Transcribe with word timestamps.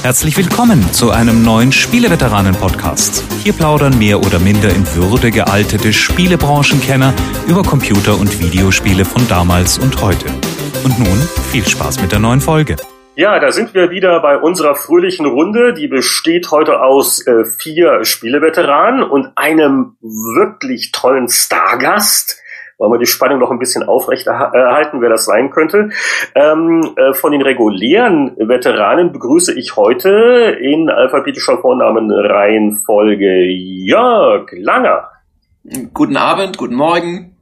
Herzlich 0.00 0.36
willkommen 0.36 0.92
zu 0.92 1.10
einem 1.10 1.42
neuen 1.42 1.72
Spieleveteranen-Podcast. 1.72 3.24
Hier 3.42 3.52
plaudern 3.52 3.98
mehr 3.98 4.20
oder 4.20 4.38
minder 4.38 4.70
in 4.70 4.86
Würde 4.94 5.32
gealtete 5.32 5.92
Spielebranchenkenner 5.92 7.12
über 7.48 7.64
Computer- 7.64 8.16
und 8.16 8.40
Videospiele 8.40 9.04
von 9.04 9.26
damals 9.26 9.76
und 9.76 10.00
heute. 10.00 10.26
Und 10.84 11.00
nun 11.00 11.18
viel 11.50 11.66
Spaß 11.66 12.00
mit 12.00 12.12
der 12.12 12.20
neuen 12.20 12.40
Folge. 12.40 12.76
Ja, 13.16 13.40
da 13.40 13.50
sind 13.50 13.74
wir 13.74 13.90
wieder 13.90 14.20
bei 14.20 14.38
unserer 14.38 14.76
fröhlichen 14.76 15.26
Runde. 15.26 15.74
Die 15.74 15.88
besteht 15.88 16.52
heute 16.52 16.80
aus 16.80 17.26
äh, 17.26 17.44
vier 17.44 18.04
Spieleveteranen 18.04 19.02
und 19.02 19.32
einem 19.34 19.96
wirklich 20.00 20.92
tollen 20.92 21.28
Stargast 21.28 22.40
wollen 22.78 22.92
wir 22.92 22.98
die 22.98 23.06
Spannung 23.06 23.40
noch 23.40 23.50
ein 23.50 23.58
bisschen 23.58 23.82
aufrechterhalten, 23.82 25.00
wer 25.00 25.10
das 25.10 25.24
sein 25.24 25.50
könnte. 25.50 25.90
Ähm, 26.34 26.94
äh, 26.96 27.12
von 27.12 27.32
den 27.32 27.42
regulären 27.42 28.36
Veteranen 28.36 29.12
begrüße 29.12 29.58
ich 29.58 29.76
heute 29.76 30.56
in 30.60 30.88
alphabetischer 30.88 31.58
Vornamenreihenfolge 31.58 33.44
Jörg 33.46 34.50
Langer. 34.52 35.10
Guten 35.92 36.16
Abend, 36.16 36.56
guten 36.56 36.76
Morgen. 36.76 37.36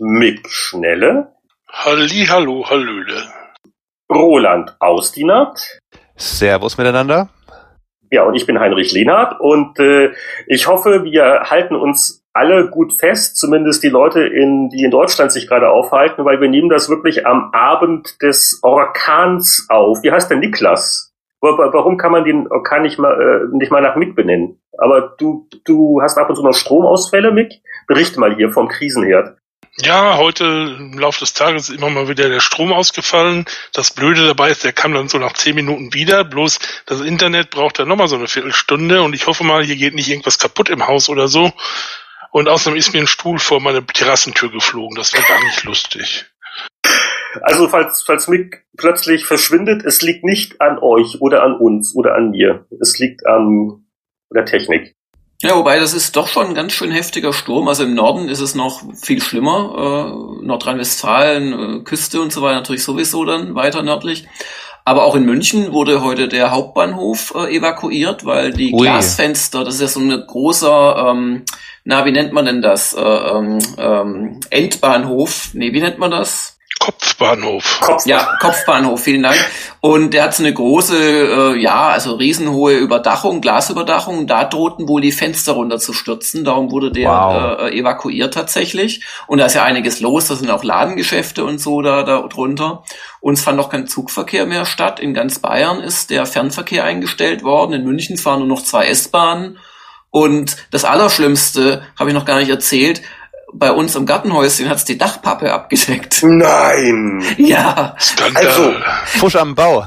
Mick 0.00 0.48
Schnelle. 0.48 1.34
Halli, 1.68 2.26
hallo, 2.28 2.64
hallöle. 2.68 3.22
Roland 4.10 4.74
Austinat. 4.80 5.78
Servus 6.16 6.78
miteinander. 6.78 7.28
Ja, 8.10 8.24
und 8.24 8.34
ich 8.34 8.44
bin 8.44 8.58
Heinrich 8.58 8.92
Lehnhardt 8.92 9.38
und 9.40 9.78
äh, 9.78 10.10
ich 10.48 10.66
hoffe, 10.66 11.04
wir 11.04 11.44
halten 11.48 11.76
uns 11.76 12.19
alle 12.32 12.68
gut 12.68 12.92
fest, 12.92 13.36
zumindest 13.36 13.82
die 13.82 13.88
Leute, 13.88 14.20
in, 14.24 14.68
die 14.70 14.84
in 14.84 14.90
Deutschland 14.90 15.32
sich 15.32 15.48
gerade 15.48 15.70
aufhalten, 15.70 16.24
weil 16.24 16.40
wir 16.40 16.48
nehmen 16.48 16.68
das 16.68 16.88
wirklich 16.88 17.26
am 17.26 17.50
Abend 17.52 18.20
des 18.22 18.60
Orkans 18.62 19.66
auf. 19.68 20.02
Wie 20.02 20.12
heißt 20.12 20.30
der 20.30 20.38
Niklas? 20.38 21.12
Warum 21.40 21.96
kann 21.96 22.12
man 22.12 22.24
den 22.24 22.48
Orkan 22.48 22.82
nicht 22.82 22.98
mal, 22.98 23.14
äh, 23.18 23.56
nicht 23.56 23.72
mal 23.72 23.80
nach 23.80 23.96
Mick 23.96 24.14
benennen? 24.14 24.60
Aber 24.76 25.14
du, 25.18 25.48
du 25.64 26.00
hast 26.02 26.18
ab 26.18 26.28
und 26.28 26.36
zu 26.36 26.42
noch 26.42 26.52
Stromausfälle, 26.52 27.32
Mick? 27.32 27.62
Berichte 27.86 28.20
mal 28.20 28.34
hier 28.36 28.50
vom 28.50 28.68
Krisenherd. 28.68 29.36
Ja, 29.78 30.18
heute 30.18 30.44
im 30.78 30.98
Laufe 30.98 31.20
des 31.20 31.32
Tages 31.32 31.70
ist 31.70 31.76
immer 31.76 31.88
mal 31.88 32.08
wieder 32.08 32.28
der 32.28 32.40
Strom 32.40 32.72
ausgefallen. 32.72 33.46
Das 33.72 33.92
Blöde 33.92 34.26
dabei 34.26 34.50
ist, 34.50 34.64
der 34.64 34.72
kam 34.72 34.92
dann 34.92 35.08
so 35.08 35.16
nach 35.18 35.32
zehn 35.32 35.54
Minuten 35.54 35.94
wieder. 35.94 36.24
Bloß 36.24 36.58
das 36.86 37.00
Internet 37.00 37.50
braucht 37.50 37.78
dann 37.78 37.88
nochmal 37.88 38.08
so 38.08 38.16
eine 38.16 38.28
Viertelstunde 38.28 39.00
und 39.00 39.14
ich 39.14 39.26
hoffe 39.26 39.44
mal, 39.44 39.64
hier 39.64 39.76
geht 39.76 39.94
nicht 39.94 40.08
irgendwas 40.08 40.38
kaputt 40.38 40.68
im 40.68 40.86
Haus 40.86 41.08
oder 41.08 41.28
so. 41.28 41.52
Und 42.32 42.48
außerdem 42.48 42.78
ist 42.78 42.92
mir 42.92 43.00
ein 43.00 43.06
Stuhl 43.06 43.38
vor 43.38 43.60
meine 43.60 43.84
Terrassentür 43.84 44.50
geflogen. 44.50 44.96
Das 44.96 45.12
war 45.14 45.22
gar 45.22 45.42
nicht 45.44 45.64
lustig. 45.64 46.26
Also 47.42 47.68
falls, 47.68 48.02
falls 48.02 48.28
Mick 48.28 48.64
plötzlich 48.76 49.24
verschwindet, 49.24 49.84
es 49.84 50.02
liegt 50.02 50.24
nicht 50.24 50.60
an 50.60 50.78
euch 50.78 51.20
oder 51.20 51.42
an 51.42 51.54
uns 51.54 51.94
oder 51.94 52.14
an 52.14 52.30
mir. 52.30 52.66
Es 52.80 52.98
liegt 52.98 53.26
an 53.26 53.84
der 54.34 54.44
Technik. 54.44 54.94
Ja, 55.42 55.56
wobei 55.56 55.78
das 55.78 55.94
ist 55.94 56.16
doch 56.16 56.28
schon 56.28 56.48
ein 56.48 56.54
ganz 56.54 56.72
schön 56.72 56.90
heftiger 56.90 57.32
Sturm. 57.32 57.66
Also 57.68 57.84
im 57.84 57.94
Norden 57.94 58.28
ist 58.28 58.40
es 58.40 58.54
noch 58.54 58.82
viel 59.00 59.22
schlimmer. 59.22 60.12
Äh, 60.42 60.44
Nordrhein-Westfalen, 60.46 61.52
äh, 61.80 61.82
Küste 61.82 62.20
und 62.20 62.30
so 62.30 62.42
weiter 62.42 62.56
natürlich 62.56 62.84
sowieso 62.84 63.24
dann 63.24 63.54
weiter 63.54 63.82
nördlich. 63.82 64.26
Aber 64.90 65.04
auch 65.04 65.14
in 65.14 65.24
München 65.24 65.72
wurde 65.72 66.02
heute 66.02 66.26
der 66.26 66.50
Hauptbahnhof 66.50 67.32
äh, 67.36 67.56
evakuiert, 67.56 68.24
weil 68.24 68.50
die 68.50 68.72
Ui. 68.72 68.80
Glasfenster, 68.80 69.62
das 69.62 69.76
ist 69.76 69.80
ja 69.82 69.86
so 69.86 70.00
ein 70.00 70.24
großer 70.26 71.10
ähm, 71.10 71.44
na, 71.84 72.04
wie 72.04 72.12
nennt 72.12 72.32
man 72.32 72.44
denn 72.44 72.60
das? 72.60 72.92
Äh, 72.94 73.00
ähm, 73.00 73.58
ähm, 73.78 74.40
Endbahnhof. 74.50 75.50
Nee, 75.54 75.72
wie 75.72 75.80
nennt 75.80 75.98
man 75.98 76.10
das? 76.10 76.58
Kopfbahnhof. 76.80 77.80
Kopfbahnhof. 77.80 78.06
Ja, 78.06 78.38
Kopfbahnhof, 78.40 79.02
vielen 79.02 79.22
Dank. 79.22 79.36
Und 79.80 80.14
der 80.14 80.24
hat 80.24 80.34
so 80.34 80.42
eine 80.42 80.52
große, 80.52 80.96
äh, 80.96 81.56
ja, 81.60 81.88
also 81.88 82.14
riesenhohe 82.14 82.72
Überdachung, 82.72 83.42
Glasüberdachung. 83.42 84.26
Da 84.26 84.44
drohten 84.44 84.88
wohl 84.88 85.02
die 85.02 85.12
Fenster 85.12 85.52
runter 85.52 85.78
zu 85.78 85.92
stürzen. 85.92 86.42
Darum 86.42 86.70
wurde 86.70 86.90
der 86.90 87.10
wow. 87.10 87.60
äh, 87.60 87.78
evakuiert 87.78 88.32
tatsächlich. 88.32 89.04
Und 89.26 89.38
da 89.38 89.46
ist 89.46 89.54
ja 89.54 89.62
einiges 89.62 90.00
los. 90.00 90.28
Da 90.28 90.36
sind 90.36 90.50
auch 90.50 90.64
Ladengeschäfte 90.64 91.44
und 91.44 91.58
so 91.58 91.82
da, 91.82 92.02
da 92.02 92.22
drunter. 92.22 92.82
Uns 93.20 93.42
fand 93.42 93.60
auch 93.60 93.68
kein 93.68 93.86
Zugverkehr 93.86 94.46
mehr 94.46 94.64
statt. 94.64 95.00
In 95.00 95.12
ganz 95.12 95.38
Bayern 95.38 95.80
ist 95.80 96.08
der 96.08 96.24
Fernverkehr 96.24 96.84
eingestellt 96.84 97.42
worden. 97.42 97.74
In 97.74 97.84
München 97.84 98.16
fahren 98.16 98.38
nur 98.38 98.48
noch 98.48 98.62
zwei 98.62 98.86
S-Bahnen. 98.86 99.58
Und 100.10 100.56
das 100.70 100.84
Allerschlimmste 100.84 101.82
habe 101.98 102.10
ich 102.10 102.14
noch 102.14 102.24
gar 102.24 102.38
nicht 102.38 102.50
erzählt. 102.50 103.02
Bei 103.52 103.72
uns 103.72 103.94
im 103.96 104.06
Gartenhäuschen 104.06 104.68
hat's 104.68 104.84
die 104.84 104.98
Dachpappe 104.98 105.52
abgedeckt. 105.52 106.22
Nein! 106.22 107.22
Ja. 107.36 107.94
Skandal. 107.98 108.46
Also, 108.46 108.74
Fusch 109.18 109.36
am 109.36 109.54
Bau. 109.54 109.84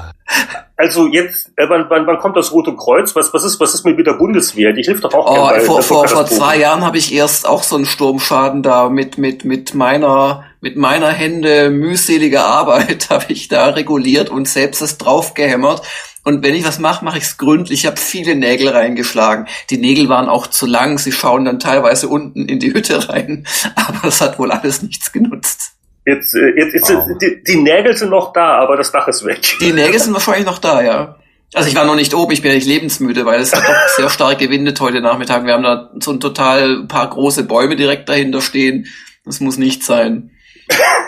Also 0.76 1.06
jetzt, 1.06 1.52
äh, 1.56 1.68
wann, 1.68 1.86
wann, 1.88 2.06
wann 2.06 2.18
kommt 2.18 2.36
das 2.36 2.50
Rote 2.50 2.74
Kreuz? 2.74 3.14
Was, 3.14 3.32
was 3.32 3.44
ist, 3.44 3.60
was 3.60 3.74
ist 3.74 3.84
mit 3.84 4.04
der 4.04 4.14
Bundeswehr? 4.14 4.72
Die 4.72 4.82
hilft 4.82 5.04
doch 5.04 5.14
auch. 5.14 5.30
Oh, 5.30 5.48
bei, 5.48 5.60
vor, 5.60 5.82
vor, 5.82 6.08
vor 6.08 6.26
zwei 6.26 6.56
Jahren 6.56 6.84
habe 6.84 6.98
ich 6.98 7.14
erst 7.14 7.46
auch 7.46 7.62
so 7.62 7.76
einen 7.76 7.86
Sturmschaden 7.86 8.62
da 8.62 8.88
mit 8.88 9.16
mit 9.16 9.44
mit 9.44 9.74
meiner 9.74 10.44
mit 10.60 10.76
meiner 10.76 11.10
Hände 11.10 11.70
mühseliger 11.70 12.44
Arbeit 12.44 13.08
habe 13.10 13.26
ich 13.28 13.46
da 13.46 13.68
reguliert 13.68 14.30
und 14.30 14.48
selbst 14.48 14.82
es 14.82 14.98
draufgehämmert. 14.98 15.82
Und 16.24 16.42
wenn 16.42 16.54
ich 16.54 16.64
was 16.64 16.78
mache, 16.78 17.04
mache 17.04 17.18
ich 17.18 17.24
es 17.24 17.36
gründlich. 17.36 17.80
Ich 17.80 17.86
habe 17.86 17.98
viele 17.98 18.34
Nägel 18.34 18.68
reingeschlagen. 18.68 19.46
Die 19.68 19.76
Nägel 19.76 20.08
waren 20.08 20.28
auch 20.28 20.46
zu 20.46 20.66
lang. 20.66 20.98
Sie 20.98 21.12
schauen 21.12 21.44
dann 21.44 21.60
teilweise 21.60 22.08
unten 22.08 22.46
in 22.46 22.58
die 22.58 22.72
Hütte 22.72 23.08
rein. 23.08 23.46
Aber 23.76 24.08
es 24.08 24.20
hat 24.20 24.38
wohl 24.38 24.50
alles 24.50 24.82
nichts 24.82 25.12
genutzt. 25.12 25.72
Jetzt, 26.06 26.34
äh, 26.34 26.50
jetzt, 26.56 26.74
jetzt 26.74 26.90
wow. 26.92 27.18
die, 27.20 27.42
die 27.46 27.56
Nägel 27.56 27.96
sind 27.96 28.10
noch 28.10 28.32
da, 28.34 28.58
aber 28.58 28.76
das 28.76 28.92
Dach 28.92 29.08
ist 29.08 29.24
weg. 29.24 29.40
Die 29.60 29.72
Nägel 29.72 29.98
sind 29.98 30.12
wahrscheinlich 30.12 30.44
noch 30.44 30.58
da, 30.58 30.82
ja. 30.82 31.16
Also 31.54 31.70
ich 31.70 31.74
war 31.74 31.86
noch 31.86 31.94
nicht 31.94 32.12
oben, 32.12 32.30
ich 32.32 32.42
bin 32.42 32.50
ja 32.50 32.56
nicht 32.56 32.66
lebensmüde, 32.66 33.24
weil 33.24 33.40
es 33.40 33.54
hat 33.54 33.66
doch 33.66 33.88
sehr 33.96 34.10
stark 34.10 34.38
gewindet 34.38 34.80
heute 34.80 35.00
Nachmittag. 35.00 35.46
Wir 35.46 35.54
haben 35.54 35.62
da 35.62 35.90
so 36.00 36.12
ein 36.12 36.20
total 36.20 36.84
paar 36.88 37.08
große 37.08 37.44
Bäume 37.44 37.76
direkt 37.76 38.10
dahinter 38.10 38.42
stehen. 38.42 38.86
Das 39.24 39.40
muss 39.40 39.56
nicht 39.56 39.82
sein. 39.82 40.30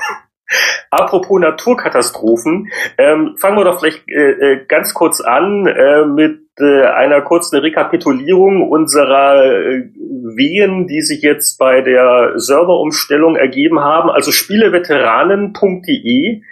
Apropos 0.91 1.41
Naturkatastrophen, 1.41 2.69
ähm, 2.99 3.37
fangen 3.39 3.57
wir 3.57 3.65
doch 3.65 3.81
vielleicht 3.81 4.09
äh, 4.09 4.31
äh, 4.31 4.65
ganz 4.67 4.95
kurz 4.95 5.21
an 5.21 5.67
äh, 5.67 6.07
mit 6.07 6.43
äh, 6.59 6.87
einer 6.87 7.21
kurzen 7.23 7.59
Rekapitulierung 7.59 8.71
unserer 8.71 9.45
äh, 9.45 9.91
Wehen, 10.37 10.87
die 10.87 11.03
sich 11.03 11.23
jetzt 11.23 11.59
bei 11.59 11.81
der 11.81 12.35
Serverumstellung 12.37 13.35
ergeben 13.37 13.81
haben. 13.81 14.11
Also 14.11 14.31
spieleveteranen.de 14.33 16.43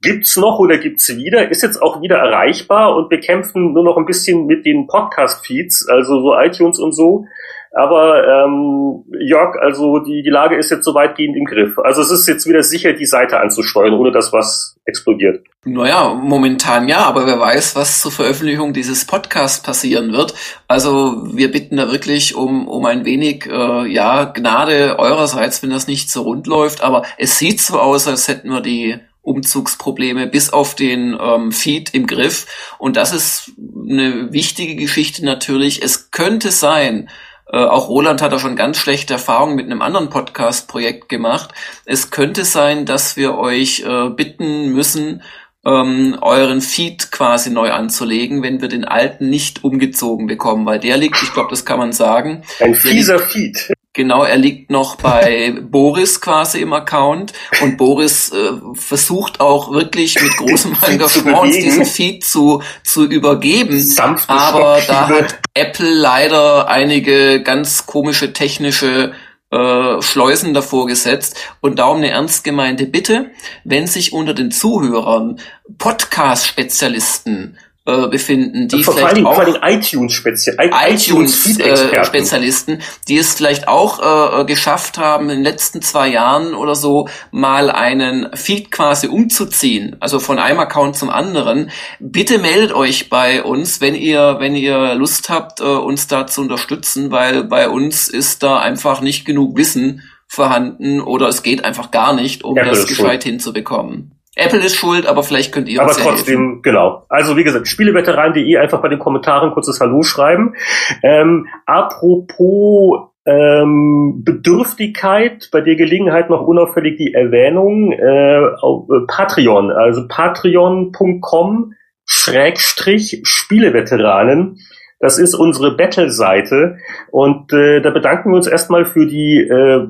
gibt's 0.00 0.36
noch 0.36 0.58
oder 0.58 0.78
gibt's 0.78 1.08
wieder, 1.16 1.50
ist 1.50 1.62
jetzt 1.62 1.80
auch 1.82 2.02
wieder 2.02 2.18
erreichbar 2.18 2.96
und 2.96 3.10
wir 3.10 3.20
kämpfen 3.20 3.72
nur 3.72 3.82
noch 3.82 3.96
ein 3.96 4.06
bisschen 4.06 4.46
mit 4.46 4.64
den 4.64 4.86
Podcast-Feeds, 4.86 5.88
also 5.88 6.20
so 6.20 6.38
iTunes 6.38 6.78
und 6.78 6.92
so. 6.92 7.26
Aber 7.72 8.26
ähm, 8.26 9.04
Jörg, 9.20 9.56
also 9.60 9.98
die, 9.98 10.22
die 10.22 10.30
Lage 10.30 10.56
ist 10.56 10.70
jetzt 10.70 10.84
so 10.84 10.94
weitgehend 10.94 11.36
im 11.36 11.44
Griff. 11.44 11.78
Also 11.78 12.02
es 12.02 12.10
ist 12.10 12.26
jetzt 12.26 12.46
wieder 12.46 12.62
sicher, 12.62 12.92
die 12.92 13.06
Seite 13.06 13.40
anzusteuern, 13.40 13.94
ohne 13.94 14.10
dass 14.10 14.32
was 14.32 14.78
explodiert. 14.84 15.44
Naja, 15.64 16.14
momentan 16.14 16.88
ja, 16.88 17.00
aber 17.00 17.26
wer 17.26 17.38
weiß, 17.38 17.76
was 17.76 18.00
zur 18.00 18.10
Veröffentlichung 18.10 18.72
dieses 18.72 19.04
Podcasts 19.04 19.62
passieren 19.62 20.12
wird. 20.12 20.34
Also 20.66 21.26
wir 21.36 21.50
bitten 21.50 21.76
da 21.76 21.90
wirklich 21.92 22.34
um, 22.34 22.66
um 22.68 22.86
ein 22.86 23.04
wenig 23.04 23.46
äh, 23.46 23.86
ja, 23.86 24.24
Gnade 24.24 24.98
eurerseits, 24.98 25.62
wenn 25.62 25.70
das 25.70 25.86
nicht 25.86 26.10
so 26.10 26.22
rund 26.22 26.46
läuft. 26.46 26.82
Aber 26.82 27.02
es 27.18 27.38
sieht 27.38 27.60
so 27.60 27.78
aus, 27.78 28.08
als 28.08 28.28
hätten 28.28 28.48
wir 28.48 28.62
die 28.62 28.96
Umzugsprobleme 29.28 30.26
bis 30.26 30.50
auf 30.50 30.74
den 30.74 31.16
ähm, 31.20 31.52
Feed 31.52 31.92
im 31.92 32.06
Griff. 32.06 32.46
Und 32.78 32.96
das 32.96 33.12
ist 33.12 33.52
eine 33.58 34.32
wichtige 34.32 34.74
Geschichte 34.74 35.24
natürlich. 35.24 35.82
Es 35.82 36.10
könnte 36.10 36.50
sein, 36.50 37.10
äh, 37.50 37.58
auch 37.58 37.88
Roland 37.88 38.20
hat 38.20 38.32
da 38.32 38.38
schon 38.38 38.56
ganz 38.56 38.78
schlechte 38.78 39.14
Erfahrungen 39.14 39.56
mit 39.56 39.66
einem 39.66 39.82
anderen 39.82 40.10
Podcast-Projekt 40.10 41.08
gemacht. 41.08 41.50
Es 41.86 42.10
könnte 42.10 42.44
sein, 42.44 42.84
dass 42.84 43.16
wir 43.16 43.38
euch 43.38 43.80
äh, 43.80 44.10
bitten 44.10 44.72
müssen, 44.72 45.22
ähm, 45.64 46.18
euren 46.20 46.60
Feed 46.60 47.10
quasi 47.10 47.50
neu 47.50 47.70
anzulegen, 47.70 48.42
wenn 48.42 48.60
wir 48.60 48.68
den 48.68 48.84
alten 48.84 49.28
nicht 49.28 49.64
umgezogen 49.64 50.26
bekommen, 50.26 50.66
weil 50.66 50.78
der 50.78 50.96
liegt, 50.96 51.22
ich 51.22 51.32
glaube, 51.32 51.50
das 51.50 51.64
kann 51.64 51.78
man 51.78 51.92
sagen. 51.92 52.44
Ein 52.60 52.74
fieser 52.74 53.18
Feed. 53.18 53.72
Genau, 53.94 54.22
er 54.22 54.36
liegt 54.36 54.70
noch 54.70 54.96
bei 54.96 55.54
Boris 55.62 56.20
quasi 56.20 56.60
im 56.60 56.72
Account 56.72 57.32
und 57.62 57.76
Boris 57.76 58.30
äh, 58.30 58.52
versucht 58.74 59.40
auch 59.40 59.72
wirklich 59.72 60.20
mit 60.20 60.36
großem 60.36 60.76
Engagement 60.86 61.54
diesen 61.54 61.84
Feed 61.84 62.24
zu, 62.24 62.62
zu 62.84 63.04
übergeben. 63.06 63.80
Sanfte 63.80 64.32
aber 64.32 64.80
da 64.86 65.08
hat 65.08 65.40
Apple 65.54 65.92
leider 65.92 66.68
einige 66.68 67.42
ganz 67.42 67.86
komische 67.86 68.32
technische 68.32 69.14
äh, 69.50 70.02
Schleusen 70.02 70.52
davor 70.52 70.86
gesetzt. 70.86 71.36
Und 71.60 71.78
darum 71.78 71.98
eine 71.98 72.10
ernst 72.10 72.44
gemeinte 72.44 72.84
Bitte, 72.86 73.30
wenn 73.64 73.86
sich 73.86 74.12
unter 74.12 74.34
den 74.34 74.50
Zuhörern 74.50 75.40
Podcast-Spezialisten 75.78 77.56
äh, 77.88 78.06
befinden, 78.08 78.68
die 78.68 78.84
vor 78.84 78.92
vielleicht 78.92 79.14
allem, 79.14 79.26
auch 79.26 79.34
vor 79.36 79.44
allem 79.44 79.56
iTunes 79.62 80.12
Spezialisten, 80.12 80.78
iTunes 80.86 81.58
äh, 81.58 82.04
Spezialisten, 82.04 82.82
die 83.08 83.16
es 83.16 83.32
vielleicht 83.32 83.66
auch 83.66 84.40
äh, 84.40 84.44
geschafft 84.44 84.98
haben 84.98 85.30
in 85.30 85.36
den 85.36 85.42
letzten 85.42 85.80
zwei 85.80 86.08
Jahren 86.08 86.54
oder 86.54 86.74
so 86.74 87.08
mal 87.30 87.70
einen 87.70 88.28
Feed 88.36 88.70
quasi 88.70 89.06
umzuziehen, 89.06 89.96
also 90.00 90.18
von 90.18 90.38
einem 90.38 90.60
Account 90.60 90.96
zum 90.96 91.08
anderen. 91.08 91.70
Bitte 91.98 92.38
meldet 92.38 92.72
euch 92.72 93.08
bei 93.08 93.42
uns, 93.42 93.80
wenn 93.80 93.94
ihr 93.94 94.36
wenn 94.38 94.54
ihr 94.54 94.94
Lust 94.94 95.30
habt, 95.30 95.60
äh, 95.60 95.64
uns 95.64 96.08
da 96.08 96.26
zu 96.26 96.42
unterstützen, 96.42 97.10
weil 97.10 97.44
bei 97.44 97.70
uns 97.70 98.08
ist 98.08 98.42
da 98.42 98.58
einfach 98.58 99.00
nicht 99.00 99.24
genug 99.24 99.56
Wissen 99.56 100.02
vorhanden 100.26 101.00
oder 101.00 101.28
es 101.28 101.42
geht 101.42 101.64
einfach 101.64 101.90
gar 101.90 102.12
nicht, 102.12 102.44
um 102.44 102.54
Apple 102.54 102.68
das 102.68 102.80
ist 102.80 102.88
gescheit 102.88 103.24
hinzubekommen. 103.24 104.17
Apple 104.38 104.60
ist 104.64 104.76
schuld, 104.76 105.06
aber 105.06 105.22
vielleicht 105.22 105.52
könnt 105.52 105.68
ihr 105.68 105.80
Aber 105.80 105.90
uns 105.90 105.98
ja 105.98 106.04
trotzdem, 106.04 106.40
helfen. 106.40 106.62
genau. 106.62 107.04
Also 107.08 107.36
wie 107.36 107.44
gesagt, 107.44 107.66
spieleveteran.de 107.66 108.56
einfach 108.56 108.80
bei 108.80 108.88
den 108.88 108.98
Kommentaren 108.98 109.50
kurzes 109.52 109.80
Hallo 109.80 110.02
schreiben. 110.02 110.54
Ähm, 111.02 111.48
apropos 111.66 113.08
ähm, 113.26 114.22
Bedürftigkeit, 114.24 115.48
bei 115.52 115.60
der 115.60 115.74
Gelegenheit 115.74 116.30
noch 116.30 116.46
unauffällig 116.46 116.96
die 116.96 117.12
Erwähnung 117.12 117.92
äh, 117.92 118.40
auf 118.60 118.88
äh, 118.88 119.06
Patreon, 119.06 119.70
also 119.70 120.06
patreon.com 120.08 121.74
Schrägstrich 122.06 123.20
Spieleveteranen. 123.24 124.60
Das 125.00 125.18
ist 125.18 125.34
unsere 125.34 125.76
Battle-Seite 125.76 126.78
und 127.12 127.52
äh, 127.52 127.80
da 127.80 127.90
bedanken 127.90 128.30
wir 128.30 128.36
uns 128.36 128.48
erstmal 128.48 128.84
für 128.84 129.06
die 129.06 129.38
äh, 129.38 129.86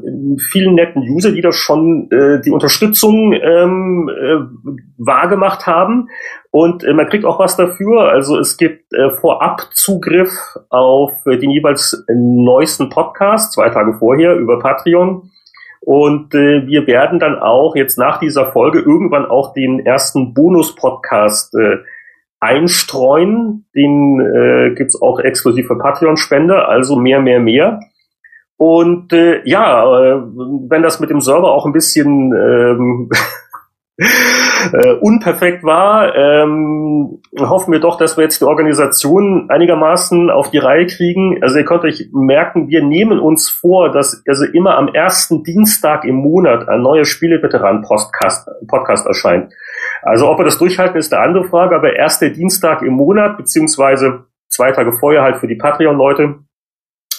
vielen 0.51 0.75
netten 0.75 1.03
User, 1.03 1.33
die 1.33 1.41
da 1.41 1.51
schon 1.51 2.11
äh, 2.11 2.41
die 2.43 2.51
Unterstützung 2.51 3.33
ähm, 3.33 4.11
äh, 4.11 4.37
wahrgemacht 4.99 5.67
haben 5.67 6.09
und 6.51 6.85
äh, 6.85 6.93
man 6.93 7.09
kriegt 7.09 7.25
auch 7.25 7.39
was 7.39 7.57
dafür. 7.57 8.11
Also 8.11 8.39
es 8.39 8.57
gibt 8.57 8.93
äh, 8.93 9.11
vorab 9.11 9.69
Zugriff 9.73 10.59
auf 10.71 11.13
äh, 11.27 11.39
den 11.39 11.51
jeweils 11.51 12.05
neuesten 12.09 12.91
Podcast, 12.91 13.53
zwei 13.53 13.71
Tage 13.71 13.95
vorher 13.95 14.37
über 14.37 14.59
Patreon. 14.59 15.31
Und 15.81 16.35
äh, 16.35 16.67
wir 16.67 16.87
werden 16.87 17.19
dann 17.19 17.39
auch 17.39 17.77
jetzt 17.77 17.99
nach 17.99 18.19
dieser 18.19 18.53
Folge 18.53 18.81
irgendwann 18.81 19.25
auch 19.27 19.55
den 19.55 19.85
ersten 19.87 20.35
Bonus-Podcast 20.35 21.55
äh, 21.55 21.79
einstreuen. 22.41 23.67
Den 23.75 24.21
äh, 24.21 24.75
gibt's 24.75 25.01
auch 25.01 25.19
exklusiv 25.21 25.67
für 25.67 25.79
Patreon-Spender, 25.79 26.69
also 26.69 26.97
mehr, 26.97 27.21
mehr, 27.21 27.41
mehr. 27.41 27.81
Und 28.57 29.13
äh, 29.13 29.41
ja, 29.45 29.85
äh, 29.85 30.21
wenn 30.69 30.83
das 30.83 30.99
mit 30.99 31.11
dem 31.11 31.21
Server 31.21 31.53
auch 31.53 31.65
ein 31.65 31.73
bisschen 31.73 32.33
ähm, 32.33 33.09
äh, 34.73 34.95
unperfekt 34.95 35.63
war, 35.63 36.15
ähm, 36.17 37.21
hoffen 37.39 37.73
wir 37.73 37.79
doch, 37.79 37.99
dass 37.99 38.17
wir 38.17 38.25
jetzt 38.25 38.41
die 38.41 38.45
Organisation 38.45 39.49
einigermaßen 39.49 40.31
auf 40.31 40.51
die 40.51 40.59
Reihe 40.59 40.87
kriegen. 40.87 41.41
Also 41.41 41.57
ihr 41.59 41.65
könnt 41.65 41.85
euch 41.85 42.09
merken, 42.13 42.69
wir 42.69 42.83
nehmen 42.83 43.21
uns 43.21 43.49
vor, 43.49 43.93
dass 43.93 44.23
also 44.27 44.45
immer 44.45 44.77
am 44.77 44.89
ersten 44.89 45.45
Dienstag 45.45 46.05
im 46.05 46.17
Monat 46.17 46.69
ein 46.69 46.83
neuer 46.83 47.05
Spieleveteran-Podcast 47.05 48.49
Podcast 48.67 49.07
erscheint. 49.07 49.53
Also 50.03 50.29
ob 50.29 50.39
wir 50.39 50.45
das 50.45 50.59
durchhalten, 50.59 50.97
ist 50.97 51.13
eine 51.13 51.23
andere 51.23 51.45
Frage, 51.45 51.75
aber 51.75 51.95
erster 51.95 52.31
Dienstag 52.31 52.83
im 52.83 52.95
Monat, 52.95 53.37
beziehungsweise 53.37 54.27
zwei 54.49 54.73
Tage 54.73 54.93
vorher 54.93 55.23
halt 55.23 55.39
für 55.39 55.47
die 55.49 55.57
Patreon-Leute, 55.57 56.41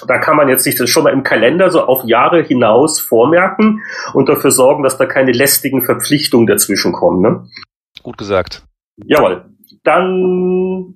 da 0.08 0.18
kann 0.18 0.38
man 0.38 0.48
jetzt 0.48 0.64
sich 0.64 0.76
das 0.76 0.90
schon 0.90 1.04
mal 1.04 1.14
im 1.14 1.24
Kalender 1.24 1.70
so 1.70 1.84
auf 1.84 2.06
Jahre 2.06 2.42
hinaus 2.42 3.02
vormerken 3.02 3.82
und 4.14 4.30
dafür 4.30 4.52
sorgen, 4.52 4.84
dass 4.84 4.98
da 4.98 5.06
keine 5.06 5.32
lästigen 5.32 5.84
Verpflichtungen 5.84 6.48
dazwischen 6.48 6.94
kommen. 6.94 7.22
Ne? 7.22 7.48
Gut 8.02 8.18
gesagt. 8.18 8.64
Jawohl. 8.98 9.46
Dann 9.84 10.96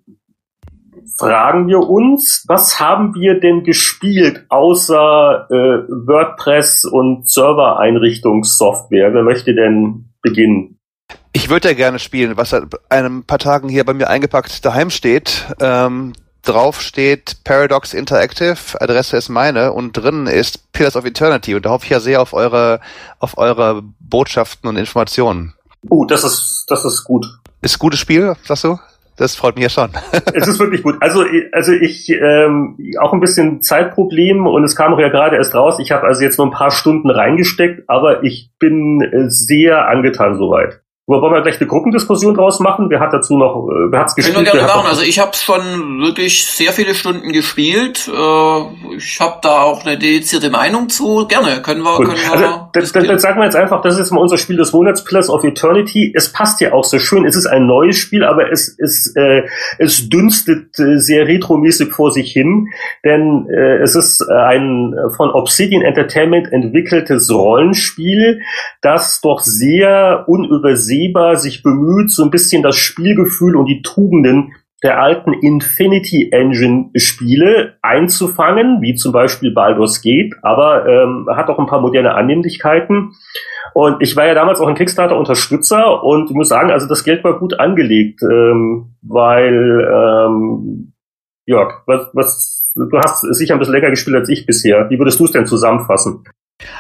fragen 1.17 1.67
wir 1.67 1.79
uns, 1.79 2.45
was 2.47 2.79
haben 2.79 3.13
wir 3.15 3.39
denn 3.39 3.63
gespielt 3.63 4.45
außer 4.49 5.47
äh, 5.49 5.87
WordPress 5.89 6.85
und 6.85 7.27
Servereinrichtungssoftware? 7.29 9.13
Wer 9.13 9.23
möchte 9.23 9.53
denn 9.53 10.13
beginnen? 10.21 10.79
Ich 11.35 11.49
würde 11.49 11.69
ja 11.69 11.73
gerne 11.73 11.97
spielen, 11.97 12.37
was 12.37 12.51
seit 12.51 12.63
ein 12.89 13.23
paar 13.23 13.39
Tagen 13.39 13.67
hier 13.67 13.83
bei 13.83 13.93
mir 13.93 14.07
eingepackt 14.07 14.63
daheim 14.63 14.91
steht. 14.91 15.47
Ähm, 15.59 16.13
drauf 16.43 16.79
steht 16.79 17.43
Paradox 17.43 17.93
Interactive, 17.93 18.79
Adresse 18.79 19.17
ist 19.17 19.29
meine 19.29 19.73
und 19.73 19.93
drin 19.93 20.27
ist 20.27 20.71
Pillars 20.73 20.95
of 20.95 21.05
Eternity 21.05 21.55
und 21.55 21.65
da 21.65 21.71
hoffe 21.71 21.85
ich 21.85 21.89
ja 21.89 21.99
sehr 21.99 22.21
auf 22.21 22.33
eure, 22.33 22.79
auf 23.19 23.37
eure 23.37 23.81
Botschaften 23.99 24.69
und 24.69 24.77
Informationen. 24.77 25.53
Oh, 25.89 26.05
das 26.05 26.23
ist, 26.23 26.65
das 26.67 26.85
ist 26.85 27.03
gut. 27.03 27.25
Ist 27.61 27.79
gutes 27.79 27.99
Spiel, 27.99 28.35
sagst 28.43 28.65
du? 28.65 28.77
Das 29.17 29.35
freut 29.35 29.55
mich 29.55 29.63
ja 29.63 29.69
schon. 29.69 29.91
es 30.33 30.47
ist 30.47 30.59
wirklich 30.59 30.83
gut. 30.83 30.95
Also, 30.99 31.23
also 31.51 31.71
ich 31.71 32.09
ähm, 32.09 32.77
auch 32.99 33.13
ein 33.13 33.19
bisschen 33.19 33.61
Zeitproblem 33.61 34.47
und 34.47 34.63
es 34.63 34.75
kam 34.75 34.93
auch 34.93 34.99
ja 34.99 35.09
gerade 35.09 35.35
erst 35.35 35.55
raus. 35.55 35.77
Ich 35.79 35.91
habe 35.91 36.03
also 36.03 36.21
jetzt 36.21 36.37
nur 36.37 36.47
ein 36.47 36.53
paar 36.53 36.71
Stunden 36.71 37.09
reingesteckt, 37.09 37.89
aber 37.89 38.23
ich 38.23 38.51
bin 38.59 39.01
äh, 39.01 39.29
sehr 39.29 39.87
angetan 39.87 40.37
soweit. 40.37 40.82
Wollen 41.05 41.33
wir 41.33 41.41
gleich 41.41 41.59
eine 41.59 41.67
Gruppendiskussion 41.67 42.33
draus 42.33 42.61
machen? 42.61 42.89
Wer 42.89 43.01
hat 43.01 43.11
dazu 43.11 43.37
noch, 43.37 43.67
äh, 43.67 43.91
wer 43.91 43.99
hat's 43.99 44.15
gespielt? 44.15 44.35
Können 44.37 44.45
wir 44.45 44.53
gerne 44.53 44.67
machen. 44.69 44.87
Also 44.87 45.01
ich 45.01 45.19
habe 45.19 45.35
schon 45.35 45.99
wirklich 46.01 46.45
sehr 46.45 46.71
viele 46.71 46.95
Stunden 46.95 47.33
gespielt. 47.33 48.07
Äh, 48.07 48.95
Ich 48.95 49.19
habe 49.19 49.39
da 49.41 49.63
auch 49.63 49.85
eine 49.85 49.97
dedizierte 49.97 50.49
Meinung 50.49 50.87
zu. 50.87 51.27
Gerne, 51.27 51.61
können 51.61 51.81
wir. 51.81 51.97
Gut. 51.97 52.05
Können 52.05 52.19
wir 52.19 52.31
Also, 52.31 52.43
dann, 52.45 52.59
dann, 52.71 52.81
diskutieren. 52.81 53.07
dann 53.09 53.19
sagen 53.19 53.37
wir 53.37 53.43
jetzt 53.43 53.57
einfach, 53.57 53.81
das 53.81 53.99
ist 53.99 54.11
mal 54.11 54.21
unser 54.21 54.37
Spiel 54.37 54.55
des 54.55 54.71
Monats, 54.71 55.03
Pillars 55.03 55.29
of 55.29 55.43
Eternity. 55.43 56.13
Es 56.15 56.31
passt 56.31 56.61
ja 56.61 56.71
auch 56.71 56.85
so 56.85 56.97
schön. 56.99 57.25
Es 57.25 57.35
ist 57.35 57.47
ein 57.47 57.65
neues 57.65 57.97
Spiel, 57.97 58.23
aber 58.23 58.49
es, 58.49 58.73
es, 58.79 59.13
äh, 59.17 59.41
es 59.79 60.07
dünstet 60.07 60.79
äh, 60.79 60.99
sehr 60.99 61.27
retromäßig 61.27 61.91
vor 61.91 62.11
sich 62.11 62.31
hin, 62.31 62.69
denn 63.03 63.49
äh, 63.49 63.79
es 63.79 63.95
ist 63.95 64.25
ein 64.29 64.95
von 65.17 65.31
Obsidian 65.31 65.81
Entertainment 65.81 66.49
entwickeltes 66.53 67.29
Rollenspiel, 67.29 68.39
das 68.81 69.19
doch 69.19 69.41
sehr 69.41 70.23
unübersehbar 70.27 70.92
sich 71.35 71.63
bemüht, 71.63 72.11
so 72.11 72.23
ein 72.23 72.31
bisschen 72.31 72.63
das 72.63 72.75
Spielgefühl 72.75 73.55
und 73.55 73.65
die 73.65 73.81
Tugenden 73.81 74.53
der 74.83 75.01
alten 75.01 75.31
Infinity 75.33 76.29
Engine 76.31 76.89
Spiele 76.95 77.77
einzufangen, 77.81 78.81
wie 78.81 78.95
zum 78.95 79.13
Beispiel 79.13 79.51
Baldur's 79.53 80.01
Gate, 80.01 80.35
aber 80.41 80.85
ähm, 80.85 81.27
hat 81.31 81.49
auch 81.49 81.57
ein 81.57 81.67
paar 81.67 81.79
moderne 81.79 82.15
Annehmlichkeiten. 82.15 83.13
Und 83.73 84.01
ich 84.01 84.15
war 84.15 84.27
ja 84.27 84.33
damals 84.33 84.59
auch 84.59 84.67
ein 84.67 84.75
Kickstarter-Unterstützer 84.75 86.03
und 86.03 86.29
ich 86.29 86.35
muss 86.35 86.49
sagen, 86.49 86.69
also 86.69 86.87
das 86.87 87.03
Geld 87.05 87.23
war 87.23 87.39
gut 87.39 87.59
angelegt, 87.59 88.21
ähm, 88.23 88.95
weil 89.01 89.87
ähm, 89.89 90.93
Jörg, 91.45 91.81
was, 91.87 92.09
was 92.13 92.73
du 92.75 92.99
hast 92.99 93.21
sicher 93.33 93.53
ein 93.53 93.59
bisschen 93.59 93.73
länger 93.75 93.89
gespielt 93.89 94.17
als 94.17 94.29
ich 94.29 94.45
bisher. 94.45 94.89
Wie 94.89 94.99
würdest 94.99 95.19
du 95.19 95.25
es 95.25 95.31
denn 95.31 95.45
zusammenfassen? 95.45 96.23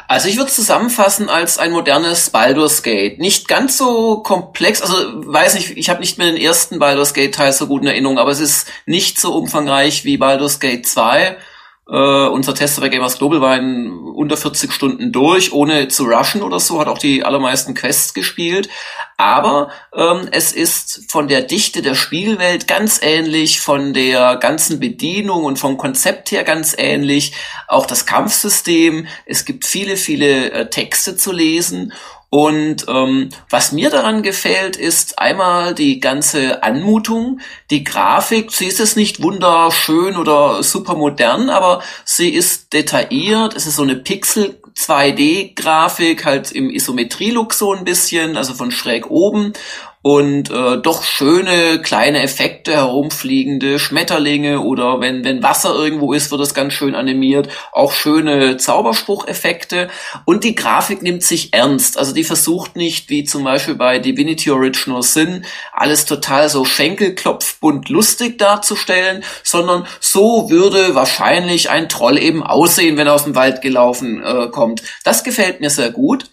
Also 0.07 0.27
ich 0.27 0.37
würde 0.37 0.51
zusammenfassen 0.51 1.29
als 1.29 1.57
ein 1.57 1.71
modernes 1.71 2.29
Baldur's 2.29 2.83
Gate. 2.83 3.19
Nicht 3.19 3.47
ganz 3.47 3.77
so 3.77 4.17
komplex, 4.17 4.81
also 4.81 4.95
weiß 5.25 5.55
nicht, 5.55 5.77
ich 5.77 5.89
habe 5.89 6.01
nicht 6.01 6.17
mehr 6.17 6.27
den 6.27 6.37
ersten 6.37 6.79
Baldur's 6.79 7.13
Gate 7.13 7.33
Teil 7.33 7.53
so 7.53 7.67
gut 7.67 7.81
in 7.81 7.87
Erinnerung, 7.87 8.17
aber 8.17 8.31
es 8.31 8.39
ist 8.39 8.67
nicht 8.85 9.19
so 9.19 9.33
umfangreich 9.33 10.05
wie 10.05 10.17
Baldur's 10.17 10.59
Gate 10.59 10.85
2. 10.85 11.37
Äh, 11.85 12.27
unser 12.27 12.55
Tester 12.55 12.79
bei 12.79 12.87
Gamers 12.87 13.17
Global 13.17 13.41
war 13.41 13.57
in 13.57 13.91
unter 13.91 14.37
40 14.37 14.71
Stunden 14.71 15.11
durch, 15.11 15.51
ohne 15.51 15.89
zu 15.89 16.05
rushen 16.05 16.41
oder 16.41 16.59
so, 16.59 16.79
hat 16.79 16.87
auch 16.87 16.97
die 16.97 17.25
allermeisten 17.25 17.73
Quests 17.73 18.13
gespielt. 18.13 18.69
Aber 19.17 19.69
ähm, 19.93 20.29
es 20.31 20.53
ist 20.53 21.11
von 21.11 21.27
der 21.27 21.41
Dichte 21.41 21.81
der 21.81 21.95
Spielwelt 21.95 22.67
ganz 22.67 23.01
ähnlich, 23.01 23.59
von 23.59 23.93
der 23.93 24.37
ganzen 24.37 24.79
Bedienung 24.79 25.43
und 25.43 25.59
vom 25.59 25.77
Konzept 25.77 26.31
her 26.31 26.43
ganz 26.43 26.73
ähnlich. 26.77 27.33
Auch 27.67 27.85
das 27.85 28.05
Kampfsystem. 28.05 29.07
Es 29.25 29.43
gibt 29.43 29.65
viele, 29.65 29.97
viele 29.97 30.51
äh, 30.51 30.69
Texte 30.69 31.17
zu 31.17 31.33
lesen. 31.33 31.93
Und 32.33 32.87
ähm, 32.87 33.29
was 33.51 33.73
mir 33.73 33.91
daran 33.91 34.23
gefällt, 34.23 34.75
ist 34.75 35.19
einmal 35.19 35.75
die 35.75 35.99
ganze 35.99 36.63
Anmutung, 36.63 37.41
die 37.69 37.83
Grafik. 37.83 38.51
Sie 38.51 38.65
ist 38.65 38.79
jetzt 38.79 38.97
nicht 38.97 39.21
wunderschön 39.21 40.17
oder 40.17 40.63
super 40.63 40.95
modern, 40.95 41.51
aber 41.51 41.83
sie 42.05 42.29
ist 42.29 42.73
detailliert. 42.73 43.55
Es 43.55 43.67
ist 43.67 43.75
so 43.75 43.83
eine 43.83 43.97
Pixel 43.97 44.59
2D-Grafik, 44.75 46.25
halt 46.25 46.51
im 46.51 46.71
Isometrie-Look 46.71 47.53
so 47.53 47.71
ein 47.71 47.83
bisschen, 47.83 48.35
also 48.35 48.55
von 48.55 48.71
schräg 48.71 49.11
oben 49.11 49.53
und 50.03 50.51
äh, 50.51 50.77
doch 50.79 51.03
schöne 51.03 51.81
kleine 51.81 52.21
Effekte 52.21 52.73
herumfliegende 52.73 53.79
Schmetterlinge 53.79 54.59
oder 54.59 54.99
wenn 54.99 55.23
wenn 55.23 55.41
Wasser 55.41 55.73
irgendwo 55.73 56.11
ist, 56.11 56.29
wird 56.29 56.41
das 56.41 56.53
ganz 56.53 56.73
schön 56.73 56.93
animiert, 56.93 57.47
auch 57.71 57.93
schöne 57.93 58.57
Zaubersprucheffekte 58.57 59.89
und 60.25 60.43
die 60.43 60.55
Grafik 60.55 61.01
nimmt 61.01 61.23
sich 61.23 61.53
ernst, 61.53 61.97
also 61.97 62.13
die 62.13 62.25
versucht 62.25 62.75
nicht 62.75 63.09
wie 63.09 63.23
zum 63.23 63.45
Beispiel 63.45 63.75
bei 63.75 63.97
Divinity 63.97 64.51
Original 64.51 65.03
Sin 65.03 65.45
alles 65.71 66.05
total 66.05 66.49
so 66.49 66.65
Schenkelklopfbunt 66.65 67.87
lustig 67.87 68.37
darzustellen, 68.37 69.23
sondern 69.41 69.87
so 70.01 70.49
würde 70.49 70.95
wahrscheinlich 70.95 71.69
ein 71.69 71.87
Troll 71.87 72.17
eben 72.17 72.43
aussehen, 72.43 72.97
wenn 72.97 73.07
er 73.07 73.13
aus 73.13 73.23
dem 73.23 73.35
Wald 73.35 73.61
gelaufen 73.61 74.21
äh, 74.21 74.47
kommt. 74.49 74.83
Das 75.05 75.23
gefällt 75.23 75.61
mir 75.61 75.69
sehr 75.69 75.91
gut. 75.91 76.25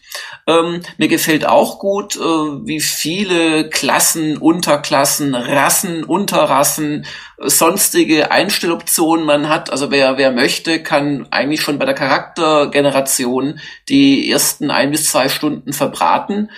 Ähm, 0.47 0.83
mir 0.99 1.09
gefällt 1.09 1.47
auch 1.47 1.79
gut, 1.79 2.17
äh, 2.17 2.21
wie 2.21 2.81
viele 2.81 3.69
Klassen, 3.69 4.37
Unterklassen, 4.37 5.35
Rassen, 5.35 6.05
Unterrassen, 6.05 7.07
äh, 7.39 7.49
sonstige 7.49 8.31
Einstelloptionen 8.31 9.25
man 9.25 9.49
hat. 9.49 9.71
Also 9.71 9.91
wer, 9.91 10.19
wer 10.19 10.33
möchte, 10.33 10.83
kann 10.83 11.27
eigentlich 11.31 11.63
schon 11.63 11.79
bei 11.79 11.85
der 11.85 11.95
Charaktergeneration 11.95 13.61
die 13.89 14.31
ersten 14.31 14.71
ein 14.71 14.91
bis 14.91 15.11
zwei 15.11 15.29
Stunden 15.29 15.73
verbraten 15.73 16.49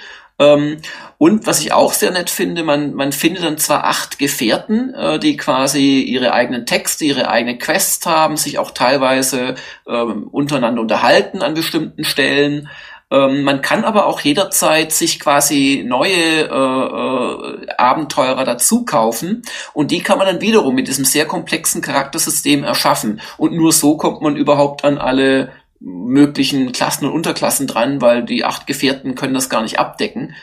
ähm, 0.42 0.78
und 1.19 1.47
was 1.47 1.61
ich 1.61 1.73
auch 1.73 1.92
sehr 1.92 2.11
nett 2.11 2.31
finde, 2.31 2.64
man, 2.64 2.95
man 2.95 3.12
findet 3.12 3.45
dann 3.45 3.59
zwar 3.59 3.85
acht 3.85 4.19
Gefährten, 4.19 4.92
äh, 4.95 5.19
die 5.19 5.37
quasi 5.37 6.00
ihre 6.00 6.33
eigenen 6.33 6.66
Texte, 6.66 7.04
ihre 7.04 7.28
eigenen 7.28 7.59
Quests 7.59 8.07
haben, 8.07 8.37
sich 8.37 8.59
auch 8.59 8.73
teilweise 8.73 9.54
ähm, 9.87 10.28
untereinander 10.28 10.81
unterhalten 10.81 11.42
an 11.42 11.54
bestimmten 11.54 12.04
Stellen. 12.04 12.69
Ähm, 13.12 13.42
man 13.42 13.61
kann 13.61 13.85
aber 13.85 14.07
auch 14.07 14.21
jederzeit 14.21 14.90
sich 14.90 15.21
quasi 15.21 15.85
neue 15.87 16.49
äh, 16.49 17.66
äh, 17.66 17.69
Abenteurer 17.76 18.45
dazu 18.45 18.87
kaufen 18.87 19.42
und 19.75 19.90
die 19.90 20.00
kann 20.00 20.16
man 20.16 20.26
dann 20.26 20.40
wiederum 20.40 20.75
mit 20.75 20.88
diesem 20.88 21.04
sehr 21.04 21.26
komplexen 21.26 21.83
Charaktersystem 21.83 22.64
erschaffen. 22.64 23.21
Und 23.37 23.52
nur 23.52 23.73
so 23.73 23.99
kommt 23.99 24.23
man 24.23 24.35
überhaupt 24.37 24.85
an 24.85 24.97
alle 24.97 25.52
möglichen 25.78 26.73
Klassen 26.73 27.04
und 27.04 27.12
Unterklassen 27.12 27.66
dran, 27.66 28.00
weil 28.00 28.25
die 28.25 28.45
acht 28.45 28.66
Gefährten 28.66 29.14
können 29.14 29.35
das 29.35 29.50
gar 29.50 29.62
nicht 29.62 29.78
abdecken. 29.78 30.35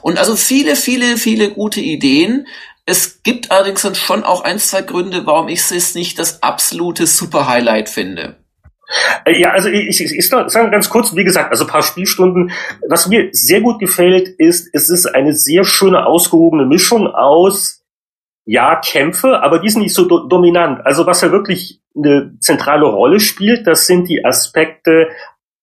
Und 0.00 0.18
also 0.18 0.36
viele, 0.36 0.76
viele, 0.76 1.16
viele 1.16 1.50
gute 1.50 1.80
Ideen. 1.80 2.46
Es 2.86 3.22
gibt 3.24 3.50
allerdings 3.50 3.88
schon 3.98 4.22
auch 4.22 4.44
ein, 4.44 4.60
zwei 4.60 4.82
Gründe, 4.82 5.26
warum 5.26 5.48
ich 5.48 5.70
es 5.70 5.94
nicht 5.94 6.18
das 6.18 6.42
absolute 6.42 7.06
Super-Highlight 7.08 7.88
finde. 7.88 8.36
Äh, 9.24 9.40
ja, 9.40 9.50
also 9.50 9.68
ich, 9.68 10.00
ich, 10.00 10.12
ich 10.12 10.28
sage 10.28 10.70
ganz 10.70 10.88
kurz, 10.88 11.14
wie 11.14 11.24
gesagt, 11.24 11.50
also 11.50 11.66
paar 11.66 11.82
Spielstunden. 11.82 12.52
Was 12.88 13.08
mir 13.08 13.28
sehr 13.32 13.60
gut 13.60 13.78
gefällt, 13.78 14.28
ist, 14.28 14.68
es 14.72 14.90
ist 14.90 15.06
eine 15.06 15.32
sehr 15.32 15.64
schöne, 15.64 16.06
ausgehobene 16.06 16.66
Mischung 16.66 17.06
aus 17.06 17.84
ja, 18.46 18.76
Kämpfe, 18.76 19.42
aber 19.42 19.58
die 19.58 19.70
sind 19.70 19.82
nicht 19.82 19.94
so 19.94 20.04
do 20.04 20.26
dominant. 20.26 20.84
Also 20.84 21.06
was 21.06 21.22
ja 21.22 21.32
wirklich 21.32 21.80
eine 21.96 22.36
zentrale 22.40 22.84
Rolle 22.84 23.20
spielt, 23.20 23.66
das 23.66 23.86
sind 23.86 24.08
die 24.08 24.24
Aspekte 24.24 25.08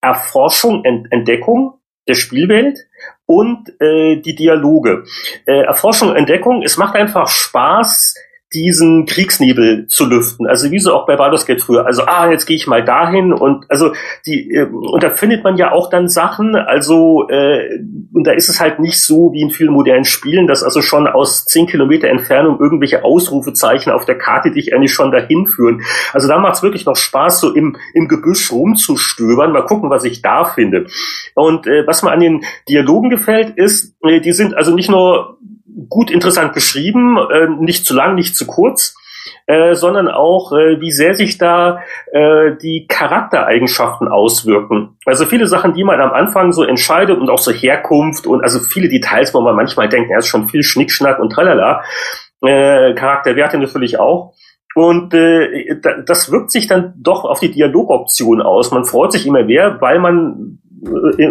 Erforschung, 0.01 0.83
Ent 0.83 1.11
Entdeckung 1.11 1.79
der 2.07 2.15
Spielwelt 2.15 2.79
und 3.27 3.69
äh, 3.79 4.17
die 4.17 4.35
Dialoge. 4.35 5.03
Äh, 5.45 5.61
Erforschung, 5.61 6.15
Entdeckung, 6.15 6.63
es 6.63 6.77
macht 6.77 6.95
einfach 6.95 7.27
Spaß, 7.27 8.15
diesen 8.53 9.05
Kriegsnebel 9.05 9.87
zu 9.87 10.05
lüften. 10.05 10.45
Also 10.45 10.71
wie 10.71 10.79
so 10.79 10.93
auch 10.93 11.05
bei 11.05 11.15
Baldur's 11.15 11.45
Gate 11.45 11.61
früher. 11.61 11.85
Also, 11.85 12.03
ah, 12.05 12.29
jetzt 12.29 12.45
gehe 12.45 12.57
ich 12.57 12.67
mal 12.67 12.83
dahin 12.83 13.31
und 13.31 13.65
also 13.69 13.93
die 14.25 14.51
äh, 14.51 14.65
und 14.65 15.01
da 15.01 15.11
findet 15.11 15.43
man 15.43 15.55
ja 15.55 15.71
auch 15.71 15.89
dann 15.89 16.09
Sachen, 16.09 16.55
also 16.55 17.29
äh, 17.29 17.79
und 18.13 18.27
da 18.27 18.33
ist 18.33 18.49
es 18.49 18.59
halt 18.59 18.79
nicht 18.79 19.01
so 19.01 19.31
wie 19.31 19.41
in 19.41 19.51
vielen 19.51 19.71
modernen 19.71 20.03
Spielen, 20.03 20.47
dass 20.47 20.63
also 20.63 20.81
schon 20.81 21.07
aus 21.07 21.45
zehn 21.45 21.65
Kilometer 21.65 22.09
Entfernung 22.09 22.59
irgendwelche 22.59 23.05
Ausrufezeichen 23.05 23.91
auf 23.91 24.05
der 24.05 24.17
Karte 24.17 24.51
dich 24.51 24.73
eigentlich 24.73 24.93
schon 24.93 25.11
dahin 25.11 25.47
führen. 25.47 25.83
Also 26.11 26.27
da 26.27 26.37
macht 26.37 26.55
es 26.55 26.63
wirklich 26.63 26.85
noch 26.85 26.97
Spaß, 26.97 27.39
so 27.39 27.53
im, 27.53 27.77
im 27.93 28.09
Gebüsch 28.09 28.51
rumzustöbern, 28.51 29.53
mal 29.53 29.65
gucken, 29.65 29.89
was 29.89 30.03
ich 30.03 30.21
da 30.21 30.43
finde. 30.43 30.87
Und 31.35 31.67
äh, 31.67 31.87
was 31.87 32.03
mir 32.03 32.11
an 32.11 32.19
den 32.19 32.43
Dialogen 32.67 33.09
gefällt, 33.09 33.57
ist, 33.57 33.95
äh, 34.03 34.19
die 34.19 34.33
sind 34.33 34.55
also 34.55 34.75
nicht 34.75 34.89
nur 34.89 35.37
gut 35.89 36.11
interessant 36.11 36.53
geschrieben, 36.53 37.17
äh, 37.17 37.47
nicht 37.59 37.85
zu 37.85 37.93
lang, 37.93 38.15
nicht 38.15 38.35
zu 38.35 38.45
kurz, 38.47 38.95
äh, 39.47 39.75
sondern 39.75 40.07
auch, 40.07 40.51
äh, 40.51 40.79
wie 40.79 40.91
sehr 40.91 41.13
sich 41.13 41.37
da 41.37 41.79
äh, 42.11 42.55
die 42.61 42.87
Charaktereigenschaften 42.87 44.07
auswirken. 44.07 44.97
Also 45.05 45.25
viele 45.25 45.47
Sachen, 45.47 45.73
die 45.73 45.83
man 45.83 45.99
am 46.01 46.11
Anfang 46.11 46.53
so 46.53 46.63
entscheidet 46.63 47.19
und 47.19 47.29
auch 47.29 47.39
so 47.39 47.51
Herkunft 47.51 48.27
und 48.27 48.43
also 48.43 48.59
viele 48.59 48.89
Details, 48.89 49.33
wo 49.33 49.41
man 49.41 49.55
manchmal 49.55 49.89
denkt, 49.89 50.11
er 50.11 50.19
ist 50.19 50.27
schon 50.27 50.49
viel 50.49 50.63
Schnickschnack 50.63 51.19
und 51.19 51.31
tralala. 51.31 51.83
Äh, 52.41 52.93
Charakterwerte 52.95 53.57
natürlich 53.57 53.99
auch. 53.99 54.33
Und 54.73 55.13
äh, 55.13 55.75
das 56.05 56.31
wirkt 56.31 56.51
sich 56.51 56.67
dann 56.67 56.93
doch 56.97 57.25
auf 57.25 57.39
die 57.39 57.51
Dialogoption 57.51 58.41
aus. 58.41 58.71
Man 58.71 58.85
freut 58.85 59.11
sich 59.11 59.27
immer 59.27 59.43
mehr, 59.43 59.81
weil 59.81 59.99
man 59.99 60.60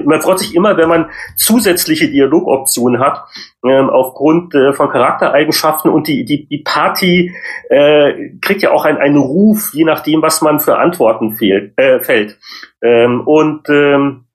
man 0.05 0.21
freut 0.21 0.39
sich 0.39 0.55
immer, 0.55 0.77
wenn 0.77 0.89
man 0.89 1.11
zusätzliche 1.37 2.09
Dialogoptionen 2.09 3.01
hat, 3.01 3.25
ähm, 3.65 3.91
aufgrund 3.91 4.55
äh, 4.55 4.73
von 4.73 4.89
Charaktereigenschaften 4.89 5.91
und 5.91 6.09
die, 6.09 6.25
die, 6.25 6.47
die 6.47 6.59
Party 6.59 7.35
äh, 7.69 8.31
kriegt 8.41 8.63
ja 8.63 8.71
auch 8.71 8.85
einen, 8.85 8.99
einen 8.99 9.17
Ruf, 9.17 9.71
je 9.73 9.85
nachdem, 9.85 10.23
was 10.23 10.41
man 10.43 10.61
für 10.61 10.79
Antworten 10.79 11.33
fehlt, 11.33 11.77
äh, 11.77 12.01
fällt. 12.01 12.39
Ähm, 12.83 13.23
und 13.27 13.69
ähm, 13.69 14.25
äh, 14.25 14.30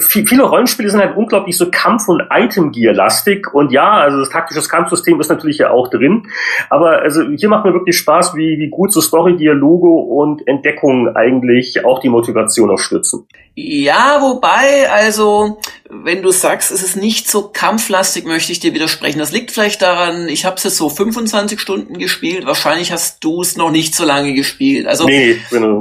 viele 0.00 0.42
Rollenspiele 0.42 0.90
sind 0.90 1.00
halt 1.00 1.16
unglaublich 1.16 1.56
so 1.56 1.70
Kampf- 1.70 2.08
und 2.08 2.22
Item-Gear-lastig 2.30 3.54
und 3.54 3.72
ja, 3.72 3.90
also 3.90 4.18
das 4.18 4.28
taktische 4.28 4.60
Kampfsystem 4.68 5.18
ist 5.18 5.30
natürlich 5.30 5.58
ja 5.58 5.70
auch 5.70 5.88
drin, 5.88 6.26
aber 6.68 7.00
also 7.00 7.22
hier 7.22 7.48
macht 7.48 7.64
mir 7.64 7.72
wirklich 7.72 7.96
Spaß, 7.96 8.34
wie, 8.34 8.58
wie 8.58 8.68
gut 8.68 8.92
so 8.92 9.00
Story, 9.00 9.36
Dialoge 9.36 9.88
und 9.88 10.46
Entdeckungen 10.46 11.16
eigentlich 11.16 11.84
auch 11.86 12.00
die 12.00 12.10
Motivation 12.10 12.68
unterstützen. 12.68 13.26
Ja, 13.54 14.18
wobei, 14.20 14.90
also 14.92 15.58
wenn 15.88 16.22
du 16.22 16.30
sagst, 16.30 16.70
es 16.70 16.82
ist 16.82 16.96
nicht 16.96 17.30
so 17.30 17.48
kampflastig, 17.48 18.24
möchte 18.24 18.50
ich 18.50 18.60
dir 18.60 18.74
widersprechen. 18.74 19.18
Das 19.18 19.30
liegt 19.30 19.50
vielleicht 19.52 19.82
daran, 19.82 20.28
ich 20.28 20.44
habe 20.44 20.56
es 20.56 20.64
jetzt 20.64 20.76
so 20.76 20.88
25 20.88 21.60
Stunden 21.60 21.98
gespielt, 21.98 22.46
wahrscheinlich 22.46 22.92
hast 22.92 23.22
du 23.22 23.40
es 23.40 23.56
noch 23.56 23.70
nicht 23.70 23.94
so 23.94 24.04
lange 24.04 24.34
gespielt. 24.34 24.86
Also 24.86 25.06
nee, 25.06 25.38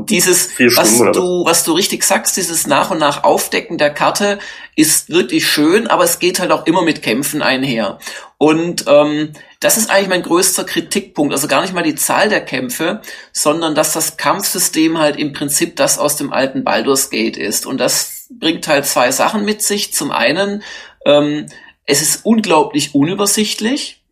dieses, 0.10 0.50
was 0.76 0.98
du, 1.12 1.46
was 1.46 1.64
du 1.64 1.74
richtig 1.74 2.04
sagst, 2.04 2.38
dieses 2.38 2.68
nach 2.68 2.92
und 2.92 3.00
nach 3.00 3.24
Aufdecken 3.24 3.78
der 3.78 3.90
Karte 3.90 4.40
ist 4.76 5.10
wirklich 5.10 5.48
schön, 5.48 5.88
aber 5.88 6.04
es 6.04 6.20
geht 6.20 6.40
halt 6.40 6.52
auch 6.52 6.66
immer 6.66 6.84
mit 6.84 7.02
Kämpfen 7.02 7.42
einher. 7.42 8.00
Und 8.38 8.86
ähm, 8.88 9.32
das 9.66 9.78
ist 9.78 9.90
eigentlich 9.90 10.10
mein 10.10 10.22
größter 10.22 10.64
Kritikpunkt. 10.64 11.34
Also 11.34 11.48
gar 11.48 11.64
nicht 11.64 11.74
mal 11.74 11.82
die 11.82 11.96
Zahl 11.96 12.30
der 12.30 12.46
Kämpfe, 12.46 13.02
sondern 13.32 13.74
dass 13.74 13.94
das 13.94 14.16
Kampfsystem 14.16 15.00
halt 15.00 15.18
im 15.18 15.34
Prinzip 15.34 15.76
das 15.76 15.98
aus 15.98 16.18
dem 16.18 16.32
alten 16.32 16.64
Baldur's 16.64 17.10
Gate 17.10 17.36
ist. 17.36 17.66
Und 17.66 17.80
das 17.80 18.28
bringt 18.30 18.68
halt 18.68 18.86
zwei 18.86 19.10
Sachen 19.10 19.44
mit 19.44 19.64
sich. 19.64 19.92
Zum 19.92 20.12
einen, 20.12 20.62
ähm, 21.04 21.48
es 21.88 22.04
ist 22.04 22.28
unglaublich 22.28 22.94
unübersichtlich. 22.94 24.04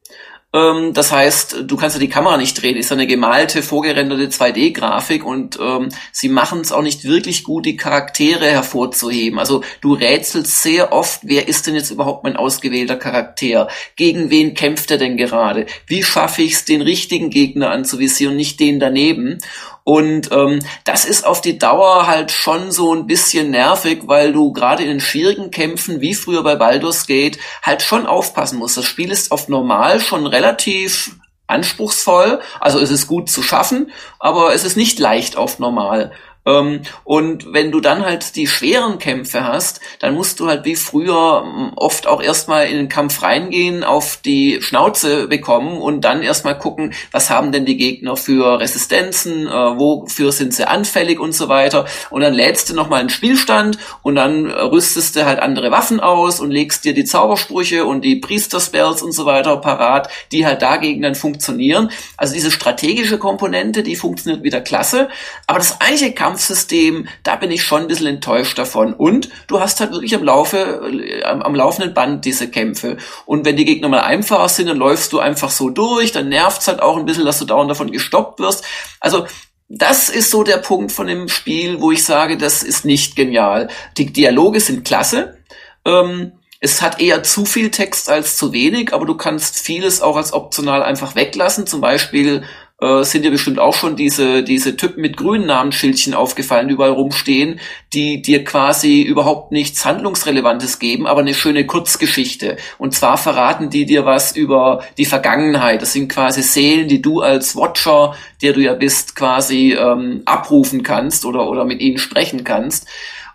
Ähm, 0.54 0.94
das 0.94 1.12
heißt, 1.12 1.64
du 1.64 1.76
kannst 1.76 1.96
ja 1.96 2.00
die 2.00 2.10
Kamera 2.10 2.38
nicht 2.38 2.62
drehen, 2.62 2.78
ist 2.78 2.92
eine 2.92 3.08
gemalte, 3.08 3.64
vorgerenderte 3.64 4.28
2D-Grafik 4.28 5.26
und 5.26 5.58
ähm, 5.60 5.90
sie 6.12 6.30
machen 6.30 6.62
es 6.62 6.72
auch 6.72 6.84
nicht 6.84 7.04
wirklich 7.06 7.44
gut, 7.44 7.66
die 7.66 7.76
Charaktere 7.76 8.46
hervorzuheben. 8.46 9.40
Also 9.40 9.64
du 9.82 9.94
rätselst 9.94 10.62
sehr 10.62 10.94
oft, 10.94 11.22
wer 11.24 11.48
ist 11.48 11.66
denn 11.66 11.76
jetzt 11.76 11.90
überhaupt 11.90 12.24
mein 12.24 12.38
ausgewählter 12.38 12.98
Charakter? 12.98 13.68
Gegen 13.96 14.30
wen 14.30 14.54
kämpft 14.54 14.92
er 14.92 14.98
denn 14.98 15.18
gerade? 15.18 15.66
Wie 15.88 16.04
schaffe 16.04 16.44
ich 16.44 16.54
es, 16.54 16.66
den 16.66 16.82
richtigen 16.82 17.32
Gegner 17.32 17.72
anzuvisieren, 17.72 18.36
nicht 18.36 18.60
den 18.60 18.80
daneben? 18.80 19.40
Und 19.84 20.32
ähm, 20.32 20.60
das 20.86 21.04
ist 21.04 21.26
auf 21.26 21.42
die 21.42 21.58
Dauer 21.58 22.08
halt 22.08 22.32
schon 22.32 22.72
so 22.72 22.94
ein 22.94 23.06
bisschen 23.06 23.52
nervig, 23.52 24.04
weil 24.06 24.32
du 24.32 24.54
gerade 24.54 24.84
in 24.84 24.90
den 24.90 25.00
schwierigen 25.02 25.52
Kämpfen, 25.52 26.00
wie 26.00 26.16
früher 26.16 26.44
bei 26.44 26.56
Baldur's 26.56 27.06
Gate, 27.06 27.38
halt 27.62 27.82
schon 27.82 28.06
aufpassen 28.06 28.60
musst. 28.60 28.78
Das 28.78 28.86
Spiel 28.86 29.12
ist 29.12 29.32
auf 29.32 29.50
normal 29.50 30.00
schon 30.00 30.26
relativ 30.26 31.18
anspruchsvoll, 31.48 32.40
also 32.62 32.80
es 32.80 32.90
ist 32.90 33.08
gut 33.08 33.30
zu 33.30 33.44
schaffen, 33.44 33.92
aber 34.20 34.54
es 34.54 34.64
ist 34.64 34.78
nicht 34.78 34.98
leicht 35.00 35.36
auf 35.36 35.60
normal. 35.60 36.14
Ähm, 36.46 36.82
und 37.04 37.54
wenn 37.54 37.72
du 37.72 37.80
dann 37.80 38.06
halt 38.06 38.36
die 38.36 38.48
schweren 38.48 39.00
Kämpfe 39.00 39.46
hast, 39.46 39.80
dann 40.00 40.14
musst 40.14 40.40
du 40.40 40.48
halt 40.48 40.66
wie 40.66 40.76
früher 40.76 41.44
ähm, 41.46 41.72
oft 41.76 42.08
auch 42.08 42.22
erstmal 42.22 42.68
in 42.68 42.78
den 42.78 42.90
Kampf 42.90 43.22
reingehen, 43.24 43.84
auf 43.84 44.18
die 44.18 44.62
Schnauze 44.62 45.28
bekommen 45.28 45.78
und 45.78 46.02
dann 46.02 46.22
erstmal 46.22 46.58
gucken, 46.58 46.94
was 47.12 47.30
haben 47.30 47.52
denn 47.52 47.66
die 47.66 47.78
Gegner 47.78 48.18
für 48.18 48.60
Resistenzen, 48.60 49.48
äh, 49.48 49.52
wofür 49.52 50.32
sind 50.32 50.54
sie 50.54 50.68
anfällig 50.68 51.20
und 51.20 51.34
so 51.34 51.48
weiter. 51.50 51.86
Und 52.10 52.22
dann 52.22 52.34
lädst 52.34 52.70
du 52.70 52.74
nochmal 52.74 53.00
einen 53.00 53.10
Spielstand 53.10 53.78
und 54.02 54.16
dann 54.16 54.50
rüstest 54.50 55.16
du 55.16 55.26
halt 55.26 55.40
andere 55.40 55.72
Waffen 55.72 56.00
aus 56.00 56.40
und 56.40 56.52
legst 56.52 56.86
dir 56.86 56.94
die 56.94 57.06
Zaubersprüche 57.06 57.86
und 57.86 58.04
die 58.04 58.18
Priester-Spells 58.18 59.02
und 59.02 59.14
so 59.14 59.26
weiter 59.26 59.58
parat, 59.58 60.10
die 60.32 60.46
halt 60.46 60.62
dagegen 60.62 61.02
dann 61.02 61.16
funktionieren. 61.16 61.90
Also 62.18 62.34
diese 62.34 62.52
strategische 62.52 63.18
Komponente, 63.18 63.84
die 63.84 63.96
funktioniert 63.96 64.44
wieder 64.44 64.62
klasse. 64.62 65.10
Aber 65.48 65.60
das 65.60 65.80
eigentliche 65.80 66.14
Kampf 66.14 66.33
Kampfsystem, 66.34 67.08
da 67.22 67.36
bin 67.36 67.52
ich 67.52 67.64
schon 67.64 67.84
ein 67.84 67.88
bisschen 67.88 68.08
enttäuscht 68.08 68.58
davon. 68.58 68.94
Und 68.94 69.30
du 69.48 69.60
hast 69.60 69.80
halt 69.80 69.92
wirklich 69.92 70.16
am 70.16 70.24
Laufe, 70.24 70.58
äh, 70.58 71.24
am, 71.24 71.42
am 71.44 71.54
laufenden 71.54 71.94
Band 71.94 72.26
diese 72.26 72.50
Kämpfe. 72.50 72.98
Und 73.26 73.46
wenn 73.46 73.56
die 73.56 73.66
Gegner 73.66 73.88
mal 73.88 74.02
einfacher 74.02 74.50
sind, 74.50 74.68
dann 74.68 74.78
läufst 74.78 75.14
du 75.14 75.20
einfach 75.20 75.52
so 75.52 75.70
durch, 75.70 76.12
dann 76.12 76.30
nervt's 76.30 76.68
halt 76.68 76.82
auch 76.82 76.98
ein 76.98 77.06
bisschen, 77.06 77.26
dass 77.26 77.40
du 77.40 77.46
dauernd 77.46 77.70
davon 77.70 77.92
gestoppt 77.92 78.40
wirst. 78.40 78.66
Also 79.00 79.28
das 79.70 80.10
ist 80.10 80.32
so 80.32 80.44
der 80.44 80.58
Punkt 80.58 80.92
von 80.92 81.08
dem 81.08 81.30
Spiel, 81.30 81.80
wo 81.80 81.92
ich 81.92 82.04
sage, 82.04 82.38
das 82.38 82.64
ist 82.64 82.84
nicht 82.84 83.16
genial. 83.16 83.70
Die 83.98 84.12
Dialoge 84.12 84.60
sind 84.60 84.86
klasse. 84.86 85.38
Ähm, 85.86 86.34
es 86.60 86.82
hat 86.82 87.02
eher 87.02 87.24
zu 87.24 87.46
viel 87.46 87.72
Text 87.72 88.10
als 88.10 88.38
zu 88.38 88.54
wenig, 88.54 88.94
aber 88.94 89.06
du 89.06 89.16
kannst 89.16 89.60
vieles 89.60 90.02
auch 90.02 90.16
als 90.16 90.32
optional 90.32 90.82
einfach 90.82 91.16
weglassen. 91.16 91.68
Zum 91.68 91.82
Beispiel 91.82 92.44
äh, 92.84 93.04
sind 93.04 93.24
dir 93.24 93.32
bestimmt 93.32 93.60
auch 93.60 93.74
schon 93.74 93.96
diese, 93.96 94.44
diese 94.44 94.76
Typen 94.76 95.02
mit 95.02 95.16
grünen 95.16 95.46
Namensschildchen 95.46 96.14
aufgefallen, 96.14 96.68
die 96.68 96.74
überall 96.74 96.92
rumstehen, 96.92 97.60
die 97.94 98.22
dir 98.22 98.44
quasi 98.44 99.02
überhaupt 99.02 99.52
nichts 99.52 99.86
Handlungsrelevantes 99.86 100.80
geben, 100.80 101.08
aber 101.08 101.22
eine 101.22 101.34
schöne 101.34 101.66
Kurzgeschichte. 101.66 102.58
Und 102.78 102.94
zwar 102.94 103.18
verraten 103.18 103.70
die 103.70 103.86
dir 103.86 104.06
was 104.06 104.36
über 104.36 104.84
die 104.98 105.06
Vergangenheit. 105.06 105.82
Das 105.82 105.94
sind 105.94 106.10
quasi 106.10 106.42
Seelen, 106.42 106.88
die 106.88 107.02
du 107.02 107.22
als 107.22 107.56
Watcher, 107.56 108.16
der 108.42 108.54
du 108.54 108.60
ja 108.60 108.74
bist, 108.74 109.16
quasi 109.16 109.74
ähm, 109.74 110.24
abrufen 110.26 110.84
kannst 110.84 111.26
oder, 111.26 111.48
oder 111.48 111.64
mit 111.64 111.80
ihnen 111.80 111.98
sprechen 111.98 112.44
kannst. 112.44 112.88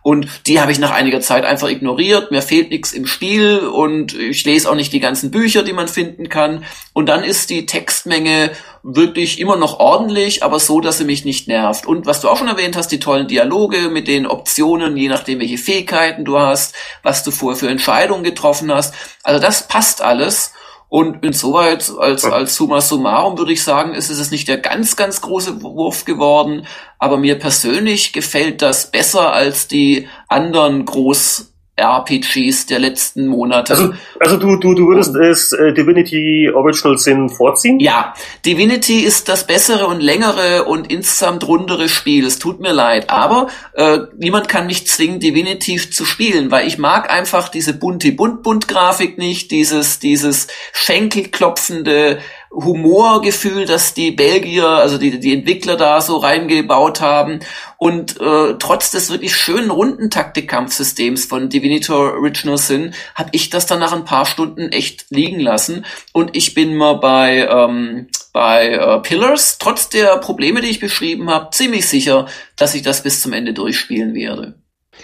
Und 0.08 0.26
die 0.46 0.58
habe 0.58 0.72
ich 0.72 0.78
nach 0.78 0.92
einiger 0.92 1.20
Zeit 1.20 1.44
einfach 1.44 1.68
ignoriert. 1.68 2.30
Mir 2.30 2.40
fehlt 2.40 2.70
nichts 2.70 2.94
im 2.94 3.04
Spiel 3.06 3.58
und 3.58 4.14
ich 4.14 4.42
lese 4.42 4.70
auch 4.70 4.74
nicht 4.74 4.94
die 4.94 5.00
ganzen 5.00 5.30
Bücher, 5.30 5.62
die 5.62 5.74
man 5.74 5.86
finden 5.86 6.30
kann. 6.30 6.64
Und 6.94 7.10
dann 7.10 7.22
ist 7.22 7.50
die 7.50 7.66
Textmenge 7.66 8.52
wirklich 8.82 9.38
immer 9.38 9.56
noch 9.56 9.80
ordentlich, 9.80 10.42
aber 10.42 10.60
so, 10.60 10.80
dass 10.80 10.96
sie 10.96 11.04
mich 11.04 11.26
nicht 11.26 11.46
nervt. 11.46 11.84
Und 11.84 12.06
was 12.06 12.22
du 12.22 12.30
auch 12.30 12.38
schon 12.38 12.48
erwähnt 12.48 12.74
hast, 12.74 12.88
die 12.88 13.00
tollen 13.00 13.28
Dialoge 13.28 13.90
mit 13.90 14.08
den 14.08 14.26
Optionen, 14.26 14.96
je 14.96 15.08
nachdem, 15.08 15.40
welche 15.40 15.58
Fähigkeiten 15.58 16.24
du 16.24 16.38
hast, 16.38 16.74
was 17.02 17.22
du 17.22 17.30
vorher 17.30 17.58
für 17.58 17.68
Entscheidungen 17.68 18.24
getroffen 18.24 18.72
hast. 18.72 18.94
Also 19.22 19.42
das 19.42 19.68
passt 19.68 20.00
alles. 20.00 20.54
Und 20.88 21.22
insoweit 21.22 21.92
als, 21.98 22.24
als 22.24 22.56
summa 22.56 22.80
summarum 22.80 23.36
würde 23.36 23.52
ich 23.52 23.62
sagen, 23.62 23.92
ist 23.92 24.08
es 24.08 24.30
nicht 24.30 24.48
der 24.48 24.56
ganz, 24.56 24.96
ganz 24.96 25.20
große 25.20 25.62
Wurf 25.62 26.06
geworden, 26.06 26.66
aber 26.98 27.18
mir 27.18 27.38
persönlich 27.38 28.14
gefällt 28.14 28.62
das 28.62 28.90
besser 28.90 29.32
als 29.32 29.68
die 29.68 30.08
anderen 30.28 30.86
Groß 30.86 31.47
RPGs 31.78 32.66
der 32.66 32.78
letzten 32.78 33.26
Monate. 33.26 33.74
Also, 33.74 33.94
also 34.20 34.36
du, 34.36 34.56
du, 34.56 34.74
du 34.74 34.88
würdest 34.88 35.14
es 35.14 35.52
äh, 35.52 35.72
Divinity 35.72 36.50
Original 36.52 36.98
Sin 36.98 37.28
vorziehen? 37.28 37.80
Ja, 37.80 38.14
Divinity 38.44 39.00
ist 39.00 39.28
das 39.28 39.46
bessere 39.46 39.86
und 39.86 40.00
längere 40.00 40.64
und 40.64 40.90
insgesamt 40.90 41.46
rundere 41.46 41.88
Spiel. 41.88 42.26
Es 42.26 42.38
tut 42.38 42.60
mir 42.60 42.72
leid, 42.72 43.10
aber 43.10 43.48
äh, 43.74 43.98
niemand 44.18 44.48
kann 44.48 44.66
mich 44.66 44.86
zwingen, 44.86 45.20
Divinity 45.20 45.76
zu 45.78 46.04
spielen, 46.04 46.50
weil 46.50 46.66
ich 46.66 46.78
mag 46.78 47.10
einfach 47.10 47.48
diese 47.48 47.74
bunte 47.74 48.12
Bunt-Bunt-Grafik 48.12 49.18
nicht, 49.18 49.50
dieses, 49.50 49.98
dieses 49.98 50.48
Schenkelklopfende 50.72 52.18
Humorgefühl, 52.50 53.66
das 53.66 53.94
die 53.94 54.10
Belgier, 54.10 54.66
also 54.66 54.98
die, 54.98 55.20
die 55.20 55.34
Entwickler 55.34 55.76
da 55.76 56.00
so 56.00 56.16
reingebaut 56.16 57.00
haben. 57.00 57.40
Und 57.76 58.20
äh, 58.20 58.54
trotz 58.58 58.90
des 58.90 59.10
wirklich 59.10 59.36
schönen 59.36 59.70
runden 59.70 60.10
Taktikkampfsystems 60.10 61.26
von 61.26 61.48
Divinitor 61.48 62.14
Original 62.14 62.58
Sin, 62.58 62.94
habe 63.14 63.30
ich 63.32 63.50
das 63.50 63.66
dann 63.66 63.80
nach 63.80 63.92
ein 63.92 64.04
paar 64.04 64.26
Stunden 64.26 64.72
echt 64.72 65.06
liegen 65.10 65.40
lassen. 65.40 65.84
Und 66.12 66.36
ich 66.36 66.54
bin 66.54 66.76
mal 66.76 66.94
bei, 66.94 67.46
ähm, 67.50 68.08
bei 68.32 68.70
äh, 68.70 69.00
Pillars, 69.00 69.58
trotz 69.58 69.88
der 69.88 70.16
Probleme, 70.16 70.60
die 70.60 70.68
ich 70.68 70.80
beschrieben 70.80 71.30
habe, 71.30 71.50
ziemlich 71.50 71.86
sicher, 71.86 72.26
dass 72.56 72.74
ich 72.74 72.82
das 72.82 73.02
bis 73.02 73.22
zum 73.22 73.32
Ende 73.32 73.52
durchspielen 73.52 74.14
werde. 74.14 74.54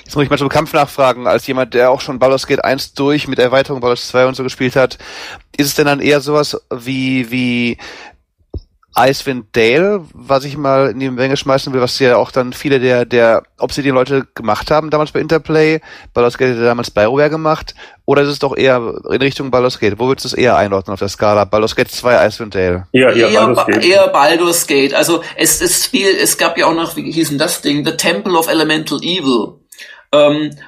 Jetzt 0.05 0.15
muss 0.15 0.25
ich 0.25 0.31
mal 0.31 0.39
zum 0.39 0.49
Kampf 0.49 0.73
nachfragen, 0.73 1.27
als 1.27 1.47
jemand, 1.47 1.75
der 1.75 1.91
auch 1.91 2.01
schon 2.01 2.19
Baldur's 2.19 2.47
Gate 2.47 2.65
1 2.65 2.95
durch 2.95 3.27
mit 3.27 3.39
Erweiterung 3.39 3.81
Baldur's 3.81 4.09
2 4.09 4.27
und 4.27 4.35
so 4.35 4.43
gespielt 4.43 4.77
hat. 4.77 4.99
Ist 5.57 5.69
es 5.69 5.75
denn 5.75 5.87
dann 5.87 6.01
eher 6.01 6.21
sowas 6.21 6.61
wie, 6.71 7.31
wie 7.31 7.79
Icewind 8.97 9.57
Dale, 9.57 10.05
was 10.13 10.45
ich 10.45 10.57
mal 10.57 10.91
in 10.91 11.01
die 11.01 11.11
Menge 11.11 11.37
schmeißen 11.37 11.73
will, 11.73 11.81
was 11.81 11.99
ja 11.99 12.17
auch 12.17 12.31
dann 12.31 12.53
viele 12.53 12.79
der, 12.79 13.05
der 13.05 13.43
Obsidian-Leute 13.59 14.29
gemacht 14.35 14.71
haben, 14.71 14.91
damals 14.91 15.11
bei 15.11 15.21
Interplay. 15.21 15.81
Baldur's 16.13 16.39
Gate 16.39 16.57
hat 16.57 16.63
damals 16.63 16.93
Bioware 16.93 17.31
gemacht. 17.31 17.75
Oder 18.05 18.23
ist 18.23 18.29
es 18.29 18.39
doch 18.39 18.57
eher 18.57 18.95
in 19.11 19.23
Richtung 19.23 19.51
Baldur's 19.51 19.81
Gate? 19.81 19.99
Wo 19.99 20.07
würdest 20.07 20.27
du 20.27 20.29
es 20.29 20.35
eher 20.35 20.57
einordnen 20.57 20.93
auf 20.93 21.01
der 21.01 21.09
Skala? 21.09 21.45
Baldur's 21.45 21.75
Gate 21.75 21.91
2, 21.91 22.27
Icewind 22.27 22.55
Dale? 22.55 22.87
Ja, 22.93 23.11
eher, 23.11 23.31
eher, 23.31 23.47
Baldur's 23.47 23.67
Gate. 23.67 23.85
eher 23.85 24.09
Baldur's 24.09 24.67
Gate. 24.67 24.95
Also 24.95 25.23
es, 25.37 25.61
es 25.61 25.87
Spiel, 25.87 26.15
es 26.21 26.39
gab 26.39 26.57
ja 26.57 26.67
auch 26.67 26.75
noch, 26.75 26.95
wie 26.95 27.11
hieß 27.11 27.31
denn 27.31 27.39
das 27.39 27.63
Ding? 27.63 27.85
The 27.85 27.97
Temple 27.97 28.39
of 28.39 28.49
Elemental 28.49 28.99
Evil 29.03 29.64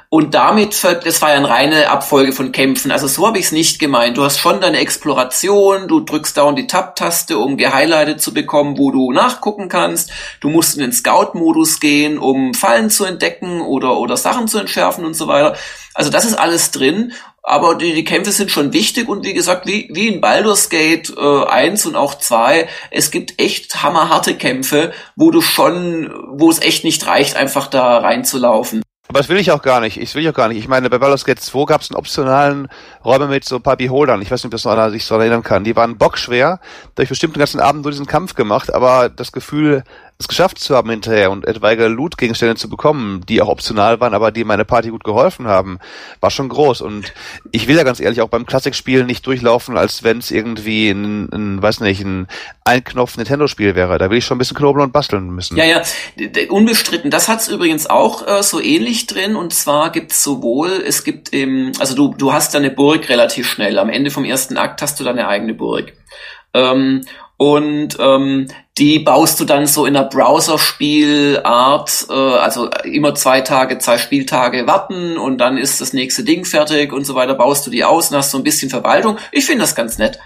und 0.08 0.34
damit, 0.34 0.82
das 0.82 1.22
war 1.22 1.30
ja 1.30 1.36
eine 1.36 1.48
reine 1.48 1.90
Abfolge 1.90 2.32
von 2.32 2.52
Kämpfen. 2.52 2.90
Also 2.90 3.06
so 3.06 3.26
habe 3.26 3.38
ich 3.38 3.46
es 3.46 3.52
nicht 3.52 3.78
gemeint. 3.78 4.16
Du 4.16 4.24
hast 4.24 4.38
schon 4.38 4.60
deine 4.60 4.78
Exploration, 4.78 5.88
du 5.88 6.00
drückst 6.00 6.36
dauernd 6.36 6.58
die 6.58 6.66
Tab-Taste, 6.66 7.38
um 7.38 7.56
gehighlightet 7.56 8.20
zu 8.20 8.34
bekommen, 8.34 8.78
wo 8.78 8.90
du 8.90 9.12
nachgucken 9.12 9.68
kannst. 9.68 10.10
Du 10.40 10.48
musst 10.48 10.74
in 10.74 10.80
den 10.80 10.92
Scout-Modus 10.92 11.80
gehen, 11.80 12.18
um 12.18 12.54
Fallen 12.54 12.90
zu 12.90 13.04
entdecken 13.04 13.60
oder, 13.60 13.98
oder 13.98 14.16
Sachen 14.16 14.48
zu 14.48 14.58
entschärfen 14.58 15.04
und 15.04 15.14
so 15.14 15.28
weiter. 15.28 15.56
Also 15.94 16.10
das 16.10 16.24
ist 16.24 16.34
alles 16.34 16.70
drin. 16.72 17.12
Aber 17.48 17.76
die, 17.76 17.94
die 17.94 18.04
Kämpfe 18.04 18.32
sind 18.32 18.50
schon 18.50 18.72
wichtig 18.72 19.08
und 19.08 19.24
wie 19.24 19.32
gesagt, 19.32 19.68
wie, 19.68 19.88
wie 19.92 20.08
in 20.08 20.20
Baldur's 20.20 20.68
Gate 20.68 21.14
äh, 21.16 21.44
1 21.44 21.86
und 21.86 21.94
auch 21.94 22.16
2, 22.16 22.68
es 22.90 23.12
gibt 23.12 23.40
echt 23.40 23.84
hammerharte 23.84 24.34
Kämpfe, 24.34 24.92
wo 25.14 25.30
du 25.30 25.40
schon, 25.40 26.12
wo 26.32 26.50
es 26.50 26.60
echt 26.60 26.82
nicht 26.82 27.06
reicht, 27.06 27.36
einfach 27.36 27.68
da 27.68 27.98
reinzulaufen. 27.98 28.82
Aber 29.08 29.20
das 29.20 29.28
will 29.28 29.36
ich 29.36 29.52
auch 29.52 29.62
gar 29.62 29.80
nicht. 29.80 29.98
Ich 29.98 30.14
will 30.14 30.22
ich 30.22 30.28
auch 30.28 30.34
gar 30.34 30.48
nicht. 30.48 30.58
Ich 30.58 30.68
meine, 30.68 30.90
bei 30.90 30.98
Baldur's 30.98 31.24
Gate 31.24 31.40
2 31.40 31.64
gab 31.66 31.80
es 31.80 31.90
einen 31.90 31.96
optionalen 31.96 32.68
Räume 33.04 33.28
mit 33.28 33.44
so 33.44 33.56
ein 33.56 33.62
paar 33.62 33.76
Beholdern. 33.76 34.20
Ich 34.20 34.30
weiß 34.30 34.42
nicht, 34.42 34.46
ob 34.46 34.50
das 34.52 34.64
noch 34.64 34.72
einer 34.72 34.90
sich 34.90 35.04
so 35.04 35.14
erinnern 35.14 35.44
kann. 35.44 35.62
Die 35.62 35.76
waren 35.76 35.96
bockschwer. 35.96 36.58
Da 36.58 37.00
habe 37.00 37.04
ich 37.04 37.08
bestimmt 37.08 37.36
den 37.36 37.40
ganzen 37.40 37.60
Abend 37.60 37.82
nur 37.82 37.92
diesen 37.92 38.06
Kampf 38.06 38.34
gemacht, 38.34 38.74
aber 38.74 39.08
das 39.08 39.30
Gefühl, 39.30 39.84
es 40.18 40.28
geschafft 40.28 40.58
zu 40.58 40.74
haben 40.74 40.88
hinterher 40.88 41.30
und 41.30 41.46
etwaige 41.46 41.88
Loot-Gegenstände 41.88 42.54
zu 42.54 42.70
bekommen, 42.70 43.20
die 43.28 43.42
auch 43.42 43.48
optional 43.48 44.00
waren, 44.00 44.14
aber 44.14 44.30
die 44.30 44.44
meine 44.44 44.64
Party 44.64 44.88
gut 44.88 45.04
geholfen 45.04 45.46
haben, 45.46 45.78
war 46.20 46.30
schon 46.30 46.48
groß. 46.48 46.80
Und 46.80 47.12
ich 47.52 47.68
will 47.68 47.76
ja 47.76 47.82
ganz 47.82 48.00
ehrlich 48.00 48.22
auch 48.22 48.28
beim 48.28 48.46
Klassikspiel 48.46 49.04
nicht 49.04 49.26
durchlaufen, 49.26 49.76
als 49.76 50.04
wenn 50.04 50.18
es 50.18 50.30
irgendwie 50.30 50.88
ein, 50.88 51.28
ein, 51.30 51.62
weiß 51.62 51.80
nicht, 51.80 52.00
ein 52.00 52.28
Einknopf-Nintendo-Spiel 52.64 53.74
wäre. 53.74 53.98
Da 53.98 54.08
will 54.08 54.16
ich 54.16 54.24
schon 54.24 54.36
ein 54.36 54.38
bisschen 54.38 54.56
knobeln 54.56 54.86
und 54.86 54.92
basteln 54.92 55.28
müssen. 55.28 55.58
Ja, 55.58 55.64
ja, 55.64 55.82
unbestritten. 56.48 57.10
Das 57.10 57.28
hat's 57.28 57.48
übrigens 57.48 57.86
auch 57.86 58.26
äh, 58.26 58.42
so 58.42 58.58
ähnlich 58.60 59.06
drin. 59.06 59.36
Und 59.36 59.52
zwar 59.52 59.92
gibt's 59.92 60.22
sowohl, 60.22 60.82
es 60.86 61.04
gibt 61.04 61.34
im, 61.34 61.72
also 61.78 61.94
du, 61.94 62.14
du 62.16 62.32
hast 62.32 62.54
deine 62.54 62.70
Burg 62.70 63.10
relativ 63.10 63.46
schnell. 63.46 63.78
Am 63.78 63.90
Ende 63.90 64.10
vom 64.10 64.24
ersten 64.24 64.56
Akt 64.56 64.80
hast 64.80 64.98
du 64.98 65.04
deine 65.04 65.28
eigene 65.28 65.52
Burg. 65.52 65.92
Ähm, 66.54 67.04
und 67.36 67.98
ähm, 68.00 68.48
die 68.78 68.98
baust 68.98 69.40
du 69.40 69.44
dann 69.44 69.66
so 69.66 69.86
in 69.86 69.96
einer 69.96 70.06
Browser-Spielart, 70.06 72.06
äh, 72.10 72.12
also 72.12 72.68
immer 72.84 73.14
zwei 73.14 73.40
Tage, 73.40 73.78
zwei 73.78 73.96
Spieltage 73.96 74.66
warten 74.66 75.16
und 75.16 75.38
dann 75.38 75.56
ist 75.56 75.80
das 75.80 75.94
nächste 75.94 76.24
Ding 76.24 76.44
fertig 76.44 76.92
und 76.92 77.06
so 77.06 77.14
weiter, 77.14 77.34
baust 77.34 77.66
du 77.66 77.70
die 77.70 77.84
aus 77.84 78.10
und 78.10 78.18
hast 78.18 78.32
so 78.32 78.38
ein 78.38 78.44
bisschen 78.44 78.68
Verwaltung. 78.68 79.16
Ich 79.32 79.46
finde 79.46 79.62
das 79.62 79.74
ganz 79.74 79.98
nett. 79.98 80.18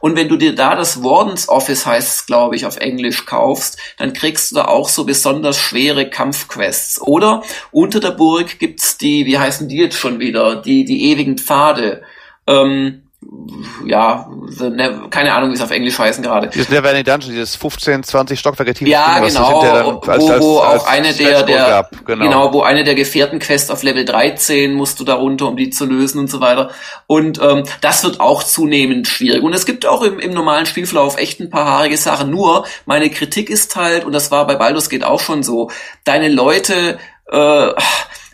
Und 0.00 0.16
wenn 0.16 0.28
du 0.28 0.36
dir 0.36 0.54
da 0.54 0.74
das 0.74 1.02
Wardens 1.02 1.48
Office 1.48 1.84
heißt 1.84 2.26
glaube 2.26 2.56
ich, 2.56 2.64
auf 2.64 2.76
Englisch 2.76 3.26
kaufst, 3.26 3.78
dann 3.98 4.12
kriegst 4.12 4.50
du 4.50 4.56
da 4.56 4.66
auch 4.66 4.88
so 4.88 5.04
besonders 5.04 5.58
schwere 5.58 6.08
Kampfquests. 6.08 7.00
Oder 7.00 7.42
unter 7.72 8.00
der 8.00 8.12
Burg 8.12 8.58
gibt's 8.58 8.98
die, 8.98 9.26
wie 9.26 9.38
heißen 9.38 9.68
die 9.68 9.76
jetzt 9.76 9.98
schon 9.98 10.18
wieder, 10.18 10.56
die, 10.56 10.84
die 10.84 11.10
ewigen 11.10 11.38
Pfade. 11.38 12.02
Ähm, 12.46 13.02
ja, 13.84 14.28
ne, 14.58 15.02
keine 15.10 15.32
Ahnung, 15.32 15.50
wie 15.50 15.54
es 15.54 15.62
auf 15.62 15.70
Englisch 15.70 15.98
heißen 15.98 16.22
gerade. 16.22 16.48
Dieses 16.48 16.68
Neverending 16.68 17.04
Dungeon, 17.04 17.32
dieses 17.32 17.56
15, 17.56 18.02
20 18.02 18.38
Stockwerke 18.38 18.74
tief. 18.74 18.88
Ja, 18.88 19.20
Ding, 19.20 19.28
genau, 19.28 19.60
als, 19.60 20.08
als, 20.08 20.24
wo, 20.24 20.54
wo 20.54 20.58
als, 20.58 20.82
auch 20.82 20.86
eine 20.88 21.12
der, 21.12 21.42
der 21.42 21.88
genau. 22.04 22.24
genau. 22.24 22.52
wo 22.52 22.62
eine 22.62 22.84
der 22.84 22.94
Gefährtenquests 22.94 23.70
auf 23.70 23.82
Level 23.82 24.04
13 24.04 24.74
musst 24.74 25.00
du 25.00 25.04
da 25.04 25.14
runter, 25.14 25.46
um 25.48 25.56
die 25.56 25.70
zu 25.70 25.86
lösen 25.86 26.18
und 26.18 26.30
so 26.30 26.40
weiter. 26.40 26.70
Und 27.06 27.40
ähm, 27.40 27.64
das 27.80 28.04
wird 28.04 28.20
auch 28.20 28.42
zunehmend 28.42 29.08
schwierig. 29.08 29.42
Und 29.42 29.52
es 29.52 29.66
gibt 29.66 29.86
auch 29.86 30.02
im, 30.02 30.18
im 30.18 30.32
normalen 30.32 30.66
Spielverlauf 30.66 31.16
echt 31.16 31.40
ein 31.40 31.50
paar 31.50 31.66
haarige 31.66 31.96
Sachen. 31.96 32.30
Nur, 32.30 32.66
meine 32.86 33.10
Kritik 33.10 33.50
ist 33.50 33.76
halt, 33.76 34.04
und 34.04 34.12
das 34.12 34.30
war 34.30 34.46
bei 34.46 34.56
Baldur's 34.56 34.88
geht 34.88 35.04
auch 35.04 35.20
schon 35.20 35.42
so, 35.42 35.70
deine 36.04 36.28
Leute, 36.28 36.98
äh, 37.30 37.68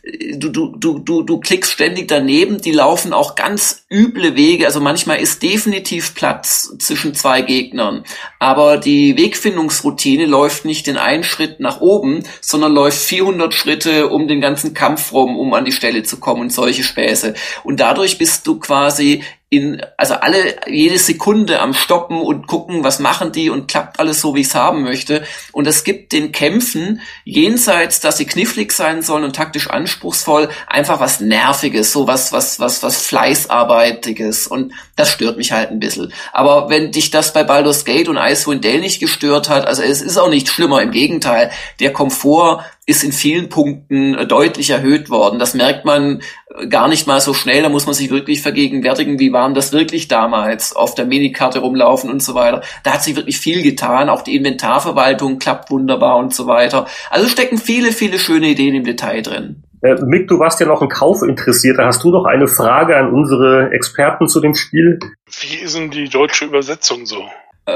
du, 0.02 0.48
du, 0.48 0.74
du, 0.76 0.98
du, 0.98 1.22
du 1.22 1.38
klickst 1.38 1.72
ständig 1.72 2.08
daneben, 2.08 2.60
die 2.60 2.72
laufen 2.72 3.12
auch 3.12 3.36
ganz 3.36 3.84
üble 3.90 4.34
Wege, 4.34 4.66
also 4.66 4.80
manchmal 4.80 5.20
ist 5.20 5.42
definitiv 5.42 6.14
Platz 6.14 6.74
zwischen 6.78 7.14
zwei 7.14 7.42
Gegnern, 7.42 8.02
aber 8.40 8.78
die 8.78 9.16
Wegfindungsroutine 9.16 10.26
läuft 10.26 10.64
nicht 10.64 10.88
in 10.88 10.96
einen 10.96 11.22
Schritt 11.22 11.60
nach 11.60 11.80
oben, 11.80 12.24
sondern 12.40 12.72
läuft 12.72 12.98
400 12.98 13.54
Schritte 13.54 14.08
um 14.08 14.26
den 14.26 14.40
ganzen 14.40 14.74
Kampf 14.74 15.12
rum, 15.12 15.38
um 15.38 15.54
an 15.54 15.64
die 15.64 15.72
Stelle 15.72 16.02
zu 16.02 16.18
kommen 16.18 16.40
und 16.42 16.52
solche 16.52 16.82
Späße. 16.82 17.34
Und 17.62 17.78
dadurch 17.78 18.18
bist 18.18 18.46
du 18.46 18.58
quasi 18.58 19.22
in, 19.52 19.82
also 19.98 20.14
alle, 20.14 20.56
jede 20.66 20.98
Sekunde 20.98 21.60
am 21.60 21.74
Stoppen 21.74 22.22
und 22.22 22.46
gucken, 22.46 22.84
was 22.84 23.00
machen 23.00 23.32
die 23.32 23.50
und 23.50 23.68
klappt 23.68 24.00
alles 24.00 24.22
so, 24.22 24.34
wie 24.34 24.40
ich 24.40 24.46
es 24.46 24.54
haben 24.54 24.82
möchte. 24.82 25.24
Und 25.52 25.66
es 25.66 25.84
gibt 25.84 26.12
den 26.12 26.32
Kämpfen, 26.32 27.02
jenseits, 27.24 28.00
dass 28.00 28.16
sie 28.16 28.24
knifflig 28.24 28.72
sein 28.72 29.02
sollen 29.02 29.24
und 29.24 29.36
taktisch 29.36 29.68
anspruchsvoll, 29.68 30.48
einfach 30.66 31.00
was 31.00 31.20
Nerviges, 31.20 31.92
so 31.92 32.06
was, 32.06 32.32
was, 32.32 32.60
was, 32.60 32.82
was 32.82 33.04
Fleißarbeitiges. 33.04 34.46
Und 34.46 34.72
das 34.96 35.12
stört 35.12 35.36
mich 35.36 35.52
halt 35.52 35.70
ein 35.70 35.80
bisschen. 35.80 36.14
Aber 36.32 36.70
wenn 36.70 36.90
dich 36.90 37.10
das 37.10 37.34
bei 37.34 37.44
Baldur's 37.44 37.84
Gate 37.84 38.08
und 38.08 38.16
Icewind 38.16 38.64
Dale 38.64 38.80
nicht 38.80 39.00
gestört 39.00 39.50
hat, 39.50 39.66
also 39.66 39.82
es 39.82 40.00
ist 40.00 40.16
auch 40.16 40.30
nicht 40.30 40.48
schlimmer, 40.48 40.80
im 40.80 40.92
Gegenteil, 40.92 41.50
der 41.78 41.92
Komfort 41.92 42.64
ist 42.92 43.02
in 43.02 43.12
vielen 43.12 43.48
Punkten 43.48 44.14
äh, 44.14 44.26
deutlich 44.26 44.70
erhöht 44.70 45.10
worden. 45.10 45.38
Das 45.38 45.54
merkt 45.54 45.84
man 45.84 46.20
äh, 46.54 46.66
gar 46.68 46.88
nicht 46.88 47.06
mal 47.06 47.20
so 47.20 47.34
schnell. 47.34 47.62
Da 47.62 47.70
muss 47.70 47.86
man 47.86 47.94
sich 47.94 48.10
wirklich 48.10 48.42
vergegenwärtigen, 48.42 49.18
wie 49.18 49.32
waren 49.32 49.54
das 49.54 49.72
wirklich 49.72 50.08
damals 50.08 50.76
auf 50.76 50.94
der 50.94 51.06
Minikarte 51.06 51.60
rumlaufen 51.60 52.10
und 52.10 52.22
so 52.22 52.34
weiter. 52.34 52.62
Da 52.84 52.92
hat 52.92 53.02
sich 53.02 53.16
wirklich 53.16 53.38
viel 53.38 53.62
getan. 53.62 54.10
Auch 54.10 54.22
die 54.22 54.36
Inventarverwaltung 54.36 55.38
klappt 55.38 55.70
wunderbar 55.70 56.18
und 56.18 56.34
so 56.34 56.46
weiter. 56.46 56.86
Also 57.10 57.28
stecken 57.28 57.58
viele, 57.58 57.92
viele 57.92 58.18
schöne 58.18 58.48
Ideen 58.48 58.74
im 58.74 58.84
Detail 58.84 59.22
drin. 59.22 59.62
Äh, 59.80 59.96
Mick, 60.04 60.28
du 60.28 60.38
warst 60.38 60.60
ja 60.60 60.66
noch 60.66 60.82
ein 60.82 60.88
Kaufinteressierter. 60.88 61.86
Hast 61.86 62.04
du 62.04 62.10
noch 62.10 62.26
eine 62.26 62.46
Frage 62.46 62.96
an 62.96 63.10
unsere 63.10 63.70
Experten 63.72 64.28
zu 64.28 64.40
dem 64.40 64.54
Spiel? 64.54 65.00
Wie 65.40 65.56
ist 65.56 65.76
denn 65.76 65.90
die 65.90 66.08
deutsche 66.08 66.44
Übersetzung 66.44 67.06
so? 67.06 67.24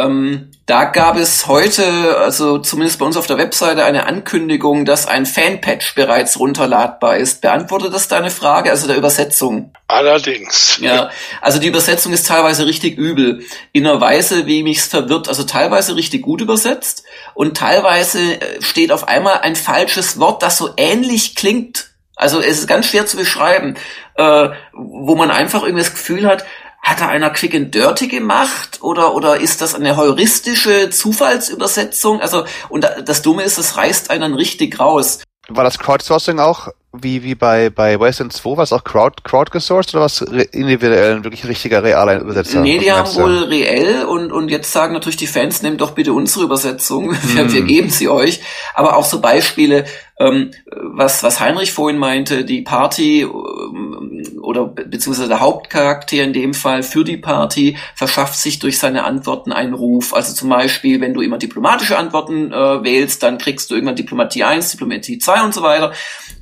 Ähm, 0.01 0.51
da 0.67 0.85
gab 0.85 1.17
es 1.17 1.47
heute, 1.47 2.19
also 2.19 2.59
zumindest 2.59 2.99
bei 2.99 3.07
uns 3.07 3.17
auf 3.17 3.27
der 3.27 3.39
Webseite, 3.39 3.85
eine 3.85 4.07
Ankündigung, 4.07 4.85
dass 4.85 5.07
ein 5.07 5.25
Fanpatch 5.25 5.95
bereits 5.95 6.41
runterladbar 6.41 7.17
ist. 7.17 7.41
Beantwortet 7.41 7.95
das 7.95 8.09
deine 8.09 8.31
Frage, 8.31 8.71
also 8.71 8.89
der 8.89 8.97
Übersetzung? 8.97 9.73
Allerdings. 9.87 10.79
Ja, 10.81 11.11
also 11.41 11.61
die 11.61 11.69
Übersetzung 11.69 12.13
ist 12.13 12.27
teilweise 12.27 12.67
richtig 12.67 12.99
übel. 12.99 13.45
In 13.73 13.87
einer 13.87 14.01
Weise, 14.01 14.47
wie 14.47 14.65
mich's 14.65 14.87
verwirrt. 14.87 15.29
Also 15.29 15.45
teilweise 15.45 15.95
richtig 15.95 16.23
gut 16.23 16.41
übersetzt 16.41 17.05
und 17.35 17.57
teilweise 17.57 18.41
äh, 18.41 18.61
steht 18.61 18.91
auf 18.91 19.07
einmal 19.07 19.39
ein 19.43 19.55
falsches 19.55 20.19
Wort, 20.19 20.43
das 20.43 20.59
so 20.59 20.71
ähnlich 20.77 21.37
klingt. 21.37 21.91
Also 22.17 22.41
es 22.41 22.59
ist 22.59 22.67
ganz 22.67 22.87
schwer 22.87 23.07
zu 23.07 23.17
beschreiben, 23.17 23.77
äh, 24.17 24.49
wo 24.73 25.15
man 25.15 25.31
einfach 25.31 25.63
irgendwie 25.63 25.85
das 25.85 25.93
Gefühl 25.93 26.27
hat, 26.27 26.45
hat 26.87 27.01
da 27.01 27.09
einer 27.09 27.31
Quick 27.31 27.53
and 27.55 27.75
Dirty 27.75 28.07
gemacht 28.07 28.79
oder 28.81 29.15
oder 29.15 29.41
ist 29.41 29.61
das 29.61 29.75
eine 29.75 29.97
heuristische 29.97 30.89
Zufallsübersetzung? 30.89 32.21
Also 32.21 32.45
und 32.69 32.89
das 33.05 33.23
Dumme 33.23 33.43
ist, 33.43 33.59
es 33.59 33.77
reißt 33.77 34.11
einen 34.11 34.35
richtig 34.35 34.79
raus. 34.79 35.19
War 35.49 35.65
das 35.65 35.79
Crowdsourcing 35.79 36.39
auch 36.39 36.69
wie, 37.03 37.23
wie 37.23 37.35
bei, 37.35 37.71
bei 37.71 37.99
Western 38.01 38.31
2? 38.31 38.57
War 38.57 38.65
es 38.65 38.73
auch 38.73 38.85
Crowd, 38.85 39.23
crowdgesourced 39.23 39.95
oder 39.95 40.05
was 40.05 40.21
individuell 40.21 41.17
ein 41.17 41.25
wirklich 41.25 41.47
richtiger 41.47 41.83
realer 41.83 42.21
Übersetzer? 42.21 42.61
Nee, 42.61 42.79
die 42.79 42.91
haben 42.91 43.15
wohl 43.17 43.45
reell 43.45 44.05
und, 44.05 44.33
und 44.33 44.49
jetzt 44.51 44.73
sagen 44.73 44.95
natürlich 44.95 45.17
die 45.17 45.27
Fans, 45.27 45.63
nehmt 45.63 45.81
doch 45.81 45.93
bitte 45.93 46.13
unsere 46.13 46.45
Übersetzung. 46.45 47.11
Wir, 47.23 47.43
hm. 47.43 47.53
wir 47.53 47.63
geben 47.63 47.91
sie 47.91 48.09
euch. 48.09 48.41
Aber 48.75 48.97
auch 48.97 49.05
so 49.05 49.21
Beispiele, 49.21 49.85
ähm, 50.19 50.51
was, 50.71 51.23
was 51.23 51.41
Heinrich 51.41 51.73
vorhin 51.73 51.99
meinte, 51.99 52.45
die 52.45 52.63
Party 52.63 53.23
ähm, 53.23 54.39
oder 54.41 54.67
beziehungsweise 54.67 55.29
der 55.29 55.41
Hauptcharakter 55.41 56.23
in 56.23 56.33
dem 56.33 56.55
Fall 56.55 56.83
für 56.83 57.05
die 57.05 57.19
Party 57.19 57.77
verschafft 57.95 58.37
sich 58.39 58.59
durch 58.59 58.79
seine 58.79 59.05
Antworten 59.05 59.53
einen 59.53 59.75
Ruf. 59.75 60.15
Also 60.15 60.33
zum 60.33 60.49
Beispiel, 60.49 61.01
wenn 61.01 61.13
du 61.13 61.21
immer 61.21 61.37
diplomatische 61.37 61.99
Antworten 61.99 62.53
äh, 62.53 62.83
wählst, 62.83 63.23
dann 63.23 63.39
kriegst 63.39 63.71
du 63.71 63.75
irgendwann 63.75 63.97
Diplomatie 63.97 64.45
1, 64.45 64.71
Diplomatie 64.71 65.19
2 65.19 65.45
und 65.45 65.53
so 65.53 65.63
weiter. 65.63 65.93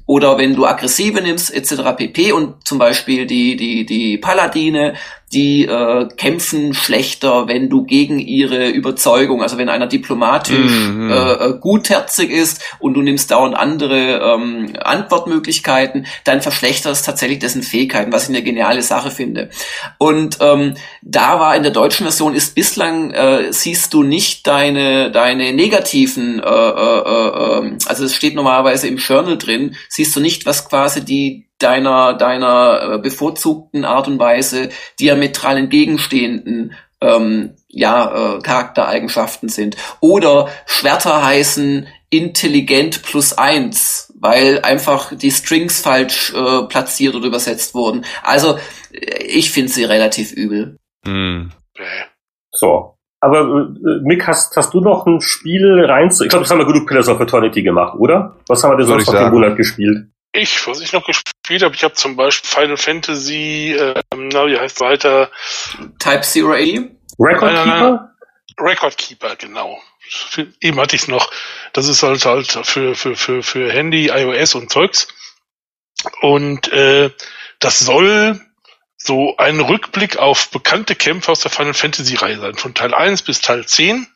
Oder 0.07 0.39
wenn 0.39 0.55
du 0.55 0.67
aggressive 0.67 1.21
nimmst, 1.21 1.53
etc. 1.53 1.97
pp. 1.97 2.33
Und 2.33 2.67
zum 2.67 2.79
Beispiel 2.79 3.27
die, 3.27 3.57
die, 3.57 3.87
die 3.87 4.19
Paladine, 4.19 4.95
die 5.35 5.67
äh, 5.67 6.09
kämpfen 6.17 6.73
schlechter, 6.75 7.49
wenn 7.49 7.69
du 7.69 7.85
gegen 7.85 8.19
ihre 8.19 8.69
Überzeugung, 8.69 9.43
also 9.43 9.59
wenn 9.59 9.69
einer 9.69 9.87
diplomatisch 9.87 10.71
mm, 10.71 11.11
Äh, 11.11 11.33
äh, 11.33 11.59
gutherzig 11.61 12.31
ist 12.31 12.63
und 12.79 12.95
du 12.95 13.03
nimmst 13.03 13.31
dauernd 13.31 13.57
andere 13.57 14.21
ähm, 14.21 14.73
Antwortmöglichkeiten, 14.83 16.07
dann 16.25 16.41
verschlechtert 16.41 16.93
es 16.93 17.03
tatsächlich 17.03 17.41
dessen 17.41 17.63
Fähigkeiten, 17.63 18.13
was 18.13 18.25
ich 18.25 18.29
eine 18.31 18.43
geniale 18.43 18.83
Sache 18.83 19.11
finde. 19.11 19.51
Und 19.99 20.39
ähm, 20.41 20.75
da 21.03 21.41
war 21.41 21.57
in 21.57 21.63
der 21.63 21.73
deutschen 21.73 22.05
Version 22.05 22.35
ist 22.35 22.55
bislang 22.55 23.11
äh, 23.11 23.53
siehst 23.53 23.93
du 23.93 24.03
nicht 24.03 24.47
deine 24.47 25.11
deine 25.11 25.53
negativen, 25.53 26.41
äh, 26.41 26.43
äh, 26.43 26.99
äh, 26.99 27.59
ähm, 27.59 27.79
also 27.87 28.05
es 28.05 28.15
steht 28.15 28.35
normalerweise 28.35 28.89
im 28.89 28.99
Journal 28.99 29.37
drin, 29.37 29.77
siehst 29.89 30.15
du 30.15 30.21
nicht, 30.21 30.47
was 30.47 30.69
quasi 30.69 31.05
die 31.05 31.47
deiner, 31.65 32.15
deiner 32.15 32.95
äh, 32.95 32.99
bevorzugten 32.99 33.85
Art 33.85 34.07
und 34.07 34.19
Weise 34.19 34.69
diametral 35.01 35.57
entgegenstehenden 35.57 36.75
ähm, 37.01 37.55
ja, 37.69 38.37
äh, 38.37 38.41
Charaktereigenschaften 38.41 39.49
sind. 39.49 39.77
Oder 40.01 40.49
Schwerter 40.67 41.25
heißen 41.25 41.87
intelligent 42.11 43.03
plus 43.03 43.37
eins, 43.37 44.13
weil 44.21 44.61
einfach 44.63 45.15
die 45.15 45.31
Strings 45.31 45.81
falsch 45.81 46.33
äh, 46.35 46.63
platziert 46.69 47.15
oder 47.15 47.27
übersetzt 47.27 47.75
wurden. 47.75 48.05
Also 48.23 48.59
äh, 48.93 49.25
ich 49.25 49.51
finde 49.51 49.73
sie 49.73 49.85
relativ 49.85 50.33
übel. 50.33 50.79
Hm. 51.07 51.51
So. 52.53 52.95
Aber 53.21 53.41
äh, 53.41 54.01
Mick, 54.03 54.27
hast, 54.27 54.55
hast 54.57 54.75
du 54.75 54.81
noch 54.81 55.07
ein 55.07 55.21
Spiel 55.21 55.87
rein 55.87 56.11
zu... 56.11 56.25
Ich 56.25 56.31
glaube, 56.31 56.45
das 56.45 56.51
haben 56.51 56.59
wir 56.59 56.67
genug 56.67 56.87
Pillars 56.87 57.09
of 57.09 57.21
Eternity 57.21 57.63
gemacht, 57.63 57.99
oder? 57.99 58.37
Was 58.49 58.63
haben 58.63 58.73
wir 58.73 58.77
denn 58.77 58.87
sonst 58.87 59.11
noch 59.11 59.27
im 59.27 59.33
Monat 59.33 59.57
gespielt? 59.57 60.09
Ich, 60.35 60.67
was 60.67 60.81
ich 60.81 60.93
noch 60.93 61.07
gespielt 61.07 61.63
habe, 61.63 61.77
ich 61.77 61.85
habe 61.85 61.95
zum 61.95 62.17
Beispiel 62.17 62.51
Final 62.51 62.77
Fantasy, 62.77 63.77
ähm, 63.79 64.29
na, 64.33 64.47
wie 64.47 64.59
heißt 64.59 64.81
weiter? 64.81 65.31
Type 66.01 66.23
Zero 66.23 66.55
A? 66.55 66.57
Record 67.21 67.53
nein, 67.53 67.69
nein. 67.69 67.79
Keeper? 67.79 68.15
Record 68.59 68.99
Keeper, 68.99 69.37
genau. 69.37 69.81
Eben 70.61 70.81
hatte 70.81 70.97
ich 70.97 71.03
es 71.03 71.09
noch. 71.09 71.31
Das 71.73 71.89
ist 71.89 72.03
halt 72.03 72.25
halt 72.27 72.51
für, 72.65 72.97
für, 72.97 73.15
für, 73.15 73.43
für 73.45 73.73
Handy, 73.73 74.09
iOS 74.09 74.57
und 74.57 74.71
Zeugs. 74.73 75.07
Und 76.21 76.71
äh, 76.73 77.11
das 77.61 77.79
soll 77.79 78.41
so 78.97 79.37
ein 79.37 79.61
Rückblick 79.61 80.17
auf 80.17 80.51
bekannte 80.51 80.97
Kämpfe 80.97 81.31
aus 81.31 81.41
der 81.41 81.51
Final 81.53 81.75
Fantasy 81.75 82.17
Reihe 82.17 82.41
sein, 82.41 82.57
von 82.57 82.75
Teil 82.75 82.93
1 82.93 83.23
bis 83.23 83.41
Teil 83.41 83.67
10. 83.67 84.07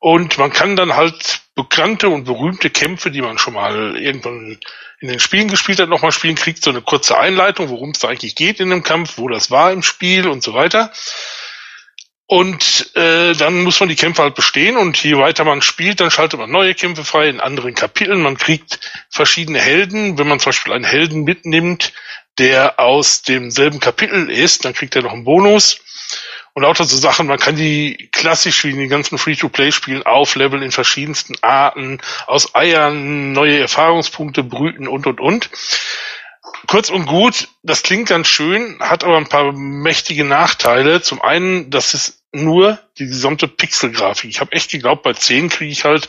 Und 0.00 0.38
man 0.38 0.52
kann 0.52 0.76
dann 0.76 0.94
halt 0.94 1.40
bekannte 1.54 2.08
und 2.08 2.24
berühmte 2.24 2.70
Kämpfe, 2.70 3.10
die 3.10 3.22
man 3.22 3.38
schon 3.38 3.54
mal 3.54 3.96
irgendwann 3.96 4.58
in 5.00 5.08
den 5.08 5.20
Spielen 5.20 5.48
gespielt 5.48 5.80
hat, 5.80 5.88
nochmal 5.88 6.12
spielen, 6.12 6.36
kriegt 6.36 6.62
so 6.62 6.70
eine 6.70 6.82
kurze 6.82 7.18
Einleitung, 7.18 7.68
worum 7.68 7.90
es 7.90 7.98
da 7.98 8.08
eigentlich 8.08 8.36
geht 8.36 8.60
in 8.60 8.70
dem 8.70 8.82
Kampf, 8.82 9.18
wo 9.18 9.28
das 9.28 9.50
war 9.50 9.72
im 9.72 9.82
Spiel 9.82 10.28
und 10.28 10.42
so 10.42 10.54
weiter. 10.54 10.92
Und 12.30 12.94
äh, 12.94 13.32
dann 13.32 13.62
muss 13.62 13.80
man 13.80 13.88
die 13.88 13.96
Kämpfe 13.96 14.22
halt 14.22 14.34
bestehen 14.34 14.76
und 14.76 15.02
je 15.02 15.16
weiter 15.16 15.44
man 15.44 15.62
spielt, 15.62 16.00
dann 16.00 16.10
schaltet 16.10 16.38
man 16.38 16.50
neue 16.50 16.74
Kämpfe 16.74 17.02
frei 17.02 17.28
in 17.28 17.40
anderen 17.40 17.74
Kapiteln. 17.74 18.20
Man 18.20 18.36
kriegt 18.36 18.80
verschiedene 19.08 19.58
Helden. 19.58 20.18
Wenn 20.18 20.28
man 20.28 20.38
zum 20.38 20.50
Beispiel 20.50 20.74
einen 20.74 20.84
Helden 20.84 21.24
mitnimmt, 21.24 21.94
der 22.38 22.78
aus 22.78 23.22
demselben 23.22 23.80
Kapitel 23.80 24.30
ist, 24.30 24.66
dann 24.66 24.74
kriegt 24.74 24.94
er 24.94 25.02
noch 25.02 25.12
einen 25.12 25.24
Bonus. 25.24 25.80
Und 26.58 26.64
lauter 26.64 26.82
so 26.82 26.96
Sachen, 26.96 27.28
man 27.28 27.38
kann 27.38 27.54
die 27.54 28.08
klassisch 28.10 28.64
wie 28.64 28.70
in 28.70 28.80
den 28.80 28.88
ganzen 28.88 29.16
Free-to-Play-Spielen 29.16 30.02
aufleveln 30.02 30.60
in 30.60 30.72
verschiedensten 30.72 31.36
Arten, 31.40 32.00
aus 32.26 32.56
Eiern 32.56 33.30
neue 33.30 33.60
Erfahrungspunkte 33.60 34.42
brüten 34.42 34.88
und 34.88 35.06
und 35.06 35.20
und. 35.20 35.50
Kurz 36.66 36.90
und 36.90 37.06
gut, 37.06 37.46
das 37.62 37.84
klingt 37.84 38.08
ganz 38.08 38.26
schön, 38.26 38.80
hat 38.80 39.04
aber 39.04 39.18
ein 39.18 39.28
paar 39.28 39.52
mächtige 39.52 40.24
Nachteile. 40.24 41.00
Zum 41.00 41.22
einen, 41.22 41.70
das 41.70 41.94
ist 41.94 42.24
nur 42.32 42.80
die 42.98 43.06
gesamte 43.06 43.46
Pixel-Grafik. 43.46 44.28
Ich 44.28 44.40
habe 44.40 44.50
echt 44.50 44.72
geglaubt, 44.72 45.04
bei 45.04 45.12
10 45.12 45.50
kriege 45.50 45.70
ich 45.70 45.84
halt 45.84 46.08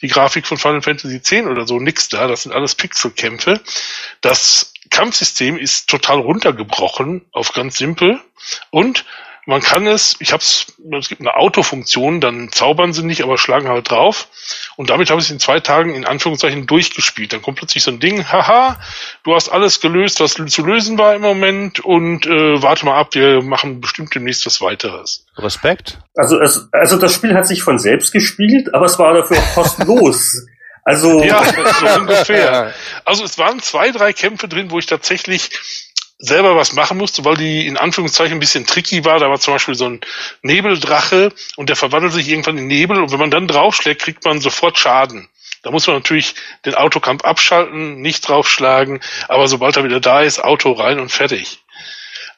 die 0.00 0.08
Grafik 0.08 0.46
von 0.46 0.56
Final 0.56 0.80
Fantasy 0.80 1.20
10 1.20 1.46
oder 1.46 1.66
so, 1.66 1.78
nix 1.78 2.08
da. 2.08 2.26
Das 2.26 2.44
sind 2.44 2.52
alles 2.52 2.74
Pixelkämpfe. 2.74 3.60
Das 4.22 4.72
Kampfsystem 4.88 5.58
ist 5.58 5.90
total 5.90 6.20
runtergebrochen 6.20 7.26
auf 7.32 7.52
ganz 7.52 7.76
simpel 7.76 8.18
und 8.70 9.04
man 9.46 9.60
kann 9.60 9.86
es, 9.86 10.16
ich 10.20 10.32
habe 10.32 10.42
es, 10.42 10.66
es 10.98 11.08
gibt 11.08 11.20
eine 11.20 11.34
Autofunktion, 11.36 12.20
dann 12.20 12.50
zaubern 12.52 12.92
sie 12.92 13.02
nicht, 13.02 13.22
aber 13.22 13.38
schlagen 13.38 13.68
halt 13.68 13.90
drauf. 13.90 14.28
Und 14.76 14.90
damit 14.90 15.10
habe 15.10 15.20
ich 15.20 15.26
es 15.26 15.30
in 15.30 15.40
zwei 15.40 15.60
Tagen 15.60 15.94
in 15.94 16.04
Anführungszeichen 16.04 16.66
durchgespielt. 16.66 17.32
Dann 17.32 17.42
kommt 17.42 17.58
plötzlich 17.58 17.82
so 17.82 17.90
ein 17.90 18.00
Ding, 18.00 18.30
haha, 18.30 18.78
du 19.24 19.34
hast 19.34 19.48
alles 19.48 19.80
gelöst, 19.80 20.20
was 20.20 20.34
zu 20.34 20.64
lösen 20.64 20.98
war 20.98 21.14
im 21.14 21.22
Moment 21.22 21.80
und 21.80 22.26
äh, 22.26 22.62
warte 22.62 22.84
mal 22.84 22.98
ab, 22.98 23.14
wir 23.14 23.42
machen 23.42 23.80
bestimmt 23.80 24.14
demnächst 24.14 24.46
was 24.46 24.60
weiteres. 24.60 25.26
Respekt. 25.36 25.98
Also, 26.14 26.38
es, 26.40 26.68
also 26.72 26.98
das 26.98 27.14
Spiel 27.14 27.34
hat 27.34 27.46
sich 27.46 27.62
von 27.62 27.78
selbst 27.78 28.12
gespielt, 28.12 28.74
aber 28.74 28.86
es 28.86 28.98
war 28.98 29.14
dafür 29.14 29.38
auch 29.38 29.54
kostenlos. 29.54 30.46
Also 30.84 31.22
ja, 31.22 31.44
so 31.80 32.00
ungefähr. 32.00 32.72
Also 33.04 33.24
es 33.24 33.38
waren 33.38 33.60
zwei, 33.60 33.90
drei 33.90 34.12
Kämpfe 34.12 34.48
drin, 34.48 34.70
wo 34.70 34.78
ich 34.78 34.86
tatsächlich 34.86 35.50
selber 36.20 36.54
was 36.54 36.74
machen 36.74 36.98
musste, 36.98 37.24
weil 37.24 37.36
die 37.36 37.66
in 37.66 37.76
Anführungszeichen 37.76 38.36
ein 38.36 38.40
bisschen 38.40 38.66
tricky 38.66 39.04
war. 39.04 39.18
Da 39.18 39.28
war 39.28 39.40
zum 39.40 39.54
Beispiel 39.54 39.74
so 39.74 39.86
ein 39.86 40.00
Nebeldrache 40.42 41.32
und 41.56 41.68
der 41.68 41.76
verwandelt 41.76 42.12
sich 42.12 42.28
irgendwann 42.28 42.58
in 42.58 42.66
Nebel 42.66 43.00
und 43.00 43.10
wenn 43.10 43.18
man 43.18 43.30
dann 43.30 43.48
draufschlägt, 43.48 44.02
kriegt 44.02 44.24
man 44.24 44.40
sofort 44.40 44.78
Schaden. 44.78 45.28
Da 45.62 45.70
muss 45.70 45.86
man 45.86 45.96
natürlich 45.96 46.34
den 46.64 46.74
Autokampf 46.74 47.24
abschalten, 47.24 48.00
nicht 48.00 48.28
draufschlagen, 48.28 49.00
aber 49.28 49.48
sobald 49.48 49.76
er 49.76 49.84
wieder 49.84 50.00
da 50.00 50.22
ist, 50.22 50.42
Auto 50.42 50.72
rein 50.72 51.00
und 51.00 51.10
fertig. 51.10 51.58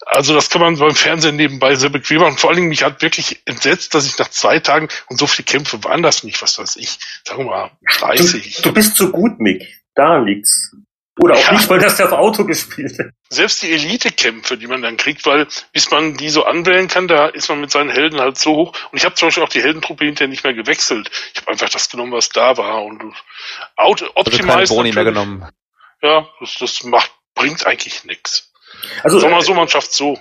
Also 0.07 0.35
das 0.35 0.51
kann 0.51 0.61
man 0.61 0.77
beim 0.79 0.97
Fernsehen 0.97 1.37
nebenbei 1.37 1.77
sehr 1.77 1.91
bequem 1.91 2.21
machen. 2.21 2.37
Vor 2.37 2.51
allen 2.51 2.57
Dingen 2.57 2.69
mich 2.69 2.83
hat 2.83 3.03
wirklich 3.03 3.41
entsetzt, 3.45 3.95
dass 3.95 4.07
ich 4.07 4.19
nach 4.19 4.29
zwei 4.29 4.59
Tagen 4.59 4.89
und 5.09 5.19
so 5.19 5.29
viele 5.29 5.47
Kämpfe 5.47 5.83
waren 5.85 6.03
das 6.03 6.25
nicht, 6.25 6.43
was 6.43 6.59
weiß 6.59 6.77
ich, 6.77 6.99
sagen 7.25 7.45
wir 7.45 7.51
mal 7.51 7.71
30. 7.99 8.57
Du, 8.57 8.63
du 8.63 8.73
bist 8.73 8.97
zu 8.97 9.13
gut, 9.13 9.39
Mick. 9.39 9.63
Da 9.95 10.19
liegt's. 10.19 10.75
Oder 11.21 11.35
auch 11.35 11.47
ja. 11.47 11.53
nicht, 11.53 11.69
weil 11.69 11.79
das 11.79 11.97
der 11.97 12.07
auf 12.07 12.13
Auto 12.13 12.45
gespielt 12.45 12.99
hat. 12.99 13.07
Selbst 13.29 13.63
die 13.63 13.71
Elite-Kämpfe, 13.71 14.57
die 14.57 14.67
man 14.67 14.81
dann 14.81 14.97
kriegt, 14.97 15.27
weil 15.27 15.47
bis 15.73 15.91
man 15.91 16.17
die 16.17 16.31
so 16.31 16.45
anwählen 16.45 16.89
kann, 16.89 17.07
da 17.07 17.27
ist 17.27 17.51
man 17.51 17.61
mit 17.61 17.71
seinen 17.71 17.91
Helden 17.91 18.19
halt 18.19 18.39
so 18.39 18.57
hoch. 18.57 18.73
Und 18.91 18.99
ich 18.99 19.05
habe 19.05 19.15
zum 19.15 19.29
Beispiel 19.29 19.43
auch 19.43 19.51
die 19.51 19.63
Heldentruppe 19.63 20.07
hinterher 20.07 20.29
nicht 20.29 20.43
mehr 20.43 20.55
gewechselt. 20.55 21.11
Ich 21.35 21.41
habe 21.43 21.51
einfach 21.51 21.69
das 21.69 21.91
genommen, 21.91 22.13
was 22.13 22.31
da 22.31 22.57
war. 22.57 22.83
Und 22.85 23.03
Auto 23.77 24.07
Optimize 24.15 24.55
also 24.55 24.75
Boni 24.75 24.93
mehr 24.93 25.05
genommen. 25.05 25.47
Ja, 26.01 26.27
das, 26.41 26.57
das 26.59 26.83
macht, 26.85 27.13
bringt 27.35 27.67
eigentlich 27.67 28.05
nichts. 28.05 28.51
Also, 29.03 29.19
Sag 29.19 29.31
mal 29.31 29.43
so, 29.43 29.53
man 29.53 29.69
schafft 29.69 29.93
so. 29.93 30.19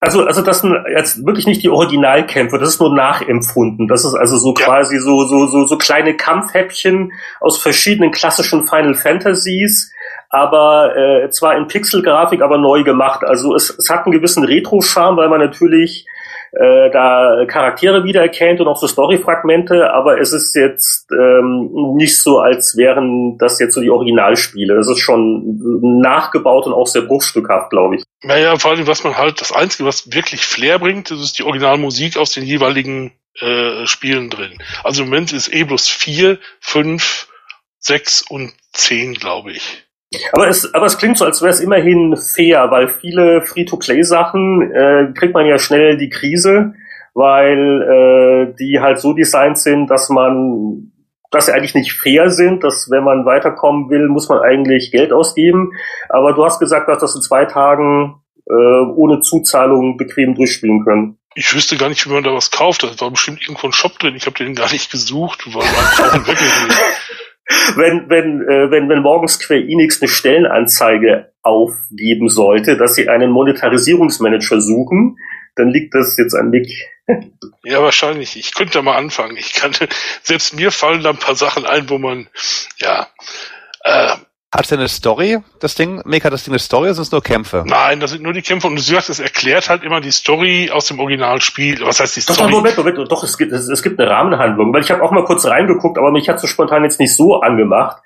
Also, 0.00 0.22
also 0.24 0.42
das 0.42 0.60
sind 0.60 0.74
jetzt 0.94 1.24
wirklich 1.24 1.46
nicht 1.46 1.62
die 1.62 1.70
Originalkämpfe, 1.70 2.58
das 2.58 2.70
ist 2.70 2.80
nur 2.80 2.94
nachempfunden. 2.94 3.88
Das 3.88 4.04
ist 4.04 4.14
also 4.14 4.36
so 4.36 4.52
ja. 4.58 4.66
quasi 4.66 4.98
so, 4.98 5.24
so, 5.24 5.46
so, 5.46 5.66
so 5.66 5.78
kleine 5.78 6.14
Kampfhäppchen 6.14 7.12
aus 7.40 7.58
verschiedenen 7.58 8.10
klassischen 8.10 8.66
Final 8.66 8.94
Fantasies, 8.94 9.90
aber 10.34 10.96
äh, 10.96 11.30
zwar 11.30 11.56
in 11.56 11.68
Pixelgrafik, 11.68 12.42
aber 12.42 12.58
neu 12.58 12.82
gemacht. 12.82 13.22
Also 13.24 13.54
es, 13.54 13.70
es 13.70 13.88
hat 13.88 14.04
einen 14.04 14.12
gewissen 14.12 14.44
Retro-Charme, 14.44 15.16
weil 15.16 15.28
man 15.28 15.40
natürlich 15.40 16.06
äh, 16.50 16.90
da 16.90 17.44
Charaktere 17.46 18.04
wiedererkennt 18.04 18.60
und 18.60 18.66
auch 18.66 18.76
so 18.76 18.88
Storyfragmente, 18.88 19.92
aber 19.92 20.20
es 20.20 20.32
ist 20.32 20.54
jetzt 20.56 21.08
ähm, 21.12 21.94
nicht 21.94 22.20
so, 22.20 22.40
als 22.40 22.76
wären 22.76 23.38
das 23.38 23.60
jetzt 23.60 23.74
so 23.74 23.80
die 23.80 23.90
Originalspiele. 23.90 24.76
Es 24.76 24.88
ist 24.88 24.98
schon 24.98 25.60
nachgebaut 26.00 26.66
und 26.66 26.72
auch 26.72 26.86
sehr 26.86 27.02
bruchstückhaft, 27.02 27.70
glaube 27.70 27.96
ich. 27.96 28.02
Naja, 28.22 28.56
vor 28.56 28.72
allem, 28.72 28.86
was 28.88 29.04
man 29.04 29.16
halt, 29.16 29.40
das 29.40 29.52
Einzige, 29.52 29.84
was 29.88 30.12
wirklich 30.12 30.44
Flair 30.44 30.80
bringt, 30.80 31.10
das 31.12 31.20
ist 31.20 31.38
die 31.38 31.44
Originalmusik 31.44 32.16
aus 32.16 32.32
den 32.32 32.44
jeweiligen 32.44 33.12
äh, 33.40 33.86
Spielen 33.86 34.30
drin. 34.30 34.58
Also 34.82 35.02
im 35.02 35.10
Moment 35.10 35.32
ist 35.32 35.52
E 35.52 35.64
plus 35.64 35.88
4, 35.88 36.38
5, 36.60 37.28
6 37.78 38.22
und 38.30 38.52
10, 38.72 39.14
glaube 39.14 39.52
ich. 39.52 39.83
Aber 40.32 40.48
es, 40.48 40.72
aber 40.74 40.86
es 40.86 40.98
klingt 40.98 41.18
so, 41.18 41.24
als 41.24 41.42
wäre 41.42 41.50
es 41.50 41.60
immerhin 41.60 42.16
fair, 42.16 42.70
weil 42.70 42.88
viele 42.88 43.42
Free-to-Play-Sachen 43.42 44.72
äh, 44.72 45.12
kriegt 45.14 45.34
man 45.34 45.46
ja 45.46 45.58
schnell 45.58 45.96
die 45.96 46.08
Krise, 46.08 46.74
weil 47.14 47.82
äh, 47.82 48.54
die 48.58 48.80
halt 48.80 49.00
so 49.00 49.12
designt 49.12 49.58
sind, 49.58 49.88
dass 49.88 50.08
man 50.08 50.90
dass 51.34 51.46
sie 51.46 51.52
eigentlich 51.52 51.74
nicht 51.74 51.92
fair 51.92 52.30
sind, 52.30 52.62
dass 52.62 52.88
wenn 52.90 53.02
man 53.02 53.26
weiterkommen 53.26 53.90
will, 53.90 54.08
muss 54.08 54.28
man 54.28 54.38
eigentlich 54.38 54.92
Geld 54.92 55.12
ausgeben. 55.12 55.72
Aber 56.08 56.32
du 56.32 56.44
hast 56.44 56.60
gesagt, 56.60 56.88
dass 56.88 57.00
das 57.00 57.16
in 57.16 57.22
zwei 57.22 57.44
Tagen 57.44 58.20
äh, 58.48 58.52
ohne 58.52 59.20
Zuzahlung 59.20 59.96
bequem 59.96 60.34
durchspielen 60.34 60.84
können. 60.84 61.18
Ich 61.34 61.52
wüsste 61.52 61.76
gar 61.76 61.88
nicht, 61.88 62.06
wie 62.06 62.12
man 62.12 62.22
da 62.22 62.32
was 62.32 62.52
kauft. 62.52 62.84
Da 62.84 63.00
war 63.00 63.10
bestimmt 63.10 63.42
irgendwo 63.42 63.66
ein 63.66 63.72
Shop 63.72 63.98
drin. 63.98 64.14
Ich 64.14 64.26
habe 64.26 64.36
den 64.36 64.54
gar 64.54 64.70
nicht 64.70 64.92
gesucht, 64.92 65.44
weil 65.52 65.64
man 65.98 66.26
wirklich 66.26 66.52
nicht 66.68 66.82
wenn, 67.76 68.08
wenn, 68.08 68.42
äh, 68.42 68.70
wenn, 68.70 68.88
wenn 68.88 69.02
morgens 69.02 69.34
Square 69.34 69.60
Enix 69.60 70.00
eine 70.00 70.08
Stellenanzeige 70.08 71.32
aufgeben 71.42 72.28
sollte, 72.28 72.76
dass 72.76 72.94
sie 72.94 73.08
einen 73.08 73.30
Monetarisierungsmanager 73.30 74.60
suchen, 74.60 75.18
dann 75.56 75.70
liegt 75.70 75.94
das 75.94 76.16
jetzt 76.16 76.34
an 76.34 76.50
Nick. 76.50 76.68
ja, 77.64 77.82
wahrscheinlich. 77.82 78.36
Ich 78.36 78.54
könnte 78.54 78.82
mal 78.82 78.96
anfangen. 78.96 79.36
Ich 79.36 79.52
kann, 79.52 79.72
selbst 80.22 80.56
mir 80.56 80.70
fallen 80.70 81.02
da 81.02 81.10
ein 81.10 81.18
paar 81.18 81.36
Sachen 81.36 81.66
ein, 81.66 81.88
wo 81.90 81.98
man, 81.98 82.28
ja, 82.78 83.08
äh, 83.84 84.16
hat 84.54 84.62
es 84.62 84.68
denn 84.68 84.78
eine 84.78 84.88
Story, 84.88 85.38
das 85.58 85.74
Ding? 85.74 86.00
Mega, 86.04 86.30
das 86.30 86.44
Ding 86.44 86.52
eine 86.52 86.60
Story 86.60 86.84
oder 86.84 86.94
sind 86.94 87.02
es 87.02 87.10
nur 87.10 87.24
Kämpfe? 87.24 87.64
Nein, 87.66 87.98
das 87.98 88.12
sind 88.12 88.22
nur 88.22 88.32
die 88.32 88.40
Kämpfe 88.40 88.68
und 88.68 88.76
du 88.76 88.82
sagst, 88.82 89.10
es 89.10 89.18
erklärt 89.18 89.68
halt 89.68 89.82
immer 89.82 90.00
die 90.00 90.12
Story 90.12 90.70
aus 90.72 90.86
dem 90.86 91.00
Originalspiel. 91.00 91.80
Was 91.82 91.98
heißt 91.98 92.14
die 92.14 92.20
Story? 92.20 92.38
Doch, 92.38 92.50
Moment, 92.50 92.76
Moment, 92.76 92.98
doch, 93.10 93.24
es 93.24 93.36
gibt, 93.36 93.50
es, 93.50 93.68
es 93.68 93.82
gibt 93.82 93.98
eine 93.98 94.08
Rahmenhandlung, 94.08 94.72
weil 94.72 94.82
ich 94.82 94.92
habe 94.92 95.02
auch 95.02 95.10
mal 95.10 95.24
kurz 95.24 95.44
reingeguckt, 95.44 95.98
aber 95.98 96.12
mich 96.12 96.28
hat 96.28 96.38
so 96.38 96.46
spontan 96.46 96.84
jetzt 96.84 97.00
nicht 97.00 97.16
so 97.16 97.40
angemacht. 97.40 97.96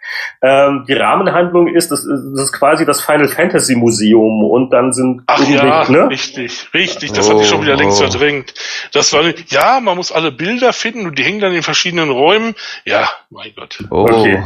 Ähm, 0.41 0.87
die 0.89 0.95
Rahmenhandlung 0.95 1.69
ist, 1.69 1.91
das, 1.91 2.07
das 2.07 2.45
ist 2.45 2.53
quasi 2.53 2.87
das 2.87 3.03
Final 3.03 3.29
Fantasy 3.29 3.75
Museum 3.75 4.43
und 4.45 4.71
dann 4.71 4.95
sind 4.95 5.25
Ach 5.27 5.47
ja, 5.47 5.87
ne? 5.91 6.09
richtig, 6.09 6.69
richtig, 6.73 7.13
das 7.13 7.29
oh, 7.29 7.33
hatte 7.33 7.43
ich 7.43 7.49
schon 7.49 7.61
wieder 7.61 7.75
oh. 7.75 7.79
längst 7.79 7.99
verdrängt. 7.99 8.55
Das 8.95 9.13
war, 9.13 9.23
ja, 9.49 9.81
man 9.81 9.99
muss 9.99 10.13
alle 10.13 10.33
Bilder 10.33 10.73
finden 10.73 11.05
und 11.05 11.19
die 11.19 11.25
hängen 11.25 11.41
dann 11.41 11.53
in 11.53 11.63
verschiedenen 11.63 12.09
Räumen. 12.09 12.55
Ja, 12.87 13.11
mein 13.29 13.53
Gott. 13.55 13.85
Oh. 13.91 14.07
Okay. 14.09 14.43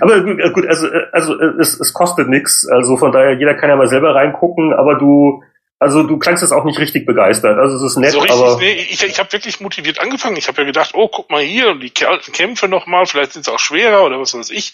Aber 0.00 0.20
gut, 0.22 0.66
also, 0.66 0.88
also 1.12 1.40
es, 1.60 1.78
es 1.78 1.92
kostet 1.92 2.28
nichts, 2.28 2.66
also 2.68 2.96
von 2.96 3.12
daher, 3.12 3.34
jeder 3.34 3.54
kann 3.54 3.68
ja 3.68 3.76
mal 3.76 3.88
selber 3.88 4.14
reingucken, 4.14 4.72
aber 4.72 4.96
du, 4.96 5.42
also 5.78 6.02
du 6.02 6.18
klangst 6.18 6.42
jetzt 6.42 6.52
auch 6.52 6.64
nicht 6.64 6.78
richtig 6.78 7.04
begeistert. 7.04 7.58
Also 7.58 7.76
es 7.76 7.82
ist 7.92 7.98
nett, 7.98 8.12
so 8.12 8.20
richtig, 8.20 8.40
aber 8.40 8.56
nee, 8.58 8.86
ich, 8.90 9.02
ich 9.04 9.18
habe 9.18 9.32
wirklich 9.32 9.60
motiviert 9.60 10.00
angefangen. 10.00 10.36
Ich 10.36 10.48
habe 10.48 10.62
ja 10.62 10.66
gedacht, 10.66 10.92
oh, 10.94 11.08
guck 11.08 11.30
mal 11.30 11.42
hier 11.42 11.68
und 11.68 11.80
die 11.80 11.90
Kämpfe 11.90 12.68
nochmal, 12.68 13.06
vielleicht 13.06 13.34
sind 13.34 13.46
es 13.46 13.52
auch 13.52 13.58
schwerer 13.58 14.04
oder 14.04 14.18
was 14.18 14.34
weiß 14.34 14.50
ich. 14.50 14.72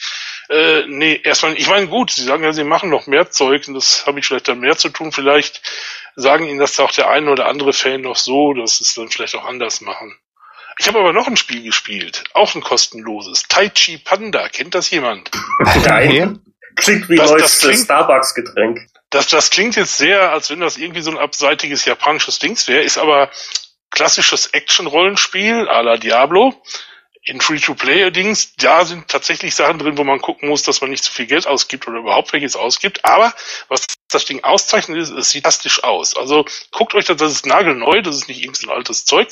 Äh, 0.49 0.85
nee, 0.87 1.21
erstmal, 1.23 1.55
ich 1.55 1.69
meine, 1.69 1.89
gut, 1.89 2.11
sie 2.13 2.23
sagen 2.23 2.45
ja, 2.45 2.53
sie 2.53 2.65
machen 2.65 2.91
noch 2.91 3.07
mehr 3.07 3.31
Zeug 3.31 3.67
und 3.67 3.75
das 3.75 4.07
habe 4.07 4.21
ich 4.21 4.27
vielleicht 4.27 4.49
dann 4.49 4.61
mehr 4.61 4.77
zu 4.77 4.89
tun. 4.89 5.11
Vielleicht 5.11 5.63
sagen 6.17 6.47
ihnen 6.47 6.61
das 6.61 6.79
auch 6.79 6.93
der 6.93 7.11
eine 7.11 7.31
oder 7.31 7.47
andere 7.47 7.73
Fan 7.73 8.03
noch 8.03 8.17
so, 8.17 8.53
dass 8.53 8.79
sie 8.79 8.85
es 8.85 8.95
dann 8.95 9.09
vielleicht 9.09 9.35
auch 9.35 9.45
anders 9.45 9.81
machen. 9.81 10.17
Ich 10.81 10.89
habe 10.89 10.99
aber 10.99 11.13
noch 11.13 11.27
ein 11.27 11.37
Spiel 11.37 11.63
gespielt, 11.63 12.25
auch 12.33 12.55
ein 12.55 12.63
kostenloses. 12.63 13.43
Tai 13.49 13.69
Chi 13.69 13.99
Panda, 13.99 14.49
kennt 14.49 14.75
das 14.75 14.89
jemand? 14.89 15.31
Nein. 15.85 16.41
Klingt 16.75 17.07
wie 17.11 17.17
das, 17.17 17.63
neues 17.63 17.83
Starbucks-Getränk. 17.83 18.87
Das, 19.11 19.29
das 19.29 19.51
klingt 19.51 19.77
jetzt 19.77 19.99
sehr, 19.99 20.33
als 20.33 20.49
wenn 20.49 20.61
das 20.61 20.79
irgendwie 20.79 21.03
so 21.03 21.11
ein 21.11 21.19
abseitiges 21.19 21.85
japanisches 21.85 22.39
Dings 22.39 22.67
wäre, 22.67 22.83
ist 22.83 22.97
aber 22.97 23.31
klassisches 23.91 24.47
Action-Rollenspiel 24.47 25.69
à 25.69 25.83
la 25.83 25.99
Diablo 25.99 26.55
in 27.23 27.41
Free-to-Play-Dings, 27.41 28.57
da 28.57 28.85
sind 28.87 29.09
tatsächlich 29.09 29.55
Sachen 29.55 29.79
drin, 29.79 29.99
wo 29.99 30.05
man 30.05 30.21
gucken 30.21 30.49
muss, 30.49 30.63
dass 30.63 30.81
man 30.81 30.91
nicht 30.91 31.05
zu 31.05 31.13
viel 31.13 31.27
Geld 31.27 31.47
ausgibt 31.47 31.87
oder 31.87 31.99
überhaupt 31.99 32.33
welches 32.33 32.57
ausgibt. 32.57 33.05
Aber 33.05 33.35
was 33.69 33.87
das 34.09 34.25
Ding 34.25 34.43
auszeichnet, 34.43 34.97
ist, 34.99 35.11
es 35.11 35.31
sieht 35.31 35.43
fantastisch 35.43 35.85
aus. 35.85 36.17
Also 36.17 36.47
guckt 36.71 36.95
euch 36.95 37.05
das, 37.05 37.19
das 37.19 37.33
ist 37.33 37.47
nagelneu, 37.47 38.01
das 38.01 38.17
ist 38.17 38.29
nicht 38.29 38.43
irgendein 38.43 38.71
altes 38.71 39.05
Zeug. 39.05 39.29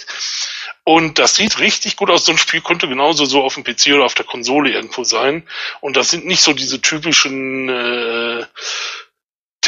Und 0.88 1.18
das 1.18 1.34
sieht 1.34 1.58
richtig 1.58 1.96
gut 1.96 2.08
aus. 2.08 2.24
So 2.24 2.32
ein 2.32 2.38
Spiel 2.38 2.62
könnte 2.62 2.88
genauso 2.88 3.26
so 3.26 3.42
auf 3.42 3.52
dem 3.52 3.62
PC 3.62 3.88
oder 3.88 4.06
auf 4.06 4.14
der 4.14 4.24
Konsole 4.24 4.70
irgendwo 4.70 5.04
sein. 5.04 5.42
Und 5.82 5.98
das 5.98 6.08
sind 6.08 6.24
nicht 6.24 6.40
so 6.40 6.54
diese 6.54 6.80
typischen 6.80 7.68
äh, 7.68 8.46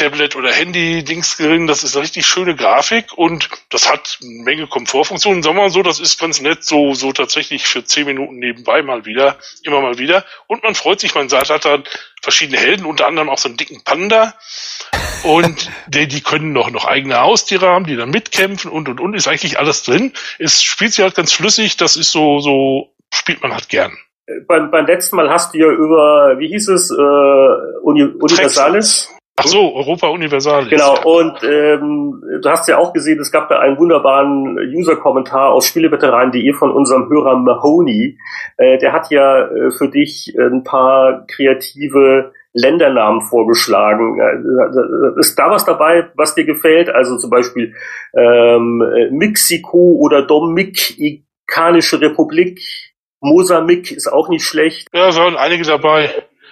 Tablet 0.01 0.35
oder 0.35 0.51
Handy-Dings 0.51 1.37
drin. 1.37 1.67
Das 1.67 1.83
ist 1.83 1.95
eine 1.95 2.03
richtig 2.03 2.25
schöne 2.25 2.55
Grafik 2.55 3.13
und 3.15 3.49
das 3.69 3.87
hat 3.87 4.17
eine 4.23 4.43
Menge 4.43 4.65
Komfortfunktionen. 4.65 5.43
Sagen 5.43 5.57
wir 5.57 5.61
mal 5.61 5.69
so, 5.69 5.83
das 5.83 5.99
ist 5.99 6.19
ganz 6.19 6.41
nett, 6.41 6.63
so, 6.63 6.95
so 6.95 7.13
tatsächlich 7.13 7.67
für 7.67 7.85
zehn 7.85 8.07
Minuten 8.07 8.39
nebenbei 8.39 8.81
mal 8.81 9.05
wieder, 9.05 9.37
immer 9.61 9.79
mal 9.79 9.99
wieder. 9.99 10.25
Und 10.47 10.63
man 10.63 10.73
freut 10.73 10.99
sich, 10.99 11.13
man 11.13 11.29
sagt, 11.29 11.51
hat 11.51 11.65
dann 11.65 11.83
verschiedene 12.23 12.57
Helden, 12.57 12.87
unter 12.87 13.05
anderem 13.05 13.29
auch 13.29 13.37
so 13.37 13.47
einen 13.47 13.57
dicken 13.57 13.83
Panda. 13.83 14.33
Und 15.23 15.69
die, 15.87 16.07
die 16.07 16.21
können 16.21 16.51
noch, 16.51 16.71
noch 16.71 16.85
eigene 16.85 17.19
Haustiere 17.19 17.67
haben, 17.67 17.85
die 17.85 17.95
dann 17.95 18.09
mitkämpfen 18.09 18.71
und, 18.71 18.89
und, 18.89 18.99
und, 18.99 19.13
ist 19.13 19.27
eigentlich 19.27 19.59
alles 19.59 19.83
drin. 19.83 20.13
Es 20.39 20.63
spielt 20.63 20.93
sich 20.93 21.03
halt 21.03 21.13
ganz 21.13 21.31
flüssig, 21.31 21.77
das 21.77 21.95
ist 21.95 22.11
so, 22.11 22.39
so, 22.39 22.89
spielt 23.13 23.43
man 23.43 23.53
halt 23.53 23.69
gern. 23.69 23.95
Beim, 24.47 24.71
beim 24.71 24.87
letzten 24.87 25.17
Mal 25.17 25.29
hast 25.29 25.53
du 25.53 25.59
ja 25.59 25.67
über, 25.67 26.39
wie 26.39 26.47
hieß 26.47 26.69
es, 26.69 26.89
äh, 26.89 27.83
Uni, 27.83 28.03
Universalis? 28.03 29.13
Ach 29.37 29.47
so, 29.47 29.73
Europa 29.75 30.07
Universal. 30.09 30.67
Genau, 30.67 31.01
und 31.03 31.43
ähm, 31.43 32.21
du 32.41 32.49
hast 32.49 32.67
ja 32.67 32.77
auch 32.77 32.93
gesehen, 32.93 33.19
es 33.19 33.31
gab 33.31 33.49
da 33.49 33.59
einen 33.59 33.77
wunderbaren 33.79 34.57
User-Kommentar 34.75 35.51
auf 35.51 35.65
spieleveteran.de 35.65 36.53
von 36.53 36.71
unserem 36.71 37.09
Hörer 37.09 37.37
Mahoney. 37.37 38.17
Äh, 38.57 38.77
der 38.77 38.93
hat 38.93 39.09
ja 39.09 39.47
äh, 39.47 39.71
für 39.71 39.89
dich 39.89 40.35
ein 40.37 40.63
paar 40.63 41.25
kreative 41.27 42.33
Ländernamen 42.53 43.21
vorgeschlagen. 43.21 44.19
Äh, 44.19 45.19
ist 45.19 45.39
da 45.39 45.49
was 45.49 45.65
dabei, 45.65 46.09
was 46.15 46.35
dir 46.35 46.45
gefällt? 46.45 46.89
Also 46.89 47.17
zum 47.17 47.31
Beispiel 47.31 47.73
ähm, 48.15 48.83
Mexiko 49.11 49.97
oder 49.99 50.21
Dominikanische 50.21 51.99
Republik. 51.99 52.59
Mosambik 53.21 53.91
ist 53.91 54.07
auch 54.07 54.29
nicht 54.29 54.43
schlecht. 54.43 54.87
Ja, 54.93 55.09
es 55.09 55.17
waren 55.17 55.35
einige 55.35 55.63
dabei. 55.63 56.09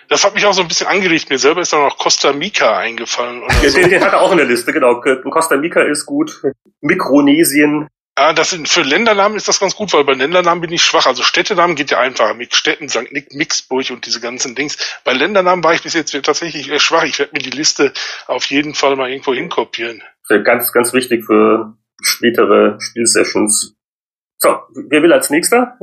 Das 0.10 0.24
hat 0.24 0.34
mich 0.34 0.46
auch 0.46 0.54
so 0.54 0.62
ein 0.62 0.68
bisschen 0.68 0.88
angeregt. 0.88 1.30
Mir 1.30 1.38
selber 1.38 1.62
ist 1.62 1.72
dann 1.72 1.82
noch 1.82 1.98
Costa 1.98 2.32
Rica 2.32 2.78
eingefallen. 2.78 3.44
Oder 3.44 3.54
so. 3.54 3.78
den, 3.78 3.90
den 3.90 4.04
hat 4.04 4.14
er 4.14 4.22
auch 4.22 4.32
in 4.32 4.38
der 4.38 4.48
Liste, 4.48 4.74
genau. 4.74 5.00
Costa 5.00 5.56
Rica 5.56 5.82
ist 5.84 6.06
gut. 6.06 6.42
Mikronesien. 6.82 7.88
Ja, 8.18 8.34
das 8.34 8.50
sind, 8.50 8.68
für 8.68 8.82
Ländernamen 8.82 9.38
ist 9.38 9.48
das 9.48 9.60
ganz 9.60 9.76
gut, 9.76 9.94
weil 9.94 10.04
bei 10.04 10.14
Ländernamen 10.14 10.62
bin 10.62 10.74
ich 10.74 10.82
schwach. 10.82 11.06
Also 11.06 11.24
Städtenamen 11.24 11.76
geht 11.76 11.92
ja 11.92 12.00
einfacher. 12.00 12.34
Mit 12.34 12.54
Städten, 12.56 12.90
St. 12.90 13.12
Nick, 13.12 13.34
Mixburg 13.34 13.92
und 13.92 14.06
diese 14.06 14.20
ganzen 14.20 14.56
Dings. 14.56 14.78
Bei 15.06 15.14
Ländernamen 15.14 15.64
war 15.64 15.74
ich 15.74 15.84
bis 15.84 15.94
jetzt 15.94 16.12
tatsächlich 16.24 16.82
schwach. 16.82 17.04
Ich 17.04 17.20
werde 17.20 17.34
mir 17.34 17.40
die 17.40 17.52
Liste 17.52 17.94
auf 18.28 18.46
jeden 18.46 18.74
Fall 18.74 18.96
mal 18.96 19.10
irgendwo 19.10 19.34
hinkopieren. 19.34 20.02
Ganz, 20.44 20.74
ganz 20.74 20.92
wichtig 20.92 21.24
für 21.26 21.78
spätere 22.02 22.78
Spielsessions. 22.80 23.76
So, 24.38 24.58
wer 24.90 25.04
will 25.04 25.14
als 25.14 25.30
nächster? 25.30 25.78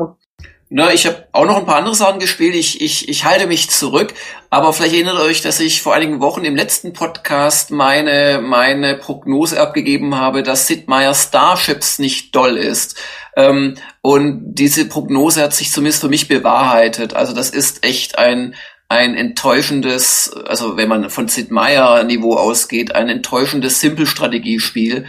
Na, 0.69 0.93
ich 0.93 1.07
habe 1.07 1.29
auch 1.31 1.45
noch 1.45 1.59
ein 1.59 1.65
paar 1.65 1.77
andere 1.77 1.95
Sachen 1.95 2.19
gespielt. 2.19 2.57
Ich, 2.57 2.81
ich, 2.81 3.09
ich 3.09 3.25
halte 3.25 3.47
mich 3.47 3.71
zurück, 3.71 4.13
aber 4.51 4.73
vielleicht 4.73 4.95
erinnert 4.95 5.21
euch, 5.21 5.41
dass 5.41 5.61
ich 5.61 5.81
vor 5.81 5.95
einigen 5.95 6.21
Wochen 6.21 6.45
im 6.45 6.57
letzten 6.57 6.93
Podcast 6.93 7.71
meine, 7.71 8.41
meine 8.43 8.97
Prognose 8.97 9.61
abgegeben 9.61 10.17
habe, 10.17 10.43
dass 10.43 10.67
Sid 10.67 10.89
Meier 10.89 11.15
Starships 11.15 12.01
nicht 12.01 12.35
doll 12.35 12.57
ist. 12.57 12.99
Ähm, 13.37 13.77
und 14.03 14.55
diese 14.55 14.89
Prognose 14.89 15.41
hat 15.41 15.55
sich 15.55 15.71
zumindest 15.71 16.01
für 16.01 16.09
mich 16.09 16.27
bewahrheitet. 16.27 17.15
Also 17.15 17.33
das 17.33 17.51
ist 17.51 17.85
echt 17.87 18.19
ein, 18.19 18.57
ein 18.89 19.15
enttäuschendes, 19.15 20.33
also 20.47 20.77
wenn 20.77 20.89
man 20.89 21.11
von 21.11 21.29
Sid 21.29 21.53
Meier 21.53 22.03
Niveau 22.03 22.35
ausgeht, 22.35 22.93
ein 22.93 23.09
enttäuschendes 23.09 23.81
Simple-Strategiespiel. 23.81 25.07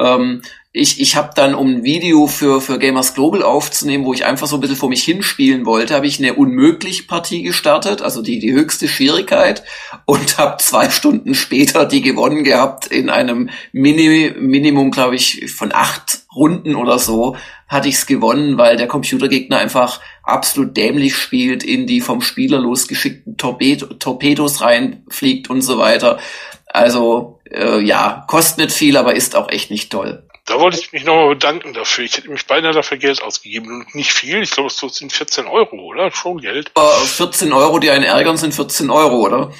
Ähm, 0.00 0.42
ich, 0.78 1.00
ich 1.00 1.16
habe 1.16 1.30
dann, 1.34 1.54
um 1.54 1.66
ein 1.68 1.84
Video 1.84 2.28
für, 2.28 2.60
für 2.60 2.78
Gamers 2.78 3.14
Global 3.14 3.42
aufzunehmen, 3.42 4.04
wo 4.04 4.14
ich 4.14 4.24
einfach 4.24 4.46
so 4.46 4.56
ein 4.56 4.60
bisschen 4.60 4.76
vor 4.76 4.88
mich 4.88 5.02
hinspielen 5.02 5.66
wollte, 5.66 5.94
habe 5.94 6.06
ich 6.06 6.18
eine 6.18 6.34
Unmöglich-Partie 6.34 7.42
gestartet, 7.42 8.00
also 8.00 8.22
die, 8.22 8.38
die 8.38 8.52
höchste 8.52 8.86
Schwierigkeit, 8.86 9.64
und 10.04 10.38
habe 10.38 10.58
zwei 10.58 10.88
Stunden 10.90 11.34
später 11.34 11.84
die 11.84 12.00
gewonnen 12.00 12.44
gehabt 12.44 12.86
in 12.86 13.10
einem 13.10 13.50
Mini, 13.72 14.32
Minimum, 14.38 14.92
glaube 14.92 15.16
ich, 15.16 15.52
von 15.52 15.72
acht 15.74 16.20
Runden 16.34 16.76
oder 16.76 16.98
so, 16.98 17.36
hatte 17.66 17.88
ich's 17.88 18.06
gewonnen, 18.06 18.56
weil 18.56 18.76
der 18.76 18.86
Computergegner 18.86 19.58
einfach 19.58 20.00
absolut 20.22 20.76
dämlich 20.76 21.16
spielt, 21.16 21.64
in 21.64 21.86
die 21.86 22.00
vom 22.00 22.20
Spieler 22.20 22.58
losgeschickten 22.58 23.36
Torpedo, 23.36 23.86
Torpedos 23.86 24.60
reinfliegt 24.60 25.50
und 25.50 25.62
so 25.62 25.78
weiter. 25.78 26.18
Also 26.66 27.40
äh, 27.50 27.80
ja, 27.80 28.24
kostet 28.28 28.58
nicht 28.58 28.72
viel, 28.72 28.96
aber 28.96 29.16
ist 29.16 29.34
auch 29.34 29.50
echt 29.50 29.70
nicht 29.70 29.90
toll. 29.90 30.27
Da 30.48 30.58
wollte 30.58 30.78
ich 30.80 30.92
mich 30.92 31.04
nochmal 31.04 31.28
bedanken 31.28 31.74
dafür. 31.74 32.04
Ich 32.04 32.16
hätte 32.16 32.30
mich 32.30 32.46
beinahe 32.46 32.72
dafür 32.72 32.96
Geld 32.96 33.22
ausgegeben. 33.22 33.70
Und 33.70 33.94
nicht 33.94 34.12
viel. 34.12 34.42
Ich 34.42 34.50
glaube, 34.50 34.68
es 34.68 34.78
sind 34.78 35.12
14 35.12 35.46
Euro, 35.46 35.76
oder? 35.76 36.10
Schon 36.10 36.38
Geld. 36.38 36.72
14 36.74 37.52
Euro, 37.52 37.78
die 37.78 37.90
einen 37.90 38.04
ärgern, 38.04 38.38
sind 38.38 38.54
14 38.54 38.88
Euro, 38.88 39.26
oder? 39.26 39.52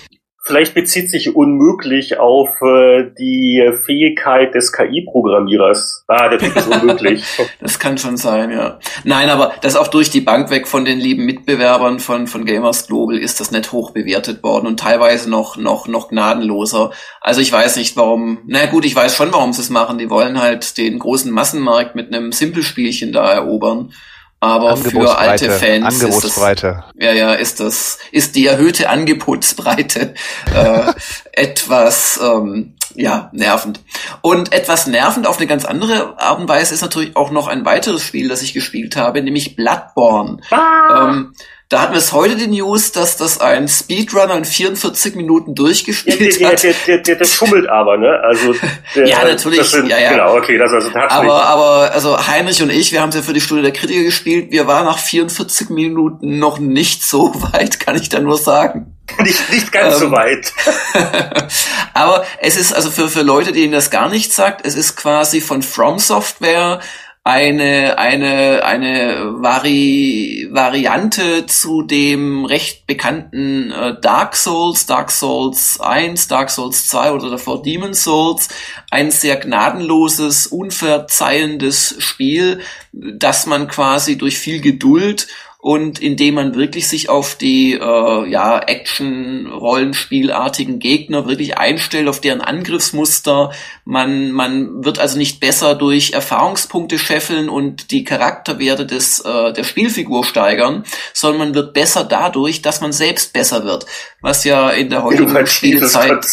Vielleicht 0.49 0.73
bezieht 0.73 1.11
sich 1.11 1.37
unmöglich 1.37 2.19
auf 2.19 2.49
äh, 2.63 3.05
die 3.19 3.71
Fähigkeit 3.85 4.55
des 4.55 4.73
KI-Programmierers. 4.73 6.05
Ah, 6.09 6.31
der 6.31 6.39
Typ 6.39 6.57
ist 6.57 6.67
unmöglich. 6.75 7.23
das 7.61 7.79
kann 7.79 7.99
schon 7.99 8.17
sein, 8.17 8.51
ja. 8.51 8.79
Nein, 9.05 9.29
aber 9.29 9.53
das 9.61 9.77
auch 9.77 9.89
durch 9.89 10.09
die 10.09 10.23
Bank 10.23 10.49
weg 10.49 10.67
von 10.67 10.87
den 10.87 11.01
lieben 11.01 11.27
Mitbewerbern 11.27 12.01
von, 12.01 12.27
von 12.27 12.47
Gamers 12.47 12.87
Global 12.87 13.19
ist 13.19 13.41
das 13.41 13.51
nicht 13.51 13.73
hoch 13.73 13.91
bewertet 13.91 14.43
worden 14.43 14.67
und 14.67 14.81
teilweise 14.81 15.29
noch, 15.29 15.59
noch, 15.59 15.87
noch 15.87 16.09
gnadenloser. 16.09 16.93
Also 17.21 17.43
ich 17.43 17.53
weiß 17.53 17.77
nicht, 17.77 17.99
warum, 17.99 18.39
na 18.47 18.65
gut, 18.65 18.87
ich 18.87 18.97
weiß 18.97 19.15
schon, 19.15 19.31
warum 19.35 19.53
sie 19.53 19.61
es 19.61 19.69
machen. 19.69 19.99
Die 19.99 20.09
wollen 20.09 20.41
halt 20.41 20.79
den 20.79 20.99
großen 20.99 21.31
Massenmarkt 21.31 21.95
mit 21.95 22.15
einem 22.15 22.33
Simpelspielchen 22.33 23.13
da 23.13 23.31
erobern. 23.31 23.93
Aber 24.41 24.77
für 24.77 25.19
alte 25.19 25.51
Fans 25.51 26.01
Angebotsbreite. 26.01 26.67
Ist 26.69 26.95
das, 26.95 27.05
ja, 27.05 27.13
ja, 27.13 27.35
ist 27.35 27.61
das, 27.61 27.99
ist 28.13 28.37
die 28.37 28.47
erhöhte 28.47 28.89
Angebotsbreite 28.89 30.15
äh, 30.55 30.93
etwas 31.33 32.21
ähm, 32.23 32.75
ja, 32.95 33.31
nervend. 33.33 33.81
Und 34.23 34.53
etwas 34.53 34.87
nervend 34.87 35.27
auf 35.27 35.39
eine 35.39 35.47
ganz 35.47 35.65
andere 35.65 36.21
Art 36.21 36.39
und 36.39 36.49
Weise 36.49 36.75
ist 36.75 36.83
natürlich 36.83 37.17
auch 37.17 37.31
noch 37.31 37.49
ein 37.49 37.65
weiteres 37.65 38.03
Spiel, 38.03 38.29
das 38.29 38.43
ich 38.43 38.55
gespielt 38.55 38.97
habe, 38.97 39.23
nämlich 39.23 39.57
Bloodborne. 39.57 40.39
Ah. 40.51 41.11
Ähm, 41.11 41.35
da 41.69 41.83
hatten 41.83 41.93
wir 41.93 41.99
es 41.99 42.13
heute 42.13 42.37
die 42.37 42.47
News, 42.47 42.93
dass 42.93 43.19
das 43.19 43.43
ein 43.43 43.69
Speedrunner 43.69 44.37
in 44.37 44.47
44 44.47 45.17
Minuten 45.17 45.55
durchgespielt 45.55 46.41
ja, 46.41 46.49
der, 46.49 46.57
der, 46.57 46.75
der, 46.87 46.99
der, 46.99 47.17
der 47.17 47.25
schummelt 47.27 47.69
aber, 47.69 47.99
ne? 47.99 48.09
Also 48.23 48.55
der, 48.95 49.07
ja, 49.07 49.23
natürlich. 49.23 49.65
Sind, 49.65 49.89
ja, 49.89 49.99
ja. 49.99 50.13
Genau, 50.13 50.37
okay, 50.37 50.57
das 50.57 50.73
also 50.73 50.91
aber, 50.95 51.45
aber 51.45 51.93
also 51.93 52.27
Heinrich 52.27 52.63
und 52.63 52.71
ich, 52.71 52.93
wir 52.93 53.03
haben 53.03 53.11
es 53.11 53.17
ja 53.17 53.23
für 53.23 53.35
die 53.35 53.43
Stunde 53.43 53.63
der 53.63 53.73
Kritiker 53.73 54.03
gespielt. 54.03 54.51
Wir 54.51 54.67
waren 54.67 54.87
nach 54.87 54.99
44 54.99 55.69
Minuten 55.69 56.39
noch 56.39 56.59
nicht 56.59 57.03
so 57.03 57.35
weit, 57.53 57.79
kann 57.81 57.97
ich 57.97 58.09
da 58.09 58.19
nur 58.19 58.39
sagen. 58.39 58.95
Nicht, 59.23 59.51
nicht 59.53 59.71
ganz 59.71 59.95
ähm, 59.95 60.01
so 60.01 60.11
weit. 60.11 60.53
aber 61.95 62.25
es 62.41 62.57
ist 62.57 62.73
also 62.73 62.91
für, 62.91 63.09
für 63.09 63.23
Leute, 63.23 63.53
denen 63.53 63.73
das 63.73 63.91
gar 63.91 64.09
nichts 64.09 64.37
sagt, 64.37 64.65
es 64.65 64.75
ist 64.75 64.97
quasi 64.97 65.43
von 65.43 65.63
From 65.63 65.99
Software 65.99 66.81
eine, 67.29 67.99
eine, 67.99 68.65
eine 68.65 69.43
Vari 69.43 70.49
Variante 70.51 71.45
zu 71.45 71.83
dem 71.83 72.47
recht 72.47 72.87
bekannten 72.87 73.71
äh, 73.71 74.01
Dark 74.01 74.35
Souls, 74.35 74.87
Dark 74.87 75.11
Souls 75.11 75.79
1, 75.79 76.29
Dark 76.29 76.49
Souls 76.49 76.89
2 76.89 77.13
oder 77.13 77.29
davor 77.29 77.63
Demon 77.63 77.93
Souls. 77.93 78.49
Ein 78.91 79.11
sehr 79.11 79.37
gnadenloses, 79.37 80.47
unverzeihendes 80.47 81.97
Spiel, 81.99 82.61
das 82.93 83.45
man 83.45 83.69
quasi 83.69 84.17
durch 84.17 84.39
viel 84.39 84.63
Geduld 84.63 85.29
und 85.61 85.99
indem 85.99 86.35
man 86.35 86.55
wirklich 86.55 86.87
sich 86.87 87.09
auf 87.09 87.35
die 87.35 87.73
äh, 87.73 88.31
ja, 88.31 88.61
Action-Rollenspielartigen 88.61 90.79
Gegner 90.79 91.27
wirklich 91.27 91.59
einstellt, 91.59 92.07
auf 92.07 92.21
deren 92.21 92.41
Angriffsmuster. 92.41 93.51
Man, 93.85 94.31
man 94.31 94.85
wird 94.85 95.01
also 95.01 95.19
nicht 95.19 95.41
besser 95.41 95.75
durch 95.75 96.13
Erfahrungspunkte 96.13 96.97
scheffeln 96.97 97.49
und 97.49 97.91
die 97.91 98.05
Charakterwerte 98.05 98.87
des, 98.87 99.19
äh, 99.19 99.53
der 99.53 99.65
Spielfigur 99.65 100.25
steigern, 100.25 100.85
sondern 101.13 101.49
man 101.49 101.57
wird 101.57 101.75
besser 101.75 102.05
dadurch, 102.05 102.63
dass 102.63 102.81
man 102.81 102.93
selbst 102.93 103.33
besser 103.33 103.65
wird, 103.65 103.85
was 104.21 104.45
ja 104.45 104.71
in 104.71 104.91
der 104.91 105.03
heutigen 105.03 105.45
Spielzeit 105.49 106.25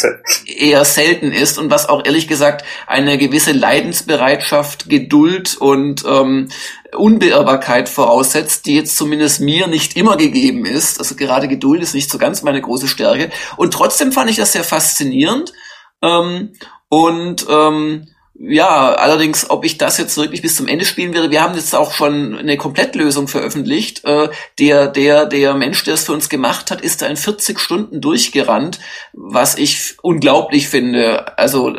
eher 0.45 0.85
selten 0.85 1.31
ist 1.31 1.57
und 1.57 1.71
was 1.71 1.89
auch 1.89 2.05
ehrlich 2.05 2.27
gesagt 2.27 2.63
eine 2.85 3.17
gewisse 3.17 3.53
Leidensbereitschaft, 3.53 4.87
Geduld 4.87 5.57
und 5.57 6.05
ähm, 6.07 6.49
Unbeirrbarkeit 6.95 7.89
voraussetzt, 7.89 8.65
die 8.65 8.75
jetzt 8.75 8.97
zumindest 8.97 9.41
mir 9.41 9.67
nicht 9.67 9.95
immer 9.97 10.17
gegeben 10.17 10.65
ist. 10.65 10.99
Also 10.99 11.15
gerade 11.15 11.47
Geduld 11.47 11.81
ist 11.81 11.93
nicht 11.93 12.09
so 12.09 12.17
ganz 12.17 12.41
meine 12.41 12.61
große 12.61 12.87
Stärke. 12.87 13.31
Und 13.57 13.73
trotzdem 13.73 14.11
fand 14.11 14.29
ich 14.29 14.37
das 14.37 14.53
sehr 14.53 14.63
faszinierend. 14.63 15.53
Ähm, 16.01 16.53
und 16.89 17.45
ähm, 17.49 18.07
ja, 18.37 18.93
allerdings, 18.93 19.49
ob 19.49 19.63
ich 19.63 19.77
das 19.77 19.97
jetzt 19.97 20.17
wirklich 20.17 20.41
bis 20.41 20.57
zum 20.57 20.67
Ende 20.67 20.83
spielen 20.83 21.13
werde, 21.13 21.31
wir 21.31 21.41
haben 21.41 21.55
jetzt 21.55 21.73
auch 21.73 21.93
schon 21.93 22.37
eine 22.37 22.57
Komplettlösung 22.57 23.29
veröffentlicht. 23.29 24.03
Äh, 24.03 24.27
der, 24.59 24.87
der, 24.87 25.25
der 25.25 25.53
Mensch, 25.53 25.83
der 25.85 25.93
es 25.93 26.03
für 26.03 26.11
uns 26.11 26.27
gemacht 26.27 26.69
hat, 26.69 26.81
ist 26.81 27.01
da 27.01 27.07
in 27.07 27.15
40 27.15 27.59
Stunden 27.59 28.01
durchgerannt, 28.01 28.79
was 29.13 29.57
ich 29.57 29.95
unglaublich 30.01 30.67
finde. 30.67 31.37
Also 31.37 31.73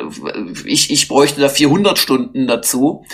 ich, 0.64 0.90
ich 0.90 1.08
bräuchte 1.08 1.42
da 1.42 1.50
400 1.50 1.98
Stunden 1.98 2.46
dazu. 2.46 3.04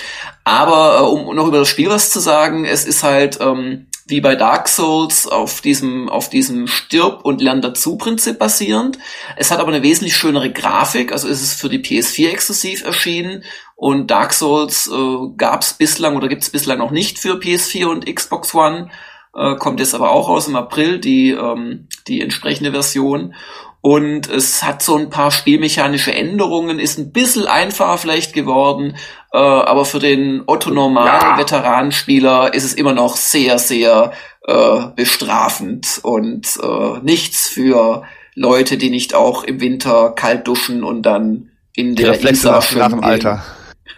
Aber 0.44 1.00
äh, 1.00 1.02
um 1.02 1.34
noch 1.34 1.48
über 1.48 1.58
das 1.58 1.68
Spiel 1.68 1.88
was 1.88 2.10
zu 2.10 2.20
sagen, 2.20 2.64
es 2.64 2.84
ist 2.84 3.02
halt 3.02 3.38
ähm, 3.40 3.88
wie 4.12 4.20
bei 4.20 4.36
Dark 4.36 4.68
Souls 4.68 5.26
auf 5.26 5.62
diesem, 5.62 6.10
auf 6.10 6.28
diesem 6.28 6.66
Stirb- 6.66 7.24
und 7.24 7.40
Lern 7.40 7.62
dazu-Prinzip 7.62 8.38
basierend. 8.38 8.98
Es 9.36 9.50
hat 9.50 9.58
aber 9.58 9.72
eine 9.72 9.82
wesentlich 9.82 10.14
schönere 10.14 10.52
Grafik, 10.52 11.12
also 11.12 11.26
ist 11.28 11.40
es 11.40 11.54
für 11.54 11.70
die 11.70 11.80
PS4 11.80 12.28
exklusiv 12.28 12.84
erschienen 12.84 13.42
und 13.74 14.10
Dark 14.10 14.34
Souls 14.34 14.86
äh, 14.86 15.36
gab 15.38 15.62
es 15.62 15.72
bislang 15.72 16.16
oder 16.16 16.28
gibt 16.28 16.42
es 16.42 16.50
bislang 16.50 16.78
noch 16.78 16.90
nicht 16.90 17.18
für 17.18 17.40
PS4 17.40 17.86
und 17.86 18.14
Xbox 18.14 18.54
One, 18.54 18.90
äh, 19.34 19.56
kommt 19.56 19.80
jetzt 19.80 19.94
aber 19.94 20.10
auch 20.10 20.28
aus 20.28 20.46
im 20.46 20.56
April, 20.56 20.98
die, 20.98 21.30
ähm, 21.30 21.88
die 22.06 22.20
entsprechende 22.20 22.70
Version. 22.70 23.34
Und 23.82 24.30
es 24.30 24.62
hat 24.62 24.80
so 24.80 24.96
ein 24.96 25.10
paar 25.10 25.30
spielmechanische 25.32 26.14
Änderungen, 26.14 26.78
ist 26.78 26.98
ein 26.98 27.12
bisschen 27.12 27.46
einfacher 27.46 27.98
vielleicht 27.98 28.32
geworden, 28.32 28.96
äh, 29.32 29.38
aber 29.38 29.84
für 29.84 29.98
den 29.98 30.44
Otto-Normal-Veteranspieler 30.46 32.54
ist 32.54 32.62
es 32.62 32.74
immer 32.74 32.92
noch 32.92 33.16
sehr, 33.16 33.58
sehr 33.58 34.12
äh, 34.46 34.82
bestrafend 34.94 35.98
und 36.04 36.60
äh, 36.62 37.00
nichts 37.02 37.48
für 37.48 38.04
Leute, 38.36 38.76
die 38.76 38.90
nicht 38.90 39.16
auch 39.16 39.42
im 39.42 39.60
Winter 39.60 40.12
kalt 40.14 40.46
duschen 40.46 40.84
und 40.84 41.02
dann 41.02 41.50
in 41.74 41.96
der 41.96 42.12
die 42.12 42.28
Isar 42.28 42.62
nach 42.76 42.90
dem 42.90 43.02
Alter. 43.02 43.42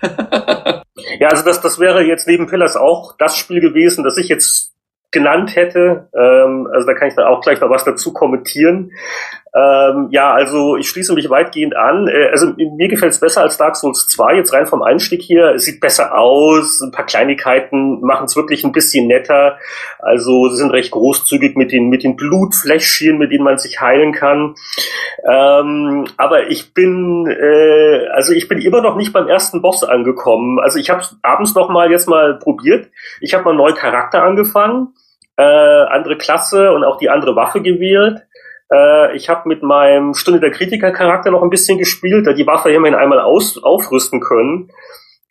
ja, 1.20 1.28
also 1.28 1.44
das, 1.44 1.60
das 1.60 1.78
wäre 1.78 2.02
jetzt 2.02 2.26
neben 2.26 2.46
Pillars 2.46 2.76
auch 2.76 3.16
das 3.18 3.36
Spiel 3.36 3.60
gewesen, 3.60 4.02
das 4.02 4.16
ich 4.16 4.28
jetzt 4.28 4.72
genannt 5.10 5.56
hätte. 5.56 6.08
Ähm, 6.14 6.68
also 6.72 6.86
da 6.86 6.94
kann 6.94 7.08
ich 7.08 7.14
dann 7.14 7.26
auch 7.26 7.40
gleich 7.40 7.60
noch 7.60 7.70
was 7.70 7.84
dazu 7.84 8.12
kommentieren. 8.12 8.92
Ähm, 9.56 10.08
ja, 10.10 10.34
also 10.34 10.76
ich 10.76 10.88
schließe 10.88 11.14
mich 11.14 11.30
weitgehend 11.30 11.76
an. 11.76 12.08
Äh, 12.08 12.30
also 12.30 12.52
mir 12.56 12.88
gefällt 12.88 13.12
es 13.12 13.20
besser 13.20 13.42
als 13.42 13.56
Dark 13.56 13.76
Souls 13.76 14.08
2, 14.08 14.34
jetzt 14.34 14.52
rein 14.52 14.66
vom 14.66 14.82
Einstieg 14.82 15.22
hier. 15.22 15.52
Es 15.54 15.64
sieht 15.64 15.80
besser 15.80 16.18
aus, 16.18 16.80
ein 16.80 16.90
paar 16.90 17.06
Kleinigkeiten 17.06 18.00
machen 18.00 18.24
es 18.24 18.34
wirklich 18.34 18.64
ein 18.64 18.72
bisschen 18.72 19.06
netter. 19.06 19.58
Also 20.00 20.48
sie 20.48 20.56
sind 20.56 20.72
recht 20.72 20.90
großzügig 20.90 21.56
mit 21.56 21.70
den, 21.70 21.88
mit 21.88 22.02
den 22.02 22.16
Blutfläschchen, 22.16 23.16
mit 23.16 23.30
denen 23.30 23.44
man 23.44 23.58
sich 23.58 23.80
heilen 23.80 24.12
kann. 24.12 24.56
Ähm, 25.24 26.06
aber 26.16 26.50
ich 26.50 26.74
bin, 26.74 27.28
äh, 27.28 28.08
also 28.08 28.32
ich 28.32 28.48
bin 28.48 28.58
immer 28.58 28.80
noch 28.80 28.96
nicht 28.96 29.12
beim 29.12 29.28
ersten 29.28 29.62
Boss 29.62 29.84
angekommen. 29.84 30.58
Also 30.58 30.80
ich 30.80 30.90
habe 30.90 31.04
abends 31.22 31.54
noch 31.54 31.68
mal 31.68 31.92
jetzt 31.92 32.08
mal 32.08 32.40
probiert. 32.40 32.88
Ich 33.20 33.34
habe 33.34 33.44
mal 33.44 33.50
einen 33.50 33.58
neuen 33.58 33.76
Charakter 33.76 34.24
angefangen, 34.24 34.94
äh, 35.36 35.42
andere 35.42 36.18
Klasse 36.18 36.72
und 36.72 36.82
auch 36.82 36.98
die 36.98 37.08
andere 37.08 37.36
Waffe 37.36 37.62
gewählt. 37.62 38.22
Äh, 38.72 39.16
ich 39.16 39.28
habe 39.28 39.48
mit 39.48 39.62
meinem 39.62 40.14
Stunde 40.14 40.40
der 40.40 40.50
Kritiker-Charakter 40.50 41.30
noch 41.30 41.42
ein 41.42 41.50
bisschen 41.50 41.78
gespielt, 41.78 42.26
da 42.26 42.32
die 42.32 42.46
Waffe 42.46 42.70
immerhin 42.70 42.94
einmal 42.94 43.20
aus, 43.20 43.62
aufrüsten 43.62 44.20
können. 44.20 44.70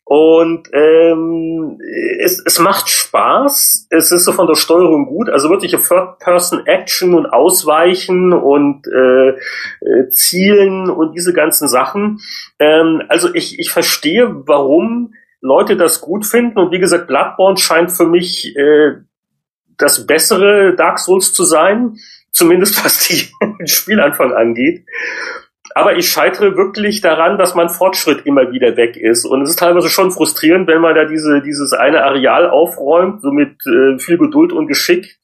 Und 0.05 0.67
ähm, 0.73 1.79
es, 2.19 2.43
es 2.45 2.59
macht 2.59 2.89
Spaß. 2.89 3.87
Es 3.89 4.11
ist 4.11 4.25
so 4.25 4.33
von 4.33 4.47
der 4.47 4.55
Steuerung 4.55 5.05
gut. 5.05 5.29
Also 5.29 5.49
wirkliche 5.49 5.79
Third-Person-Action 5.79 7.13
und 7.13 7.27
Ausweichen 7.27 8.33
und 8.33 8.85
äh, 8.87 9.29
äh, 9.29 10.09
Zielen 10.09 10.89
und 10.89 11.13
diese 11.13 11.33
ganzen 11.33 11.69
Sachen. 11.69 12.19
Ähm, 12.59 13.01
also 13.07 13.33
ich, 13.33 13.59
ich 13.59 13.71
verstehe, 13.71 14.29
warum 14.45 15.13
Leute 15.39 15.77
das 15.77 16.01
gut 16.01 16.25
finden. 16.25 16.59
Und 16.59 16.71
wie 16.71 16.79
gesagt, 16.79 17.07
Bloodborne 17.07 17.57
scheint 17.57 17.91
für 17.91 18.05
mich 18.05 18.55
äh, 18.57 18.95
das 19.77 20.05
bessere 20.05 20.75
Dark 20.75 20.99
Souls 20.99 21.33
zu 21.33 21.43
sein. 21.43 21.95
Zumindest 22.33 22.83
was 22.83 23.07
die 23.07 23.31
Spielanfang 23.65 24.33
angeht. 24.33 24.85
Aber 25.75 25.95
ich 25.95 26.09
scheitere 26.09 26.55
wirklich 26.57 27.01
daran, 27.01 27.37
dass 27.37 27.55
mein 27.55 27.69
Fortschritt 27.69 28.25
immer 28.25 28.51
wieder 28.51 28.75
weg 28.77 28.97
ist. 28.97 29.25
Und 29.25 29.41
es 29.41 29.51
ist 29.51 29.59
teilweise 29.59 29.89
schon 29.89 30.11
frustrierend, 30.11 30.67
wenn 30.67 30.81
man 30.81 30.93
da 30.93 31.05
diese, 31.05 31.41
dieses 31.41 31.73
eine 31.73 32.03
Areal 32.03 32.49
aufräumt, 32.49 33.21
so 33.21 33.31
mit 33.31 33.55
äh, 33.65 33.97
viel 33.97 34.17
Geduld 34.17 34.51
und 34.51 34.67
Geschick. 34.67 35.17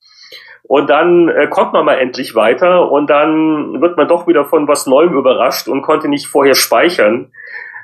Und 0.64 0.89
dann 0.89 1.30
äh, 1.30 1.47
kommt 1.47 1.74
man 1.74 1.86
mal 1.86 1.95
endlich 1.95 2.36
weiter 2.36 2.91
und 2.91 3.10
dann 3.10 3.82
wird 3.82 3.97
man 3.97 4.07
doch 4.07 4.28
wieder 4.28 4.45
von 4.45 4.68
was 4.68 4.88
Neuem 4.88 5.16
überrascht 5.16 5.68
und 5.68 5.82
konnte 5.82 6.07
nicht 6.07 6.28
vorher 6.28 6.55
speichern. 6.55 7.32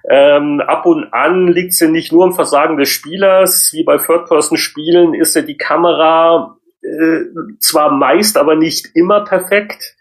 Ähm, 0.08 0.62
ab 0.62 0.86
und 0.86 1.12
an 1.14 1.48
liegt 1.48 1.74
es 1.74 1.80
ja 1.80 1.88
nicht 1.88 2.12
nur 2.12 2.26
im 2.26 2.34
Versagen 2.34 2.78
des 2.78 2.90
Spielers, 2.90 3.72
wie 3.74 3.84
bei 3.84 3.98
Third-Person-Spielen 3.98 5.16
ist 5.16 5.36
ja 5.36 5.42
die 5.42 5.58
Kamera 5.58 6.58
äh, 6.86 7.26
zwar 7.60 7.92
meist, 7.92 8.38
aber 8.38 8.56
nicht 8.56 8.96
immer 8.96 9.24
perfekt. 9.24 9.96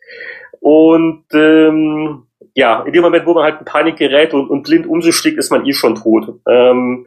Und 0.61 1.24
ähm, 1.32 2.26
ja, 2.55 2.82
in 2.82 2.93
dem 2.93 3.03
Moment, 3.03 3.26
wo 3.26 3.35
man 3.35 3.45
halt 3.45 3.59
in 3.59 3.64
Panik 3.64 3.97
gerät 3.97 4.32
und, 4.32 4.49
und 4.49 4.62
blind 4.62 4.87
um 4.87 5.03
sich 5.03 5.14
schlägt, 5.14 5.39
ist 5.39 5.51
man 5.51 5.66
eh 5.66 5.72
schon 5.72 5.97
tot. 5.97 6.41
Ähm, 6.49 7.07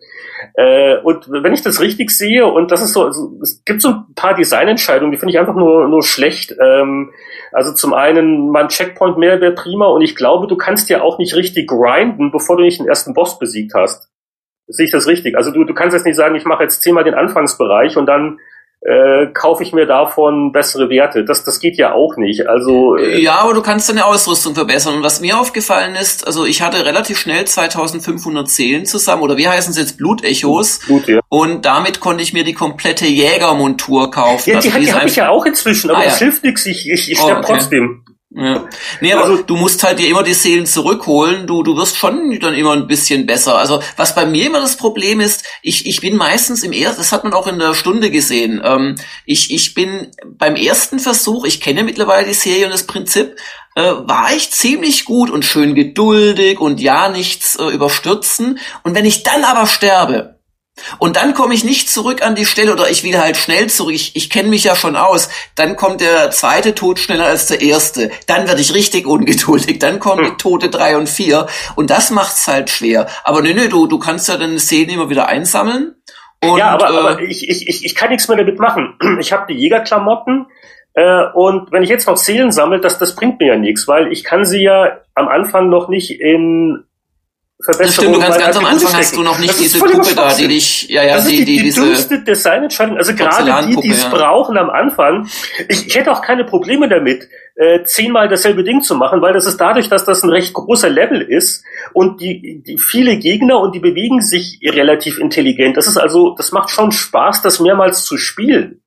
äh, 0.55 0.97
und 0.97 1.31
wenn 1.31 1.53
ich 1.53 1.61
das 1.61 1.79
richtig 1.79 2.11
sehe, 2.11 2.45
und 2.45 2.69
das 2.69 2.81
ist 2.81 2.93
so, 2.93 3.05
also, 3.05 3.39
es 3.41 3.63
gibt 3.63 3.81
so 3.81 3.89
ein 3.89 4.13
paar 4.13 4.35
Designentscheidungen, 4.35 5.11
die 5.11 5.17
finde 5.17 5.31
ich 5.31 5.39
einfach 5.39 5.55
nur, 5.55 5.87
nur 5.87 6.03
schlecht. 6.03 6.53
Ähm, 6.61 7.11
also 7.53 7.73
zum 7.73 7.93
einen, 7.93 8.49
mein 8.49 8.67
Checkpoint 8.67 9.17
mehr 9.17 9.39
wäre 9.39 9.53
prima 9.53 9.87
und 9.87 10.01
ich 10.01 10.15
glaube, 10.15 10.47
du 10.47 10.57
kannst 10.57 10.89
ja 10.89 11.01
auch 11.01 11.17
nicht 11.17 11.33
richtig 11.33 11.67
grinden, 11.67 12.31
bevor 12.31 12.57
du 12.57 12.63
nicht 12.63 12.79
den 12.79 12.87
ersten 12.87 13.13
Boss 13.13 13.39
besiegt 13.39 13.73
hast. 13.73 14.09
Sehe 14.67 14.85
ich 14.85 14.91
das 14.91 15.07
richtig? 15.07 15.37
Also 15.37 15.51
du, 15.51 15.63
du 15.63 15.73
kannst 15.73 15.93
jetzt 15.93 16.05
nicht 16.05 16.17
sagen, 16.17 16.35
ich 16.35 16.43
mache 16.43 16.63
jetzt 16.63 16.81
zehnmal 16.81 17.05
den 17.05 17.13
Anfangsbereich 17.13 17.95
und 17.95 18.05
dann 18.05 18.39
äh, 18.81 19.27
kaufe 19.33 19.63
ich 19.63 19.73
mir 19.73 19.85
davon 19.85 20.51
bessere 20.51 20.89
Werte. 20.89 21.25
Das, 21.25 21.43
das 21.43 21.59
geht 21.59 21.77
ja 21.77 21.93
auch 21.93 22.15
nicht. 22.15 22.47
Also 22.47 22.95
äh 22.95 23.19
ja, 23.19 23.39
aber 23.39 23.53
du 23.53 23.61
kannst 23.61 23.89
deine 23.89 24.05
Ausrüstung 24.05 24.55
verbessern. 24.55 24.95
Und 24.97 25.03
was 25.03 25.19
mir 25.19 25.39
aufgefallen 25.39 25.95
ist, 25.95 26.25
also 26.25 26.45
ich 26.45 26.61
hatte 26.61 26.85
relativ 26.85 27.17
schnell 27.17 27.45
2500 27.45 28.47
Seelen 28.47 28.85
zusammen 28.85 29.23
oder 29.23 29.37
wie 29.37 29.47
heißen 29.47 29.73
sie 29.73 29.81
jetzt 29.81 29.97
Blutechos. 29.97 30.79
Blut, 30.85 31.07
ja. 31.07 31.19
Und 31.29 31.65
damit 31.65 31.99
konnte 31.99 32.23
ich 32.23 32.33
mir 32.33 32.43
die 32.43 32.53
komplette 32.53 33.07
Jägermontur 33.07 34.11
kaufen. 34.11 34.51
Ja, 34.51 34.59
die, 34.59 34.67
also, 34.67 34.79
die, 34.79 34.85
die 34.85 34.93
habe 34.93 35.07
ich 35.07 35.15
ja 35.15 35.29
auch 35.29 35.45
inzwischen, 35.45 35.89
aber 35.89 35.99
ah, 35.99 36.03
das 36.05 36.19
ja. 36.19 36.27
hilft 36.27 36.43
nichts. 36.43 36.65
Ich, 36.65 36.89
ich, 36.89 37.11
ich 37.11 37.17
sterbe 37.17 37.41
oh, 37.41 37.43
okay. 37.43 37.53
trotzdem. 37.53 38.03
Ja. 38.39 38.69
Nee, 39.01 39.13
aber 39.13 39.23
also, 39.23 39.41
du 39.41 39.55
musst 39.55 39.83
halt 39.83 39.97
dir 39.97 40.07
immer 40.07 40.21
die 40.21 40.35
Seelen 40.35 40.67
zurückholen. 40.67 41.47
Du, 41.47 41.63
du 41.63 41.75
wirst 41.75 41.97
schon 41.97 42.39
dann 42.39 42.53
immer 42.53 42.73
ein 42.73 42.85
bisschen 42.85 43.25
besser. 43.25 43.57
Also, 43.57 43.81
was 43.95 44.13
bei 44.13 44.27
mir 44.27 44.45
immer 44.45 44.59
das 44.59 44.77
Problem 44.77 45.19
ist, 45.19 45.43
ich, 45.63 45.87
ich 45.87 46.01
bin 46.01 46.15
meistens 46.15 46.61
im 46.61 46.71
ersten, 46.71 46.99
das 46.99 47.11
hat 47.11 47.23
man 47.23 47.33
auch 47.33 47.47
in 47.47 47.57
der 47.57 47.73
Stunde 47.73 48.11
gesehen. 48.11 48.61
Ähm, 48.63 48.95
ich, 49.25 49.51
ich 49.51 49.73
bin 49.73 50.11
beim 50.23 50.55
ersten 50.55 50.99
Versuch, 50.99 51.45
ich 51.45 51.61
kenne 51.61 51.83
mittlerweile 51.83 52.27
die 52.27 52.35
Serie 52.35 52.65
und 52.65 52.71
das 52.71 52.85
Prinzip, 52.85 53.37
äh, 53.73 53.81
war 53.81 54.35
ich 54.35 54.51
ziemlich 54.51 55.05
gut 55.05 55.31
und 55.31 55.43
schön 55.43 55.73
geduldig 55.73 56.59
und 56.59 56.79
ja 56.79 57.09
nichts 57.09 57.55
äh, 57.55 57.69
überstürzen. 57.69 58.59
Und 58.83 58.93
wenn 58.93 59.05
ich 59.05 59.23
dann 59.23 59.43
aber 59.45 59.65
sterbe, 59.65 60.36
und 60.99 61.15
dann 61.15 61.33
komme 61.33 61.53
ich 61.53 61.63
nicht 61.63 61.89
zurück 61.89 62.21
an 62.25 62.35
die 62.35 62.45
Stelle 62.45 62.73
oder 62.73 62.89
ich 62.89 63.03
will 63.03 63.17
halt 63.17 63.37
schnell 63.37 63.67
zurück. 63.67 63.93
Ich, 63.93 64.15
ich 64.15 64.29
kenne 64.29 64.49
mich 64.49 64.63
ja 64.63 64.75
schon 64.75 64.95
aus. 64.95 65.29
Dann 65.55 65.75
kommt 65.75 66.01
der 66.01 66.31
zweite 66.31 66.75
Tod 66.75 66.99
schneller 66.99 67.25
als 67.25 67.47
der 67.47 67.61
erste. 67.61 68.11
Dann 68.27 68.47
werde 68.47 68.61
ich 68.61 68.73
richtig 68.73 69.07
ungeduldig. 69.07 69.79
Dann 69.79 69.99
kommen 69.99 70.23
die 70.23 70.31
hm. 70.31 70.37
Tote 70.37 70.69
drei 70.69 70.97
und 70.97 71.09
vier. 71.09 71.47
Und 71.75 71.89
das 71.89 72.11
macht's 72.11 72.47
halt 72.47 72.69
schwer. 72.69 73.07
Aber 73.23 73.41
nö, 73.41 73.53
nö, 73.53 73.69
du, 73.69 73.87
du 73.87 73.99
kannst 73.99 74.27
ja 74.29 74.37
deine 74.37 74.59
Szenen 74.59 74.91
immer 74.91 75.09
wieder 75.09 75.27
einsammeln. 75.27 75.95
Und, 76.43 76.57
ja, 76.59 76.69
aber, 76.69 76.89
äh, 76.89 76.97
aber 76.97 77.21
ich, 77.21 77.49
ich, 77.49 77.67
ich, 77.67 77.83
ich 77.83 77.95
kann 77.95 78.09
nichts 78.09 78.27
mehr 78.27 78.37
damit 78.37 78.59
machen. 78.59 78.97
Ich 79.19 79.31
habe 79.31 79.51
die 79.51 79.59
Jägerklamotten. 79.59 80.47
Äh, 80.93 81.25
und 81.33 81.71
wenn 81.71 81.83
ich 81.83 81.89
jetzt 81.89 82.07
noch 82.07 82.17
Seelen 82.17 82.51
sammle, 82.51 82.79
das, 82.79 82.99
das 82.99 83.15
bringt 83.15 83.39
mir 83.39 83.47
ja 83.47 83.55
nichts, 83.57 83.87
weil 83.87 84.11
ich 84.11 84.23
kann 84.23 84.45
sie 84.45 84.61
ja 84.61 84.99
am 85.15 85.27
Anfang 85.27 85.69
noch 85.69 85.89
nicht 85.89 86.11
in 86.11 86.83
Verbesserung. 87.59 87.87
Das 87.87 87.93
stimmt, 87.95 88.15
du 88.15 88.19
kannst 88.19 88.39
ganz 88.39 88.57
am 88.57 88.65
Anfang 88.65 88.93
hast 88.93 89.15
du 89.15 89.23
noch 89.23 89.39
nicht 89.39 89.59
diese 89.59 89.79
Puppe 89.79 90.15
da, 90.15 90.31
die 90.33 90.47
dich, 90.47 90.89
ja, 90.89 91.03
ja, 91.03 91.15
das 91.15 91.27
die, 91.27 91.37
die, 91.37 91.45
die, 91.45 91.63
die 91.63 91.73
dümmste 91.73 92.23
Designentscheidung. 92.23 92.97
Also 92.97 93.15
gerade 93.15 93.65
die, 93.67 93.75
die 93.77 93.89
es 93.89 94.03
ja. 94.03 94.09
brauchen 94.09 94.57
am 94.57 94.69
Anfang. 94.69 95.27
Ich, 95.67 95.87
ich 95.87 95.95
hätte 95.95 96.11
auch 96.11 96.21
keine 96.21 96.43
Probleme 96.43 96.87
damit, 96.87 97.27
äh, 97.55 97.83
zehnmal 97.83 98.27
dasselbe 98.29 98.63
Ding 98.63 98.83
zu 98.83 98.95
machen, 98.95 99.21
weil 99.21 99.33
das 99.33 99.47
ist 99.47 99.57
dadurch, 99.57 99.89
dass 99.89 100.05
das 100.05 100.21
ein 100.21 100.29
recht 100.29 100.53
großer 100.53 100.89
Level 100.89 101.21
ist 101.21 101.63
und 101.93 102.21
die, 102.21 102.61
die 102.61 102.77
viele 102.77 103.17
Gegner 103.17 103.59
und 103.59 103.73
die 103.73 103.79
bewegen 103.79 104.21
sich 104.21 104.59
relativ 104.63 105.17
intelligent. 105.17 105.77
Das 105.77 105.87
ist 105.87 105.97
also, 105.97 106.35
das 106.35 106.51
macht 106.51 106.69
schon 106.69 106.91
Spaß, 106.91 107.41
das 107.41 107.59
mehrmals 107.59 108.05
zu 108.05 108.17
spielen. 108.17 108.81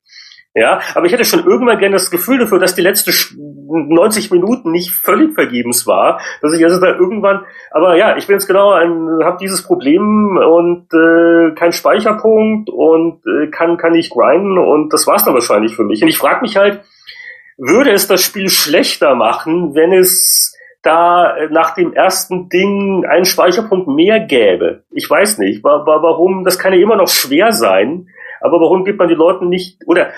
Ja, 0.55 0.81
aber 0.95 1.07
ich 1.07 1.13
hätte 1.13 1.25
schon 1.25 1.47
irgendwann 1.47 1.79
gerne 1.79 1.93
das 1.95 2.11
Gefühl 2.11 2.39
dafür, 2.39 2.59
dass 2.59 2.75
die 2.75 2.83
letzte 2.83 3.13
90 3.39 4.33
Minuten 4.33 4.73
nicht 4.73 4.91
völlig 4.91 5.33
vergebens 5.33 5.87
war, 5.87 6.21
dass 6.43 6.53
ich 6.53 6.65
also 6.65 6.81
da 6.81 6.89
irgendwann, 6.89 7.45
aber 7.71 7.97
ja, 7.97 8.17
ich 8.17 8.27
bin 8.27 8.35
jetzt 8.35 8.49
genau 8.49 8.73
ein, 8.73 9.21
habe 9.23 9.39
dieses 9.41 9.63
Problem 9.63 10.37
und 10.39 10.93
äh, 10.93 11.55
kein 11.55 11.73
Speicherpunkt 11.73 12.69
und 12.69 13.23
äh, 13.27 13.47
kann 13.47 13.77
kann 13.77 13.93
nicht 13.93 14.11
grinden 14.11 14.59
und 14.59 14.93
das 14.93 15.07
war's 15.07 15.25
dann 15.25 15.35
wahrscheinlich 15.35 15.77
für 15.77 15.85
mich. 15.85 16.03
Und 16.03 16.09
ich 16.09 16.19
frage 16.19 16.41
mich 16.41 16.57
halt, 16.57 16.81
würde 17.57 17.93
es 17.93 18.09
das 18.09 18.21
Spiel 18.21 18.49
schlechter 18.49 19.15
machen, 19.15 19.77
wenn 19.77 19.93
es 19.93 20.57
da 20.83 21.37
nach 21.51 21.75
dem 21.75 21.93
ersten 21.93 22.49
Ding 22.49 23.05
einen 23.05 23.25
Speicherpunkt 23.27 23.87
mehr 23.87 24.19
gäbe? 24.19 24.83
Ich 24.91 25.09
weiß 25.09 25.39
nicht, 25.39 25.63
warum, 25.63 26.43
das 26.43 26.59
kann 26.59 26.73
ja 26.73 26.81
immer 26.81 26.97
noch 26.97 27.09
schwer 27.09 27.53
sein, 27.53 28.09
aber 28.41 28.61
warum 28.61 28.85
gibt 28.85 28.99
man 28.99 29.09
die 29.09 29.15
Leuten 29.15 29.49
nicht, 29.49 29.79
oder 29.87 30.09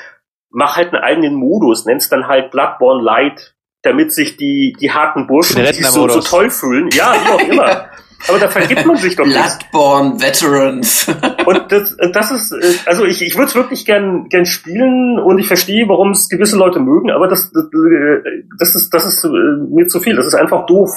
mach 0.52 0.76
halt 0.76 0.92
einen 0.92 1.02
eigenen 1.02 1.34
Modus, 1.34 1.84
nenn's 1.86 2.08
dann 2.08 2.28
halt 2.28 2.50
Bloodborne 2.50 3.02
Light, 3.02 3.54
damit 3.82 4.12
sich 4.12 4.36
die, 4.36 4.76
die 4.80 4.92
harten 4.92 5.26
Burschen 5.26 5.64
sich 5.66 5.86
so, 5.86 6.08
so 6.08 6.20
toll 6.20 6.50
fühlen. 6.50 6.88
Ja, 6.92 7.14
wie 7.24 7.30
auch 7.30 7.48
immer. 7.48 7.86
Aber 8.28 8.38
da 8.38 8.48
vergibt 8.48 8.86
man 8.86 8.96
sich 8.96 9.16
doch 9.16 9.26
nicht. 9.26 9.36
Bloodborne 9.36 10.20
Veterans. 10.20 11.08
und 11.46 11.72
das, 11.72 11.96
das 12.12 12.30
ist, 12.30 12.52
äh, 12.52 12.74
also 12.86 13.04
ich, 13.04 13.20
ich 13.22 13.34
würde 13.34 13.48
es 13.48 13.54
wirklich 13.54 13.84
gern, 13.84 14.28
gern 14.28 14.46
spielen 14.46 15.18
und 15.18 15.38
ich 15.38 15.48
verstehe, 15.48 15.88
warum 15.88 16.12
es 16.12 16.28
gewisse 16.28 16.56
Leute 16.56 16.78
mögen, 16.78 17.10
aber 17.10 17.26
das, 17.26 17.50
das, 17.50 17.64
das 18.58 18.74
ist, 18.76 18.90
das 18.94 19.06
ist 19.06 19.24
äh, 19.24 19.28
mir 19.28 19.86
zu 19.88 19.98
viel. 19.98 20.14
Das 20.14 20.26
ist 20.26 20.34
einfach 20.34 20.66
doof. 20.66 20.90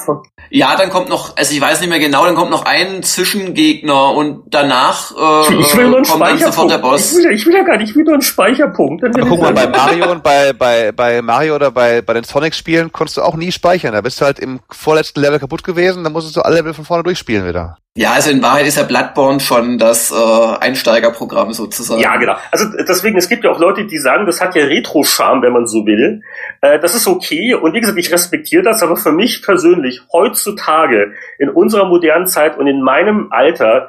Ja, 0.50 0.76
dann 0.76 0.90
kommt 0.90 1.08
noch, 1.08 1.36
also 1.36 1.54
ich 1.54 1.60
weiß 1.60 1.80
nicht 1.80 1.90
mehr 1.90 1.98
genau, 1.98 2.24
dann 2.24 2.34
kommt 2.34 2.50
noch 2.50 2.64
ein 2.64 3.02
Zwischengegner 3.02 4.14
und 4.14 4.44
danach 4.46 5.10
äh, 5.10 5.54
ich 5.54 5.76
will 5.76 5.88
nur 5.88 5.96
einen 5.96 6.06
kommt 6.06 6.22
dann 6.22 6.38
sofort 6.38 6.70
der 6.70 6.78
Boss. 6.78 7.12
Ich 7.12 7.24
will, 7.24 7.32
ich 7.32 7.46
will 7.46 7.54
ja 7.54 7.62
gar 7.62 7.76
nicht, 7.76 7.90
ich 7.90 7.96
will 7.96 8.04
nur 8.04 8.14
einen 8.14 8.22
Speicherpunkt. 8.22 9.02
Dann 9.02 9.14
aber 9.14 9.28
guck 9.28 9.40
mal, 9.40 9.52
bei 9.52 9.66
Mario 9.66 10.10
und 10.12 10.22
bei, 10.22 10.52
bei, 10.52 10.92
bei 10.92 11.22
Mario 11.22 11.56
oder 11.56 11.70
bei, 11.70 12.02
bei 12.02 12.14
den 12.14 12.24
Sonic-Spielen 12.24 12.92
konntest 12.92 13.16
du 13.16 13.22
auch 13.22 13.36
nie 13.36 13.52
speichern. 13.52 13.92
Da 13.92 14.00
bist 14.00 14.20
du 14.20 14.24
halt 14.24 14.38
im 14.38 14.60
vorletzten 14.70 15.20
Level 15.20 15.38
kaputt 15.38 15.64
gewesen, 15.64 16.04
dann 16.04 16.12
musstest 16.12 16.36
du 16.36 16.42
alle 16.42 16.56
Level 16.56 16.74
von 16.74 16.84
vorne 16.84 17.02
durch 17.02 17.16
durchspielen 17.16 17.48
wieder. 17.48 17.78
Ja, 17.96 18.12
also 18.12 18.30
in 18.30 18.42
Wahrheit 18.42 18.66
ist 18.66 18.76
ja 18.76 18.82
Bloodborne 18.82 19.40
schon 19.40 19.78
das 19.78 20.10
äh, 20.10 20.14
Einsteigerprogramm 20.60 21.54
sozusagen. 21.54 22.02
Ja, 22.02 22.16
genau. 22.16 22.36
Also 22.52 22.66
deswegen, 22.86 23.16
es 23.16 23.26
gibt 23.26 23.42
ja 23.42 23.50
auch 23.50 23.58
Leute, 23.58 23.86
die 23.86 23.96
sagen, 23.96 24.26
das 24.26 24.42
hat 24.42 24.54
ja 24.54 24.66
Retro-Charme, 24.66 25.40
wenn 25.40 25.54
man 25.54 25.66
so 25.66 25.86
will. 25.86 26.20
Äh, 26.60 26.78
das 26.78 26.94
ist 26.94 27.06
okay 27.06 27.54
und 27.54 27.72
wie 27.72 27.80
gesagt, 27.80 27.98
ich 27.98 28.12
respektiere 28.12 28.62
das, 28.62 28.82
aber 28.82 28.96
für 28.96 29.12
mich 29.12 29.42
persönlich 29.42 30.02
heutzutage 30.12 31.14
in 31.38 31.48
unserer 31.48 31.86
modernen 31.86 32.26
Zeit 32.26 32.58
und 32.58 32.66
in 32.66 32.82
meinem 32.82 33.28
Alter 33.30 33.88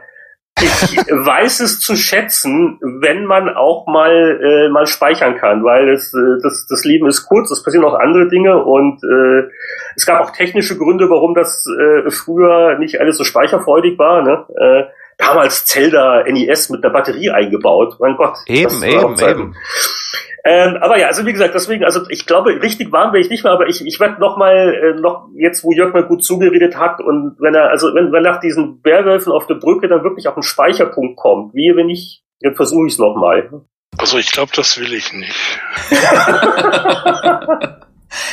ich 0.62 0.98
weiß 1.10 1.60
es 1.60 1.80
zu 1.80 1.96
schätzen, 1.96 2.80
wenn 2.82 3.26
man 3.26 3.50
auch 3.50 3.88
mal 3.88 4.40
äh, 4.42 4.70
mal 4.70 4.88
speichern 4.88 5.36
kann, 5.36 5.64
weil 5.64 5.90
es, 5.90 6.14
äh, 6.14 6.42
das, 6.42 6.68
das 6.68 6.84
Leben 6.84 7.08
ist 7.08 7.26
kurz, 7.26 7.52
es 7.52 7.64
passieren 7.64 7.86
auch 7.86 7.96
andere 8.00 8.28
Dinge 8.28 8.64
und 8.64 9.04
äh, 9.04 9.50
es 9.96 10.06
gab 10.06 10.22
auch 10.22 10.32
technische 10.32 10.78
Gründe, 10.78 11.10
warum 11.10 11.34
das 11.36 11.66
äh, 11.68 12.10
früher 12.12 12.78
nicht 12.80 13.00
alles 13.00 13.18
so 13.18 13.24
speicherfreudig 13.24 13.98
war. 13.98 14.22
Ne? 14.22 14.46
Äh, 14.56 14.84
damals 15.18 15.66
Zelda 15.66 16.24
NES 16.24 16.70
mit 16.70 16.84
einer 16.84 16.94
Batterie 16.94 17.32
eingebaut. 17.32 17.98
Mein 18.00 18.16
Gott. 18.16 18.38
Eben, 18.46 18.84
eben, 18.84 19.20
eben. 19.20 19.56
Ähm, 20.50 20.78
aber 20.80 20.98
ja, 20.98 21.08
also 21.08 21.26
wie 21.26 21.34
gesagt, 21.34 21.54
deswegen, 21.56 21.84
also 21.84 22.08
ich 22.08 22.26
glaube, 22.26 22.62
richtig 22.62 22.90
warm 22.94 23.12
wäre 23.12 23.22
ich 23.22 23.30
nicht 23.30 23.44
mehr, 23.44 23.52
aber 23.52 23.68
ich, 23.68 23.86
ich 23.86 24.00
werde 24.00 24.22
noch 24.22 24.38
mal, 24.38 24.74
äh, 24.74 24.98
noch 24.98 25.28
jetzt, 25.36 25.62
wo 25.66 25.74
Jörg 25.74 25.94
mal 25.94 26.06
gut 26.06 26.24
zugeredet 26.24 26.78
hat 26.78 27.02
und 27.02 27.36
wenn 27.40 27.54
er, 27.54 27.70
also 27.70 27.94
wenn, 27.94 28.14
wenn 28.14 28.24
nach 28.24 28.40
diesen 28.40 28.82
Bärwölfen 28.82 29.34
auf 29.34 29.46
der 29.48 29.56
Brücke 29.56 29.90
dann 29.90 30.06
wirklich 30.06 30.30
auf 30.30 30.36
einen 30.36 30.44
Speicherpunkt 30.44 31.18
kommt, 31.18 31.54
wie 31.54 31.76
wenn 31.76 31.90
ich, 31.90 32.24
dann 32.40 32.56
versuche 32.56 32.88
ich 32.88 32.94
es 32.94 33.00
noch 33.00 33.18
mal. 33.18 33.62
Also 33.98 34.18
ich 34.18 34.32
glaube, 34.32 34.54
das 34.56 34.80
will 34.80 34.94
ich 34.94 35.12
nicht. 35.12 35.60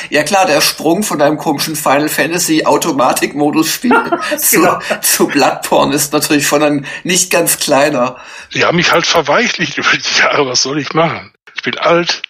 Ja 0.08 0.22
klar, 0.22 0.46
der 0.46 0.60
Sprung 0.60 1.02
von 1.02 1.20
einem 1.20 1.36
komischen 1.36 1.74
Final 1.74 2.08
Fantasy 2.08 2.64
Automatikmodus 2.64 3.68
Spiel 3.68 3.92
zu, 4.38 4.60
genau. 4.60 4.78
zu 5.02 5.26
Bloodborne 5.26 5.92
ist 5.94 6.12
natürlich 6.12 6.46
schon 6.46 6.62
ein 6.62 6.86
nicht 7.02 7.32
ganz 7.32 7.58
kleiner. 7.58 8.16
Die 8.54 8.64
haben 8.64 8.76
mich 8.76 8.92
halt 8.92 9.04
verweichlicht 9.04 9.76
über 9.76 9.88
die 9.92 10.20
Jahre, 10.20 10.46
was 10.46 10.62
soll 10.62 10.78
ich 10.78 10.94
machen? 10.94 11.33
Ich 11.54 11.62
bin 11.62 11.78
alt. 11.78 12.22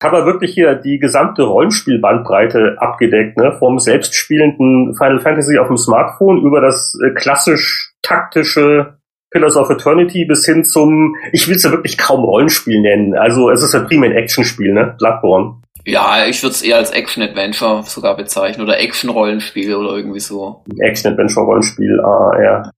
Ich 0.00 0.06
habe 0.06 0.26
wirklich 0.26 0.52
hier 0.52 0.74
die 0.74 0.98
gesamte 0.98 1.44
Rollenspielbandbreite 1.44 2.76
abgedeckt, 2.78 3.38
ne? 3.38 3.56
vom 3.58 3.78
selbstspielenden 3.78 4.94
Final 4.94 5.20
Fantasy 5.20 5.58
auf 5.58 5.68
dem 5.68 5.78
Smartphone 5.78 6.42
über 6.42 6.60
das 6.60 6.98
äh, 7.02 7.14
klassisch 7.14 7.94
taktische 8.02 8.98
Pillars 9.30 9.56
of 9.56 9.70
Eternity 9.70 10.24
bis 10.24 10.44
hin 10.44 10.64
zum, 10.64 11.16
ich 11.32 11.48
will 11.48 11.56
es 11.56 11.62
ja 11.62 11.70
wirklich 11.70 11.98
kaum 11.98 12.24
Rollenspiel 12.24 12.80
nennen. 12.80 13.14
Also 13.14 13.50
es 13.50 13.62
ist 13.62 13.74
ja 13.74 13.80
primär 13.80 14.10
ein 14.10 14.16
Actionspiel, 14.16 14.72
ne? 14.72 14.94
Bloodborne. 14.98 15.62
Ja, 15.84 16.26
ich 16.26 16.42
würde 16.42 16.54
es 16.54 16.62
eher 16.62 16.76
als 16.76 16.90
Action-Adventure 16.90 17.84
sogar 17.84 18.16
bezeichnen 18.16 18.64
oder 18.64 18.78
Action-Rollenspiel 18.78 19.74
oder 19.74 19.96
irgendwie 19.96 20.20
so. 20.20 20.64
Action-Adventure-Rollenspiel, 20.78 22.00
ah, 22.00 22.42
ja. 22.42 22.70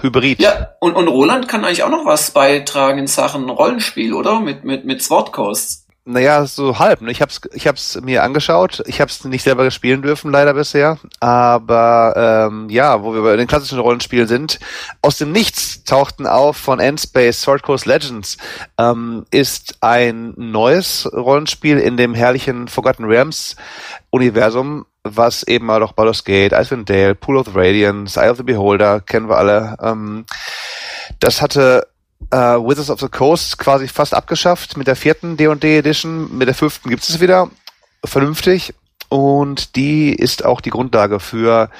Hybrid. 0.00 0.40
Ja, 0.40 0.70
und, 0.80 0.94
und 0.94 1.08
Roland 1.08 1.48
kann 1.48 1.64
eigentlich 1.64 1.82
auch 1.82 1.90
noch 1.90 2.06
was 2.06 2.30
beitragen 2.30 2.98
in 2.98 3.06
Sachen 3.06 3.48
Rollenspiel, 3.48 4.14
oder? 4.14 4.40
Mit, 4.40 4.64
mit, 4.64 4.84
mit 4.84 5.02
Sword 5.02 5.32
Coast. 5.32 5.86
Naja, 6.06 6.46
so 6.46 6.78
halb. 6.78 7.02
Ne? 7.02 7.10
Ich 7.10 7.20
hab's, 7.20 7.40
ich 7.52 7.66
hab's 7.66 8.00
mir 8.00 8.22
angeschaut. 8.22 8.82
Ich 8.86 9.00
hab's 9.00 9.24
nicht 9.24 9.44
selber 9.44 9.70
spielen 9.70 10.00
dürfen, 10.00 10.32
leider 10.32 10.54
bisher. 10.54 10.98
Aber 11.20 12.48
ähm, 12.50 12.70
ja, 12.70 13.02
wo 13.02 13.12
wir 13.14 13.22
bei 13.22 13.36
den 13.36 13.46
klassischen 13.46 13.78
Rollenspielen 13.78 14.26
sind, 14.26 14.58
aus 15.02 15.18
dem 15.18 15.30
Nichts 15.30 15.84
tauchten 15.84 16.26
auf 16.26 16.56
von 16.56 16.80
Endspace 16.80 17.42
Sword 17.42 17.62
Coast 17.62 17.84
Legends 17.84 18.38
ähm, 18.78 19.26
ist 19.30 19.76
ein 19.82 20.32
neues 20.36 21.08
Rollenspiel 21.12 21.78
in 21.78 21.96
dem 21.96 22.14
herrlichen 22.14 22.66
Forgotten 22.66 23.04
Realms 23.04 23.56
Universum, 24.08 24.86
was 25.04 25.42
eben 25.44 25.66
mal 25.66 25.80
doch 25.80 25.92
Baldur's 25.92 26.24
Gate, 26.24 26.52
Icewind 26.52 26.88
Dale, 26.88 27.14
Pool 27.14 27.36
of 27.36 27.46
the 27.46 27.52
Radiance, 27.54 28.20
Eye 28.20 28.30
of 28.30 28.36
the 28.36 28.42
Beholder, 28.42 29.00
kennen 29.00 29.28
wir 29.28 29.38
alle. 29.38 29.76
Ähm, 29.82 30.26
das 31.18 31.40
hatte 31.40 31.86
äh, 32.30 32.36
Wizards 32.36 32.90
of 32.90 33.00
the 33.00 33.08
Coast 33.08 33.58
quasi 33.58 33.88
fast 33.88 34.14
abgeschafft 34.14 34.76
mit 34.76 34.86
der 34.86 34.96
vierten 34.96 35.36
D&D 35.36 35.78
Edition. 35.78 36.36
Mit 36.36 36.48
der 36.48 36.54
fünften 36.54 36.90
gibt 36.90 37.02
es 37.02 37.20
wieder 37.20 37.50
vernünftig 38.04 38.74
und 39.08 39.74
die 39.76 40.14
ist 40.14 40.44
auch 40.44 40.60
die 40.60 40.70
Grundlage 40.70 41.18
für 41.18 41.70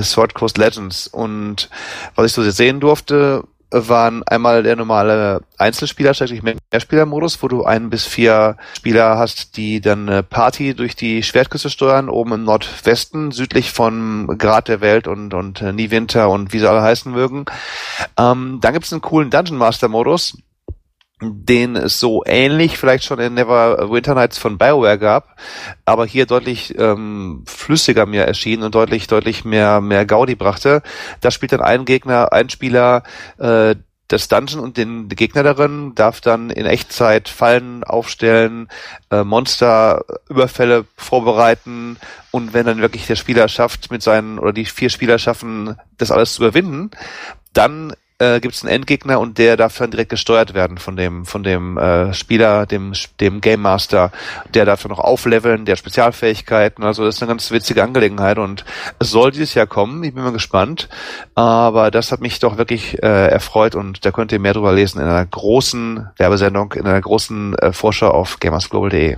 Sword 0.00 0.34
Coast 0.34 0.58
Legends. 0.58 1.06
Und 1.06 1.70
was 2.14 2.26
ich 2.26 2.32
so 2.32 2.50
sehen 2.50 2.80
durfte, 2.80 3.44
waren 3.72 4.22
einmal 4.24 4.62
der 4.62 4.76
normale 4.76 5.40
Einzelspieler, 5.58 6.14
schrägstrich 6.14 6.42
Mehrspielermodus, 6.42 7.42
wo 7.42 7.48
du 7.48 7.64
ein 7.64 7.90
bis 7.90 8.06
vier 8.06 8.56
Spieler 8.76 9.18
hast, 9.18 9.56
die 9.56 9.80
dann 9.80 10.08
eine 10.08 10.22
Party 10.22 10.74
durch 10.74 10.94
die 10.94 11.22
Schwertküste 11.22 11.70
steuern, 11.70 12.08
oben 12.08 12.32
im 12.32 12.44
Nordwesten, 12.44 13.30
südlich 13.32 13.72
von 13.72 14.38
Grad 14.38 14.68
der 14.68 14.80
Welt 14.80 15.08
und, 15.08 15.34
und 15.34 15.62
äh, 15.62 15.72
Niewinter 15.72 16.28
und 16.28 16.52
wie 16.52 16.58
sie 16.58 16.68
alle 16.68 16.82
heißen 16.82 17.10
mögen. 17.10 17.46
Ähm, 18.18 18.58
dann 18.60 18.72
gibt 18.72 18.84
es 18.84 18.92
einen 18.92 19.02
coolen 19.02 19.30
Dungeon 19.30 19.58
Master 19.58 19.88
Modus, 19.88 20.36
den 21.22 21.76
es 21.76 22.00
so 22.00 22.22
ähnlich 22.26 22.78
vielleicht 22.78 23.04
schon 23.04 23.18
in 23.18 23.34
Never 23.34 23.90
Winter 23.90 24.14
Nights 24.14 24.38
von 24.38 24.58
BioWare 24.58 24.98
gab, 24.98 25.36
aber 25.84 26.06
hier 26.06 26.26
deutlich 26.26 26.78
ähm, 26.78 27.44
flüssiger 27.46 28.06
mir 28.06 28.24
erschien 28.24 28.62
und 28.62 28.74
deutlich, 28.74 29.06
deutlich 29.06 29.44
mehr, 29.44 29.80
mehr 29.80 30.04
Gaudi 30.04 30.34
brachte. 30.34 30.82
Da 31.20 31.30
spielt 31.30 31.52
dann 31.52 31.60
ein 31.60 31.84
Gegner, 31.84 32.32
ein 32.32 32.50
Spieler 32.50 33.02
äh, 33.38 33.74
das 34.12 34.28
Dungeon 34.28 34.60
und 34.60 34.76
den 34.76 35.08
Gegner 35.08 35.42
darin, 35.42 35.94
darf 35.94 36.20
dann 36.20 36.50
in 36.50 36.66
Echtzeit 36.66 37.28
Fallen 37.28 37.82
aufstellen, 37.82 38.68
äh, 39.10 39.24
Monsterüberfälle 39.24 40.84
vorbereiten 40.96 41.96
und 42.30 42.52
wenn 42.52 42.66
dann 42.66 42.82
wirklich 42.82 43.06
der 43.06 43.16
Spieler 43.16 43.48
schafft, 43.48 43.90
mit 43.90 44.02
seinen, 44.02 44.38
oder 44.38 44.52
die 44.52 44.66
vier 44.66 44.90
Spieler 44.90 45.18
schaffen, 45.18 45.76
das 45.96 46.10
alles 46.10 46.34
zu 46.34 46.42
überwinden, 46.42 46.90
dann 47.54 47.94
äh, 48.22 48.40
gibt 48.40 48.54
es 48.54 48.62
einen 48.62 48.72
Endgegner 48.72 49.18
und 49.18 49.38
der 49.38 49.56
darf 49.56 49.78
dann 49.78 49.90
direkt 49.90 50.10
gesteuert 50.10 50.54
werden 50.54 50.78
von 50.78 50.96
dem 50.96 51.26
von 51.26 51.42
dem 51.42 51.76
äh, 51.76 52.14
Spieler, 52.14 52.66
dem 52.66 52.92
dem 53.20 53.40
Game 53.40 53.62
Master. 53.62 54.12
Der 54.54 54.64
darf 54.64 54.82
dann 54.82 54.90
noch 54.90 55.00
aufleveln, 55.00 55.64
der 55.64 55.76
Spezialfähigkeiten. 55.76 56.84
Also 56.84 57.04
das 57.04 57.16
ist 57.16 57.22
eine 57.22 57.28
ganz 57.28 57.50
witzige 57.50 57.82
Angelegenheit 57.82 58.38
und 58.38 58.64
es 58.98 59.10
soll 59.10 59.32
dieses 59.32 59.54
Jahr 59.54 59.66
kommen. 59.66 60.04
Ich 60.04 60.14
bin 60.14 60.22
mal 60.22 60.32
gespannt. 60.32 60.88
Aber 61.34 61.90
das 61.90 62.12
hat 62.12 62.20
mich 62.20 62.38
doch 62.38 62.58
wirklich 62.58 63.02
äh, 63.02 63.28
erfreut 63.28 63.74
und 63.74 64.04
da 64.04 64.12
könnt 64.12 64.32
ihr 64.32 64.38
mehr 64.38 64.54
drüber 64.54 64.72
lesen 64.72 65.00
in 65.00 65.06
einer 65.06 65.26
großen 65.26 66.08
Werbesendung, 66.16 66.72
in 66.72 66.86
einer 66.86 67.00
großen 67.00 67.58
äh, 67.58 67.72
Vorschau 67.72 68.10
auf 68.10 68.38
gamersglobal.de. 68.38 69.16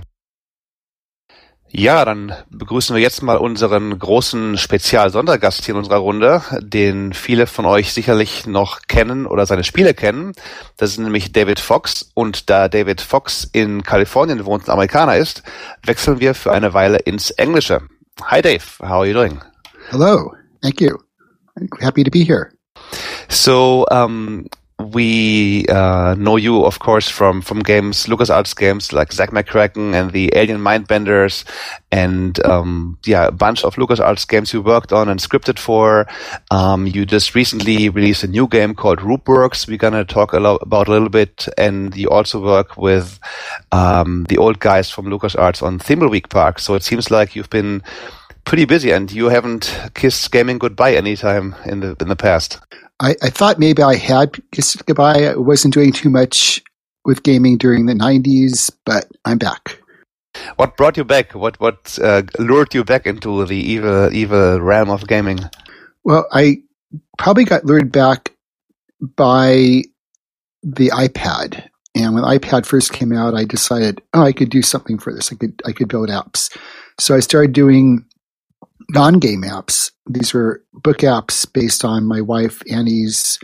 Ja, 1.77 2.05
dann 2.05 2.33
begrüßen 2.51 2.95
wir 2.95 3.01
jetzt 3.01 3.21
mal 3.21 3.35
unseren 3.35 3.99
großen 3.99 4.57
Spezial-Sondergast 4.57 5.65
hier 5.65 5.73
in 5.73 5.79
unserer 5.79 5.97
Runde, 5.97 6.41
den 6.61 7.11
viele 7.11 7.47
von 7.47 7.65
euch 7.65 7.91
sicherlich 7.91 8.47
noch 8.47 8.83
kennen 8.87 9.25
oder 9.25 9.45
seine 9.45 9.65
Spiele 9.65 9.93
kennen. 9.93 10.31
Das 10.77 10.91
ist 10.91 10.99
nämlich 10.99 11.33
David 11.33 11.59
Fox. 11.59 12.11
Und 12.13 12.49
da 12.49 12.69
David 12.69 13.01
Fox 13.01 13.49
in 13.51 13.83
Kalifornien 13.83 14.45
wohnt 14.45 14.63
und 14.63 14.69
Amerikaner 14.69 15.17
ist, 15.17 15.43
wechseln 15.83 16.21
wir 16.21 16.33
für 16.33 16.53
eine 16.53 16.73
Weile 16.73 16.99
ins 16.99 17.31
Englische. 17.31 17.81
Hi 18.23 18.41
Dave, 18.41 18.63
how 18.79 18.91
are 18.91 19.07
you 19.07 19.13
doing? 19.13 19.41
Hello, 19.89 20.31
thank 20.61 20.79
you. 20.79 20.97
Happy 21.81 22.05
to 22.05 22.09
be 22.09 22.23
here. 22.23 22.51
So, 23.27 23.85
um, 23.91 24.45
we 24.79 25.65
uh, 25.67 26.15
know 26.17 26.35
you, 26.35 26.65
of 26.65 26.79
course, 26.79 27.07
from 27.07 27.41
from 27.41 27.59
games, 27.59 28.07
LucasArts 28.07 28.55
games 28.55 28.91
like 28.91 29.13
Zack 29.13 29.31
McCracken 29.31 29.93
and 29.93 30.11
the 30.11 30.29
Alien 30.35 30.59
Mindbenders, 30.59 31.45
and 31.91 32.43
um, 32.45 32.97
yeah, 33.05 33.27
a 33.27 33.31
bunch 33.31 33.63
of 33.63 33.75
LucasArts 33.75 34.27
games 34.27 34.51
you 34.51 34.61
worked 34.61 34.91
on 34.91 35.07
and 35.07 35.19
scripted 35.19 35.59
for. 35.59 36.07
Um, 36.51 36.87
you 36.87 37.05
just 37.05 37.35
recently 37.35 37.87
released 37.87 38.23
a 38.25 38.27
new 38.27 38.47
game 38.47 38.75
called 38.75 38.99
Roopworks. 38.99 39.67
We're 39.67 39.77
gonna 39.77 40.03
talk 40.03 40.33
a 40.33 40.39
lot 40.39 40.61
about 40.61 40.89
a 40.89 40.91
little 40.91 41.09
bit, 41.09 41.47
and 41.57 41.95
you 41.95 42.09
also 42.09 42.43
work 42.43 42.75
with 42.75 43.17
um, 43.71 44.25
the 44.27 44.37
old 44.37 44.59
guys 44.59 44.89
from 44.89 45.05
LucasArts 45.05 45.63
on 45.63 45.79
Thimbleweed 45.79 46.29
Park. 46.29 46.59
So 46.59 46.75
it 46.75 46.83
seems 46.83 47.09
like 47.09 47.33
you've 47.33 47.49
been 47.49 47.81
pretty 48.43 48.65
busy, 48.65 48.91
and 48.91 49.09
you 49.09 49.29
haven't 49.29 49.79
kissed 49.93 50.29
gaming 50.33 50.57
goodbye 50.57 50.95
anytime 50.95 51.55
in 51.65 51.79
the 51.79 51.95
in 52.01 52.09
the 52.09 52.17
past. 52.17 52.59
I, 52.99 53.15
I 53.21 53.29
thought 53.29 53.59
maybe 53.59 53.83
I 53.83 53.95
had 53.95 54.41
kissed 54.51 54.85
goodbye. 54.85 55.25
I 55.25 55.35
wasn't 55.35 55.73
doing 55.73 55.91
too 55.91 56.09
much 56.09 56.63
with 57.03 57.23
gaming 57.23 57.57
during 57.57 57.85
the 57.85 57.93
90s, 57.93 58.71
but 58.85 59.11
I'm 59.25 59.37
back. 59.37 59.79
What 60.57 60.75
brought 60.75 60.97
you 60.97 61.05
back? 61.05 61.33
What 61.33 61.59
what 61.61 61.97
uh, 62.01 62.23
lured 62.39 62.73
you 62.73 62.83
back 62.83 63.07
into 63.07 63.45
the 63.45 63.55
evil 63.55 64.13
evil 64.13 64.59
realm 64.59 64.89
of 64.89 65.07
gaming? 65.07 65.39
Well, 66.03 66.27
I 66.33 66.57
probably 67.17 67.45
got 67.45 67.65
lured 67.65 67.91
back 67.91 68.33
by 69.15 69.83
the 70.61 70.89
iPad. 70.89 71.67
And 71.95 72.13
when 72.13 72.23
iPad 72.23 72.65
first 72.65 72.91
came 72.91 73.13
out, 73.13 73.33
I 73.33 73.45
decided, 73.45 74.01
oh, 74.13 74.23
I 74.23 74.33
could 74.33 74.49
do 74.49 74.61
something 74.61 74.97
for 74.97 75.13
this. 75.13 75.31
I 75.31 75.35
could 75.35 75.61
I 75.65 75.71
could 75.71 75.87
build 75.87 76.09
apps. 76.09 76.55
So 76.99 77.15
I 77.15 77.19
started 77.21 77.53
doing 77.53 78.05
non-game 78.89 79.43
apps. 79.43 79.91
These 80.07 80.33
were 80.33 80.63
book 80.73 80.99
apps 80.99 81.51
based 81.51 81.83
on 81.83 82.05
my 82.05 82.21
wife 82.21 82.61
Annie's 82.71 83.39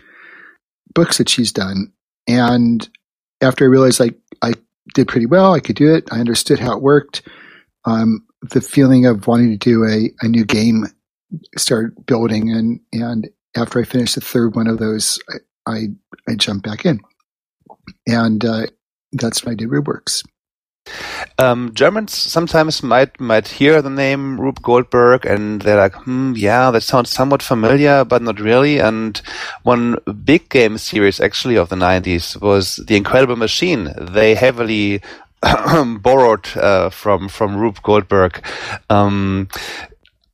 books 0.93 1.17
that 1.17 1.29
she's 1.29 1.51
done. 1.51 1.91
And 2.27 2.87
after 3.41 3.65
I 3.65 3.67
realized 3.67 4.01
I, 4.01 4.11
I 4.41 4.53
did 4.93 5.07
pretty 5.07 5.25
well, 5.25 5.53
I 5.53 5.59
could 5.59 5.75
do 5.75 5.93
it. 5.93 6.07
I 6.11 6.19
understood 6.19 6.59
how 6.59 6.75
it 6.75 6.81
worked. 6.81 7.21
Um, 7.85 8.25
the 8.41 8.61
feeling 8.61 9.05
of 9.05 9.27
wanting 9.27 9.49
to 9.51 9.57
do 9.57 9.85
a, 9.85 10.11
a 10.25 10.27
new 10.27 10.45
game 10.45 10.85
started 11.57 12.05
building. 12.05 12.51
And, 12.51 12.79
and 12.93 13.29
after 13.55 13.79
I 13.79 13.83
finished 13.83 14.15
the 14.15 14.21
third 14.21 14.55
one 14.55 14.67
of 14.67 14.79
those, 14.79 15.19
I, 15.67 15.71
I, 15.71 15.87
I 16.29 16.35
jumped 16.35 16.65
back 16.65 16.85
in. 16.85 16.99
And 18.07 18.43
uh, 18.45 18.67
that's 19.13 19.43
what 19.43 19.51
I 19.51 19.55
did 19.55 19.69
Rootworks. 19.69 20.23
Um, 21.37 21.73
Germans 21.73 22.13
sometimes 22.13 22.83
might 22.83 23.19
might 23.19 23.47
hear 23.47 23.81
the 23.81 23.89
name 23.89 24.39
Rube 24.39 24.61
Goldberg 24.61 25.25
and 25.25 25.61
they're 25.61 25.77
like, 25.77 25.95
hmm, 25.95 26.33
yeah, 26.35 26.71
that 26.71 26.81
sounds 26.81 27.09
somewhat 27.09 27.41
familiar, 27.41 28.03
but 28.05 28.21
not 28.21 28.39
really. 28.39 28.79
And 28.79 29.21
one 29.63 29.97
big 30.23 30.49
game 30.49 30.77
series 30.77 31.19
actually 31.19 31.57
of 31.57 31.69
the 31.69 31.75
90s 31.75 32.39
was 32.41 32.77
The 32.87 32.95
Incredible 32.95 33.35
Machine. 33.35 33.93
They 33.99 34.35
heavily 34.35 35.01
borrowed 36.01 36.55
uh, 36.57 36.89
from 36.89 37.27
from 37.29 37.57
Rube 37.57 37.81
Goldberg. 37.81 38.45
Um, 38.89 39.47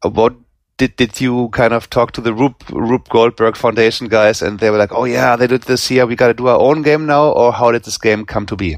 what 0.01 0.35
did 0.77 0.95
did 0.95 1.19
you 1.19 1.49
kind 1.49 1.73
of 1.73 1.89
talk 1.89 2.11
to 2.13 2.21
the 2.21 2.33
Rube, 2.33 2.61
Rube 2.69 3.09
Goldberg 3.09 3.55
Foundation 3.55 4.07
guys 4.07 4.41
and 4.41 4.59
they 4.59 4.69
were 4.69 4.77
like, 4.77 4.93
oh 4.93 5.05
yeah, 5.05 5.35
they 5.35 5.47
did 5.47 5.63
this 5.63 5.87
here, 5.87 6.05
we 6.05 6.15
got 6.15 6.27
to 6.27 6.33
do 6.33 6.47
our 6.47 6.59
own 6.59 6.81
game 6.83 7.05
now, 7.05 7.29
or 7.29 7.51
how 7.51 7.71
did 7.71 7.83
this 7.83 7.97
game 7.97 8.25
come 8.25 8.45
to 8.45 8.55
be? 8.55 8.77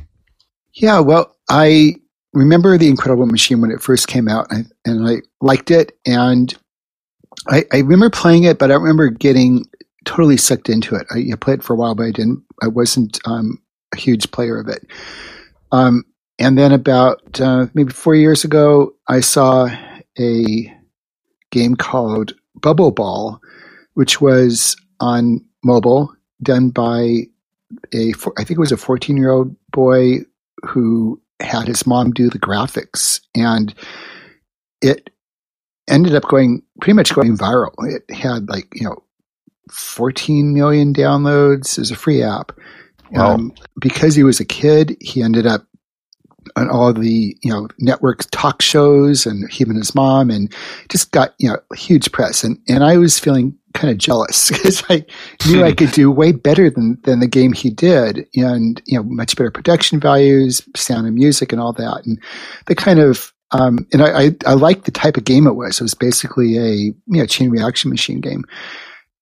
Yeah, 0.74 1.00
well, 1.00 1.36
I 1.50 1.96
remember 2.34 2.78
the 2.78 2.88
Incredible 2.88 3.26
Machine 3.26 3.62
when 3.62 3.72
it 3.72 3.82
first 3.82 4.08
came 4.08 4.28
out, 4.28 4.48
and, 4.52 4.72
and 4.86 5.08
I 5.08 5.22
liked 5.42 5.72
it. 5.72 5.98
And 6.06 6.54
I, 7.48 7.66
I, 7.74 7.78
remember 7.80 8.10
playing 8.10 8.44
it, 8.44 8.60
but 8.60 8.72
I 8.72 8.76
remember 8.76 9.10
getting 9.10 9.66
totally 10.06 10.38
sucked 10.38 10.70
into 10.70 10.96
it. 10.96 11.08
I, 11.12 11.30
I 11.32 11.36
played 11.36 11.60
it 11.60 11.64
for 11.64 11.74
a 11.74 11.76
while, 11.76 11.96
but 11.96 12.06
I 12.06 12.12
didn't. 12.12 12.44
I 12.62 12.68
wasn't 12.68 13.20
um, 13.26 13.62
a 13.94 13.98
huge 13.98 14.32
player 14.32 14.60
of 14.60 14.68
it. 14.68 14.86
Um, 15.72 16.04
and 16.38 16.58
then 16.58 16.72
about 16.72 17.40
uh, 17.42 17.68
maybe 17.74 17.92
four 17.92 18.16
years 18.16 18.44
ago, 18.44 18.94
I 19.08 19.20
saw 19.20 19.70
a 20.18 20.76
game 21.52 21.76
called 21.76 22.34
Bubble 22.56 22.92
Ball, 22.92 23.40
which 23.94 24.22
was 24.22 24.78
on 25.00 25.44
mobile, 25.64 26.14
done 26.42 26.70
by 26.70 27.28
a 27.94 28.14
I 28.38 28.44
think 28.44 28.52
it 28.52 28.60
was 28.60 28.72
a 28.72 28.78
14 28.78 29.18
year 29.18 29.32
old 29.32 29.56
boy 29.72 30.20
who 30.66 31.22
had 31.40 31.68
his 31.68 31.88
mom 31.88 32.12
do 32.12 32.30
the 32.30 32.40
graphics 32.40 33.22
and 33.36 33.74
it 34.82 35.10
ended 35.88 36.16
up 36.16 36.24
going 36.24 36.62
pretty 36.82 36.94
much 36.94 37.14
going 37.14 37.38
viral. 37.38 37.74
It 37.80 38.10
had 38.14 38.50
like, 38.50 38.68
you 38.74 38.84
know, 38.84 39.04
14 39.72 40.54
million 40.54 40.94
downloads 40.94 41.80
as 41.80 41.92
a 41.92 41.96
free 41.96 42.24
app. 42.24 42.52
Wow. 43.12 43.34
Um, 43.34 43.54
because 43.80 44.16
he 44.16 44.24
was 44.24 44.40
a 44.40 44.46
kid, 44.46 44.98
he 45.00 45.24
ended 45.24 45.48
up 45.48 45.66
on 46.56 46.70
all 46.70 46.94
the 46.94 47.36
you 47.44 47.52
know 47.52 47.68
network 47.80 48.30
talk 48.32 48.62
shows 48.62 49.26
and 49.26 49.52
him 49.52 49.70
and 49.70 49.78
his 49.78 49.94
mom 49.94 50.30
and 50.30 50.54
just 50.90 51.12
got 51.12 51.34
you 51.38 51.50
know 51.50 51.58
huge 51.76 52.12
press 52.12 52.44
and 52.44 52.58
and 52.68 52.84
I 52.84 52.98
was 52.98 53.20
feeling 53.20 53.59
kind 53.74 53.92
of 53.92 53.98
jealous 53.98 54.50
because 54.52 54.84
I 54.90 55.06
knew 55.48 55.64
I 55.64 55.74
could 55.74 55.92
do 55.92 56.12
way 56.12 56.32
better 56.32 56.70
than 56.70 57.00
than 57.04 57.20
the 57.20 57.28
game 57.28 57.54
he 57.54 57.70
did 57.70 58.28
and 58.36 58.82
you 58.86 58.98
know 58.98 59.04
much 59.04 59.36
better 59.36 59.52
production 59.52 60.00
values 60.00 60.62
sound 60.76 61.08
and 61.08 61.16
music 61.16 61.52
and 61.52 61.62
all 61.62 61.74
that 61.74 62.06
and 62.06 62.20
the 62.66 62.76
kind 62.76 63.00
of 63.00 63.34
um, 63.52 63.88
and 63.92 64.02
I, 64.02 64.26
I, 64.26 64.36
I 64.46 64.54
liked 64.54 64.86
the 64.86 64.92
type 64.92 65.18
of 65.18 65.24
game 65.24 65.48
it 65.48 65.56
was. 65.56 65.80
It 65.80 65.84
was 65.84 65.96
basically 65.96 66.58
a 66.58 66.74
you 66.74 66.96
know 67.08 67.26
chain 67.26 67.50
reaction 67.50 67.90
machine 67.90 68.22
game, 68.22 68.44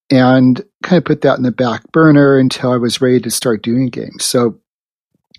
and 0.09 0.63
kind 0.83 0.97
of 0.97 1.05
put 1.05 1.21
that 1.21 1.37
in 1.37 1.43
the 1.43 1.51
back 1.51 1.89
burner 1.91 2.37
until 2.37 2.71
I 2.71 2.77
was 2.77 3.01
ready 3.01 3.19
to 3.21 3.31
start 3.31 3.63
doing 3.63 3.87
games. 3.87 4.25
So 4.25 4.59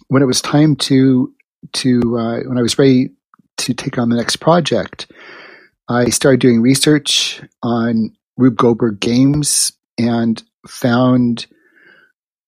when 0.09 0.23
it 0.23 0.27
was 0.27 0.41
time 0.41 0.75
to 0.77 1.33
to 1.75 2.19
uh, 2.19 2.41
when 2.45 2.59
I 2.59 2.63
was 2.63 2.79
ready 2.79 3.11
to 3.59 3.75
take 3.75 3.99
on 3.99 4.09
the 4.09 4.17
next 4.17 4.37
project, 4.37 5.11
I 5.89 6.09
started 6.09 6.41
doing 6.41 6.63
research 6.63 7.43
on 7.63 8.15
Rube 8.39 8.57
Goldberg 8.57 9.01
games 9.01 9.73
and 9.99 10.43
found 10.67 11.47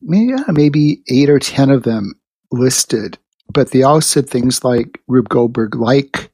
maybe, 0.01 0.32
maybe 0.49 1.03
eight 1.09 1.28
or 1.28 1.38
ten 1.38 1.70
of 1.70 1.82
them 1.82 2.14
listed. 2.51 3.18
But 3.53 3.72
they 3.72 3.82
all 3.82 4.01
said 4.01 4.28
things 4.28 4.64
like 4.64 5.01
Rube 5.09 5.28
Goldberg 5.28 5.74
like 5.74 6.30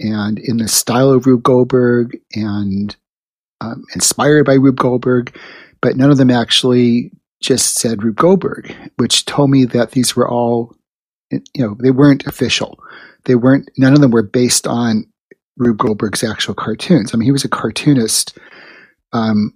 and 0.00 0.38
in 0.38 0.58
the 0.58 0.68
style 0.68 1.10
of 1.10 1.26
Rube 1.26 1.42
Goldberg 1.42 2.16
and 2.34 2.96
um, 3.60 3.84
inspired 3.94 4.46
by 4.46 4.54
Rube 4.54 4.76
Goldberg, 4.76 5.36
but 5.82 5.96
none 5.96 6.10
of 6.10 6.16
them 6.16 6.30
actually 6.30 7.10
just 7.40 7.74
said 7.74 8.02
Rube 8.02 8.16
Goldberg, 8.16 8.74
which 8.96 9.24
told 9.24 9.50
me 9.50 9.64
that 9.64 9.92
these 9.92 10.14
were 10.14 10.28
all, 10.28 10.76
you 11.30 11.40
know, 11.56 11.76
they 11.80 11.90
weren't 11.90 12.26
official. 12.26 12.78
They 13.24 13.34
weren't, 13.34 13.68
none 13.76 13.94
of 13.94 14.00
them 14.00 14.12
were 14.12 14.22
based 14.22 14.66
on 14.68 15.04
Rube 15.56 15.78
Goldberg's 15.78 16.22
actual 16.22 16.54
cartoons. 16.54 17.12
I 17.12 17.16
mean, 17.16 17.26
he 17.26 17.32
was 17.32 17.44
a 17.44 17.48
cartoonist 17.48 18.38
um, 19.12 19.52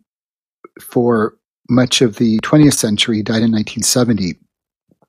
for 0.80 1.36
much 1.68 2.02
of 2.02 2.16
the 2.16 2.38
20th 2.40 2.74
century. 2.74 3.18
He 3.18 3.22
died 3.22 3.42
in 3.42 3.52
1970. 3.52 4.34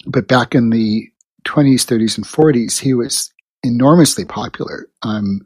But 0.05 0.27
back 0.27 0.53
in 0.55 0.69
the 0.69 1.07
20s, 1.45 1.85
30s, 1.85 2.17
and 2.17 2.25
40s, 2.25 2.79
he 2.79 2.93
was 2.93 3.31
enormously 3.63 4.25
popular. 4.25 4.87
Um, 5.01 5.41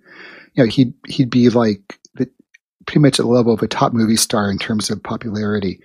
you 0.53 0.63
know, 0.63 0.69
he'd 0.69 0.93
he'd 1.07 1.29
be 1.29 1.49
like 1.49 1.99
the, 2.15 2.29
pretty 2.85 2.99
much 2.99 3.19
at 3.19 3.23
the 3.23 3.31
level 3.31 3.53
of 3.53 3.61
a 3.61 3.67
top 3.67 3.93
movie 3.93 4.15
star 4.15 4.49
in 4.49 4.57
terms 4.57 4.89
of 4.89 5.01
popularity, 5.01 5.79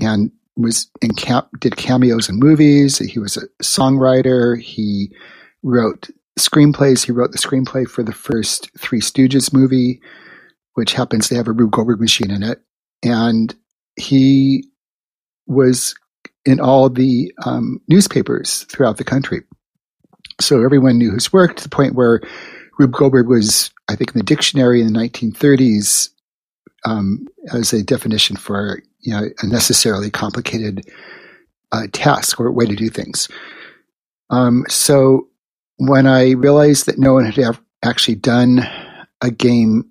and 0.00 0.30
was 0.56 0.90
in 1.00 1.10
camp 1.14 1.48
did 1.60 1.76
cameos 1.76 2.28
in 2.28 2.38
movies. 2.38 2.98
He 2.98 3.18
was 3.18 3.36
a 3.36 3.48
songwriter. 3.62 4.60
He 4.60 5.10
wrote 5.62 6.10
screenplays. 6.38 7.04
He 7.04 7.12
wrote 7.12 7.32
the 7.32 7.38
screenplay 7.38 7.88
for 7.88 8.02
the 8.02 8.12
first 8.12 8.70
Three 8.78 9.00
Stooges 9.00 9.52
movie, 9.52 10.00
which 10.74 10.92
happens 10.92 11.28
to 11.28 11.34
have 11.34 11.48
a 11.48 11.52
Rube 11.52 11.72
Goldberg 11.72 12.00
machine 12.00 12.30
in 12.30 12.42
it, 12.42 12.60
and 13.02 13.54
he 13.96 14.64
was 15.46 15.94
in 16.44 16.60
all 16.60 16.88
the 16.88 17.32
um, 17.44 17.80
newspapers 17.88 18.64
throughout 18.64 18.96
the 18.96 19.04
country. 19.04 19.42
So 20.40 20.64
everyone 20.64 20.98
knew 20.98 21.12
his 21.12 21.32
work 21.32 21.56
to 21.56 21.62
the 21.62 21.68
point 21.68 21.94
where 21.94 22.20
Rube 22.78 22.92
Goldberg 22.92 23.28
was, 23.28 23.70
I 23.88 23.96
think, 23.96 24.12
in 24.14 24.18
the 24.18 24.24
dictionary 24.24 24.80
in 24.80 24.92
the 24.92 24.98
1930s 24.98 26.08
um, 26.84 27.28
as 27.52 27.72
a 27.72 27.82
definition 27.82 28.36
for 28.36 28.82
you 29.00 29.12
know 29.12 29.28
a 29.40 29.46
necessarily 29.46 30.10
complicated 30.10 30.88
uh, 31.72 31.86
task 31.92 32.40
or 32.40 32.50
way 32.52 32.66
to 32.66 32.76
do 32.76 32.88
things. 32.88 33.28
Um, 34.30 34.64
so 34.68 35.28
when 35.76 36.06
I 36.06 36.32
realized 36.32 36.86
that 36.86 36.98
no 36.98 37.14
one 37.14 37.24
had 37.24 37.58
actually 37.84 38.14
done 38.14 38.60
a 39.20 39.30
game 39.30 39.84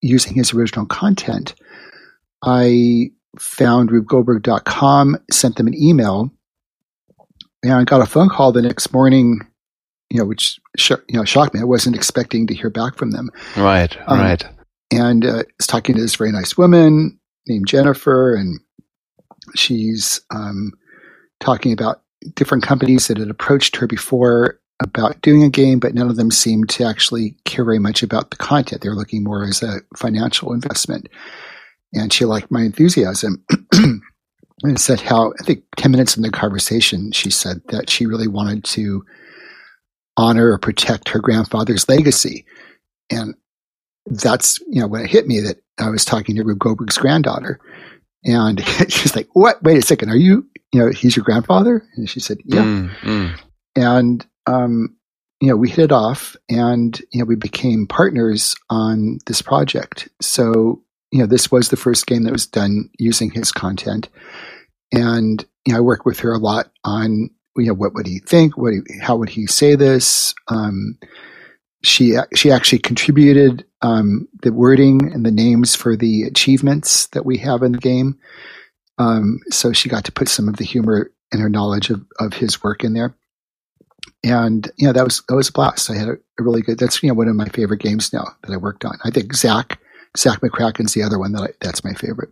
using 0.00 0.34
his 0.34 0.52
original 0.52 0.86
content, 0.86 1.54
I 2.44 3.10
found 3.38 3.90
RubeGoldberg.com, 3.90 5.18
sent 5.30 5.56
them 5.56 5.66
an 5.66 5.74
email, 5.74 6.30
and 7.62 7.72
I 7.72 7.84
got 7.84 8.00
a 8.00 8.06
phone 8.06 8.28
call 8.28 8.52
the 8.52 8.62
next 8.62 8.92
morning 8.92 9.40
you 10.10 10.18
know, 10.18 10.24
which 10.24 10.58
sh- 10.76 10.92
you 11.08 11.18
know 11.18 11.24
shocked 11.24 11.54
me. 11.54 11.60
I 11.60 11.64
wasn't 11.64 11.96
expecting 11.96 12.46
to 12.46 12.54
hear 12.54 12.70
back 12.70 12.96
from 12.96 13.10
them. 13.10 13.30
Right, 13.56 13.96
um, 14.06 14.18
right. 14.18 14.44
And 14.90 15.24
uh, 15.24 15.40
I 15.40 15.44
was 15.58 15.66
talking 15.66 15.94
to 15.94 16.00
this 16.00 16.16
very 16.16 16.32
nice 16.32 16.56
woman 16.56 17.18
named 17.46 17.66
Jennifer, 17.66 18.34
and 18.34 18.58
she's 19.54 20.20
um, 20.30 20.72
talking 21.40 21.72
about 21.72 22.02
different 22.34 22.64
companies 22.64 23.08
that 23.08 23.18
had 23.18 23.30
approached 23.30 23.76
her 23.76 23.86
before 23.86 24.60
about 24.80 25.20
doing 25.22 25.42
a 25.42 25.50
game, 25.50 25.78
but 25.78 25.94
none 25.94 26.08
of 26.08 26.16
them 26.16 26.30
seemed 26.30 26.68
to 26.70 26.84
actually 26.84 27.34
care 27.44 27.64
very 27.64 27.78
much 27.78 28.02
about 28.02 28.30
the 28.30 28.36
content. 28.36 28.82
They 28.82 28.88
were 28.88 28.94
looking 28.94 29.24
more 29.24 29.44
as 29.44 29.62
a 29.62 29.80
financial 29.96 30.52
investment. 30.52 31.08
And 31.92 32.12
she 32.12 32.24
liked 32.24 32.50
my 32.50 32.62
enthusiasm. 32.62 33.44
and 34.62 34.80
said 34.80 35.00
how, 35.00 35.32
I 35.40 35.44
think 35.44 35.64
10 35.76 35.90
minutes 35.90 36.16
in 36.16 36.22
the 36.22 36.30
conversation, 36.30 37.12
she 37.12 37.30
said 37.30 37.60
that 37.68 37.88
she 37.88 38.06
really 38.06 38.28
wanted 38.28 38.64
to 38.64 39.04
honor 40.16 40.52
or 40.52 40.58
protect 40.58 41.08
her 41.10 41.20
grandfather's 41.20 41.88
legacy. 41.88 42.44
And 43.10 43.34
that's, 44.06 44.58
you 44.68 44.80
know, 44.80 44.88
when 44.88 45.02
it 45.02 45.10
hit 45.10 45.26
me 45.26 45.40
that 45.40 45.62
I 45.78 45.90
was 45.90 46.04
talking 46.04 46.34
to 46.36 46.42
Rube 46.42 46.58
Goldberg's 46.58 46.98
granddaughter. 46.98 47.60
And 48.24 48.64
she's 48.88 49.14
like, 49.14 49.28
what? 49.32 49.62
Wait 49.62 49.78
a 49.78 49.82
second. 49.82 50.10
Are 50.10 50.16
you, 50.16 50.46
you 50.72 50.80
know, 50.80 50.90
he's 50.90 51.16
your 51.16 51.24
grandfather? 51.24 51.86
And 51.96 52.10
she 52.10 52.20
said, 52.20 52.38
yeah. 52.44 52.62
Mm, 52.62 52.96
mm. 53.00 53.40
And, 53.76 54.26
um, 54.48 54.96
you 55.40 55.48
know, 55.48 55.56
we 55.56 55.68
hit 55.68 55.78
it 55.84 55.92
off 55.92 56.36
and, 56.48 57.00
you 57.12 57.20
know, 57.20 57.24
we 57.24 57.36
became 57.36 57.86
partners 57.86 58.56
on 58.70 59.18
this 59.26 59.40
project. 59.40 60.08
So, 60.20 60.82
you 61.12 61.20
know, 61.20 61.26
this 61.26 61.50
was 61.52 61.68
the 61.68 61.76
first 61.76 62.06
game 62.06 62.24
that 62.24 62.32
was 62.32 62.46
done 62.46 62.90
using 62.98 63.30
his 63.30 63.52
content. 63.52 64.08
And, 64.92 65.44
you 65.64 65.72
know, 65.72 65.78
I 65.78 65.82
work 65.82 66.04
with 66.04 66.18
her 66.20 66.32
a 66.32 66.38
lot 66.38 66.72
on 66.84 67.30
you 67.58 67.66
know, 67.66 67.74
what 67.74 67.94
would 67.94 68.06
he 68.06 68.20
think? 68.20 68.56
What, 68.56 68.74
how 69.00 69.16
would 69.16 69.28
he 69.28 69.46
say 69.46 69.74
this? 69.74 70.34
Um, 70.48 70.98
she 71.82 72.16
she 72.34 72.50
actually 72.50 72.80
contributed 72.80 73.64
um, 73.82 74.28
the 74.42 74.52
wording 74.52 75.12
and 75.12 75.24
the 75.24 75.30
names 75.30 75.76
for 75.76 75.96
the 75.96 76.22
achievements 76.22 77.06
that 77.08 77.24
we 77.24 77.38
have 77.38 77.62
in 77.62 77.72
the 77.72 77.78
game. 77.78 78.18
Um, 78.98 79.40
so 79.50 79.72
she 79.72 79.88
got 79.88 80.04
to 80.04 80.12
put 80.12 80.28
some 80.28 80.48
of 80.48 80.56
the 80.56 80.64
humor 80.64 81.12
and 81.30 81.40
her 81.40 81.48
knowledge 81.48 81.90
of, 81.90 82.04
of 82.18 82.32
his 82.32 82.62
work 82.62 82.82
in 82.82 82.94
there. 82.94 83.14
And 84.24 84.70
you 84.76 84.86
know 84.86 84.92
that 84.92 85.04
was 85.04 85.22
that 85.28 85.36
was 85.36 85.48
a 85.48 85.52
blast. 85.52 85.90
I 85.90 85.96
had 85.96 86.08
a, 86.08 86.12
a 86.38 86.42
really 86.42 86.62
good. 86.62 86.78
That's 86.78 87.02
you 87.02 87.08
know 87.08 87.14
one 87.14 87.28
of 87.28 87.36
my 87.36 87.48
favorite 87.48 87.80
games 87.80 88.12
now 88.12 88.26
that 88.42 88.52
I 88.52 88.56
worked 88.56 88.84
on. 88.84 88.98
I 89.04 89.10
think 89.10 89.34
Zach 89.34 89.78
Zach 90.16 90.40
McCracken's 90.40 90.94
the 90.94 91.02
other 91.02 91.18
one 91.18 91.32
that 91.32 91.42
I, 91.42 91.48
that's 91.60 91.84
my 91.84 91.92
favorite. 91.92 92.30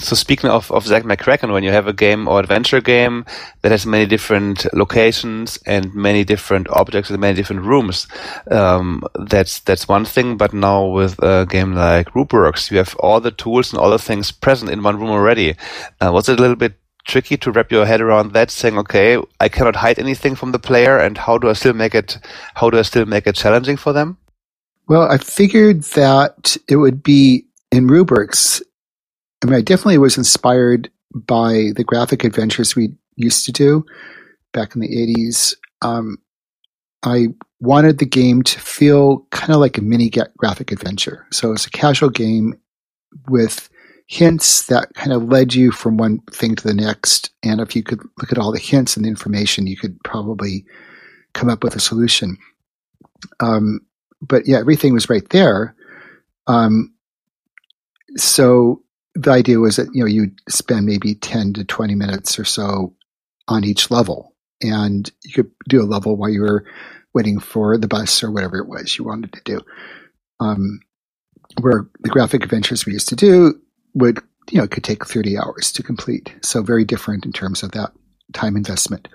So 0.00 0.14
speaking 0.14 0.50
of, 0.50 0.70
of 0.70 0.86
Zach 0.86 1.04
McCracken, 1.04 1.52
when 1.52 1.64
you 1.64 1.70
have 1.70 1.86
a 1.86 1.92
game 1.92 2.28
or 2.28 2.38
adventure 2.40 2.80
game 2.80 3.24
that 3.62 3.72
has 3.72 3.86
many 3.86 4.04
different 4.04 4.72
locations 4.74 5.58
and 5.64 5.94
many 5.94 6.22
different 6.22 6.68
objects 6.68 7.08
and 7.08 7.18
many 7.18 7.34
different 7.34 7.62
rooms, 7.62 8.06
um, 8.50 9.02
that's 9.14 9.60
that's 9.60 9.88
one 9.88 10.04
thing. 10.04 10.36
But 10.36 10.52
now 10.52 10.86
with 10.86 11.18
a 11.22 11.46
game 11.48 11.74
like 11.74 12.10
RubeWorks, 12.10 12.70
you 12.70 12.76
have 12.78 12.94
all 12.96 13.20
the 13.20 13.30
tools 13.30 13.72
and 13.72 13.80
all 13.80 13.90
the 13.90 13.98
things 13.98 14.30
present 14.30 14.70
in 14.70 14.82
one 14.82 14.98
room 14.98 15.10
already. 15.10 15.56
Uh, 16.00 16.12
was 16.12 16.28
it 16.28 16.38
a 16.38 16.42
little 16.42 16.56
bit 16.56 16.78
tricky 17.06 17.36
to 17.38 17.50
wrap 17.52 17.70
your 17.70 17.86
head 17.86 18.00
around 18.00 18.32
that, 18.32 18.50
saying, 18.50 18.78
"Okay, 18.78 19.18
I 19.40 19.48
cannot 19.48 19.76
hide 19.76 19.98
anything 19.98 20.34
from 20.34 20.52
the 20.52 20.58
player, 20.58 20.98
and 20.98 21.16
how 21.16 21.38
do 21.38 21.48
I 21.48 21.54
still 21.54 21.74
make 21.74 21.94
it? 21.94 22.18
How 22.54 22.70
do 22.70 22.78
I 22.78 22.82
still 22.82 23.06
make 23.06 23.26
it 23.26 23.36
challenging 23.36 23.76
for 23.76 23.92
them?" 23.92 24.18
Well, 24.88 25.10
I 25.10 25.18
figured 25.18 25.82
that 25.94 26.56
it 26.68 26.76
would 26.76 27.02
be 27.02 27.46
in 27.72 27.88
rubrics 27.88 28.62
I 29.42 29.46
mean, 29.46 29.54
I 29.54 29.60
definitely 29.60 29.98
was 29.98 30.16
inspired 30.16 30.90
by 31.14 31.72
the 31.76 31.84
graphic 31.84 32.24
adventures 32.24 32.74
we 32.74 32.94
used 33.16 33.44
to 33.46 33.52
do 33.52 33.84
back 34.52 34.74
in 34.74 34.80
the 34.80 34.88
80s. 34.88 35.54
Um, 35.82 36.18
I 37.02 37.28
wanted 37.60 37.98
the 37.98 38.06
game 38.06 38.42
to 38.42 38.60
feel 38.60 39.26
kind 39.30 39.50
of 39.50 39.60
like 39.60 39.78
a 39.78 39.82
mini 39.82 40.10
graphic 40.38 40.72
adventure. 40.72 41.26
So 41.30 41.52
it's 41.52 41.66
a 41.66 41.70
casual 41.70 42.10
game 42.10 42.58
with 43.28 43.68
hints 44.06 44.66
that 44.66 44.94
kind 44.94 45.12
of 45.12 45.24
led 45.24 45.52
you 45.54 45.72
from 45.72 45.96
one 45.96 46.20
thing 46.32 46.54
to 46.54 46.66
the 46.66 46.74
next. 46.74 47.30
And 47.42 47.60
if 47.60 47.74
you 47.74 47.82
could 47.82 48.00
look 48.18 48.30
at 48.30 48.38
all 48.38 48.52
the 48.52 48.58
hints 48.58 48.96
and 48.96 49.04
the 49.04 49.08
information, 49.08 49.66
you 49.66 49.76
could 49.76 49.98
probably 50.04 50.64
come 51.34 51.48
up 51.48 51.64
with 51.64 51.74
a 51.74 51.80
solution. 51.80 52.36
Um, 53.40 53.80
but 54.20 54.46
yeah, 54.46 54.58
everything 54.58 54.94
was 54.94 55.10
right 55.10 55.28
there. 55.30 55.74
Um, 56.46 56.94
so 58.16 58.82
the 59.14 59.30
idea 59.30 59.58
was 59.58 59.76
that 59.76 59.88
you 59.92 60.00
know 60.00 60.06
you'd 60.06 60.38
spend 60.48 60.86
maybe 60.86 61.14
10 61.14 61.54
to 61.54 61.64
20 61.64 61.94
minutes 61.94 62.38
or 62.38 62.44
so 62.44 62.94
on 63.48 63.64
each 63.64 63.90
level 63.90 64.34
and 64.62 65.10
you 65.24 65.32
could 65.32 65.50
do 65.68 65.82
a 65.82 65.84
level 65.84 66.16
while 66.16 66.28
you 66.28 66.42
were 66.42 66.64
waiting 67.14 67.40
for 67.40 67.78
the 67.78 67.88
bus 67.88 68.22
or 68.22 68.30
whatever 68.30 68.58
it 68.58 68.68
was 68.68 68.98
you 68.98 69.04
wanted 69.04 69.32
to 69.32 69.40
do 69.44 69.60
um, 70.40 70.80
where 71.60 71.88
the 72.00 72.10
graphic 72.10 72.44
adventures 72.44 72.84
we 72.84 72.92
used 72.92 73.08
to 73.08 73.16
do 73.16 73.58
would 73.96 74.20
you 74.50 74.58
know 74.58 74.64
it 74.64 74.70
could 74.70 74.84
take 74.84 75.04
30 75.04 75.36
hours 75.36 75.72
to 75.72 75.82
complete 75.82 76.32
so 76.42 76.62
very 76.62 76.84
different 76.84 77.26
in 77.26 77.32
terms 77.32 77.62
of 77.62 77.72
that 77.72 77.90
time 78.32 78.56
investment 78.56 79.08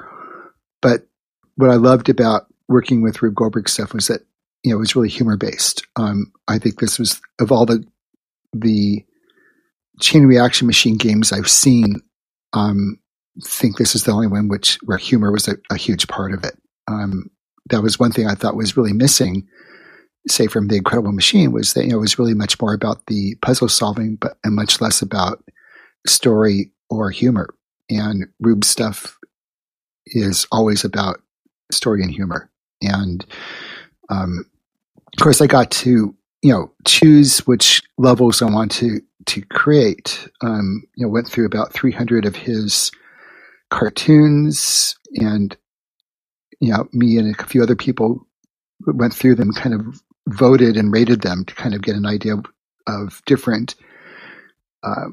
but 0.81 1.07
what 1.55 1.69
i 1.69 1.75
loved 1.75 2.09
about 2.09 2.47
working 2.71 3.01
with 3.01 3.21
Rube 3.21 3.35
Goldberg 3.35 3.69
stuff 3.69 3.93
was 3.93 4.07
that 4.07 4.21
you 4.63 4.71
know 4.71 4.77
it 4.77 4.79
was 4.79 4.95
really 4.95 5.09
humor 5.09 5.37
based. 5.37 5.85
Um, 5.97 6.31
I 6.47 6.57
think 6.57 6.79
this 6.79 6.97
was 6.97 7.21
of 7.39 7.51
all 7.51 7.65
the 7.65 7.85
the 8.53 9.05
chain 9.99 10.25
reaction 10.25 10.65
machine 10.65 10.97
games 10.97 11.31
I've 11.31 11.49
seen. 11.49 12.01
Um, 12.53 12.97
think 13.43 13.77
this 13.77 13.95
is 13.95 14.03
the 14.03 14.11
only 14.11 14.27
one 14.27 14.47
which 14.47 14.79
where 14.83 14.97
humor 14.97 15.31
was 15.31 15.47
a, 15.47 15.55
a 15.69 15.77
huge 15.77 16.07
part 16.07 16.33
of 16.33 16.43
it. 16.43 16.57
Um, 16.87 17.29
that 17.69 17.83
was 17.83 17.99
one 17.99 18.11
thing 18.11 18.27
I 18.27 18.35
thought 18.35 18.55
was 18.55 18.75
really 18.75 18.93
missing, 18.93 19.47
say 20.27 20.47
from 20.47 20.67
the 20.67 20.77
Incredible 20.77 21.11
Machine, 21.11 21.51
was 21.51 21.73
that 21.73 21.83
you 21.83 21.91
know 21.91 21.97
it 21.97 22.01
was 22.01 22.19
really 22.19 22.33
much 22.33 22.59
more 22.61 22.73
about 22.73 23.05
the 23.07 23.35
puzzle 23.41 23.69
solving, 23.69 24.15
but 24.15 24.37
and 24.43 24.55
much 24.55 24.81
less 24.81 25.01
about 25.01 25.43
story 26.07 26.71
or 26.89 27.09
humor. 27.09 27.49
And 27.89 28.25
Rube's 28.39 28.67
stuff 28.67 29.17
is 30.07 30.47
always 30.51 30.83
about 30.83 31.21
story 31.71 32.01
and 32.01 32.11
humor. 32.11 32.49
And 32.81 33.25
um, 34.09 34.45
of 35.07 35.23
course, 35.23 35.41
I 35.41 35.47
got 35.47 35.71
to 35.71 36.15
you 36.41 36.51
know 36.51 36.71
choose 36.85 37.39
which 37.47 37.81
levels 37.97 38.41
I 38.41 38.45
want 38.45 38.71
to 38.73 39.01
to 39.27 39.41
create. 39.41 40.27
Um, 40.41 40.83
you 40.95 41.05
know, 41.05 41.11
went 41.11 41.27
through 41.27 41.45
about 41.45 41.73
300 41.73 42.25
of 42.25 42.35
his 42.35 42.91
cartoons, 43.69 44.95
and 45.15 45.55
you 46.59 46.71
know, 46.71 46.87
me 46.93 47.17
and 47.17 47.35
a 47.35 47.45
few 47.45 47.63
other 47.63 47.75
people 47.75 48.25
went 48.85 49.13
through 49.13 49.35
them, 49.35 49.51
kind 49.53 49.75
of 49.75 50.01
voted 50.27 50.77
and 50.77 50.93
rated 50.93 51.21
them 51.21 51.45
to 51.45 51.55
kind 51.55 51.73
of 51.73 51.81
get 51.81 51.95
an 51.95 52.05
idea 52.05 52.33
of, 52.33 52.45
different 53.25 53.75
uh, 54.83 55.07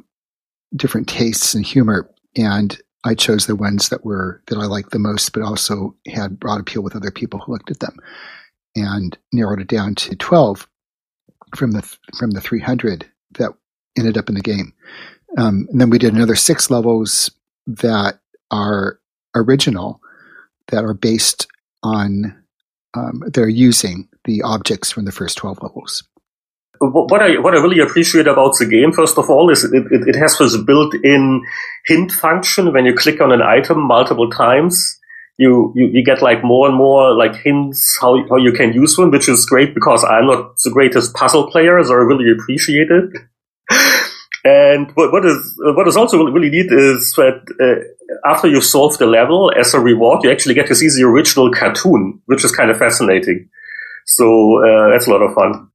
different 0.74 1.09
tastes 1.09 1.54
and 1.54 1.64
humor. 1.64 2.11
And 2.36 2.80
I 3.04 3.14
chose 3.14 3.46
the 3.46 3.56
ones 3.56 3.88
that 3.88 4.04
were 4.04 4.42
that 4.46 4.59
I 4.59 4.66
liked 4.66 4.90
the 4.90 4.98
most, 4.98 5.32
but 5.32 5.42
also 5.42 5.94
had 6.06 6.40
broad 6.40 6.61
appeal 6.61 6.82
with 6.82 6.96
other 6.96 7.11
people 7.11 7.38
who 7.38 7.52
looked 7.52 7.70
at 7.70 7.80
them, 7.80 7.96
and 8.74 9.16
narrowed 9.32 9.61
it 9.61 9.68
down 9.68 9.94
to 9.96 10.16
twelve 10.16 10.66
from 11.56 11.72
the 11.72 11.82
from 12.18 12.32
the 12.32 12.40
three 12.40 12.61
hundred 12.61 13.06
that 13.38 13.52
ended 13.96 14.18
up 14.18 14.28
in 14.28 14.34
the 14.34 14.40
game. 14.40 14.72
Um, 15.36 15.66
and 15.70 15.80
then 15.80 15.90
we 15.90 15.98
did 15.98 16.14
another 16.14 16.36
six 16.36 16.70
levels 16.70 17.30
that 17.66 18.18
are 18.50 18.98
original, 19.34 20.00
that 20.68 20.84
are 20.84 20.94
based 20.94 21.46
on 21.82 22.34
um, 22.94 23.22
they're 23.26 23.48
using 23.48 24.09
the 24.29 24.43
objects 24.43 24.93
from 24.93 25.05
the 25.05 25.12
first 25.12 25.37
twelve 25.37 25.59
levels 25.62 26.05
what 26.81 27.22
I 27.22 27.39
what 27.39 27.55
I 27.55 27.59
really 27.59 27.81
appreciate 27.81 28.26
about 28.26 28.57
the 28.59 28.66
game, 28.66 28.93
first 28.93 29.18
of 29.18 29.29
all, 29.29 29.51
is 29.51 29.64
it, 29.64 29.74
it, 29.74 30.09
it, 30.09 30.16
has 30.16 30.39
this 30.39 30.57
built-in 30.57 31.43
hint 31.87 32.12
function. 32.12 32.72
When 32.72 32.85
you 32.85 32.95
click 32.95 33.20
on 33.20 33.33
an 33.33 33.43
item 33.43 33.81
multiple 33.81 34.31
times, 34.31 34.99
you, 35.39 35.72
you, 35.74 35.89
you 35.93 36.05
get 36.05 36.22
like 36.22 36.45
more 36.45 36.68
and 36.68 36.76
more 36.76 37.14
like 37.14 37.35
hints 37.37 37.99
how 38.01 38.16
how 38.29 38.37
you 38.37 38.53
can 38.53 38.72
use 38.72 38.97
them, 38.97 39.11
which 39.11 39.29
is 39.29 39.47
great 39.47 39.74
because 39.74 40.05
I'm 40.05 40.26
not 40.26 40.57
the 40.64 40.70
greatest 40.70 41.14
puzzle 41.14 41.51
player, 41.51 41.83
so 41.83 41.93
I 41.93 41.97
really 41.97 42.31
appreciate 42.31 42.89
it. 42.91 43.11
and 44.45 44.91
what, 44.93 45.12
what 45.12 45.24
is 45.24 45.55
what 45.59 45.89
is 45.89 45.97
also 45.97 46.18
really, 46.18 46.33
really 46.33 46.51
neat 46.51 46.70
is 46.70 47.12
that 47.16 47.43
uh, 47.61 48.29
after 48.29 48.49
you 48.49 48.61
solve 48.61 48.99
the 48.99 49.07
level, 49.07 49.53
as 49.59 49.74
a 49.74 49.81
reward, 49.81 50.22
you 50.22 50.31
actually 50.31 50.55
get 50.55 50.68
to 50.68 50.74
see 50.74 50.89
the 50.89 51.07
original 51.07 51.51
cartoon, 51.51 52.20
which 52.26 52.45
is 52.45 52.53
kind 52.53 52.70
of 52.70 52.79
fascinating. 52.79 53.49
So 54.09 54.64
uh, 54.64 54.90
that's 54.90 55.06
a 55.06 55.11
lot 55.11 55.22
of 55.22 55.34
fun. 55.34 55.70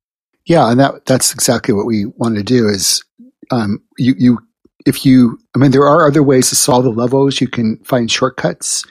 Yeah, 0.46 0.70
and 0.70 0.80
that 0.80 1.06
that's 1.06 1.34
exactly 1.34 1.74
what 1.74 1.86
we 1.86 2.06
wanted 2.18 2.40
to 2.40 2.44
do. 2.44 2.68
Is 2.68 3.04
um, 3.52 3.82
you 3.98 4.16
you 4.18 4.40
if 4.86 5.06
you 5.06 5.40
I 5.56 5.60
mean 5.60 5.72
there 5.72 5.88
are 5.88 6.08
other 6.08 6.24
ways 6.24 6.50
to 6.50 6.56
solve 6.56 6.84
the 6.84 6.90
levels. 6.90 7.40
You 7.40 7.48
can 7.48 7.78
find 7.84 8.12
shortcuts, 8.12 8.84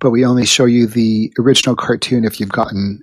but 0.00 0.10
we 0.10 0.24
only 0.24 0.46
show 0.46 0.64
you 0.64 0.86
the 0.86 1.32
original 1.38 1.76
cartoon 1.76 2.24
if 2.24 2.40
you've 2.40 2.48
gotten 2.48 3.00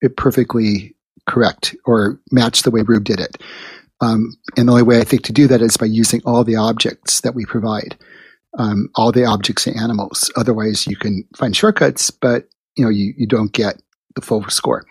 it 0.00 0.16
perfectly 0.16 0.96
correct 1.28 1.76
or 1.84 2.18
matched 2.32 2.64
the 2.64 2.70
way 2.70 2.82
Rube 2.82 3.04
did 3.04 3.20
it. 3.20 3.36
Um, 4.00 4.36
and 4.56 4.68
the 4.68 4.72
only 4.72 4.82
way 4.82 5.00
I 5.00 5.04
think 5.04 5.22
to 5.24 5.32
do 5.32 5.46
that 5.46 5.62
is 5.62 5.76
by 5.76 5.86
using 5.86 6.20
all 6.26 6.44
the 6.44 6.56
objects 6.56 7.20
that 7.20 7.34
we 7.34 7.46
provide, 7.46 7.96
um, 8.58 8.90
all 8.96 9.12
the 9.12 9.24
objects 9.24 9.66
and 9.66 9.76
animals. 9.76 10.30
Otherwise, 10.36 10.86
you 10.86 10.96
can 10.96 11.24
find 11.36 11.56
shortcuts, 11.56 12.10
but 12.10 12.48
you 12.76 12.84
know 12.84 12.90
you, 12.90 13.14
you 13.16 13.26
don't 13.26 13.52
get 13.52 13.80
the 14.14 14.22
full 14.22 14.44
score. 14.48 14.84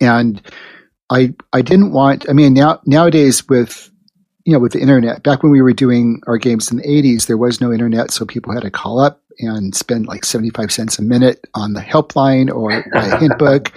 And 0.00 0.42
I 1.10 1.34
I 1.52 1.62
didn't 1.62 1.92
want. 1.92 2.28
I 2.28 2.32
mean, 2.32 2.54
now 2.54 2.80
nowadays 2.86 3.48
with 3.48 3.90
you 4.44 4.52
know 4.52 4.58
with 4.58 4.72
the 4.72 4.80
internet, 4.80 5.22
back 5.22 5.42
when 5.42 5.52
we 5.52 5.62
were 5.62 5.72
doing 5.72 6.20
our 6.26 6.38
games 6.38 6.70
in 6.70 6.78
the 6.78 6.82
'80s, 6.84 7.26
there 7.26 7.36
was 7.36 7.60
no 7.60 7.72
internet, 7.72 8.10
so 8.10 8.26
people 8.26 8.52
had 8.52 8.62
to 8.62 8.70
call 8.70 9.00
up 9.00 9.22
and 9.40 9.74
spend 9.74 10.06
like 10.06 10.24
75 10.24 10.72
cents 10.72 10.98
a 10.98 11.02
minute 11.02 11.46
on 11.54 11.72
the 11.72 11.80
helpline 11.80 12.52
or 12.52 12.72
a 12.72 13.18
hint 13.18 13.38
book. 13.38 13.72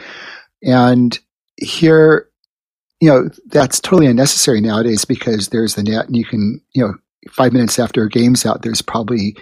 And 0.63 1.17
here, 1.57 2.29
you 2.99 3.09
know, 3.09 3.29
that's 3.47 3.79
totally 3.79 4.07
unnecessary 4.07 4.61
nowadays 4.61 5.05
because 5.05 5.49
there's 5.49 5.75
the 5.75 5.83
net 5.83 6.07
and 6.07 6.15
you 6.15 6.25
can, 6.25 6.61
you 6.73 6.83
know, 6.83 6.95
five 7.29 7.53
minutes 7.53 7.77
after 7.77 8.03
a 8.03 8.09
game's 8.09 8.45
out, 8.45 8.63
there's 8.63 8.81
probably 8.81 9.35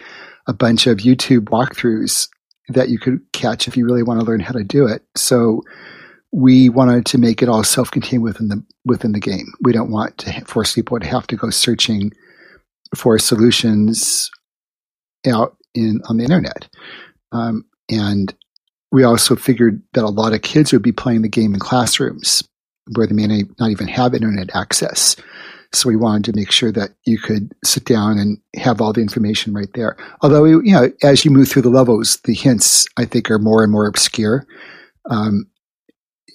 a 0.47 0.53
bunch 0.53 0.87
of 0.87 0.97
YouTube 0.97 1.45
walkthroughs 1.45 2.27
that 2.69 2.89
you 2.89 2.99
could 2.99 3.19
catch 3.33 3.67
if 3.67 3.75
you 3.75 3.85
really 3.85 4.03
want 4.03 4.19
to 4.19 4.25
learn 4.25 4.39
how 4.39 4.53
to 4.53 4.63
do 4.63 4.87
it. 4.87 5.03
So 5.15 5.61
we 6.31 6.69
wanted 6.69 7.05
to 7.07 7.17
make 7.17 7.41
it 7.41 7.49
all 7.49 7.63
self-contained 7.63 8.21
within 8.21 8.49
the 8.49 8.63
within 8.85 9.13
the 9.13 9.19
game. 9.19 9.47
We 9.61 9.73
don't 9.73 9.91
want 9.91 10.17
to 10.19 10.45
force 10.45 10.73
people 10.73 10.99
to 10.99 11.07
have 11.07 11.27
to 11.27 11.35
go 11.35 11.49
searching 11.49 12.11
for 12.95 13.17
solutions 13.19 14.29
out 15.27 15.57
in 15.73 16.01
on 16.07 16.17
the 16.17 16.23
internet. 16.23 16.69
Um, 17.31 17.65
and 17.89 18.33
we 18.91 19.03
also 19.03 19.35
figured 19.35 19.81
that 19.93 20.03
a 20.03 20.09
lot 20.09 20.33
of 20.33 20.41
kids 20.41 20.71
would 20.71 20.81
be 20.81 20.91
playing 20.91 21.21
the 21.21 21.29
game 21.29 21.53
in 21.53 21.59
classrooms 21.59 22.43
where 22.95 23.05
they 23.05 23.13
may 23.13 23.43
not 23.59 23.69
even 23.69 23.87
have 23.87 24.13
internet 24.13 24.55
access. 24.55 25.15
So 25.71 25.87
we 25.87 25.95
wanted 25.95 26.25
to 26.25 26.35
make 26.35 26.51
sure 26.51 26.71
that 26.71 26.91
you 27.05 27.19
could 27.19 27.53
sit 27.63 27.85
down 27.85 28.17
and 28.17 28.39
have 28.55 28.81
all 28.81 28.91
the 28.91 29.01
information 29.01 29.53
right 29.53 29.71
there. 29.75 29.97
Although, 30.21 30.45
you 30.45 30.73
know, 30.73 30.91
as 31.03 31.23
you 31.23 31.31
move 31.31 31.49
through 31.49 31.61
the 31.61 31.69
levels, 31.69 32.17
the 32.23 32.33
hints 32.33 32.87
I 32.97 33.05
think 33.05 33.29
are 33.29 33.37
more 33.37 33.61
and 33.63 33.71
more 33.71 33.85
obscure. 33.85 34.47
Um, 35.09 35.47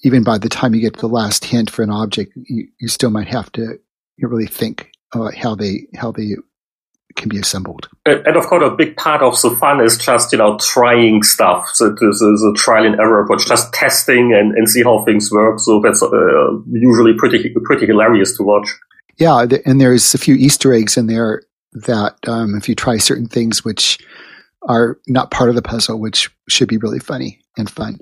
even 0.04 0.22
by 0.22 0.38
the 0.38 0.48
time 0.48 0.74
you 0.74 0.80
get 0.80 0.94
to 0.94 1.00
the 1.00 1.08
last 1.08 1.44
hint 1.44 1.70
for 1.70 1.82
an 1.82 1.90
object, 1.90 2.32
you, 2.36 2.68
you 2.78 2.88
still 2.88 3.10
might 3.10 3.26
have 3.26 3.50
to 3.52 3.78
really 4.20 4.46
think 4.46 4.92
about 5.12 5.34
how 5.34 5.54
they 5.54 5.86
how 5.96 6.12
they 6.12 6.36
can 7.16 7.28
be 7.28 7.38
assembled. 7.38 7.88
And 8.06 8.36
of 8.36 8.44
course, 8.46 8.62
a 8.64 8.74
big 8.74 8.96
part 8.96 9.22
of 9.22 9.40
the 9.40 9.50
fun 9.58 9.80
is 9.80 9.96
just 9.98 10.32
you 10.32 10.38
know 10.38 10.58
trying 10.58 11.22
stuff. 11.22 11.68
So 11.74 11.94
there's 11.98 12.22
a 12.22 12.52
trial 12.54 12.84
and 12.84 13.00
error 13.00 13.22
approach, 13.22 13.46
just 13.46 13.72
testing 13.72 14.32
and, 14.32 14.52
and 14.54 14.68
see 14.68 14.82
how 14.82 15.04
things 15.04 15.30
work. 15.30 15.60
So 15.60 15.80
that's 15.80 16.02
uh, 16.02 16.52
usually 16.70 17.14
pretty 17.14 17.54
pretty 17.64 17.86
hilarious 17.86 18.36
to 18.36 18.42
watch. 18.42 18.68
Yeah, 19.18 19.46
and 19.64 19.80
there's 19.80 20.14
a 20.14 20.18
few 20.18 20.34
Easter 20.34 20.72
eggs 20.72 20.96
in 20.96 21.06
there 21.06 21.42
that 21.72 22.16
um, 22.28 22.54
if 22.54 22.68
you 22.68 22.74
try 22.74 22.98
certain 22.98 23.28
things 23.28 23.64
which 23.64 23.98
are 24.62 24.98
not 25.06 25.30
part 25.30 25.50
of 25.50 25.54
the 25.54 25.62
puzzle, 25.62 26.00
which 26.00 26.30
should 26.48 26.68
be 26.68 26.78
really 26.78 26.98
funny 26.98 27.40
and 27.56 27.70
fun. 27.70 27.98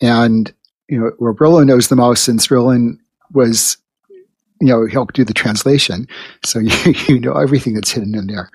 And 0.00 0.52
you 0.88 0.98
know, 0.98 1.12
where 1.18 1.34
Roland 1.38 1.68
knows 1.68 1.88
the 1.88 1.96
most 1.96 2.24
since 2.24 2.50
Roland 2.50 2.98
was, 3.32 3.76
you 4.60 4.68
know, 4.68 4.86
helped 4.86 5.14
do 5.14 5.24
the 5.24 5.34
translation. 5.34 6.06
So 6.44 6.58
you, 6.58 6.94
you 7.08 7.20
know 7.20 7.34
everything 7.34 7.74
that's 7.74 7.90
hidden 7.90 8.14
in 8.14 8.26
there. 8.26 8.50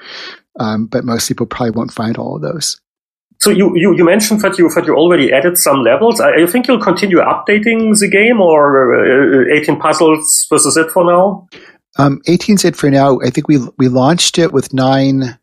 Um, 0.59 0.87
but 0.87 1.05
most 1.05 1.27
people 1.27 1.45
probably 1.45 1.71
won't 1.71 1.93
find 1.93 2.17
all 2.17 2.35
of 2.35 2.41
those. 2.41 2.79
So 3.39 3.51
you, 3.51 3.71
you, 3.75 3.95
you 3.95 4.03
mentioned 4.03 4.41
that 4.41 4.57
you 4.57 4.67
that 4.69 4.87
you 4.87 4.95
already 4.95 5.31
added 5.31 5.57
some 5.57 5.83
levels. 5.83 6.19
I, 6.19 6.43
I 6.43 6.45
think 6.47 6.67
you'll 6.67 6.81
continue 6.81 7.19
updating 7.19 7.97
the 7.99 8.09
game, 8.09 8.41
or 8.41 9.51
uh, 9.53 9.55
18 9.55 9.79
puzzles. 9.79 10.47
This 10.49 10.65
is 10.65 10.75
it 10.75 10.89
for 10.89 11.05
now. 11.05 11.47
Um, 11.97 12.21
18's 12.27 12.65
it 12.65 12.75
for 12.75 12.89
now. 12.89 13.19
I 13.21 13.29
think 13.29 13.47
we 13.47 13.59
we 13.77 13.87
launched 13.89 14.37
it 14.37 14.53
with 14.53 14.73
nine, 14.73 15.37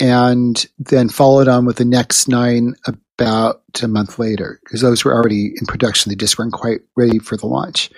and 0.00 0.66
then 0.78 1.08
followed 1.08 1.48
on 1.48 1.64
with 1.66 1.76
the 1.76 1.84
next 1.84 2.28
nine 2.28 2.74
about 2.86 3.62
a 3.82 3.88
month 3.88 4.18
later 4.18 4.60
because 4.64 4.80
those 4.80 5.04
were 5.04 5.14
already 5.14 5.52
in 5.56 5.66
production. 5.66 6.10
They 6.10 6.16
just 6.16 6.38
weren't 6.38 6.52
quite 6.52 6.80
ready 6.96 7.18
for 7.18 7.36
the 7.36 7.46
launch. 7.46 7.90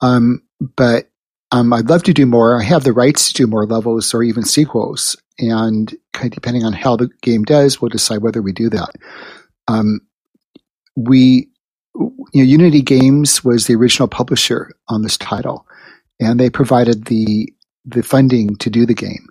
Um, 0.00 0.42
but 0.76 1.10
um, 1.52 1.72
I'd 1.72 1.88
love 1.88 2.02
to 2.04 2.14
do 2.14 2.26
more. 2.26 2.60
I 2.60 2.64
have 2.64 2.84
the 2.84 2.92
rights 2.92 3.28
to 3.28 3.34
do 3.34 3.46
more 3.46 3.66
levels 3.66 4.12
or 4.14 4.22
even 4.22 4.44
sequels, 4.44 5.16
and 5.38 5.94
kind 6.12 6.26
of 6.26 6.34
depending 6.34 6.64
on 6.64 6.72
how 6.72 6.96
the 6.96 7.10
game 7.22 7.44
does, 7.44 7.80
we'll 7.80 7.90
decide 7.90 8.22
whether 8.22 8.42
we 8.42 8.52
do 8.52 8.70
that. 8.70 8.90
Um, 9.68 10.00
we, 10.96 11.48
you 11.94 12.12
know, 12.34 12.42
Unity 12.42 12.82
Games 12.82 13.44
was 13.44 13.66
the 13.66 13.74
original 13.74 14.08
publisher 14.08 14.70
on 14.88 15.02
this 15.02 15.16
title, 15.18 15.66
and 16.20 16.38
they 16.38 16.50
provided 16.50 17.06
the 17.06 17.52
the 17.84 18.02
funding 18.02 18.56
to 18.56 18.70
do 18.70 18.86
the 18.86 18.94
game. 18.94 19.28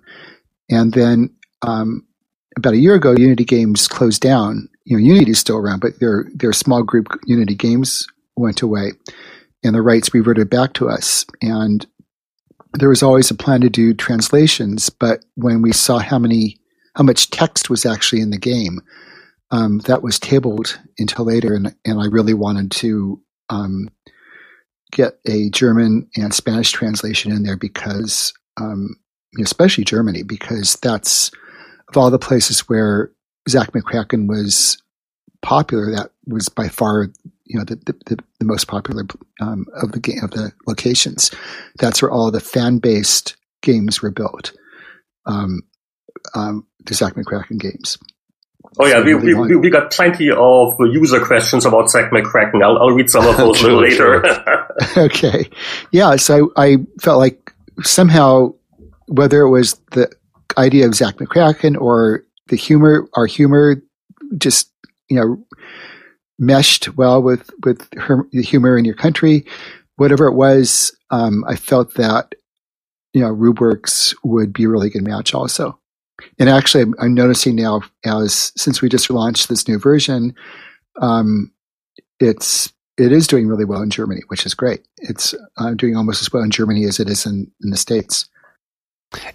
And 0.70 0.92
then 0.92 1.30
um, 1.62 2.06
about 2.56 2.74
a 2.74 2.78
year 2.78 2.94
ago, 2.94 3.12
Unity 3.12 3.44
Games 3.44 3.88
closed 3.88 4.22
down, 4.22 4.68
you 4.84 4.96
know, 4.96 5.02
Unity 5.02 5.32
is 5.32 5.38
still 5.38 5.56
around, 5.56 5.80
but 5.80 5.98
their 6.00 6.26
their 6.34 6.52
small 6.52 6.82
group 6.82 7.06
Unity 7.26 7.54
games 7.54 8.06
went 8.36 8.62
away, 8.62 8.92
and 9.62 9.74
the 9.74 9.82
rights 9.82 10.14
reverted 10.14 10.50
back 10.50 10.74
to 10.74 10.88
us. 10.88 11.26
And 11.42 11.86
there 12.74 12.88
was 12.88 13.02
always 13.02 13.30
a 13.30 13.34
plan 13.34 13.60
to 13.62 13.70
do 13.70 13.94
translations, 13.94 14.90
but 14.90 15.24
when 15.36 15.62
we 15.62 15.72
saw 15.72 15.98
how 15.98 16.18
many 16.18 16.58
how 16.96 17.02
much 17.02 17.30
text 17.30 17.70
was 17.70 17.84
actually 17.84 18.20
in 18.20 18.30
the 18.30 18.38
game, 18.38 18.80
um, 19.50 19.78
that 19.80 20.02
was 20.02 20.18
tabled 20.18 20.78
until 20.98 21.24
later, 21.24 21.54
and 21.54 21.74
and 21.84 22.00
I 22.00 22.06
really 22.06 22.34
wanted 22.34 22.70
to 22.72 23.20
um, 23.50 23.88
get 24.94 25.18
a 25.26 25.50
German 25.50 26.08
and 26.16 26.32
Spanish 26.32 26.70
translation 26.70 27.32
in 27.32 27.42
there 27.42 27.56
because, 27.56 28.32
um, 28.56 28.96
especially 29.42 29.84
Germany, 29.84 30.22
because 30.22 30.76
that's 30.76 31.30
of 31.88 31.96
all 31.96 32.10
the 32.10 32.18
places 32.18 32.60
where 32.68 33.10
Zach 33.48 33.72
McKracken 33.72 34.26
was 34.26 34.78
popular, 35.42 35.90
that 35.90 36.10
was 36.26 36.48
by 36.48 36.68
far 36.68 37.10
you 37.44 37.58
know 37.58 37.64
the 37.64 37.76
the, 38.06 38.18
the 38.38 38.44
most 38.44 38.68
popular 38.68 39.04
um, 39.40 39.66
of 39.74 39.92
the 39.92 40.00
game 40.00 40.22
of 40.22 40.30
the 40.30 40.52
locations. 40.66 41.30
That's 41.78 42.00
where 42.00 42.10
all 42.10 42.30
the 42.30 42.40
fan 42.40 42.78
based 42.78 43.36
games 43.62 44.00
were 44.00 44.10
built. 44.10 44.52
Um, 45.26 45.62
um, 46.34 46.66
the 46.86 46.94
Zach 46.94 47.14
McKracken 47.14 47.58
games. 47.58 47.98
Oh 48.78 48.86
yeah, 48.86 49.02
we, 49.02 49.14
we, 49.14 49.34
we, 49.34 49.56
we, 49.56 49.70
got 49.70 49.92
plenty 49.92 50.30
of 50.30 50.74
user 50.80 51.24
questions 51.24 51.64
about 51.64 51.90
Zak 51.90 52.10
McKracken. 52.10 52.62
I'll, 52.62 52.78
I'll 52.78 52.90
read 52.90 53.08
some 53.08 53.26
of 53.26 53.36
those 53.36 53.62
little 53.62 53.80
later. 53.80 54.24
okay. 54.96 55.48
Yeah, 55.92 56.16
so 56.16 56.52
I, 56.56 56.78
felt 57.00 57.18
like 57.18 57.52
somehow, 57.82 58.54
whether 59.06 59.42
it 59.42 59.50
was 59.50 59.80
the 59.92 60.10
idea 60.58 60.86
of 60.86 60.94
Zak 60.94 61.16
McKracken 61.16 61.80
or 61.80 62.24
the 62.48 62.56
humor, 62.56 63.06
our 63.14 63.26
humor 63.26 63.82
just, 64.36 64.72
you 65.08 65.16
know, 65.16 65.44
meshed 66.38 66.96
well 66.96 67.22
with, 67.22 67.48
with 67.64 67.86
her, 67.94 68.26
the 68.32 68.42
humor 68.42 68.76
in 68.76 68.84
your 68.84 68.96
country, 68.96 69.46
whatever 69.96 70.26
it 70.26 70.34
was, 70.34 70.96
um, 71.10 71.44
I 71.46 71.54
felt 71.54 71.94
that, 71.94 72.34
you 73.12 73.20
know, 73.20 73.30
Rubrics 73.30 74.14
would 74.24 74.52
be 74.52 74.64
a 74.64 74.68
really 74.68 74.90
good 74.90 75.04
match 75.04 75.32
also. 75.32 75.78
And 76.38 76.48
actually, 76.48 76.82
I'm, 76.82 76.94
I'm 77.00 77.14
noticing 77.14 77.56
now 77.56 77.82
as 78.04 78.52
since 78.56 78.80
we 78.80 78.88
just 78.88 79.10
launched 79.10 79.48
this 79.48 79.66
new 79.66 79.78
version, 79.78 80.34
um, 81.00 81.52
it's 82.20 82.72
it 82.96 83.12
is 83.12 83.26
doing 83.26 83.48
really 83.48 83.64
well 83.64 83.82
in 83.82 83.90
Germany, 83.90 84.22
which 84.28 84.46
is 84.46 84.54
great. 84.54 84.84
It's 84.98 85.34
uh, 85.56 85.74
doing 85.74 85.96
almost 85.96 86.22
as 86.22 86.32
well 86.32 86.42
in 86.42 86.50
Germany 86.50 86.84
as 86.84 87.00
it 87.00 87.08
is 87.08 87.26
in, 87.26 87.50
in 87.62 87.70
the 87.70 87.76
states. 87.76 88.28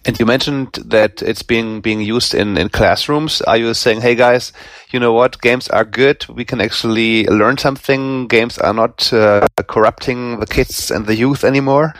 And 0.06 0.20
you 0.20 0.26
mentioned 0.26 0.74
that 0.86 1.22
it's 1.22 1.44
being 1.44 1.80
being 1.82 2.02
used 2.02 2.34
in, 2.34 2.58
in 2.58 2.70
classrooms. 2.70 3.42
Are 3.44 3.58
you 3.58 3.74
saying, 3.74 4.02
hey 4.02 4.16
guys, 4.16 4.52
you 4.92 5.00
know 5.00 5.14
what? 5.14 5.42
Games 5.42 5.70
are 5.70 5.86
good. 5.86 6.28
We 6.28 6.44
can 6.44 6.60
actually 6.60 7.26
learn 7.28 7.58
something. 7.58 8.28
Games 8.28 8.58
are 8.58 8.74
not 8.74 9.12
uh, 9.14 9.48
corrupting 9.68 10.40
the 10.40 10.48
kids 10.48 10.92
and 10.92 11.06
the 11.06 11.16
youth 11.16 11.44
anymore. 11.44 11.94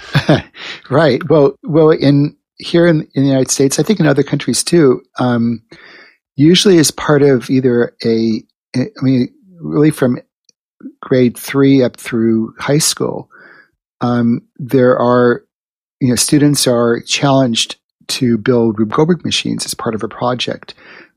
right. 0.90 1.22
Well, 1.30 1.56
well, 1.64 1.92
in 1.92 2.36
here 2.60 2.86
in, 2.86 3.08
in, 3.16 3.24
the 3.24 3.30
United 3.30 3.52
States, 3.52 3.80
I 3.80 3.84
think 3.84 4.00
in 4.00 4.06
other 4.06 4.24
countries 4.24 4.64
too, 4.64 5.02
um, 5.18 5.64
usually 6.36 6.78
as 6.78 6.92
part 6.92 7.22
of 7.22 7.50
either 7.50 7.96
a, 8.06 8.44
I 8.76 8.88
mean, 9.02 9.34
really 9.60 9.92
from 9.92 10.20
grade 11.02 11.38
three 11.38 11.84
up 11.84 11.98
through 11.98 12.54
high 12.60 12.78
school, 12.78 13.30
um, 14.02 14.42
there 14.58 14.98
are, 14.98 15.44
you 16.00 16.10
know, 16.10 16.16
students 16.16 16.68
are 16.68 17.02
challenged 17.02 17.78
to 18.08 18.38
build 18.38 18.80
Rube 18.80 18.92
Goldberg 18.92 19.26
machines 19.26 19.66
as 19.66 19.74
part 19.74 19.96
of 19.96 20.04
a 20.04 20.08
project. 20.08 20.74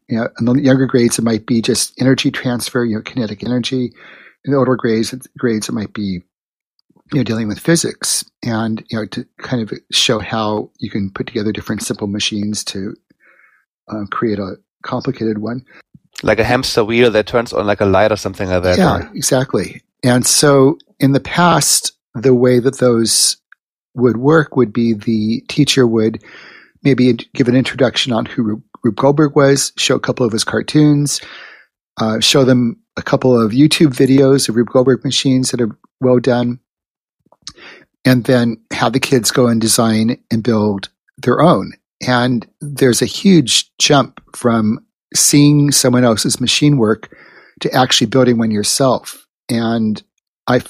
You 0.09 0.19
know, 0.19 0.29
in 0.39 0.45
the 0.45 0.61
younger 0.61 0.87
grades, 0.87 1.19
it 1.19 1.25
might 1.25 1.47
be 1.47 1.63
just 1.63 1.95
energy 2.01 2.31
transfer, 2.31 2.85
you 2.85 2.97
know, 2.97 3.03
kinetic 3.03 3.45
energy. 3.45 3.93
In 4.45 4.53
the 4.53 4.59
older 4.59 4.77
grades, 4.77 5.15
grades 5.39 5.69
it 5.69 5.73
might 5.73 5.93
be 5.93 6.23
you 7.13 7.19
know, 7.19 7.25
dealing 7.25 7.49
with 7.49 7.59
physics 7.59 8.25
and, 8.43 8.83
you 8.91 8.99
know, 8.99 9.07
to 9.07 9.27
kind 9.39 9.63
of 9.63 9.73
show 9.91 10.19
how 10.19 10.71
you 10.79 10.91
can 10.91 11.11
put 11.11 11.27
together 11.27 11.53
different 11.53 11.83
simple 11.83 12.07
machines 12.07 12.65
to 12.65 12.95
uh, 13.89 14.05
create 14.11 14.39
a 14.39 14.57
complicated 14.83 15.39
one. 15.39 15.65
Like 16.23 16.39
a 16.39 16.45
hamster 16.45 16.85
wheel 16.85 17.11
that 17.11 17.27
turns 17.27 17.53
on 17.53 17.67
like 17.67 17.81
a 17.81 17.87
light 17.87 18.13
or 18.13 18.17
something 18.17 18.49
like 18.49 18.63
that. 18.63 18.79
Yeah, 18.79 19.11
exactly. 19.15 19.83
And 20.03 20.27
so 20.27 20.79
in 21.01 21.13
the 21.13 21.21
past, 21.21 21.93
the 22.15 22.35
way 22.35 22.59
that 22.59 22.79
those 22.79 23.37
would 23.95 24.17
work 24.17 24.57
would 24.57 24.73
be 24.73 24.95
the 24.95 25.41
teacher 25.49 25.87
would 25.87 26.23
maybe 26.83 27.13
give 27.35 27.49
an 27.49 27.57
introduction 27.57 28.13
on 28.13 28.27
who 28.27 28.63
Rube 28.83 28.97
Goldberg 28.97 29.37
was, 29.37 29.73
show 29.77 29.95
a 29.95 30.01
couple 30.01 30.27
of 30.27 30.33
his 30.33 30.45
cartoons, 30.45 31.21
uh, 31.99 32.21
show 32.21 32.45
them 32.45 32.81
a 32.97 33.03
couple 33.03 33.39
of 33.41 33.53
YouTube 33.53 33.95
videos 33.95 34.49
of 34.49 34.57
Rube 34.57 34.71
Goldberg 34.71 35.05
machines 35.05 35.51
that 35.51 35.61
are 35.61 35.77
well 36.01 36.19
done, 36.19 36.59
and 38.05 38.25
then 38.25 38.61
have 38.73 38.93
the 38.93 39.01
kids 39.01 39.31
go 39.31 39.47
and 39.47 39.61
design 39.61 40.19
and 40.31 40.43
build 40.43 40.89
their 41.19 41.41
own. 41.41 41.73
And 42.07 42.47
there's 42.61 43.03
a 43.03 43.07
huge 43.07 43.71
jump 43.79 44.21
from 44.35 44.85
seeing 45.15 45.71
someone 45.71 46.05
else's 46.05 46.41
machine 46.41 46.77
work 46.77 47.17
to 47.61 47.73
actually 47.73 48.09
building 48.09 48.39
one 48.39 48.51
yourself. 48.51 49.27
And 49.49 50.03
I, 50.49 50.63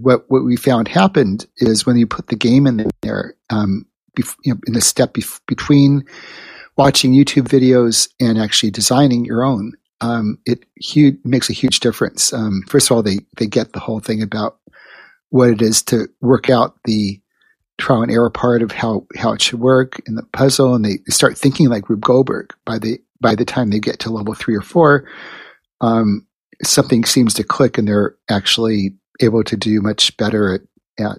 what 0.00 0.24
what 0.28 0.44
we 0.44 0.56
found 0.56 0.88
happened 0.88 1.46
is 1.58 1.86
when 1.86 1.96
you 1.96 2.06
put 2.06 2.28
the 2.28 2.36
game 2.36 2.66
in 2.66 2.90
there, 3.02 3.34
um, 3.50 3.86
bef- 4.18 4.36
you 4.44 4.54
know, 4.54 4.60
in 4.66 4.72
the 4.72 4.80
step 4.80 5.14
bef- 5.14 5.40
between 5.46 6.04
watching 6.76 7.12
YouTube 7.12 7.48
videos 7.48 8.08
and 8.20 8.38
actually 8.38 8.70
designing 8.70 9.24
your 9.24 9.44
own, 9.44 9.72
um, 10.00 10.38
it 10.46 10.64
huge, 10.76 11.18
makes 11.24 11.50
a 11.50 11.52
huge 11.54 11.80
difference. 11.80 12.32
Um, 12.32 12.62
first 12.68 12.90
of 12.90 12.96
all, 12.96 13.02
they 13.02 13.18
they 13.36 13.46
get 13.46 13.72
the 13.72 13.80
whole 13.80 14.00
thing 14.00 14.22
about 14.22 14.58
what 15.30 15.50
it 15.50 15.62
is 15.62 15.82
to 15.82 16.08
work 16.20 16.50
out 16.50 16.76
the 16.84 17.20
trial 17.78 18.02
and 18.02 18.12
error 18.12 18.30
part 18.30 18.62
of 18.62 18.70
how, 18.72 19.06
how 19.16 19.32
it 19.32 19.40
should 19.40 19.58
work 19.58 20.00
in 20.06 20.14
the 20.14 20.22
puzzle 20.32 20.74
and 20.74 20.84
they 20.84 20.98
start 21.08 21.38
thinking 21.38 21.68
like 21.68 21.88
Rube 21.88 22.02
Goldberg 22.02 22.54
by 22.64 22.78
the 22.78 23.00
by 23.20 23.34
the 23.34 23.44
time 23.44 23.70
they 23.70 23.80
get 23.80 23.98
to 24.00 24.10
level 24.10 24.34
three 24.34 24.56
or 24.56 24.62
four, 24.62 25.06
um, 25.82 26.26
something 26.62 27.04
seems 27.04 27.34
to 27.34 27.44
click 27.44 27.76
and 27.76 27.86
they're 27.86 28.16
actually 28.30 28.94
able 29.20 29.44
to 29.44 29.56
do 29.56 29.80
much 29.82 30.16
better 30.16 30.54
at, 30.54 30.60
at 30.98 31.18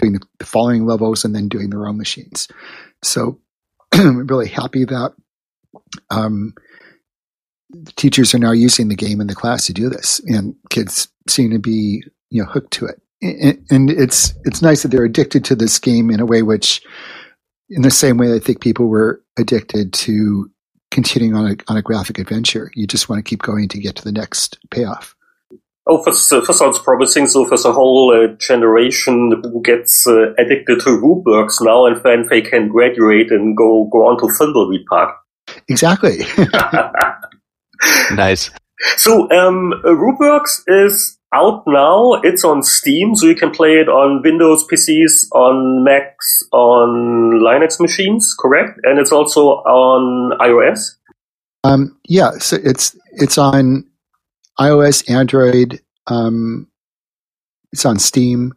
doing 0.00 0.12
the, 0.12 0.44
following 0.44 0.86
levels 0.86 1.24
and 1.24 1.34
then 1.34 1.48
doing 1.48 1.70
their 1.70 1.88
own 1.88 1.96
machines. 1.96 2.48
So 3.02 3.40
I'm 3.92 4.26
really 4.26 4.48
happy 4.48 4.84
that 4.84 5.12
um, 6.10 6.54
teachers 7.96 8.34
are 8.34 8.38
now 8.38 8.52
using 8.52 8.88
the 8.88 8.94
game 8.94 9.20
in 9.20 9.26
the 9.26 9.34
class 9.34 9.66
to 9.66 9.72
do 9.72 9.88
this 9.88 10.20
and 10.26 10.54
kids 10.70 11.08
seem 11.28 11.50
to 11.50 11.58
be 11.58 12.04
you 12.30 12.42
know 12.42 12.48
hooked 12.48 12.72
to 12.72 12.86
it 12.86 13.00
and 13.70 13.90
it's 13.90 14.34
it's 14.44 14.62
nice 14.62 14.82
that 14.82 14.88
they're 14.88 15.04
addicted 15.04 15.44
to 15.46 15.56
this 15.56 15.78
game 15.78 16.10
in 16.10 16.20
a 16.20 16.26
way 16.26 16.42
which, 16.42 16.82
in 17.70 17.82
the 17.82 17.90
same 17.90 18.16
way 18.16 18.34
I 18.34 18.38
think 18.38 18.60
people 18.60 18.86
were 18.86 19.22
addicted 19.38 19.92
to 19.94 20.50
continuing 20.90 21.34
on 21.34 21.52
a 21.52 21.56
on 21.68 21.76
a 21.76 21.82
graphic 21.82 22.18
adventure. 22.18 22.70
You 22.74 22.86
just 22.86 23.08
want 23.08 23.24
to 23.24 23.28
keep 23.28 23.42
going 23.42 23.68
to 23.68 23.80
get 23.80 23.96
to 23.96 24.04
the 24.04 24.12
next 24.12 24.58
payoff. 24.70 25.14
Oh, 25.86 26.02
first, 26.02 26.32
uh, 26.32 26.40
first 26.40 26.60
sounds 26.60 26.78
promising. 26.78 27.26
So 27.26 27.44
there's 27.44 27.66
a 27.66 27.72
whole 27.72 28.10
uh, 28.10 28.28
generation 28.36 29.42
who 29.42 29.60
gets 29.62 30.06
uh, 30.06 30.32
addicted 30.38 30.80
to 30.80 30.90
RubeWorks 30.90 31.56
now, 31.60 31.84
and 31.84 32.02
then 32.02 32.26
they 32.30 32.40
can 32.40 32.68
graduate 32.68 33.30
and 33.30 33.56
go 33.56 33.88
go 33.92 34.06
on 34.06 34.18
to 34.18 34.34
Thimbleweed 34.34 34.86
Park. 34.86 35.14
Exactly. 35.68 36.20
nice. 38.14 38.50
So 38.96 39.30
um, 39.30 39.74
RubeWorks 39.84 40.62
is 40.66 41.18
out 41.34 41.64
now. 41.66 42.14
It's 42.22 42.44
on 42.44 42.62
Steam, 42.62 43.14
so 43.14 43.26
you 43.26 43.34
can 43.34 43.50
play 43.50 43.74
it 43.74 43.88
on 43.88 44.22
Windows 44.22 44.66
PCs, 44.70 45.28
on 45.32 45.84
Macs, 45.84 46.42
on 46.52 47.40
Linux 47.42 47.80
machines, 47.80 48.34
correct? 48.38 48.78
And 48.84 48.98
it's 48.98 49.12
also 49.12 49.48
on 49.64 50.38
iOS. 50.38 50.94
Um, 51.64 51.98
yeah, 52.08 52.32
so 52.38 52.58
it's 52.62 52.96
it's 53.12 53.38
on 53.38 53.84
iOS, 54.60 55.10
Android. 55.10 55.80
Um, 56.06 56.68
it's 57.72 57.84
on 57.84 57.98
Steam. 57.98 58.52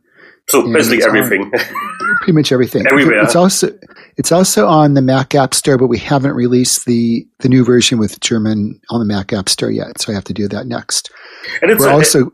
So 0.50 0.72
basically 0.72 1.04
everything. 1.04 1.52
pretty 2.18 2.34
much 2.34 2.52
everything. 2.52 2.86
Everywhere. 2.92 3.24
It's 3.24 3.36
also 3.36 3.70
it's 4.18 4.32
also 4.32 4.68
on 4.68 4.96
the 4.96 5.02
Mac 5.02 5.34
App 5.36 5.54
Store, 5.54 5.78
but 5.78 5.88
we 5.88 5.98
haven't 5.98 6.34
released 6.34 6.86
the 6.86 7.26
the 7.40 7.50
new 7.50 7.64
version 7.64 8.00
with 8.00 8.20
German 8.20 8.80
on 8.90 9.00
the 9.00 9.06
Mac 9.06 9.32
App 9.34 9.48
Store 9.50 9.72
yet. 9.72 10.02
So 10.02 10.12
I 10.12 10.16
have 10.16 10.26
to 10.26 10.34
do 10.34 10.48
that 10.50 10.68
next. 10.68 11.10
And 11.62 11.72
it's 11.72 11.80
we're 11.80 11.90
a, 11.90 11.94
also 11.94 12.32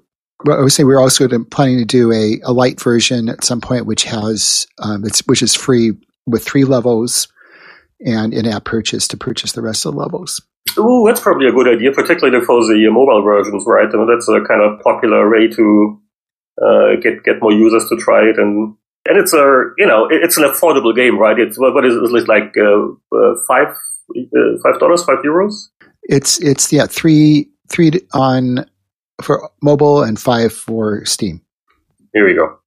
I 0.50 0.62
would 0.62 0.72
say 0.72 0.84
we're 0.84 1.00
also 1.00 1.28
planning 1.46 1.78
to 1.80 1.86
do 1.86 2.12
a, 2.12 2.40
a 2.44 2.52
light 2.52 2.82
version 2.82 3.30
at 3.30 3.44
some 3.44 3.62
point, 3.62 3.86
which 3.86 4.04
has 4.04 4.68
um, 4.80 5.06
it's 5.06 5.20
which 5.28 5.42
is 5.42 5.56
free 5.56 5.94
with 6.26 6.44
three 6.44 6.66
levels 6.66 7.28
and 8.06 8.34
in-app 8.34 8.66
purchase 8.66 9.08
to 9.08 9.18
purchase 9.18 9.54
the 9.54 9.62
rest 9.62 9.86
of 9.86 9.94
the 9.94 10.00
levels. 10.00 10.42
Oh, 10.78 11.06
that's 11.08 11.20
probably 11.20 11.48
a 11.48 11.52
good 11.52 11.68
idea, 11.68 11.92
particularly 11.92 12.44
for 12.46 12.62
the 12.66 12.90
mobile 12.90 13.22
versions, 13.22 13.64
right? 13.68 13.88
I 13.88 13.98
mean, 13.98 14.08
that's 14.08 14.28
a 14.28 14.42
kind 14.42 14.62
of 14.62 14.80
popular 14.82 15.30
way 15.30 15.48
to 15.48 16.02
uh, 16.62 16.96
get 17.02 17.24
get 17.24 17.42
more 17.42 17.52
users 17.52 17.88
to 17.90 17.98
try 17.98 18.22
it, 18.22 18.38
and 18.38 18.76
and 19.08 19.18
it's 19.18 19.34
a 19.34 19.66
you 19.78 19.86
know 19.86 20.08
it's 20.10 20.38
an 20.38 20.44
affordable 20.44 20.96
game, 20.96 21.18
right? 21.18 21.38
It's 21.38 21.58
what 21.58 21.86
is 21.86 21.96
it 21.96 22.28
like 22.28 22.54
uh, 22.58 23.18
uh, 23.18 23.36
five 23.48 23.68
uh, 23.68 24.58
five 24.64 24.80
dollars, 24.80 25.04
five 25.04 25.20
euros? 25.24 25.54
It's 26.04 26.40
it's 26.42 26.72
yeah 26.72 26.88
three 26.88 27.50
three 27.70 27.92
on 28.14 28.66
for 29.24 29.50
mobile 29.62 30.04
and 30.04 30.20
five 30.20 30.54
for 30.54 31.06
Steam. 31.06 31.42
Here 32.14 32.26
we 32.26 32.36
go. 32.36 32.60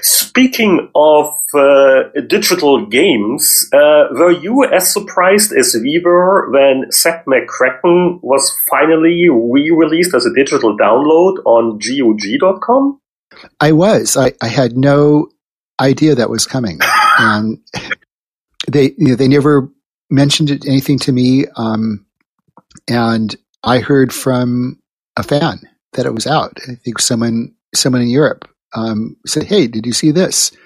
Speaking 0.00 0.90
of 0.94 1.34
uh, 1.54 2.04
digital 2.26 2.86
games, 2.86 3.68
uh, 3.74 4.04
were 4.12 4.30
you 4.30 4.64
as 4.64 4.90
surprised 4.90 5.52
as 5.52 5.76
we 5.78 6.00
were 6.02 6.50
when 6.50 6.90
Zack 6.90 7.26
McCracken 7.26 8.18
was 8.22 8.50
finally 8.70 9.28
re-released 9.28 10.14
as 10.14 10.24
a 10.24 10.32
digital 10.34 10.76
download 10.78 11.44
on 11.44 11.78
GOG.com? 11.78 12.98
I 13.60 13.72
was. 13.72 14.16
I, 14.16 14.32
I 14.40 14.48
had 14.48 14.78
no 14.78 15.28
idea 15.78 16.14
that 16.14 16.30
was 16.30 16.46
coming, 16.46 16.78
and 17.18 17.58
they 18.70 18.94
you 18.96 19.08
know, 19.08 19.16
they 19.16 19.28
never 19.28 19.68
mentioned 20.08 20.50
it, 20.50 20.66
anything 20.66 20.98
to 21.00 21.12
me. 21.12 21.44
Um, 21.56 22.06
and 22.88 23.34
I 23.64 23.80
heard 23.80 24.14
from 24.14 24.81
a 25.16 25.22
fan 25.22 25.60
that 25.92 26.06
it 26.06 26.14
was 26.14 26.26
out. 26.26 26.58
I 26.68 26.74
think 26.74 26.98
someone 26.98 27.54
someone 27.74 28.02
in 28.02 28.08
Europe 28.08 28.48
um, 28.74 29.16
said, 29.26 29.44
"Hey, 29.44 29.66
did 29.66 29.86
you 29.86 29.92
see 29.92 30.10
this?" 30.10 30.52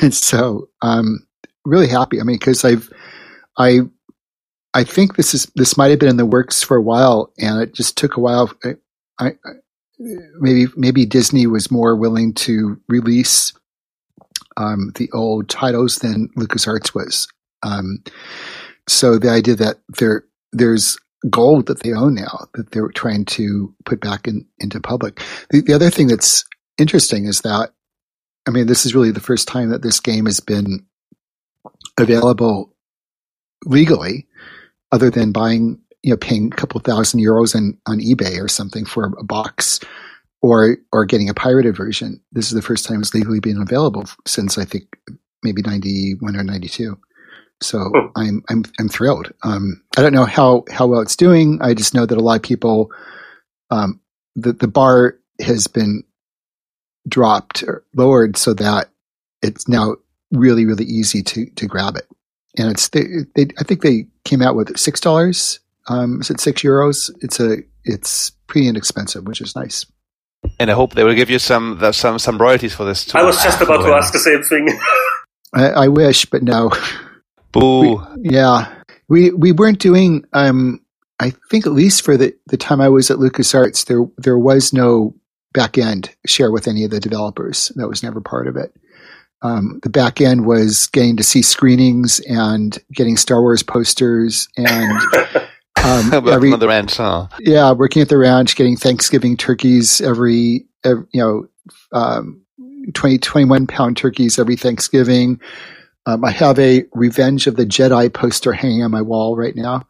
And 0.00 0.14
so, 0.14 0.66
um, 0.80 1.26
really 1.66 1.88
happy. 1.88 2.18
I 2.18 2.24
mean, 2.24 2.38
because 2.38 2.64
I've, 2.64 2.88
I, 3.58 3.80
I 4.72 4.82
think 4.82 5.16
this 5.16 5.34
is 5.34 5.44
this 5.56 5.76
might 5.76 5.90
have 5.90 5.98
been 5.98 6.08
in 6.08 6.16
the 6.16 6.24
works 6.24 6.62
for 6.62 6.78
a 6.78 6.82
while, 6.82 7.30
and 7.38 7.60
it 7.60 7.74
just 7.74 7.98
took 7.98 8.16
a 8.16 8.20
while. 8.20 8.50
I, 8.64 8.76
I 9.20 9.32
maybe 10.40 10.66
maybe 10.76 11.04
Disney 11.04 11.46
was 11.46 11.70
more 11.70 11.96
willing 11.96 12.32
to 12.34 12.80
release 12.88 13.52
um, 14.56 14.92
the 14.96 15.10
old 15.12 15.48
titles 15.48 15.96
than 15.96 16.28
LucasArts 16.36 16.94
was. 16.94 17.28
Um, 17.62 18.02
so 18.88 19.18
the 19.18 19.30
idea 19.30 19.54
that 19.56 19.78
there 19.98 20.24
there's 20.52 20.98
gold 21.30 21.66
that 21.66 21.82
they 21.82 21.92
own 21.92 22.14
now 22.14 22.46
that 22.54 22.70
they're 22.70 22.88
trying 22.88 23.24
to 23.24 23.74
put 23.84 24.00
back 24.00 24.26
in, 24.26 24.46
into 24.58 24.80
public. 24.80 25.20
The, 25.50 25.60
the 25.60 25.72
other 25.72 25.90
thing 25.90 26.08
that's 26.08 26.44
interesting 26.78 27.24
is 27.26 27.40
that, 27.42 27.70
I 28.46 28.50
mean, 28.50 28.66
this 28.66 28.84
is 28.84 28.94
really 28.94 29.10
the 29.10 29.20
first 29.20 29.48
time 29.48 29.70
that 29.70 29.82
this 29.82 30.00
game 30.00 30.26
has 30.26 30.40
been 30.40 30.84
available 31.98 32.74
legally, 33.64 34.26
other 34.92 35.10
than 35.10 35.32
buying, 35.32 35.80
you 36.02 36.10
know, 36.10 36.16
paying 36.16 36.52
a 36.52 36.56
couple 36.56 36.80
thousand 36.80 37.20
euros 37.20 37.54
on, 37.54 37.78
on 37.86 38.00
eBay 38.00 38.42
or 38.42 38.48
something 38.48 38.84
for 38.84 39.12
a 39.18 39.24
box 39.24 39.80
or, 40.42 40.76
or 40.92 41.06
getting 41.06 41.30
a 41.30 41.34
pirated 41.34 41.74
version. 41.74 42.20
This 42.32 42.46
is 42.48 42.52
the 42.52 42.62
first 42.62 42.84
time 42.84 43.00
it's 43.00 43.14
legally 43.14 43.40
been 43.40 43.60
available 43.60 44.04
since 44.26 44.58
I 44.58 44.64
think 44.64 44.84
maybe 45.42 45.62
91 45.62 46.36
or 46.36 46.44
92. 46.44 46.98
So 47.60 47.78
hmm. 47.78 48.06
I'm 48.16 48.42
I'm 48.48 48.64
I'm 48.78 48.88
thrilled. 48.88 49.32
Um, 49.42 49.82
I 49.96 50.02
don't 50.02 50.12
know 50.12 50.24
how 50.24 50.64
how 50.70 50.86
well 50.86 51.00
it's 51.00 51.16
doing. 51.16 51.58
I 51.62 51.74
just 51.74 51.94
know 51.94 52.06
that 52.06 52.18
a 52.18 52.22
lot 52.22 52.36
of 52.36 52.42
people, 52.42 52.90
um, 53.70 54.00
the 54.36 54.52
the 54.52 54.68
bar 54.68 55.16
has 55.40 55.66
been 55.66 56.04
dropped 57.08 57.62
or 57.62 57.84
lowered 57.94 58.36
so 58.36 58.54
that 58.54 58.88
it's 59.42 59.68
now 59.68 59.96
really 60.32 60.64
really 60.64 60.84
easy 60.84 61.22
to 61.22 61.46
to 61.46 61.66
grab 61.66 61.96
it. 61.96 62.08
And 62.56 62.70
it's 62.70 62.88
they, 62.90 63.04
they 63.34 63.46
I 63.58 63.64
think 63.64 63.82
they 63.82 64.06
came 64.24 64.42
out 64.42 64.56
with 64.56 64.76
six 64.78 65.00
dollars. 65.00 65.60
Um, 65.88 66.20
is 66.20 66.30
it 66.30 66.40
six 66.40 66.62
euros? 66.62 67.10
It's 67.20 67.40
a 67.40 67.58
it's 67.84 68.30
pretty 68.46 68.68
inexpensive, 68.68 69.26
which 69.26 69.40
is 69.40 69.54
nice. 69.54 69.86
And 70.58 70.70
I 70.70 70.74
hope 70.74 70.94
they 70.94 71.04
will 71.04 71.14
give 71.14 71.30
you 71.30 71.38
some 71.38 71.80
some 71.92 72.18
some 72.18 72.38
royalties 72.38 72.74
for 72.74 72.84
this 72.84 73.04
too. 73.04 73.18
I 73.18 73.22
was 73.22 73.42
just 73.42 73.60
about 73.60 73.82
to 73.82 73.92
ask 73.94 74.12
the 74.12 74.18
same 74.18 74.42
thing. 74.42 74.68
I, 75.54 75.84
I 75.84 75.88
wish, 75.88 76.26
but 76.26 76.42
no. 76.42 76.70
Boo. 77.54 77.96
We, 78.16 78.30
yeah, 78.30 78.72
we 79.08 79.30
we 79.30 79.52
weren't 79.52 79.78
doing. 79.78 80.24
Um, 80.32 80.80
I 81.20 81.30
think 81.50 81.66
at 81.66 81.72
least 81.72 82.02
for 82.02 82.16
the 82.16 82.34
the 82.46 82.56
time 82.56 82.80
I 82.80 82.88
was 82.88 83.10
at 83.10 83.18
LucasArts, 83.18 83.86
there 83.86 84.06
there 84.18 84.38
was 84.38 84.72
no 84.72 85.14
back 85.52 85.78
end 85.78 86.10
share 86.26 86.50
with 86.50 86.68
any 86.68 86.84
of 86.84 86.90
the 86.90 87.00
developers. 87.00 87.72
That 87.76 87.88
was 87.88 88.02
never 88.02 88.20
part 88.20 88.46
of 88.46 88.56
it. 88.56 88.74
Um, 89.42 89.78
the 89.82 89.90
back 89.90 90.20
end 90.20 90.46
was 90.46 90.86
getting 90.88 91.16
to 91.18 91.22
see 91.22 91.42
screenings 91.42 92.18
and 92.20 92.78
getting 92.92 93.16
Star 93.16 93.42
Wars 93.42 93.62
posters 93.62 94.48
and 94.56 94.98
um, 95.84 96.28
every, 96.28 96.50
on 96.50 96.60
the 96.60 96.68
ranch. 96.68 96.96
Huh? 96.96 97.28
Yeah, 97.40 97.72
working 97.72 98.00
at 98.00 98.08
the 98.08 98.16
ranch, 98.16 98.56
getting 98.56 98.76
Thanksgiving 98.76 99.36
turkeys 99.36 100.00
every, 100.00 100.64
every 100.82 101.04
you 101.12 101.20
know, 101.20 101.46
um, 101.92 102.40
20, 102.94 103.18
21 103.18 103.66
pound 103.66 103.98
turkeys 103.98 104.38
every 104.38 104.56
Thanksgiving. 104.56 105.38
Um, 106.06 106.24
I 106.24 106.30
have 106.30 106.58
a 106.58 106.84
Revenge 106.92 107.46
of 107.46 107.56
the 107.56 107.64
Jedi 107.64 108.12
poster 108.12 108.52
hanging 108.52 108.82
on 108.82 108.90
my 108.90 109.02
wall 109.02 109.36
right 109.36 109.56
now, 109.56 109.86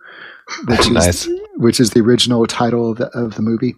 which 0.66 0.88
is 0.90 1.28
which 1.56 1.80
is 1.80 1.90
the 1.90 2.00
original 2.00 2.46
title 2.46 2.92
of 2.92 2.98
the 2.98 3.08
of 3.08 3.34
the 3.34 3.42
movie. 3.42 3.74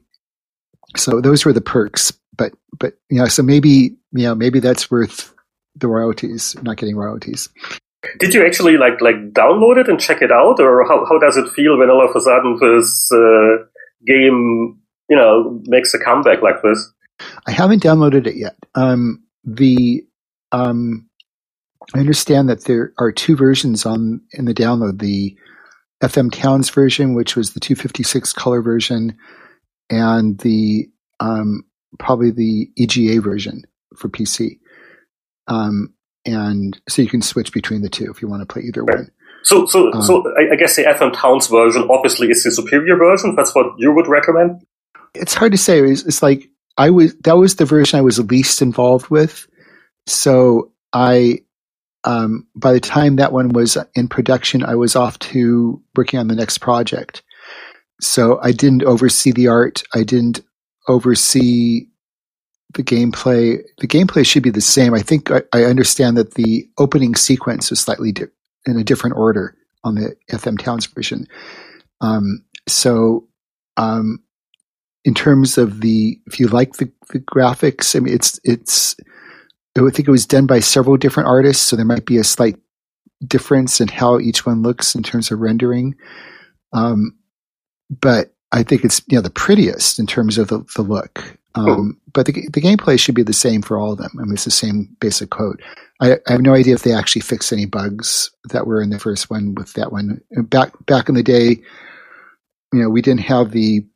So 0.97 1.21
those 1.21 1.45
were 1.45 1.53
the 1.53 1.61
perks, 1.61 2.13
but 2.37 2.53
but 2.79 2.95
you 3.11 3.19
know, 3.19 3.27
so 3.27 3.43
maybe 3.43 3.69
you 4.13 4.25
know 4.25 4.35
maybe 4.35 4.61
that's 4.61 4.91
worth 4.91 5.35
the 5.75 5.89
royalties, 5.89 6.57
not 6.63 6.77
getting 6.77 6.97
royalties. 6.97 7.49
Did 8.19 8.35
you 8.35 8.45
actually 8.45 8.77
like 8.77 9.01
like 9.01 9.33
download 9.33 9.79
it 9.79 9.89
and 9.89 9.99
check 9.99 10.23
it 10.23 10.31
out, 10.31 10.61
or 10.61 10.87
how 10.87 11.05
how 11.07 11.19
does 11.19 11.37
it 11.37 11.51
feel 11.51 11.79
when 11.79 11.91
all 11.91 12.05
of 12.05 12.15
a 12.15 12.21
sudden 12.21 12.59
this 12.61 13.11
uh, 13.13 13.65
game 14.07 14.79
you 15.09 15.17
know 15.17 15.61
makes 15.65 15.95
a 15.95 15.99
comeback 15.99 16.43
like 16.43 16.63
this? 16.63 16.93
I 17.47 17.53
haven't 17.53 17.83
downloaded 17.83 18.27
it 18.27 18.37
yet. 18.37 18.57
Um, 18.75 19.25
the 19.45 20.05
um, 20.53 21.06
I 21.95 22.01
understand 22.01 22.49
that 22.49 22.65
there 22.65 22.93
are 22.99 23.13
two 23.13 23.37
versions 23.37 23.87
on 23.87 24.21
in 24.33 24.45
the 24.45 24.55
download: 24.55 24.99
the 24.99 25.37
FM 26.03 26.33
Towns 26.33 26.71
version, 26.71 27.15
which 27.15 27.37
was 27.37 27.55
the 27.55 27.61
256 27.61 28.33
color 28.33 28.61
version, 28.61 29.17
and 29.91 30.39
the 30.39 30.89
um, 31.21 31.65
probably 31.99 32.31
the 32.31 32.71
EGA 32.77 33.21
version 33.21 33.63
for 33.97 34.09
PC. 34.09 34.59
Um, 35.47 35.95
and 36.25 36.79
so 36.89 37.03
you 37.03 37.09
can 37.09 37.23
switch 37.23 37.53
between 37.53 37.83
the 37.83 37.89
two 37.89 38.11
if 38.11 38.21
you 38.21 38.29
want 38.29 38.43
to 38.43 38.53
play 38.53 38.63
either 38.63 38.83
right. 38.83 38.99
one. 38.99 39.11
So, 39.43 39.65
so, 39.67 39.93
um, 39.93 40.03
so 40.03 40.25
I, 40.37 40.55
I 40.55 40.57
guess 40.57 40.75
the 40.75 40.83
FM 40.83 41.13
Towns 41.13 41.47
version 41.47 41.87
obviously 41.89 42.29
is 42.31 42.43
the 42.43 42.51
superior 42.51 42.97
version. 42.97 43.37
That's 43.37 43.55
what 43.55 43.67
you 43.79 43.93
would 43.93 44.09
recommend. 44.09 44.67
It's 45.15 45.35
hard 45.35 45.53
to 45.53 45.59
say. 45.59 45.81
It's, 45.81 46.03
it's 46.03 46.21
like 46.21 46.51
I 46.77 46.91
was 46.91 47.15
that 47.19 47.37
was 47.37 47.57
the 47.57 47.65
version 47.65 47.99
I 47.99 48.03
was 48.03 48.19
least 48.19 48.61
involved 48.61 49.09
with. 49.09 49.47
So 50.07 50.73
I 50.93 51.43
um, 52.07 52.47
by 52.55 52.73
the 52.73 52.81
time 52.81 53.17
that 53.17 53.33
one 53.33 53.51
was 53.51 53.77
in 53.95 54.09
production, 54.09 54.65
I 54.65 54.77
was 54.77 54.95
off 54.95 55.19
to 55.19 55.83
working 55.97 56.21
on 56.21 56.29
the 56.29 56.37
next 56.37 56.59
project. 56.59 57.23
So 58.01 58.39
I 58.43 58.53
didn't 58.53 58.85
oversee 58.85 59.33
the 59.33 59.49
art. 59.49 59.83
I 59.93 60.05
didn't 60.05 60.41
oversee 60.89 61.89
the 62.75 62.85
gameplay. 62.85 63.61
The 63.79 63.89
gameplay 63.89 64.25
should 64.25 64.45
be 64.45 64.51
the 64.51 64.61
same. 64.61 64.95
I 64.95 65.01
think 65.01 65.31
I, 65.33 65.43
I 65.53 65.65
understand 65.65 66.17
that 66.17 66.35
the 66.35 66.69
opening 66.79 67.17
sequence 67.17 67.73
is 67.73 67.81
slightly 67.81 68.13
di- 68.13 68.25
in 68.67 68.79
a 68.79 68.85
different 68.85 69.17
order 69.17 69.57
on 69.83 69.97
the 69.97 70.15
FM 70.31 70.59
Towns 70.59 70.87
version. 70.87 71.27
Um, 72.01 72.45
so, 72.69 73.27
um, 73.77 74.23
in 75.05 75.15
terms 75.15 75.57
of 75.57 75.81
the, 75.81 76.19
if 76.27 76.39
you 76.39 76.49
like 76.49 76.75
the, 76.75 76.91
the 77.11 77.21
graphics, 77.21 77.97
I 77.97 78.01
mean, 78.01 78.15
it's 78.15 78.41
it's 78.45 78.97
I 79.77 79.91
think 79.91 80.09
it 80.09 80.13
was 80.13 80.27
done 80.27 80.47
by 80.47 80.61
several 80.61 80.97
different 80.97 81.29
artists, 81.29 81.65
so 81.65 81.77
there 81.77 81.85
might 81.85 82.07
be 82.07 82.19
a 82.19 82.25
slight 82.25 82.57
difference 83.27 83.81
in 83.81 83.89
how 83.89 84.19
each 84.19 84.47
one 84.47 84.63
looks 84.63 84.95
in 84.95 85.03
terms 85.03 85.31
of 85.31 85.41
rendering. 85.41 85.95
Um, 86.73 87.17
but 87.91 88.35
I 88.53 88.63
think 88.63 88.85
it's 88.85 89.03
you 89.09 89.17
know 89.17 89.23
the 89.23 89.31
prettiest 89.31 89.99
in 89.99 90.07
terms 90.07 90.39
of 90.39 90.49
the, 90.49 90.65
the 90.77 90.83
look. 90.83 91.37
Um, 91.55 91.99
But 92.13 92.27
the 92.27 92.33
the 92.33 92.61
gameplay 92.61 92.99
should 92.99 93.15
be 93.15 93.23
the 93.23 93.33
same 93.33 93.63
for 93.63 93.79
all 93.79 93.93
of 93.93 93.99
them. 93.99 94.13
I 94.19 94.25
mean, 94.25 94.35
it's 94.35 94.45
the 94.45 94.51
same 94.51 94.95
basic 95.01 95.31
code. 95.31 95.63
I, 96.01 96.15
I, 96.27 96.33
have 96.33 96.43
no 96.43 96.53
idea 96.53 96.75
if 96.75 96.83
they 96.83 96.93
actually 96.93 97.23
fixed 97.23 97.53
any 97.53 97.65
bugs 97.65 98.31
that 98.51 98.67
were 98.67 98.83
in 98.83 98.91
the 98.91 98.99
first 98.99 99.31
one 99.31 99.55
with 99.55 99.73
that 99.75 99.91
one. 99.91 100.21
Back 100.31 100.73
back 100.87 101.09
in 101.09 101.15
the 101.15 101.23
day, 101.23 101.63
you 102.73 102.83
know, 102.83 102.91
we 102.91 103.01
didn't 103.01 103.23
have 103.23 103.53
the 103.53 103.87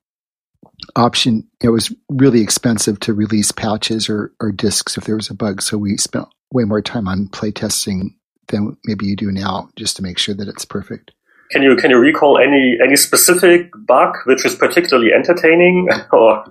option. 0.96 1.46
It 1.60 1.70
was 1.70 1.94
really 2.08 2.40
expensive 2.40 3.00
to 3.00 3.14
release 3.14 3.52
patches 3.52 4.08
or, 4.08 4.32
or 4.40 4.52
disks 4.52 4.96
if 4.96 5.04
there 5.04 5.16
was 5.16 5.30
a 5.30 5.34
bug. 5.34 5.62
So 5.62 5.78
we 5.78 5.96
spent 5.96 6.26
way 6.52 6.64
more 6.64 6.82
time 6.82 7.08
on 7.08 7.28
play 7.28 7.50
testing 7.50 8.16
than 8.48 8.76
maybe 8.84 9.06
you 9.06 9.16
do 9.16 9.30
now 9.30 9.70
just 9.76 9.96
to 9.96 10.02
make 10.02 10.18
sure 10.18 10.34
that 10.34 10.48
it's 10.48 10.64
perfect. 10.64 11.12
Can 11.50 11.62
you 11.62 11.74
can 11.76 11.90
you 11.90 11.98
recall 11.98 12.38
any 12.38 12.78
any 12.82 12.96
specific 12.96 13.70
bug 13.86 14.14
which 14.24 14.44
was 14.44 14.54
particularly 14.54 15.12
entertaining 15.12 15.88
or 16.12 16.44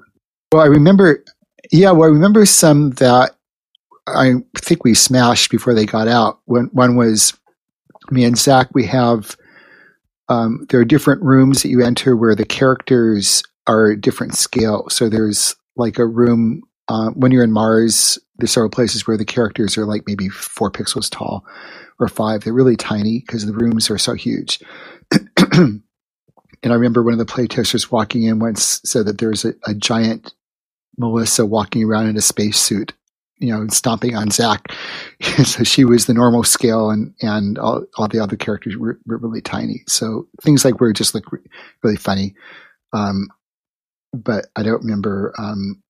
Well 0.51 0.61
I 0.61 0.65
remember 0.65 1.23
yeah, 1.71 1.91
well 1.91 2.09
I 2.09 2.11
remember 2.11 2.45
some 2.45 2.91
that 2.91 3.35
I 4.07 4.35
think 4.57 4.83
we 4.83 4.93
smashed 4.93 5.51
before 5.51 5.73
they 5.73 5.85
got 5.85 6.07
out. 6.07 6.39
When 6.45 6.65
one 6.73 6.95
was 6.95 7.33
me 8.11 8.25
and 8.25 8.37
Zach 8.37 8.69
we 8.73 8.85
have 8.87 9.37
um, 10.27 10.67
there 10.69 10.79
are 10.79 10.85
different 10.85 11.23
rooms 11.23 11.63
that 11.63 11.69
you 11.69 11.83
enter 11.83 12.15
where 12.15 12.35
the 12.35 12.45
characters 12.45 13.41
are 13.69 13.95
different 13.95 14.35
scale. 14.35 14.87
So 14.89 15.09
there's 15.09 15.55
like 15.75 15.99
a 15.99 16.05
room 16.05 16.63
uh, 16.87 17.11
when 17.11 17.31
you're 17.31 17.43
in 17.43 17.51
Mars. 17.51 18.17
There's 18.37 18.51
several 18.51 18.71
places 18.71 19.07
where 19.07 19.17
the 19.17 19.25
characters 19.25 19.77
are 19.77 19.85
like 19.85 20.03
maybe 20.07 20.29
four 20.29 20.71
pixels 20.71 21.09
tall 21.09 21.45
or 21.99 22.07
five. 22.07 22.43
They're 22.43 22.53
really 22.53 22.75
tiny 22.75 23.19
because 23.19 23.45
the 23.45 23.53
rooms 23.53 23.89
are 23.89 23.97
so 23.97 24.13
huge. 24.13 24.59
and 25.53 25.83
I 26.63 26.69
remember 26.69 27.03
one 27.03 27.13
of 27.13 27.19
the 27.19 27.25
playtesters 27.25 27.91
walking 27.91 28.23
in 28.23 28.39
once 28.39 28.81
said 28.83 29.05
that 29.05 29.19
there's 29.19 29.45
a, 29.45 29.53
a 29.67 29.73
giant 29.75 30.33
Melissa 30.97 31.45
walking 31.45 31.83
around 31.83 32.07
in 32.07 32.17
a 32.17 32.21
spacesuit 32.21 32.93
you 33.39 33.53
know, 33.53 33.65
stomping 33.69 34.15
on 34.15 34.31
Zach. 34.31 34.67
so 35.43 35.63
she 35.63 35.85
was 35.85 36.05
the 36.05 36.13
normal 36.13 36.43
scale, 36.43 36.89
and 36.89 37.13
and 37.21 37.57
all, 37.57 37.85
all 37.97 38.07
the 38.07 38.19
other 38.19 38.35
characters 38.35 38.77
were, 38.77 38.99
were 39.05 39.17
really 39.17 39.41
tiny. 39.41 39.83
So 39.87 40.27
things 40.41 40.65
like 40.65 40.79
were 40.79 40.93
just 40.93 41.15
like 41.15 41.23
really 41.83 41.95
funny. 41.95 42.35
Um, 42.93 43.29
but 44.13 44.47
I 44.55 44.63
don't 44.63 44.83
remember 44.83 45.33
um, 45.37 45.81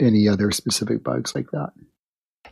any 0.00 0.28
other 0.28 0.50
specific 0.50 1.02
bugs 1.04 1.34
like 1.34 1.50
that. 1.52 1.70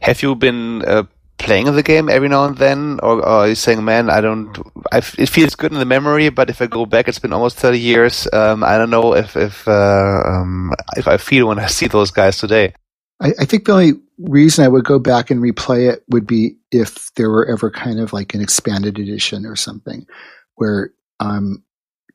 Have 0.01 0.23
you 0.23 0.35
been 0.35 0.83
uh, 0.85 1.05
playing 1.39 1.67
the 1.75 1.83
game 1.83 2.09
every 2.09 2.29
now 2.29 2.45
and 2.45 2.57
then, 2.57 3.01
or, 3.03 3.19
or 3.19 3.27
are 3.27 3.49
you 3.49 3.55
saying, 3.55 3.85
"Man, 3.85 4.09
I 4.11 4.21
don't"? 4.21 4.57
I 4.93 4.99
f- 4.99 5.19
it 5.19 5.29
feels 5.29 5.55
good 5.55 5.73
in 5.73 5.79
the 5.79 5.85
memory, 5.85 6.29
but 6.29 6.51
if 6.51 6.63
I 6.63 6.67
go 6.67 6.87
back, 6.87 7.09
it's 7.09 7.19
been 7.19 7.33
almost 7.33 7.57
thirty 7.57 7.81
years. 7.81 8.29
Um, 8.33 8.63
I 8.63 8.79
don't 8.79 8.91
know 8.91 9.15
if 9.15 9.37
if 9.37 9.67
uh, 9.67 10.23
um, 10.27 10.73
if 10.97 11.09
I 11.09 11.17
feel 11.17 11.49
when 11.49 11.59
I 11.59 11.67
see 11.67 11.89
those 11.89 12.11
guys 12.11 12.39
today. 12.39 12.75
I, 13.21 13.33
I 13.41 13.45
think 13.45 13.65
the 13.65 13.73
only 13.73 13.93
reason 14.19 14.65
I 14.65 14.69
would 14.69 14.85
go 14.85 14.99
back 14.99 15.31
and 15.31 15.43
replay 15.43 15.91
it 15.93 16.05
would 16.09 16.27
be 16.27 16.57
if 16.71 17.13
there 17.15 17.31
were 17.31 17.47
ever 17.47 17.71
kind 17.71 18.01
of 18.01 18.13
like 18.13 18.35
an 18.35 18.41
expanded 18.41 18.99
edition 18.99 19.45
or 19.45 19.57
something, 19.57 20.07
where 20.55 20.93
um, 21.19 21.63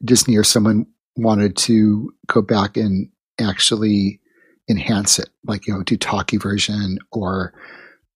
Disney 0.04 0.38
or 0.38 0.44
someone 0.44 0.88
wanted 1.16 1.56
to 1.58 2.14
go 2.28 2.42
back 2.42 2.78
and 2.78 3.10
actually 3.40 4.20
enhance 4.70 5.20
it, 5.20 5.30
like 5.46 5.68
you 5.68 5.74
know, 5.74 5.84
do 5.84 5.98
talkie 5.98 6.38
version 6.38 6.98
or 7.12 7.54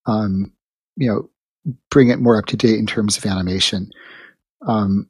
um, 0.05 0.51
you 0.95 1.07
know, 1.07 1.29
bring 1.89 2.09
it 2.09 2.19
more 2.19 2.37
up 2.37 2.45
to 2.47 2.57
date 2.57 2.79
in 2.79 2.85
terms 2.85 3.17
of 3.17 3.25
animation. 3.25 3.91
Um, 4.67 5.07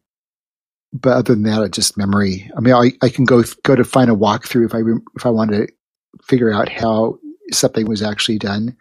but 0.92 1.12
other 1.12 1.36
than 1.36 1.44
that, 1.44 1.64
it's 1.64 1.76
just 1.76 1.98
memory. 1.98 2.50
I 2.58 2.62
mean, 2.62 2.74
I, 2.74 2.92
I 3.02 3.10
can 3.10 3.26
go 3.26 3.44
go 3.64 3.76
to 3.76 3.84
find 3.84 4.10
a 4.10 4.16
walkthrough 4.16 4.66
if 4.66 4.76
I 4.76 4.80
if 5.16 5.26
I 5.26 5.30
want 5.30 5.52
to 5.52 5.68
figure 6.24 6.52
out 6.52 6.70
how 6.70 7.20
something 7.52 7.88
was 7.88 8.02
actually 8.02 8.40
done. 8.40 8.76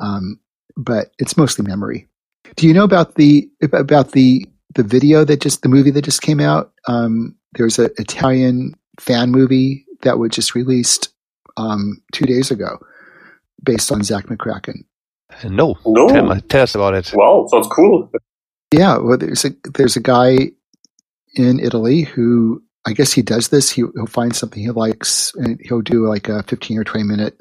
Um, 0.00 0.40
but 0.76 1.12
it's 1.18 1.36
mostly 1.36 1.66
memory. 1.66 2.08
Do 2.56 2.66
you 2.66 2.74
know 2.74 2.84
about 2.84 3.14
the 3.14 3.48
about 3.62 4.12
the 4.12 4.46
the 4.74 4.82
video 4.82 5.24
that 5.24 5.40
just 5.40 5.62
the 5.62 5.68
movie 5.68 5.90
that 5.92 6.04
just 6.04 6.22
came 6.22 6.40
out? 6.40 6.72
Um, 6.88 7.36
there's 7.52 7.78
an 7.78 7.90
Italian 7.98 8.74
fan 9.00 9.30
movie 9.30 9.86
that 10.02 10.18
was 10.18 10.30
just 10.30 10.54
released 10.54 11.10
um, 11.56 12.02
two 12.12 12.24
days 12.24 12.50
ago, 12.50 12.78
based 13.62 13.90
on 13.90 14.02
Zach 14.02 14.26
McKracken. 14.26 14.84
No, 15.44 15.78
No. 15.84 16.08
Tell, 16.08 16.40
tell 16.42 16.62
us 16.62 16.74
about 16.74 16.94
it. 16.94 17.12
Wow, 17.14 17.46
sounds 17.50 17.68
cool. 17.68 18.10
Yeah, 18.72 18.98
well, 18.98 19.18
there's 19.18 19.44
a 19.44 19.50
there's 19.74 19.96
a 19.96 20.00
guy 20.00 20.50
in 21.34 21.60
Italy 21.60 22.02
who 22.02 22.62
I 22.86 22.92
guess 22.92 23.12
he 23.12 23.22
does 23.22 23.48
this. 23.48 23.70
He, 23.70 23.82
he'll 23.94 24.06
find 24.06 24.34
something 24.34 24.62
he 24.62 24.70
likes, 24.70 25.32
and 25.34 25.60
he'll 25.62 25.82
do 25.82 26.08
like 26.08 26.28
a 26.28 26.42
15 26.44 26.78
or 26.78 26.84
20 26.84 27.04
minute 27.04 27.38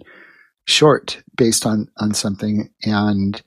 short 0.65 1.21
based 1.35 1.65
on 1.65 1.87
on 1.97 2.13
something. 2.13 2.69
And 2.83 3.41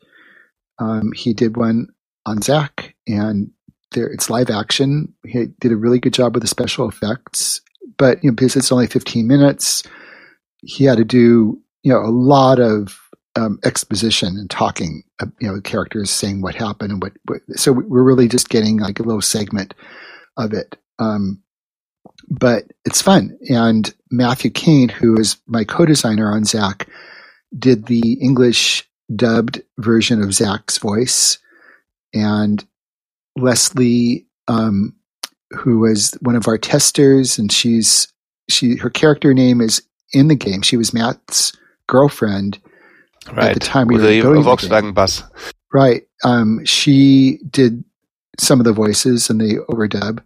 um, 0.79 1.13
he 1.13 1.35
did 1.35 1.57
one 1.57 1.89
on 2.27 2.43
Zach, 2.43 2.95
and 3.07 3.51
there 3.93 4.09
it's 4.09 4.31
live 4.31 4.51
action. 4.51 5.13
He 5.27 5.47
did 5.61 5.73
a 5.73 5.77
really 5.77 5.99
good 5.99 6.15
job 6.15 6.35
with 6.35 6.43
the 6.43 6.49
special 6.49 6.89
effects, 6.89 7.61
but 7.99 8.23
you 8.23 8.31
know 8.31 8.35
because 8.35 8.57
it's 8.57 8.73
only 8.73 8.87
15 8.87 9.27
minutes, 9.27 9.83
he 10.59 10.85
had 10.85 10.99
to 10.99 11.05
do 11.05 11.61
you 11.83 11.93
know 11.93 12.01
a 12.01 12.11
lot 12.11 12.59
of 12.61 12.99
um, 13.37 13.59
exposition 13.65 14.37
and 14.37 14.51
talking, 14.51 15.03
uh, 15.21 15.27
you 15.41 15.49
know, 15.49 15.61
characters 15.61 16.11
saying 16.11 16.43
what 16.43 16.55
happened 16.55 16.93
and 16.93 17.03
what, 17.03 17.13
what. 17.27 17.41
So 17.57 17.73
we're 17.73 18.03
really 18.03 18.29
just 18.29 18.49
getting 18.49 18.79
like 18.79 18.99
a 18.99 19.03
little 19.03 19.23
segment 19.23 19.75
of 20.37 20.53
it. 20.53 20.77
Um, 20.99 21.43
but 22.29 22.65
it's 22.85 23.03
fun. 23.03 23.39
And 23.49 23.93
Matthew 24.11 24.51
Kane, 24.51 24.89
who 24.89 25.19
is 25.19 25.37
my 25.47 25.65
co-designer 25.65 26.33
on 26.33 26.45
Zach, 26.45 26.89
did 27.59 27.87
the 27.87 28.15
English 28.21 28.89
dubbed 29.15 29.63
version 29.79 30.23
of 30.23 30.35
Zach's 30.35 30.79
voice, 30.79 31.39
and 32.15 32.65
Leslie, 33.37 34.27
um, 34.49 34.95
who 35.51 35.79
was 35.81 36.13
one 36.21 36.37
of 36.37 36.47
our 36.49 36.59
testers, 36.59 37.39
and 37.39 37.51
she's 37.51 38.13
she 38.49 38.77
her 38.77 38.91
character 38.91 39.33
name 39.35 39.61
is 39.61 39.83
in 40.13 40.29
the 40.29 40.35
game. 40.35 40.63
She 40.63 40.77
was 40.77 40.93
Matt's 40.93 41.53
girlfriend 41.87 42.59
Right. 43.33 43.55
the 43.55 43.61
time 43.61 43.87
we 43.87 43.95
with 43.97 44.05
were 44.05 44.11
the 44.11 44.21
the 44.23 44.41
Volkswagen 44.41 44.95
bus. 44.95 45.23
Right. 45.73 46.03
Um, 46.25 46.65
she 46.65 47.39
did 47.51 47.85
some 48.39 48.59
of 48.61 48.65
the 48.65 48.73
voices 48.73 49.29
in 49.31 49.39
the 49.39 49.59
overdub, 49.69 50.23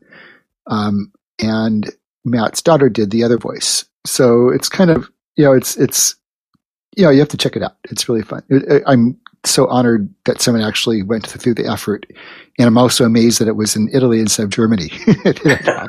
um, 0.68 1.12
and 1.42 1.90
Matt's 2.24 2.62
daughter 2.62 2.88
did 2.88 3.10
the 3.10 3.24
other 3.24 3.36
voice. 3.36 3.84
So 4.06 4.48
it's 4.50 4.68
kind 4.68 4.90
of 4.90 5.10
you 5.36 5.44
know 5.44 5.52
it's 5.52 5.76
it's 5.76 6.14
you 6.96 7.04
know 7.04 7.10
you 7.10 7.18
have 7.18 7.28
to 7.28 7.36
check 7.36 7.56
it 7.56 7.62
out. 7.62 7.76
It's 7.90 8.08
really 8.08 8.22
fun. 8.22 8.42
I'm 8.86 9.18
so 9.46 9.66
honored 9.68 10.12
that 10.24 10.40
someone 10.40 10.62
actually 10.62 11.02
went 11.02 11.26
through 11.26 11.54
the 11.54 11.66
effort, 11.66 12.06
and 12.58 12.66
I'm 12.66 12.78
also 12.78 13.04
amazed 13.04 13.40
that 13.40 13.48
it 13.48 13.56
was 13.56 13.76
in 13.76 13.88
Italy 13.92 14.20
instead 14.20 14.44
of 14.44 14.50
Germany. 14.50 14.88
that 15.24 15.88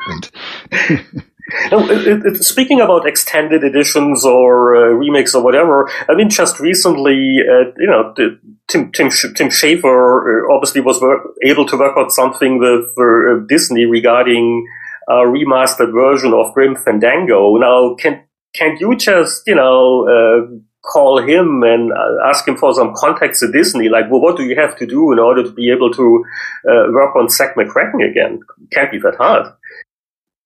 happened. 0.71 1.25
No, 1.71 1.87
it, 1.87 2.25
it, 2.25 2.43
speaking 2.43 2.81
about 2.81 3.05
extended 3.05 3.63
editions 3.63 4.25
or 4.25 4.75
uh, 4.75 4.79
remakes 4.93 5.35
or 5.35 5.43
whatever, 5.43 5.87
I 6.09 6.15
mean, 6.15 6.29
just 6.29 6.59
recently, 6.59 7.37
uh, 7.39 7.69
you 7.77 7.85
know, 7.85 8.13
the, 8.15 8.39
Tim 8.67 8.91
Tim 8.91 9.09
Tim 9.09 9.49
Schafer 9.49 10.49
uh, 10.49 10.53
obviously 10.53 10.81
was 10.81 10.99
work, 10.99 11.21
able 11.43 11.67
to 11.67 11.77
work 11.77 11.95
out 11.97 12.11
something 12.11 12.57
with 12.57 12.91
uh, 12.97 13.45
Disney 13.47 13.85
regarding 13.85 14.67
a 15.07 15.13
remastered 15.25 15.93
version 15.93 16.33
of 16.33 16.51
Grim 16.55 16.75
Fandango. 16.75 17.57
Now, 17.57 17.93
can 17.93 18.23
can 18.55 18.77
you 18.79 18.95
just 18.95 19.43
you 19.45 19.55
know 19.55 20.07
uh, 20.07 20.47
call 20.91 21.19
him 21.19 21.63
and 21.63 21.91
uh, 21.91 22.27
ask 22.29 22.47
him 22.47 22.57
for 22.57 22.73
some 22.73 22.93
contacts 22.95 23.43
at 23.43 23.51
Disney? 23.51 23.89
Like, 23.89 24.09
well, 24.11 24.21
what 24.21 24.37
do 24.37 24.43
you 24.43 24.55
have 24.55 24.77
to 24.77 24.85
do 24.85 25.11
in 25.11 25.19
order 25.19 25.43
to 25.43 25.51
be 25.51 25.71
able 25.71 25.91
to 25.93 26.25
uh, 26.69 26.91
work 26.91 27.15
on 27.15 27.29
Zak 27.29 27.55
McKracken 27.55 28.09
again? 28.09 28.39
Can't 28.71 28.91
be 28.91 28.99
that 28.99 29.15
hard. 29.17 29.51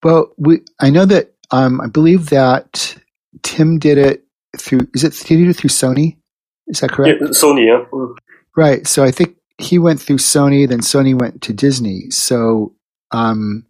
Well, 0.04 0.32
we 0.38 0.62
I 0.80 0.90
know 0.90 1.06
that 1.06 1.34
um, 1.52 1.82
I 1.82 1.88
believe 1.88 2.30
that 2.30 2.96
Tim 3.44 3.80
did 3.80 3.98
it 3.98 4.26
through. 4.58 4.88
Is 4.94 5.04
it 5.04 5.14
did 5.28 5.40
he 5.40 5.48
it 5.50 5.56
through 5.56 5.70
Sony? 5.70 6.18
Is 6.68 6.80
that 6.82 6.92
correct? 6.92 7.20
Yeah, 7.22 7.28
Sony, 7.30 7.66
yeah. 7.68 7.86
Right. 8.56 8.86
So 8.88 9.04
I 9.04 9.12
think 9.12 9.36
he 9.58 9.78
went 9.80 10.00
through 10.02 10.18
Sony, 10.18 10.68
then 10.68 10.80
Sony 10.80 11.20
went 11.20 11.42
to 11.44 11.54
Disney. 11.54 12.10
So 12.12 12.74
um, 13.12 13.66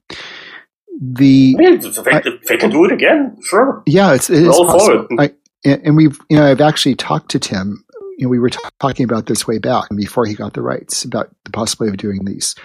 the 1.02 1.56
mean, 1.58 1.80
they, 1.80 2.12
I- 2.12 2.24
they 2.48 2.58
can 2.58 2.70
do 2.72 2.86
it 2.86 2.92
again, 2.92 3.38
sure. 3.44 3.84
yeah, 3.88 4.14
it's 4.14 4.30
it 4.30 4.44
is 4.44 4.50
All 4.50 4.66
for 4.68 4.74
possible. 4.80 5.08
it. 5.12 5.20
I, 5.20 5.36
and 5.66 5.82
and 5.86 5.98
we've 5.98 6.20
you 6.30 6.38
know 6.38 6.46
I've 6.46 6.62
actually 6.62 6.96
talked 6.96 7.32
to 7.32 7.40
Tim. 7.40 7.84
You 8.18 8.26
know, 8.26 8.30
we 8.30 8.40
were 8.40 8.50
t- 8.50 8.60
talking 8.80 9.06
about 9.06 9.28
this 9.28 9.48
way 9.48 9.60
back 9.60 9.86
before 9.96 10.26
he 10.26 10.34
got 10.34 10.54
the 10.54 10.62
rights 10.62 11.04
about 11.06 11.34
the 11.46 11.52
possibility 11.52 11.94
of 11.94 11.98
doing 11.98 12.26
these. 12.26 12.56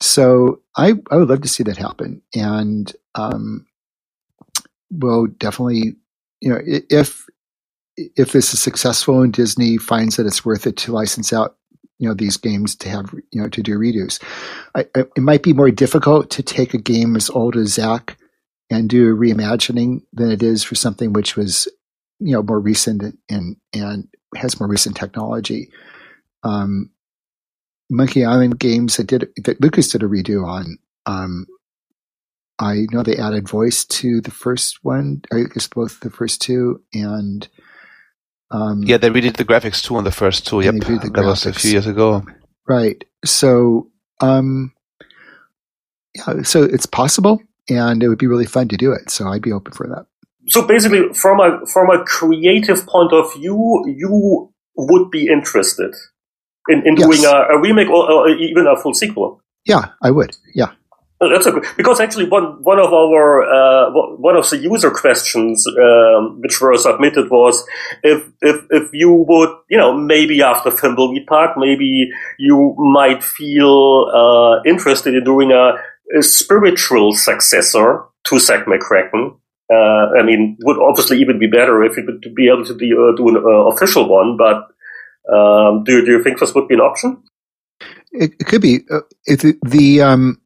So 0.00 0.60
I 0.76 0.94
I 1.10 1.16
would 1.16 1.28
love 1.28 1.42
to 1.42 1.48
see 1.48 1.62
that 1.64 1.76
happen, 1.76 2.22
and 2.34 2.92
um, 3.14 3.66
we'll 4.90 5.26
definitely 5.26 5.96
you 6.40 6.50
know 6.50 6.60
if 6.64 7.26
if 7.96 8.32
this 8.32 8.54
is 8.54 8.60
successful 8.60 9.20
and 9.22 9.32
Disney 9.32 9.76
finds 9.76 10.16
that 10.16 10.26
it's 10.26 10.44
worth 10.44 10.66
it 10.66 10.76
to 10.78 10.92
license 10.92 11.32
out 11.32 11.56
you 11.98 12.08
know 12.08 12.14
these 12.14 12.38
games 12.38 12.74
to 12.76 12.88
have 12.88 13.14
you 13.30 13.42
know 13.42 13.48
to 13.48 13.62
do 13.62 13.78
redos, 13.78 14.22
I, 14.74 14.86
I, 14.96 15.00
it 15.16 15.20
might 15.20 15.42
be 15.42 15.52
more 15.52 15.70
difficult 15.70 16.30
to 16.30 16.42
take 16.42 16.74
a 16.74 16.78
game 16.78 17.16
as 17.16 17.30
old 17.30 17.56
as 17.56 17.74
Zack 17.74 18.16
and 18.70 18.88
do 18.88 19.12
a 19.12 19.16
reimagining 19.16 20.02
than 20.12 20.30
it 20.30 20.42
is 20.42 20.62
for 20.62 20.76
something 20.76 21.12
which 21.12 21.36
was 21.36 21.68
you 22.20 22.32
know 22.32 22.42
more 22.42 22.60
recent 22.60 23.18
and 23.28 23.56
and 23.72 24.08
has 24.36 24.60
more 24.60 24.68
recent 24.68 24.96
technology. 24.96 25.70
Um, 26.42 26.90
Monkey 27.90 28.24
Island 28.24 28.58
games 28.58 28.96
that 28.96 29.06
did 29.06 29.28
that 29.44 29.60
Lucas 29.60 29.88
did 29.88 30.02
a 30.02 30.06
redo 30.06 30.46
on. 30.46 30.78
Um, 31.06 31.46
I 32.58 32.86
know 32.92 33.02
they 33.02 33.16
added 33.16 33.48
voice 33.48 33.84
to 33.86 34.20
the 34.20 34.30
first 34.30 34.78
one. 34.82 35.22
I 35.32 35.44
guess 35.52 35.66
both 35.66 36.00
the 36.00 36.10
first 36.10 36.42
two 36.42 36.82
and 36.92 37.48
um, 38.50 38.82
Yeah, 38.82 38.98
they 38.98 39.10
redid 39.10 39.36
the 39.36 39.44
graphics 39.44 39.82
too 39.82 39.96
on 39.96 40.04
the 40.04 40.12
first 40.12 40.46
two. 40.46 40.60
Yep, 40.60 40.74
And 40.74 40.82
they 40.82 40.98
the 40.98 41.10
that 41.14 41.24
was 41.24 41.46
a 41.46 41.52
few 41.52 41.72
years 41.72 41.86
ago. 41.86 42.22
Right. 42.68 43.02
So, 43.24 43.90
um, 44.20 44.72
yeah, 46.14 46.42
so 46.42 46.64
it's 46.64 46.86
possible 46.86 47.40
and 47.68 48.02
it 48.02 48.08
would 48.08 48.18
be 48.18 48.26
really 48.26 48.46
fun 48.46 48.68
to 48.68 48.76
do 48.76 48.92
it. 48.92 49.10
So 49.10 49.28
I'd 49.28 49.42
be 49.42 49.52
open 49.52 49.72
for 49.72 49.86
that. 49.88 50.06
So 50.50 50.66
basically, 50.66 51.14
from 51.14 51.40
a 51.40 51.64
from 51.66 51.90
a 51.90 52.04
creative 52.04 52.86
point 52.86 53.12
of 53.12 53.32
view, 53.34 53.84
you 53.86 54.50
would 54.76 55.10
be 55.10 55.28
interested 55.28 55.94
in, 56.68 56.86
in 56.86 56.96
Yes. 56.96 57.06
doing 57.06 57.24
a, 57.24 57.54
a 57.54 57.60
remake 57.60 57.88
or, 57.88 58.10
or 58.10 58.28
even 58.28 58.66
a 58.66 58.76
full 58.76 58.94
sequel. 58.94 59.40
Yeah, 59.64 59.86
I 60.02 60.10
would. 60.10 60.36
Yeah. 60.54 60.70
Uh, 61.20 61.28
That's 61.28 61.46
a 61.46 61.52
good, 61.52 61.64
because 61.76 62.00
actually 62.00 62.28
one 62.28 62.62
one 62.62 62.78
of 62.78 62.92
our 62.94 63.42
uh, 63.42 63.90
one 64.18 64.36
of 64.36 64.48
the 64.48 64.56
user 64.56 64.90
questions 64.90 65.66
um, 65.66 66.40
which 66.40 66.60
were 66.60 66.76
submitted 66.78 67.30
was 67.30 67.62
if 68.02 68.24
if 68.40 68.64
if 68.70 68.88
you 68.92 69.12
would 69.28 69.50
you 69.68 69.76
know 69.76 69.92
maybe 69.92 70.42
after 70.42 70.70
Thimbleweed 70.70 71.26
Park 71.26 71.58
maybe 71.58 72.10
you 72.38 72.74
might 72.78 73.22
feel 73.22 74.10
uh, 74.14 74.62
interested 74.64 75.14
in 75.14 75.22
doing 75.24 75.52
a, 75.52 75.74
a 76.18 76.22
spiritual 76.22 77.14
successor 77.14 78.02
to 78.24 78.38
Zack 78.38 78.64
McCracken. 78.64 79.36
Uh, 79.72 80.18
I 80.18 80.22
mean, 80.22 80.56
would 80.64 80.78
obviously 80.78 81.20
even 81.20 81.38
be 81.38 81.46
better 81.46 81.84
if 81.84 81.96
you 81.96 82.04
could 82.04 82.34
be 82.34 82.48
able 82.48 82.64
to 82.64 82.76
do, 82.76 83.08
uh, 83.08 83.16
do 83.16 83.28
an 83.28 83.36
uh, 83.36 83.66
official 83.72 84.08
one, 84.08 84.36
but 84.36 84.68
Um, 85.30 85.84
do, 85.84 86.04
do 86.04 86.10
you 86.12 86.22
think 86.24 86.40
this 86.40 86.54
would 86.54 86.66
be 86.66 86.74
an 86.74 86.80
option? 86.80 87.22
It, 88.10 88.32
it 88.40 88.46
could 88.46 88.62
be. 88.62 88.80
Uh, 88.90 89.02
if 89.26 89.42
the, 89.42 89.54
the 89.62 90.00
um, 90.02 90.40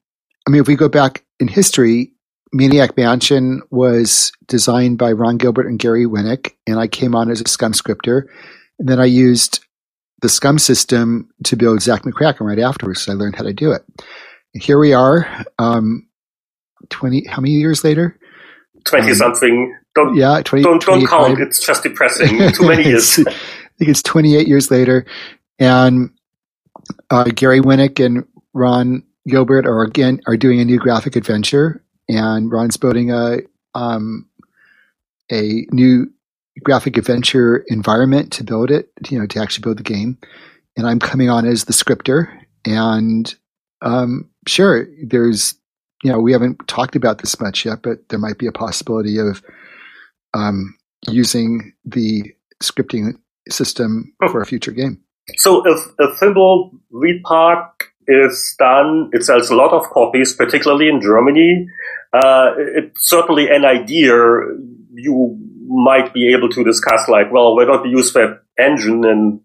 I 0.46 0.50
mean, 0.50 0.60
if 0.60 0.68
we 0.68 0.76
go 0.76 0.88
back 0.90 1.24
in 1.40 1.48
history, 1.48 2.12
Maniac 2.52 2.96
Mansion 2.96 3.62
was 3.70 4.32
designed 4.46 4.98
by 4.98 5.12
Ron 5.12 5.38
Gilbert 5.38 5.68
and 5.68 5.78
Gary 5.78 6.06
Winnick, 6.06 6.54
and 6.66 6.78
I 6.78 6.88
came 6.88 7.14
on 7.14 7.30
as 7.30 7.40
a 7.40 7.48
Scum 7.48 7.72
scripter. 7.72 8.28
And 8.78 8.88
then 8.88 9.00
I 9.00 9.06
used 9.06 9.64
the 10.20 10.28
Scum 10.28 10.58
system 10.58 11.30
to 11.44 11.56
build 11.56 11.80
Zak 11.80 12.02
McKracken 12.02 12.46
right 12.46 12.58
afterwards. 12.58 13.02
So 13.02 13.12
I 13.12 13.14
learned 13.14 13.36
how 13.36 13.44
to 13.44 13.54
do 13.54 13.72
it. 13.72 13.84
And 14.52 14.62
here 14.62 14.78
we 14.78 14.92
are, 14.92 15.46
um, 15.58 16.08
twenty. 16.90 17.24
How 17.26 17.40
many 17.40 17.54
years 17.54 17.84
later? 17.84 18.18
Twenty 18.84 19.10
um, 19.10 19.14
something. 19.14 19.76
Don't 19.94 20.16
yeah. 20.16 20.42
20, 20.42 20.64
don't 20.64 20.82
don't 20.82 21.06
count. 21.06 21.40
It's 21.40 21.64
just 21.64 21.82
depressing. 21.82 22.50
Too 22.52 22.68
many 22.68 22.84
years. 22.88 23.18
I 23.18 23.32
think 23.78 23.90
it's 23.90 24.02
twenty 24.02 24.36
eight 24.36 24.48
years 24.48 24.70
later, 24.70 25.06
and 25.58 26.10
uh, 27.10 27.24
Gary 27.24 27.60
Winnick 27.60 28.04
and 28.04 28.26
Ron 28.52 29.02
Gilbert 29.26 29.66
are 29.66 29.82
again 29.82 30.20
are 30.26 30.36
doing 30.36 30.60
a 30.60 30.64
new 30.64 30.78
graphic 30.78 31.16
adventure, 31.16 31.82
and 32.08 32.50
Ron's 32.50 32.76
building 32.76 33.10
a 33.10 33.38
um, 33.74 34.28
a 35.30 35.66
new 35.70 36.10
graphic 36.62 36.96
adventure 36.96 37.64
environment 37.68 38.32
to 38.32 38.44
build 38.44 38.70
it, 38.70 38.90
you 39.08 39.18
know, 39.18 39.26
to 39.26 39.40
actually 39.40 39.62
build 39.62 39.78
the 39.78 39.82
game. 39.82 40.18
And 40.76 40.86
I'm 40.86 41.00
coming 41.00 41.28
on 41.28 41.46
as 41.46 41.64
the 41.64 41.72
scripter. 41.72 42.46
And 42.64 43.34
um, 43.82 44.30
sure, 44.46 44.86
there's, 45.02 45.54
you 46.04 46.12
know, 46.12 46.20
we 46.20 46.32
haven't 46.32 46.68
talked 46.68 46.94
about 46.94 47.18
this 47.18 47.40
much 47.40 47.64
yet, 47.64 47.80
but 47.82 48.10
there 48.10 48.18
might 48.18 48.36
be 48.36 48.46
a 48.46 48.52
possibility 48.52 49.18
of 49.18 49.42
um, 50.34 50.76
using 51.08 51.72
the 51.84 52.24
scripting 52.62 53.14
system 53.48 54.12
for 54.30 54.42
a 54.42 54.46
future 54.46 54.70
game. 54.70 55.00
So 55.36 55.62
if 55.66 55.80
a 55.98 56.14
Thimble 56.16 56.72
Reed 56.90 57.22
Park 57.22 57.86
is 58.06 58.54
done, 58.58 59.08
it 59.14 59.24
sells 59.24 59.48
a 59.48 59.56
lot 59.56 59.72
of 59.72 59.88
copies, 59.90 60.34
particularly 60.34 60.88
in 60.88 61.00
Germany. 61.00 61.66
Uh, 62.12 62.52
it's 62.76 63.08
certainly 63.08 63.48
an 63.48 63.64
idea 63.64 64.12
you 64.92 65.38
might 65.66 66.12
be 66.12 66.34
able 66.34 66.50
to 66.50 66.62
discuss 66.62 67.08
like, 67.08 67.32
well, 67.32 67.56
why 67.56 67.64
don't 67.64 67.82
we 67.82 67.88
use 67.88 68.12
that 68.12 68.42
engine 68.58 69.06
and 69.06 69.40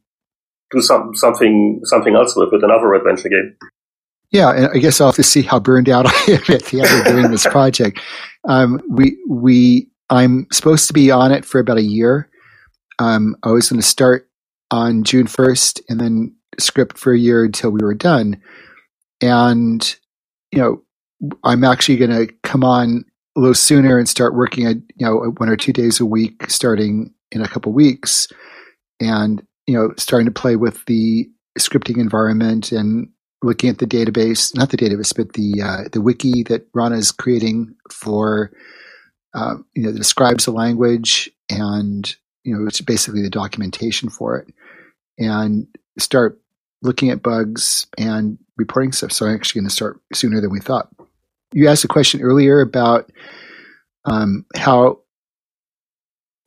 do 0.71 0.81
some, 0.81 1.15
something, 1.15 1.79
something 1.85 2.15
else 2.15 2.35
with 2.35 2.49
it, 2.51 2.63
another 2.63 2.93
adventure 2.93 3.29
game? 3.29 3.55
Yeah, 4.31 4.51
and 4.51 4.67
I 4.67 4.77
guess 4.77 5.01
I'll 5.01 5.07
have 5.07 5.15
to 5.15 5.23
see 5.23 5.41
how 5.41 5.59
burned 5.59 5.89
out 5.89 6.05
I 6.09 6.31
am 6.31 6.55
at 6.55 6.65
the 6.65 6.81
end 6.81 6.99
of 6.99 7.13
doing 7.13 7.31
this 7.31 7.47
project. 7.47 7.99
Um, 8.47 8.79
we, 8.89 9.17
we, 9.27 9.89
I'm 10.09 10.47
supposed 10.51 10.87
to 10.87 10.93
be 10.93 11.11
on 11.11 11.31
it 11.31 11.45
for 11.45 11.59
about 11.59 11.77
a 11.77 11.83
year. 11.83 12.29
Um, 12.99 13.35
I 13.43 13.51
was 13.51 13.69
going 13.69 13.81
to 13.81 13.87
start 13.87 14.29
on 14.71 15.03
June 15.03 15.25
1st 15.25 15.81
and 15.89 15.99
then 15.99 16.35
script 16.59 16.97
for 16.97 17.13
a 17.13 17.17
year 17.17 17.43
until 17.43 17.71
we 17.71 17.81
were 17.81 17.93
done. 17.95 18.41
And, 19.21 19.95
you 20.51 20.59
know, 20.59 20.83
I'm 21.43 21.63
actually 21.63 21.97
going 21.97 22.11
to 22.11 22.33
come 22.43 22.63
on 22.63 23.05
a 23.35 23.39
little 23.39 23.55
sooner 23.55 23.97
and 23.97 24.07
start 24.07 24.35
working 24.35 24.65
at, 24.65 24.77
you 24.95 25.05
know, 25.05 25.33
one 25.37 25.49
or 25.49 25.55
two 25.55 25.73
days 25.73 25.99
a 25.99 26.05
week 26.05 26.49
starting 26.49 27.13
in 27.31 27.41
a 27.41 27.47
couple 27.47 27.71
weeks 27.71 28.27
and, 28.99 29.45
you 29.67 29.73
know, 29.73 29.93
starting 29.97 30.25
to 30.25 30.31
play 30.31 30.55
with 30.55 30.85
the 30.85 31.29
scripting 31.57 31.97
environment 31.97 32.71
and 32.71 33.09
looking 33.41 33.69
at 33.69 33.77
the 33.77 33.87
database, 33.87 34.55
not 34.55 34.69
the 34.69 34.77
database, 34.77 35.15
but 35.15 35.33
the, 35.33 35.61
uh, 35.61 35.89
the 35.91 36.01
wiki 36.01 36.43
that 36.43 36.67
Rana 36.73 36.97
is 36.97 37.11
creating 37.11 37.75
for, 37.91 38.51
uh, 39.33 39.55
you 39.75 39.83
know, 39.83 39.91
that 39.91 39.97
describes 39.97 40.45
the 40.45 40.51
language 40.51 41.29
and, 41.49 42.15
you 42.43 42.55
know, 42.55 42.67
it's 42.67 42.81
basically 42.81 43.21
the 43.21 43.29
documentation 43.29 44.09
for 44.09 44.37
it 44.37 44.53
and 45.17 45.67
start 45.97 46.39
looking 46.81 47.09
at 47.09 47.21
bugs 47.21 47.87
and 47.97 48.37
reporting 48.57 48.91
stuff. 48.91 49.11
So 49.11 49.25
I'm 49.25 49.35
actually 49.35 49.61
going 49.61 49.69
to 49.69 49.75
start 49.75 49.99
sooner 50.13 50.41
than 50.41 50.51
we 50.51 50.59
thought. 50.59 50.89
You 51.53 51.67
asked 51.67 51.83
a 51.83 51.89
question 51.89 52.21
earlier 52.21 52.61
about 52.61 53.11
um, 54.05 54.45
how 54.55 54.99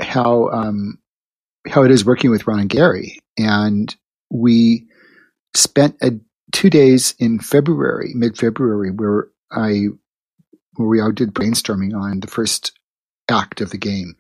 how 0.01 0.49
um, 0.49 0.99
how 1.69 1.83
it 1.83 1.91
is 1.91 2.05
working 2.05 2.31
with 2.31 2.47
Ron 2.47 2.61
and 2.61 2.71
Gary, 2.71 3.21
and 3.39 3.95
we 4.31 4.87
spent 5.55 5.97
a, 6.03 6.13
two 6.53 6.71
days 6.71 7.15
in 7.19 7.39
February, 7.39 8.13
mid 8.15 8.39
February, 8.39 8.91
where 8.91 9.29
I 9.51 9.87
where 10.75 10.89
we 10.89 11.01
all 11.01 11.13
did 11.13 11.35
brainstorming 11.35 11.95
on 11.95 12.21
the 12.21 12.29
first 12.29 12.73
act 13.31 13.61
of 13.61 13.71
the 13.71 13.79
game, 13.79 14.15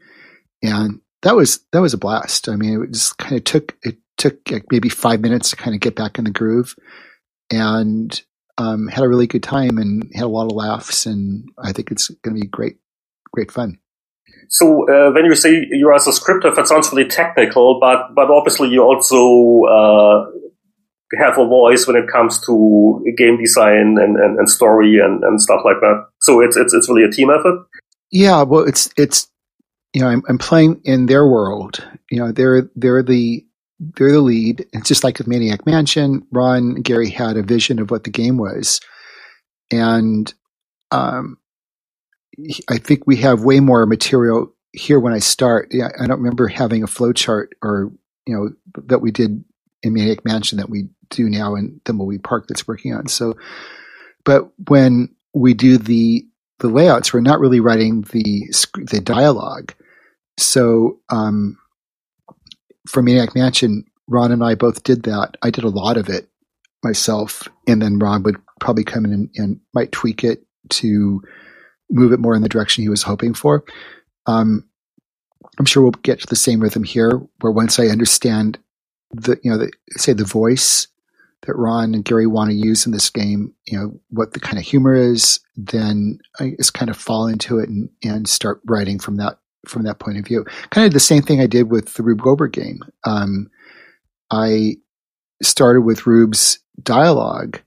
and 0.63 1.01
that 1.23 1.37
was 1.37 1.61
that 1.73 1.81
was 1.81 1.95
a 1.95 1.99
blast. 1.99 2.49
I 2.49 2.57
mean, 2.57 2.83
it 2.83 2.93
just 2.93 3.19
kind 3.19 3.37
of 3.37 3.45
took 3.45 3.77
it 3.83 3.97
took 4.19 4.51
like 4.51 4.65
maybe 4.71 4.89
five 4.89 5.21
minutes 5.21 5.51
to 5.51 5.57
kind 5.57 5.75
of 5.75 5.81
get 5.81 5.97
back 5.97 6.19
in 6.19 6.25
the 6.25 6.31
groove, 6.31 6.75
and 7.51 8.21
um, 8.59 8.89
had 8.89 9.05
a 9.05 9.09
really 9.09 9.27
good 9.27 9.43
time 9.43 9.79
and 9.79 10.11
had 10.15 10.25
a 10.25 10.29
lot 10.29 10.47
of 10.47 10.53
laughs. 10.53 11.07
And 11.07 11.49
I 11.59 11.73
think 11.73 11.91
it's 11.91 12.09
going 12.09 12.37
to 12.37 12.43
be 12.43 12.47
great, 12.47 12.77
great 13.33 13.51
fun. 13.51 13.79
So 14.49 14.89
uh, 14.89 15.13
when 15.13 15.25
you 15.25 15.35
say 15.35 15.67
you're 15.71 15.93
a 15.95 16.01
scripter, 16.01 16.51
that 16.55 16.67
sounds 16.67 16.93
really 16.93 17.09
technical, 17.09 17.81
but 17.81 18.15
but 18.15 18.31
obviously 18.31 18.69
you 18.69 18.83
also 18.83 19.65
uh, 19.67 20.31
have 21.19 21.39
a 21.39 21.47
voice 21.47 21.87
when 21.87 21.97
it 21.97 22.09
comes 22.11 22.45
to 22.47 23.05
game 23.17 23.39
design 23.39 23.99
and, 23.99 24.17
and, 24.17 24.39
and 24.39 24.49
story 24.49 24.99
and, 24.99 25.23
and 25.23 25.41
stuff 25.41 25.61
like 25.65 25.81
that. 25.81 26.07
So 26.21 26.41
it's 26.41 26.57
it's 26.57 26.73
it's 26.73 26.89
really 26.89 27.05
a 27.05 27.11
team 27.11 27.31
effort. 27.31 27.67
Yeah, 28.11 28.43
well, 28.43 28.67
it's 28.67 28.91
it's 28.97 29.29
you 29.93 30.01
know 30.01 30.09
I'm, 30.09 30.23
I'm 30.29 30.39
playing 30.39 30.81
in 30.85 31.07
their 31.07 31.27
world. 31.27 31.87
You 32.11 32.19
know 32.19 32.33
they're 32.33 32.71
they're 32.77 33.03
the 33.03 33.45
they're 33.79 34.13
the 34.13 34.21
lead. 34.21 34.67
It's 34.73 34.89
just 34.89 35.05
like 35.05 35.19
with 35.19 35.27
Maniac 35.27 35.67
Mansion. 35.67 36.27
Ron 36.31 36.75
Gary 36.77 37.11
had 37.11 37.37
a 37.37 37.43
vision 37.43 37.79
of 37.79 37.91
what 37.91 38.05
the 38.05 38.11
game 38.11 38.39
was, 38.39 38.81
and 39.71 40.33
um, 40.91 41.39
I 42.71 42.79
think 42.79 43.07
we 43.07 43.17
have 43.17 43.45
way 43.45 43.61
more 43.61 43.87
material 43.87 44.55
here 44.73 45.01
when 45.01 45.13
I 45.13 45.19
start. 45.19 45.69
Yeah, 45.71 45.89
I 46.01 46.07
don't 46.07 46.19
remember 46.19 46.49
having 46.49 46.83
a 46.83 46.87
flow 46.87 47.13
chart 47.13 47.55
or 47.63 47.93
you 48.27 48.35
know 48.35 48.51
that 48.87 49.01
we 49.01 49.11
did 49.11 49.45
in 49.83 49.93
Maniac 49.95 50.25
Mansion 50.25 50.59
that 50.59 50.71
we 50.71 50.89
do 51.11 51.29
now 51.29 51.55
in 51.55 51.81
Thimbleweed 51.85 52.23
Park 52.23 52.47
that's 52.49 52.67
working 52.67 52.95
on. 52.95 53.09
So, 53.09 53.35
but 54.25 54.51
when 54.69 55.15
we 55.35 55.55
do 55.55 55.79
the 55.79 56.27
the 56.59 56.69
layouts, 56.69 57.13
we're 57.13 57.21
not 57.21 57.41
really 57.41 57.61
writing 57.61 58.03
the 58.13 58.53
the 58.91 59.01
dialogue. 59.01 59.75
So 60.39 61.01
um, 61.11 61.59
for 62.89 63.03
Maniac 63.03 63.35
Mansion, 63.35 63.85
Ron 64.09 64.33
and 64.33 64.45
I 64.45 64.55
both 64.55 64.83
did 64.83 65.05
that. 65.05 65.37
I 65.43 65.51
did 65.51 65.65
a 65.65 65.69
lot 65.69 65.97
of 65.97 66.09
it 66.09 66.29
myself, 66.83 67.49
and 67.67 67.81
then 67.83 67.99
Ron 67.99 68.23
would 68.23 68.37
probably 68.61 68.85
come 68.85 69.05
in 69.05 69.13
and, 69.13 69.31
and 69.37 69.61
might 69.75 69.93
tweak 69.93 70.25
it 70.25 70.45
to 70.71 71.21
move 71.91 72.13
it 72.13 72.21
more 72.21 72.35
in 72.35 72.43
the 72.43 72.49
direction 72.49 72.83
he 72.83 72.89
was 72.89 73.03
hoping 73.03 73.35
for. 73.35 73.65
Um, 74.27 74.69
I'm 75.59 75.67
sure 75.67 75.83
we'll 75.83 75.93
get 75.93 76.21
to 76.21 76.27
the 76.27 76.37
same 76.37 76.61
rhythm 76.61 76.85
here, 76.85 77.21
where 77.41 77.53
once 77.53 77.79
I 77.79 77.87
understand 77.87 78.59
the, 79.13 79.39
you 79.43 79.51
know, 79.51 79.59
the, 79.59 79.71
say 79.97 80.13
the 80.13 80.25
voice 80.25 80.89
that 81.43 81.57
Ron 81.57 81.95
and 81.95 82.05
Gary 82.05 82.27
want 82.27 82.51
to 82.51 82.57
use 82.57 82.87
in 82.87 82.93
this 82.93 83.11
game, 83.11 83.53
you 83.67 83.79
know, 83.79 84.01
what 84.11 84.33
the 84.33 84.41
kind 84.41 84.59
of 84.59 84.65
humor 84.65 84.95
is, 84.95 85.41
then 85.57 86.19
I 86.39 86.55
just 86.57 86.75
kind 86.75 86.91
of 86.91 86.97
fall 86.97 87.27
into 87.27 87.59
it 87.59 87.69
and, 87.69 87.89
and 88.05 88.29
start 88.29 88.61
writing 88.67 88.99
from 88.99 89.17
that 89.17 89.39
from 89.67 89.85
that 89.85 90.01
point 90.01 90.19
of 90.19 90.27
view. 90.27 90.45
Kind 90.71 90.87
of 90.87 90.93
the 90.93 91.01
same 91.01 91.23
thing 91.23 91.41
I 91.41 91.47
did 91.47 91.71
with 91.71 91.95
the 91.95 92.03
Rube 92.03 92.21
Goldberg 92.21 92.53
game. 92.53 92.81
Um, 93.05 93.49
I 94.31 94.77
started 95.41 95.83
with 95.83 96.07
Rube's 96.07 96.59
dialogue 96.83 97.61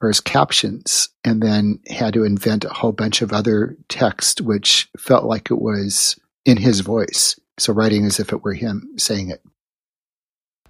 or 0.00 0.08
his 0.08 0.20
captions 0.20 1.08
and 1.24 1.42
then 1.42 1.80
had 1.88 2.14
to 2.14 2.24
invent 2.24 2.64
a 2.64 2.68
whole 2.68 2.92
bunch 2.92 3.22
of 3.22 3.32
other 3.32 3.76
text 3.88 4.40
which 4.42 4.88
felt 4.98 5.24
like 5.24 5.50
it 5.50 5.60
was 5.60 6.18
in 6.44 6.56
his 6.56 6.80
voice. 6.80 7.38
So 7.58 7.72
writing 7.72 8.04
as 8.04 8.20
if 8.20 8.32
it 8.32 8.42
were 8.42 8.54
him 8.54 8.88
saying 8.96 9.30
it 9.30 9.42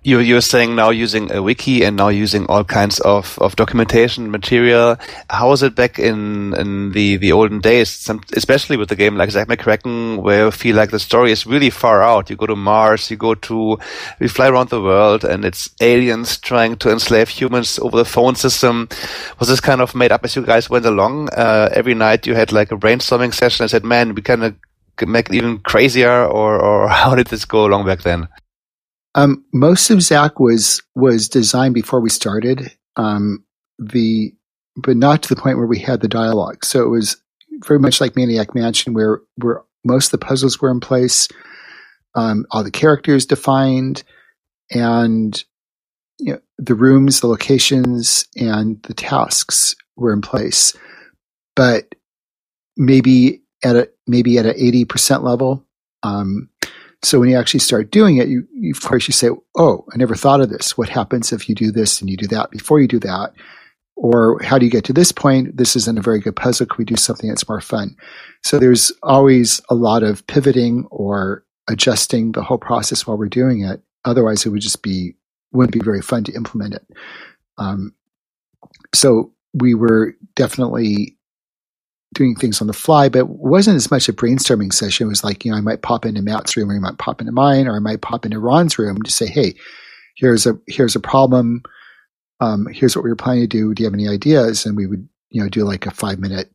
you 0.05 0.21
you're 0.21 0.43
saying 0.43 0.77
now 0.77 0.91
using 0.91 1.33
a 1.33 1.43
wiki 1.43 1.83
and 1.83 1.97
now 1.97 2.09
using 2.09 2.45
all 2.47 2.63
kinds 2.63 3.01
of, 3.01 3.39
of 3.41 3.57
documentation 3.57 4.31
material. 4.31 4.97
How 5.31 5.49
was 5.49 5.63
it 5.63 5.75
back 5.75 5.99
in 5.99 6.55
in 6.55 6.93
the 6.93 7.17
the 7.17 7.33
olden 7.33 7.61
days? 7.61 7.89
Some, 7.89 8.21
especially 8.37 8.77
with 8.77 8.91
the 8.91 8.97
game 8.97 9.17
like 9.17 9.31
Zak 9.31 9.49
McKracken, 9.49 10.19
where 10.23 10.45
you 10.45 10.51
feel 10.51 10.77
like 10.77 10.91
the 10.91 10.99
story 10.99 11.33
is 11.33 11.47
really 11.47 11.71
far 11.71 12.03
out. 12.03 12.29
You 12.29 12.37
go 12.37 12.47
to 12.47 12.55
Mars, 12.55 13.11
you 13.11 13.17
go 13.17 13.35
to, 13.35 13.79
we 14.21 14.29
fly 14.29 14.49
around 14.49 14.69
the 14.69 14.83
world, 14.83 15.25
and 15.25 15.43
it's 15.45 15.71
aliens 15.81 16.37
trying 16.37 16.77
to 16.77 16.91
enslave 16.91 17.31
humans 17.31 17.79
over 17.79 17.97
the 17.97 18.05
phone 18.05 18.35
system. 18.35 18.89
Was 19.39 19.49
this 19.49 19.61
kind 19.61 19.81
of 19.81 19.95
made 19.95 20.13
up 20.13 20.25
as 20.25 20.37
you 20.37 20.43
guys 20.45 20.69
went 20.69 20.85
along? 20.85 21.31
Uh, 21.31 21.71
every 21.73 21.95
night 21.95 22.27
you 22.27 22.35
had 22.35 22.53
like 22.53 22.71
a 22.71 22.77
brainstorming 22.77 23.33
session 23.33 23.65
and 23.65 23.71
said, 23.71 23.85
"Man, 23.85 24.15
we 24.15 24.21
kind 24.21 24.45
of 24.45 24.55
make 25.07 25.31
it 25.31 25.35
even 25.35 25.59
crazier," 25.61 26.27
or 26.27 26.61
or 26.61 26.89
how 27.01 27.15
did 27.15 27.29
this 27.29 27.47
go 27.47 27.65
along 27.65 27.87
back 27.87 28.03
then? 28.03 28.29
Um, 29.15 29.45
most 29.53 29.91
of 29.91 30.03
Zach 30.03 30.41
was 30.41 30.83
was 30.95 31.29
designed 31.29 31.75
before 31.75 32.01
we 32.01 32.11
started. 32.11 32.73
Um, 32.97 33.45
the 33.79 34.33
but 34.77 34.97
not 34.97 35.23
to 35.23 35.35
the 35.35 35.41
point 35.41 35.59
where 35.59 35.67
we 35.67 35.79
had 35.79 36.01
the 36.01 36.09
dialogue. 36.09 36.65
So 36.65 36.83
it 36.83 36.89
was 36.89 37.17
very 37.65 37.79
much 37.79 38.01
like 38.01 38.17
Maniac 38.17 38.55
Mansion, 38.55 38.95
where 38.95 39.21
where 39.37 39.63
most 39.85 40.07
of 40.07 40.11
the 40.13 40.27
puzzles 40.27 40.61
were 40.61 40.71
in 40.71 40.81
place, 40.81 41.29
um, 42.15 42.47
all 42.51 42.65
the 42.65 42.71
characters 42.71 43.27
defined, 43.27 44.03
and 44.71 45.43
you 46.19 46.33
know, 46.33 46.41
the 46.59 46.75
rooms, 46.75 47.21
the 47.21 47.27
locations, 47.27 48.27
and 48.37 48.83
the 48.85 48.95
tasks 48.95 49.75
were 49.97 50.13
in 50.13 50.21
place, 50.21 50.75
but 51.55 51.95
maybe 52.77 53.43
at 53.63 53.77
a 53.77 53.91
maybe 54.07 54.39
at 54.39 54.47
an 54.47 54.55
eighty 54.57 54.85
percent 54.85 55.23
level. 55.23 55.65
Um, 56.03 56.51
so 57.05 57.21
when 57.21 57.29
you 57.29 57.39
actually 57.39 57.61
start 57.61 57.91
doing 57.91 58.17
it, 58.17 58.29
you, 58.29 58.47
you, 58.53 58.73
of 58.73 58.81
course 58.81 59.07
you 59.09 59.13
say, 59.13 59.31
"Oh, 59.57 59.85
I 59.93 59.97
never 59.97 60.15
thought 60.15 60.41
of 60.41 60.51
this. 60.51 60.77
What 60.77 60.89
happens 60.89 61.33
if 61.33 61.49
you 61.49 61.55
do 61.55 61.71
this 61.71 62.01
and 62.01 62.11
you 62.11 62.17
do 62.17 62.27
that 62.29 62.51
before 62.51 62.81
you 62.81 62.89
do 62.89 62.99
that?" 63.01 63.33
Or 63.97 64.43
how 64.43 64.59
do 64.59 64.65
you 64.65 64.73
get 64.73 64.85
to 64.87 64.93
this 64.93 65.13
point? 65.13 65.57
This 65.57 65.77
isn't 65.77 65.99
a 65.99 66.03
very 66.03 66.19
good 66.19 66.35
puzzle. 66.35 66.67
Can 66.67 66.77
we 66.79 66.85
do 66.85 66.97
something 66.97 67.29
that's 67.29 67.49
more 67.49 67.61
fun? 67.61 67.97
So 68.43 68.59
there's 68.59 68.91
always 69.03 69.61
a 69.71 69.75
lot 69.75 70.03
of 70.03 70.27
pivoting 70.27 70.87
or 70.91 71.45
adjusting 71.69 72.33
the 72.33 72.43
whole 72.43 72.59
process 72.59 73.07
while 73.07 73.17
we're 73.17 73.29
doing 73.29 73.63
it. 73.63 73.83
Otherwise, 74.05 74.45
it 74.45 74.51
would 74.51 74.61
just 74.61 74.83
be 74.83 75.15
wouldn't 75.53 75.73
be 75.73 75.81
very 75.81 76.03
fun 76.03 76.25
to 76.25 76.33
implement 76.33 76.75
it. 76.75 76.87
Um, 77.59 77.95
so 78.93 79.33
we 79.55 79.75
were 79.75 80.17
definitely 80.35 81.17
doing 82.15 82.35
things 82.35 82.61
on 82.61 82.67
the 82.67 82.73
fly, 82.73 83.09
but 83.09 83.29
wasn't 83.29 83.77
as 83.77 83.91
much 83.91 84.09
a 84.09 84.13
brainstorming 84.13 84.73
session. 84.73 85.07
It 85.07 85.09
was 85.09 85.25
like, 85.25 85.45
you 85.45 85.51
know, 85.51 85.59
I 85.59 85.61
might 85.61 85.83
pop 85.83 86.07
into 86.07 86.23
Matt's 86.23 86.57
room 86.57 86.71
or 86.71 86.77
I 86.77 86.79
might 86.79 86.99
pop 86.99 87.21
into 87.21 87.33
mine 87.33 87.67
or 87.67 87.77
I 87.77 87.81
might 87.81 88.01
pop 88.01 88.25
into 88.25 88.39
Ron's 88.39 88.79
room 88.79 89.03
to 89.03 89.11
say, 89.11 89.27
Hey, 89.27 89.55
here's 90.17 90.47
a, 90.47 90.59
here's 90.67 90.97
a 90.97 91.01
problem. 91.01 91.63
Um, 92.41 92.67
here's 92.73 92.97
what 92.97 93.05
we 93.05 93.11
were 93.11 93.17
planning 93.17 93.43
to 93.43 93.47
do. 93.49 93.75
Do 93.75 93.83
you 93.83 93.87
have 93.87 93.95
any 93.95 94.09
ideas? 94.09 94.65
And 94.65 94.77
we 94.77 94.87
would, 94.87 95.09
you 95.31 95.43
know, 95.43 95.49
do 95.49 95.65
like 95.65 95.87
a 95.87 95.91
five 95.91 96.19
minute, 96.19 96.51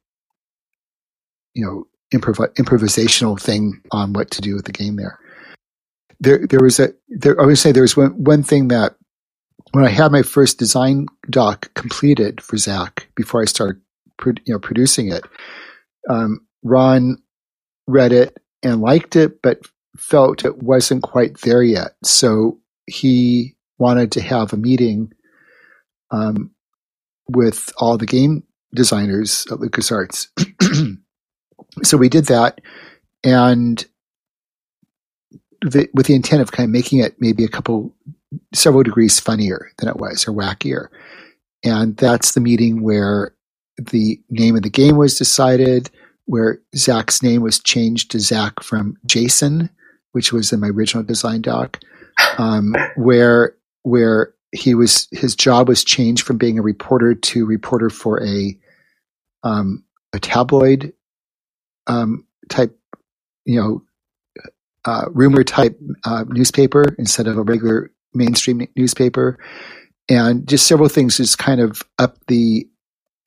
you 1.53 1.65
know, 1.65 1.88
improv- 2.14 2.53
improvisational 2.56 3.40
thing 3.40 3.81
on 3.91 4.14
what 4.14 4.31
to 4.31 4.41
do 4.41 4.56
with 4.56 4.65
the 4.65 4.72
game 4.72 4.95
there. 4.95 5.19
There, 6.19 6.45
there 6.48 6.61
was 6.61 6.80
a, 6.80 6.94
there, 7.10 7.40
I 7.41 7.45
would 7.45 7.57
say 7.57 7.72
there 7.72 7.84
was 7.84 7.95
one, 7.95 8.23
one 8.23 8.44
thing 8.44 8.69
that 8.69 8.95
when 9.72 9.86
I 9.86 9.90
had 9.90 10.11
my 10.11 10.23
first 10.23 10.57
design 10.57 11.07
doc 11.30 11.73
completed 11.76 12.41
for 12.41 12.57
Zach 12.57 13.07
before 13.15 13.41
I 13.41 13.45
started 13.45 13.81
you 14.25 14.53
know 14.53 14.59
producing 14.59 15.11
it. 15.11 15.23
Um, 16.09 16.45
Ron 16.63 17.21
read 17.87 18.11
it 18.11 18.37
and 18.63 18.81
liked 18.81 19.15
it, 19.15 19.41
but 19.41 19.61
felt 19.97 20.45
it 20.45 20.61
wasn't 20.61 21.03
quite 21.03 21.41
there 21.41 21.63
yet. 21.63 21.93
So 22.03 22.59
he 22.85 23.55
wanted 23.77 24.11
to 24.13 24.21
have 24.21 24.53
a 24.53 24.57
meeting 24.57 25.11
um, 26.11 26.51
with 27.29 27.71
all 27.77 27.97
the 27.97 28.05
game 28.05 28.43
designers 28.73 29.45
at 29.51 29.59
LucasArts. 29.59 30.27
so 31.83 31.97
we 31.97 32.09
did 32.09 32.25
that, 32.25 32.61
and 33.23 33.85
the, 35.61 35.89
with 35.93 36.05
the 36.05 36.15
intent 36.15 36.41
of 36.41 36.51
kind 36.51 36.65
of 36.65 36.71
making 36.71 36.99
it 36.99 37.15
maybe 37.19 37.43
a 37.43 37.49
couple, 37.49 37.93
several 38.53 38.83
degrees 38.83 39.19
funnier 39.19 39.71
than 39.77 39.89
it 39.89 39.97
was 39.97 40.27
or 40.27 40.31
wackier. 40.31 40.87
And 41.63 41.97
that's 41.97 42.33
the 42.33 42.39
meeting 42.39 42.81
where 42.81 43.33
the 43.80 44.22
name 44.30 44.56
of 44.56 44.64
the 44.64 44.69
game 44.69 44.97
was 44.97 45.18
decided, 45.18 45.89
where 46.26 46.60
Zach's 46.76 47.23
name 47.23 47.41
was 47.41 47.60
changed 47.60 48.11
to 48.11 48.19
Zach 48.19 48.61
from 48.61 48.97
Jason, 49.06 49.69
which 50.11 50.31
was 50.31 50.51
in 50.51 50.60
my 50.60 50.68
original 50.68 51.03
design 51.03 51.41
doc, 51.41 51.80
um, 52.38 52.76
where 52.95 53.56
where 53.84 54.34
he 54.51 54.73
was 54.73 55.07
his 55.11 55.35
job 55.35 55.68
was 55.68 55.84
changed 55.84 56.26
from 56.26 56.38
being 56.38 56.60
a 56.60 56.64
reporter 56.64 57.14
to 57.15 57.45
reporter 57.45 57.89
for 57.89 58.23
a 58.23 58.57
um, 59.43 59.84
a 60.14 60.19
tabloid 60.19 60.93
um, 61.88 62.26
type, 62.49 62.77
you 63.45 63.60
know, 63.60 63.84
uh, 64.85 65.06
rumor 65.11 65.43
type 65.43 65.80
uh, 66.06 66.26
newspaper 66.27 66.84
instead 66.97 67.27
of 67.27 67.38
a 67.38 67.43
regular 67.43 67.91
mainstream 68.14 68.68
newspaper, 68.76 69.38
and 70.10 70.47
just 70.47 70.68
several 70.68 70.89
things 70.89 71.18
just 71.18 71.38
kind 71.38 71.61
of 71.61 71.81
up 71.97 72.18
the 72.27 72.68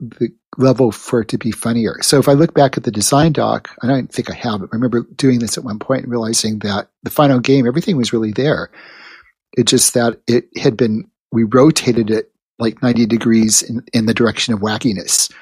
the 0.01 0.33
level 0.59 0.93
for 0.93 1.21
it 1.23 1.29
to 1.29 1.39
be 1.39 1.51
funnier. 1.51 1.97
So 2.03 2.19
if 2.19 2.29
I 2.29 2.33
look 2.33 2.55
back 2.55 2.77
at 2.77 2.85
the 2.85 2.91
design 2.91 3.33
doc, 3.33 3.71
I 3.83 3.87
don't 3.87 4.13
think 4.13 4.31
I 4.31 4.35
have 4.35 4.63
it. 4.63 4.69
I 4.73 4.77
remember 4.77 5.03
doing 5.17 5.39
this 5.39 5.57
at 5.57 5.65
one 5.65 5.79
point 5.79 6.03
and 6.03 6.11
realizing 6.11 6.59
that 6.61 6.89
the 7.03 7.11
final 7.11 7.41
game, 7.41 7.67
everything 7.67 7.97
was 7.97 8.13
really 8.13 8.33
there. 8.33 8.71
It 9.57 9.67
just 9.67 9.95
that 9.95 10.21
it 10.27 10.47
had 10.59 10.77
been, 10.77 11.09
we 11.31 11.45
rotated 11.45 12.11
it 12.11 12.31
like 12.59 12.83
90 12.83 13.07
degrees 13.07 13.63
in, 13.63 13.85
in 13.93 14.07
the 14.07 14.15
direction 14.15 14.53
of 14.53 14.61
wackiness. 14.61 15.33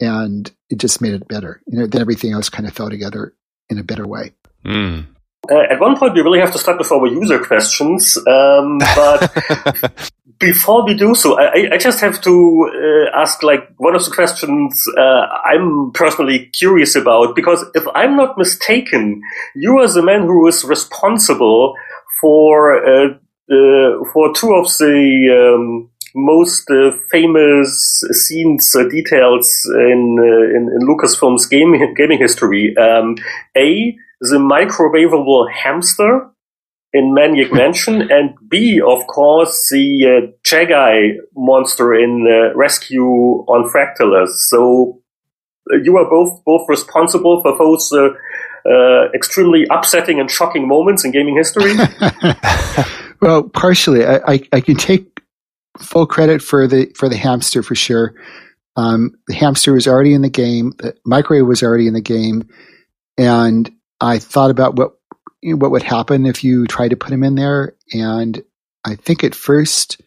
And 0.00 0.50
it 0.70 0.78
just 0.78 1.00
made 1.00 1.14
it 1.14 1.26
better. 1.28 1.60
You 1.66 1.78
know, 1.78 1.86
then 1.86 2.00
everything 2.00 2.32
else 2.32 2.48
kind 2.48 2.68
of 2.68 2.74
fell 2.74 2.90
together 2.90 3.34
in 3.68 3.78
a 3.78 3.84
better 3.84 4.06
way. 4.06 4.32
Mm. 4.64 5.06
Uh, 5.50 5.72
at 5.72 5.80
one 5.80 5.96
point, 5.96 6.14
we 6.14 6.20
really 6.20 6.40
have 6.40 6.52
to 6.52 6.58
start 6.58 6.78
with 6.78 6.90
our 6.90 7.06
user 7.06 7.38
questions, 7.38 8.16
um, 8.26 8.78
but 8.96 10.12
before 10.38 10.84
we 10.84 10.94
do 10.94 11.14
so, 11.14 11.38
I, 11.38 11.74
I 11.74 11.78
just 11.78 12.00
have 12.00 12.20
to 12.22 12.70
uh, 12.74 13.18
ask 13.18 13.42
like 13.42 13.68
one 13.78 13.94
of 13.94 14.04
the 14.04 14.10
questions 14.10 14.84
uh, 14.96 15.26
I'm 15.44 15.92
personally 15.92 16.46
curious 16.46 16.94
about 16.94 17.34
because 17.34 17.64
if 17.74 17.84
I'm 17.94 18.16
not 18.16 18.36
mistaken, 18.36 19.22
you 19.54 19.78
are 19.78 19.88
the 19.88 20.02
man 20.02 20.22
who 20.22 20.46
is 20.46 20.64
responsible 20.64 21.74
for 22.20 22.84
uh, 22.84 23.14
for 24.12 24.34
two 24.34 24.52
of 24.54 24.66
the 24.78 25.54
um, 25.54 25.88
most 26.16 26.68
uh, 26.70 26.92
famous 27.10 28.02
scenes 28.10 28.74
uh, 28.74 28.88
details 28.88 29.70
in, 29.74 30.16
uh, 30.18 30.56
in, 30.56 30.68
in 30.74 30.88
Lucasfilm's 30.88 31.46
game 31.46 31.74
gaming 31.94 32.18
history. 32.18 32.76
Um, 32.76 33.16
a 33.56 33.96
the 34.20 34.38
microwavable 34.38 35.50
hamster 35.52 36.30
in 36.92 37.12
Maniac 37.14 37.52
Mansion, 37.52 38.10
and 38.10 38.34
B, 38.48 38.80
of 38.80 39.06
course, 39.06 39.68
the 39.70 40.06
uh, 40.06 40.32
Jagai 40.46 41.16
monster 41.34 41.94
in 41.94 42.26
uh, 42.26 42.56
Rescue 42.56 43.04
on 43.48 43.70
Fractalus. 43.70 44.30
So 44.48 45.00
uh, 45.72 45.76
you 45.82 45.96
are 45.98 46.08
both 46.08 46.42
both 46.44 46.66
responsible 46.68 47.42
for 47.42 47.56
those 47.58 47.92
uh, 47.92 48.08
uh, 48.68 49.10
extremely 49.14 49.66
upsetting 49.70 50.18
and 50.20 50.30
shocking 50.30 50.66
moments 50.66 51.04
in 51.04 51.12
gaming 51.12 51.36
history. 51.36 51.74
well, 53.20 53.48
partially, 53.48 54.04
I, 54.04 54.16
I, 54.26 54.40
I, 54.52 54.60
can 54.60 54.76
take 54.76 55.20
full 55.78 56.06
credit 56.06 56.42
for 56.42 56.66
the 56.66 56.90
for 56.96 57.08
the 57.08 57.16
hamster 57.16 57.62
for 57.62 57.74
sure. 57.74 58.14
Um, 58.76 59.12
the 59.28 59.34
hamster 59.34 59.72
was 59.72 59.86
already 59.86 60.14
in 60.14 60.22
the 60.22 60.30
game. 60.30 60.72
The 60.78 60.94
microwave 61.04 61.46
was 61.46 61.62
already 61.62 61.86
in 61.86 61.94
the 61.94 62.00
game, 62.00 62.48
and 63.16 63.70
I 64.00 64.18
thought 64.18 64.50
about 64.50 64.76
what 64.76 64.92
what 65.42 65.70
would 65.70 65.82
happen 65.82 66.26
if 66.26 66.42
you 66.42 66.66
tried 66.66 66.88
to 66.88 66.96
put 66.96 67.12
him 67.12 67.22
in 67.22 67.36
there. 67.36 67.76
And 67.92 68.42
I 68.84 68.96
think 68.96 69.22
at 69.22 69.34
first, 69.34 70.00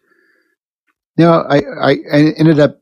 no, 1.18 1.32
I, 1.34 1.58
I, 1.60 1.92
I 2.12 2.34
ended 2.38 2.60
up 2.60 2.82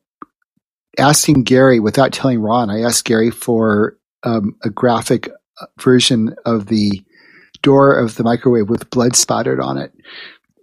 asking 0.98 1.44
Gary 1.44 1.80
without 1.80 2.14
telling 2.14 2.40
Ron. 2.40 2.70
I 2.70 2.82
asked 2.82 3.06
Gary 3.06 3.32
for 3.32 3.98
um, 4.24 4.56
a 4.64 4.70
graphic 4.70 5.30
uh, 5.62 5.66
version 5.80 6.36
of 6.46 6.68
the 6.68 7.04
door 7.62 7.94
of 7.94 8.16
the 8.16 8.24
microwave 8.24 8.70
with 8.70 8.90
blood 8.90 9.16
spotted 9.16 9.60
on 9.60 9.78
it. 9.78 9.94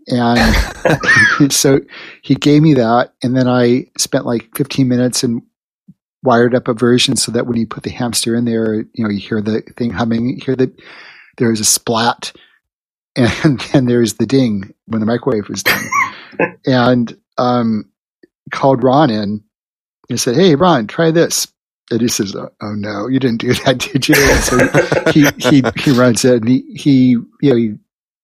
And 0.08 1.52
so 1.52 1.80
he 2.22 2.34
gave 2.34 2.62
me 2.62 2.74
that. 2.74 3.14
And 3.22 3.36
then 3.36 3.48
I 3.48 3.86
spent 3.98 4.26
like 4.26 4.56
15 4.56 4.88
minutes 4.88 5.22
and 5.22 5.42
wired 6.24 6.54
up 6.54 6.68
a 6.68 6.74
version 6.74 7.16
so 7.16 7.30
that 7.32 7.46
when 7.46 7.56
you 7.56 7.66
put 7.66 7.82
the 7.82 7.90
hamster 7.90 8.34
in 8.34 8.46
there, 8.46 8.76
you 8.94 9.04
know, 9.04 9.10
you 9.10 9.20
hear 9.20 9.40
the 9.40 9.60
thing 9.76 9.90
humming, 9.90 10.28
you 10.30 10.44
hear 10.44 10.56
the 10.56 10.72
there's 11.36 11.60
a 11.60 11.64
splat, 11.64 12.32
and 13.14 13.60
then 13.72 13.86
there's 13.86 14.14
the 14.14 14.26
ding 14.26 14.74
when 14.86 15.00
the 15.00 15.06
microwave 15.06 15.48
was 15.48 15.62
done. 15.62 15.84
and 16.66 17.16
um, 17.38 17.90
called 18.50 18.82
Ron 18.82 19.10
in 19.10 19.44
and 20.08 20.20
said, 20.20 20.36
"Hey, 20.36 20.54
Ron, 20.54 20.86
try 20.86 21.10
this." 21.10 21.46
And 21.90 22.00
he 22.00 22.08
says, 22.08 22.34
"Oh, 22.34 22.50
oh 22.62 22.74
no, 22.74 23.06
you 23.08 23.20
didn't 23.20 23.40
do 23.40 23.52
that, 23.64 23.78
did 23.78 24.08
you?" 24.08 24.14
And 24.16 24.42
so 24.42 25.10
he 25.10 25.26
he 25.38 25.62
he 25.76 25.98
runs 25.98 26.24
it, 26.24 26.42
and 26.42 26.48
he 26.48 26.62
he 26.74 27.10
you 27.10 27.50
know 27.50 27.56
he 27.56 27.74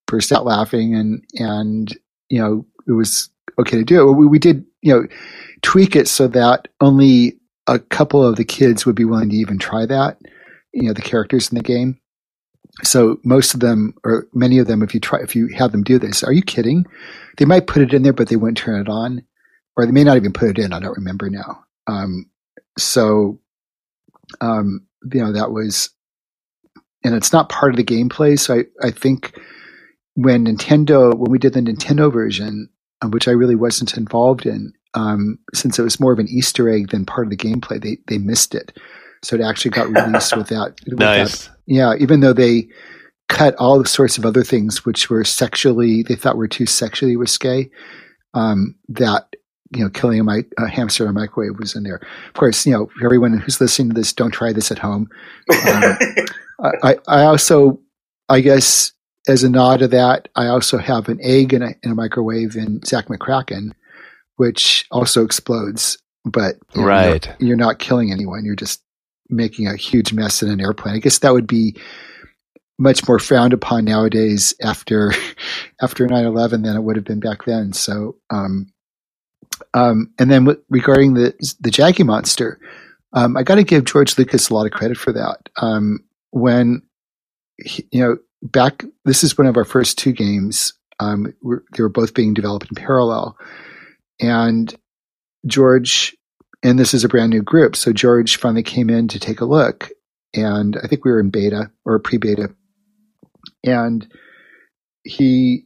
burst 0.07 0.31
out 0.31 0.45
laughing, 0.45 0.95
and 0.95 1.23
and 1.35 1.95
you 2.29 2.39
know 2.39 2.65
it 2.87 2.93
was 2.93 3.29
okay 3.59 3.77
to 3.77 3.83
do 3.83 4.09
it. 4.09 4.13
We, 4.13 4.25
we 4.25 4.39
did 4.39 4.65
you 4.81 4.93
know 4.93 5.07
tweak 5.61 5.95
it 5.95 6.07
so 6.07 6.27
that 6.27 6.67
only 6.79 7.37
a 7.75 7.79
couple 7.79 8.23
of 8.23 8.35
the 8.35 8.45
kids 8.45 8.85
would 8.85 8.95
be 8.95 9.05
willing 9.05 9.29
to 9.29 9.35
even 9.35 9.57
try 9.57 9.85
that. 9.85 10.17
You 10.73 10.83
know, 10.83 10.93
the 10.93 11.01
characters 11.01 11.49
in 11.51 11.57
the 11.57 11.63
game. 11.63 11.99
So 12.83 13.19
most 13.23 13.53
of 13.53 13.59
them 13.59 13.93
or 14.05 14.27
many 14.33 14.57
of 14.57 14.67
them 14.67 14.81
if 14.81 14.93
you 14.93 14.99
try 14.99 15.19
if 15.19 15.35
you 15.35 15.47
have 15.47 15.71
them 15.71 15.83
do 15.83 15.99
this 15.99 16.23
are 16.23 16.31
you 16.31 16.41
kidding? 16.41 16.85
They 17.37 17.45
might 17.45 17.67
put 17.67 17.81
it 17.81 17.93
in 17.93 18.03
there 18.03 18.13
but 18.13 18.29
they 18.29 18.37
wouldn't 18.37 18.57
turn 18.57 18.79
it 18.79 18.87
on 18.87 19.23
or 19.75 19.85
they 19.85 19.91
may 19.91 20.03
not 20.03 20.17
even 20.17 20.31
put 20.33 20.49
it 20.49 20.59
in. 20.59 20.73
I 20.73 20.79
don't 20.79 20.97
remember 20.97 21.29
now. 21.29 21.63
Um, 21.87 22.29
so 22.77 23.39
um, 24.39 24.87
you 25.11 25.21
know 25.21 25.33
that 25.33 25.51
was 25.51 25.89
and 27.03 27.15
it's 27.15 27.33
not 27.33 27.49
part 27.49 27.73
of 27.73 27.77
the 27.77 27.83
gameplay. 27.83 28.39
So 28.39 28.59
i, 28.59 28.87
I 28.87 28.91
think 28.91 29.37
when 30.15 30.45
nintendo 30.45 31.13
when 31.13 31.31
we 31.31 31.39
did 31.39 31.53
the 31.53 31.61
nintendo 31.61 32.11
version 32.11 32.69
uh, 33.01 33.07
which 33.07 33.29
i 33.29 33.31
really 33.31 33.55
wasn't 33.55 33.95
involved 33.95 34.45
in 34.45 34.73
um, 34.93 35.37
since 35.53 35.79
it 35.79 35.83
was 35.83 35.99
more 35.99 36.11
of 36.11 36.19
an 36.19 36.27
easter 36.29 36.69
egg 36.69 36.89
than 36.89 37.05
part 37.05 37.25
of 37.25 37.31
the 37.31 37.37
gameplay 37.37 37.81
they 37.81 37.97
they 38.07 38.17
missed 38.17 38.53
it 38.55 38.77
so 39.23 39.35
it 39.35 39.41
actually 39.41 39.71
got 39.71 39.87
released 39.87 40.35
without, 40.35 40.79
nice. 40.87 41.47
yeah, 41.67 41.93
even 41.99 42.21
though 42.21 42.33
they 42.33 42.67
cut 43.29 43.55
all 43.55 43.85
sorts 43.85 44.17
of 44.17 44.25
other 44.25 44.43
things 44.43 44.83
which 44.83 45.09
were 45.09 45.23
sexually 45.23 46.03
they 46.03 46.15
thought 46.15 46.37
were 46.37 46.47
too 46.47 46.65
sexually 46.65 47.15
risque. 47.15 47.69
um, 48.33 48.75
that 48.89 49.35
you 49.73 49.83
know 49.83 49.89
killing 49.89 50.19
a, 50.19 50.23
mi- 50.23 50.43
a 50.57 50.67
hamster 50.67 51.03
in 51.03 51.09
a 51.09 51.13
microwave 51.13 51.57
was 51.59 51.75
in 51.75 51.83
there. 51.83 52.01
Of 52.27 52.33
course, 52.33 52.65
you 52.65 52.73
know 52.73 52.89
everyone 53.03 53.37
who's 53.37 53.61
listening 53.61 53.89
to 53.89 53.95
this, 53.95 54.11
don't 54.11 54.31
try 54.31 54.51
this 54.53 54.71
at 54.71 54.79
home. 54.79 55.07
Um, 55.67 55.97
I, 56.61 56.71
I 56.83 56.97
I 57.07 57.23
also, 57.23 57.79
I 58.27 58.41
guess, 58.41 58.91
as 59.27 59.43
a 59.43 59.49
nod 59.49 59.79
to 59.79 59.87
that, 59.89 60.27
I 60.35 60.47
also 60.47 60.77
have 60.77 61.09
an 61.09 61.19
egg 61.21 61.53
in 61.53 61.61
a, 61.61 61.75
in 61.83 61.91
a 61.91 61.95
microwave 61.95 62.55
in 62.55 62.81
Zach 62.83 63.05
McCracken, 63.05 63.71
which 64.41 64.85
also 64.89 65.23
explodes. 65.23 65.97
But 66.25 66.55
you 66.73 66.81
know, 66.81 66.87
Right. 66.87 67.25
you're, 67.39 67.49
you're 67.49 67.57
not 67.57 67.77
killing 67.77 68.11
anyone. 68.11 68.43
You're 68.43 68.55
just 68.55 68.81
making 69.29 69.67
a 69.67 69.75
huge 69.75 70.13
mess 70.13 70.41
in 70.41 70.49
an 70.49 70.59
airplane. 70.59 70.95
I 70.95 70.99
guess 70.99 71.19
that 71.19 71.33
would 71.33 71.47
be 71.47 71.75
much 72.79 73.07
more 73.07 73.19
frowned 73.19 73.53
upon 73.53 73.85
nowadays 73.85 74.53
after 74.63 75.13
after 75.81 76.07
9-11 76.07 76.63
than 76.63 76.75
it 76.75 76.81
would 76.83 76.95
have 76.95 77.05
been 77.05 77.19
back 77.19 77.45
then. 77.45 77.71
So, 77.73 78.15
um, 78.31 78.65
um, 79.75 80.11
and 80.17 80.31
then 80.31 80.45
w- 80.45 80.63
regarding 80.69 81.13
the 81.13 81.33
the 81.59 81.69
Jaggy 81.69 82.03
monster, 82.05 82.59
um, 83.13 83.37
I 83.37 83.43
got 83.43 83.55
to 83.55 83.63
give 83.63 83.85
George 83.85 84.17
Lucas 84.17 84.49
a 84.49 84.53
lot 84.55 84.65
of 84.65 84.71
credit 84.71 84.97
for 84.97 85.13
that. 85.13 85.49
Um, 85.61 85.99
when 86.31 86.81
he, 87.63 87.85
you 87.91 88.01
know 88.01 88.17
back, 88.41 88.83
this 89.05 89.23
is 89.23 89.37
one 89.37 89.45
of 89.47 89.55
our 89.57 89.65
first 89.65 89.99
two 89.99 90.11
games. 90.13 90.73
Um, 90.99 91.33
we're, 91.41 91.61
they 91.75 91.83
were 91.83 91.89
both 91.89 92.13
being 92.13 92.33
developed 92.33 92.67
in 92.69 92.75
parallel, 92.75 93.37
and 94.21 94.73
George, 95.45 96.15
and 96.63 96.77
this 96.77 96.93
is 96.93 97.03
a 97.03 97.09
brand 97.09 97.31
new 97.31 97.41
group. 97.41 97.75
So 97.75 97.91
George 97.91 98.37
finally 98.37 98.63
came 98.63 98.89
in 98.89 99.07
to 99.09 99.19
take 99.19 99.41
a 99.41 99.45
look, 99.45 99.89
and 100.33 100.77
I 100.83 100.87
think 100.87 101.03
we 101.03 101.11
were 101.11 101.19
in 101.19 101.29
beta 101.29 101.71
or 101.85 101.99
pre-beta, 101.99 102.53
and 103.65 104.07
he 105.03 105.65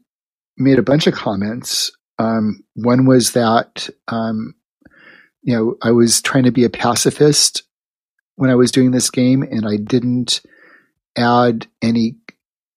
made 0.58 0.80
a 0.80 0.84
bunch 0.84 1.06
of 1.06 1.14
comments. 1.14 1.92
Um, 2.18 2.64
one 2.76 3.06
was 3.06 3.34
that 3.34 3.90
um, 4.08 4.56
you 5.44 5.56
know 5.56 5.76
I 5.82 5.92
was 5.92 6.22
trying 6.22 6.46
to 6.46 6.52
be 6.52 6.64
a 6.64 6.70
pacifist 6.70 7.64
when 8.36 8.50
I 8.50 8.56
was 8.56 8.72
doing 8.72 8.92
this 8.92 9.10
game, 9.10 9.44
and 9.44 9.68
I 9.68 9.78
didn't 9.78 10.42
add 11.18 11.68
any 11.82 12.16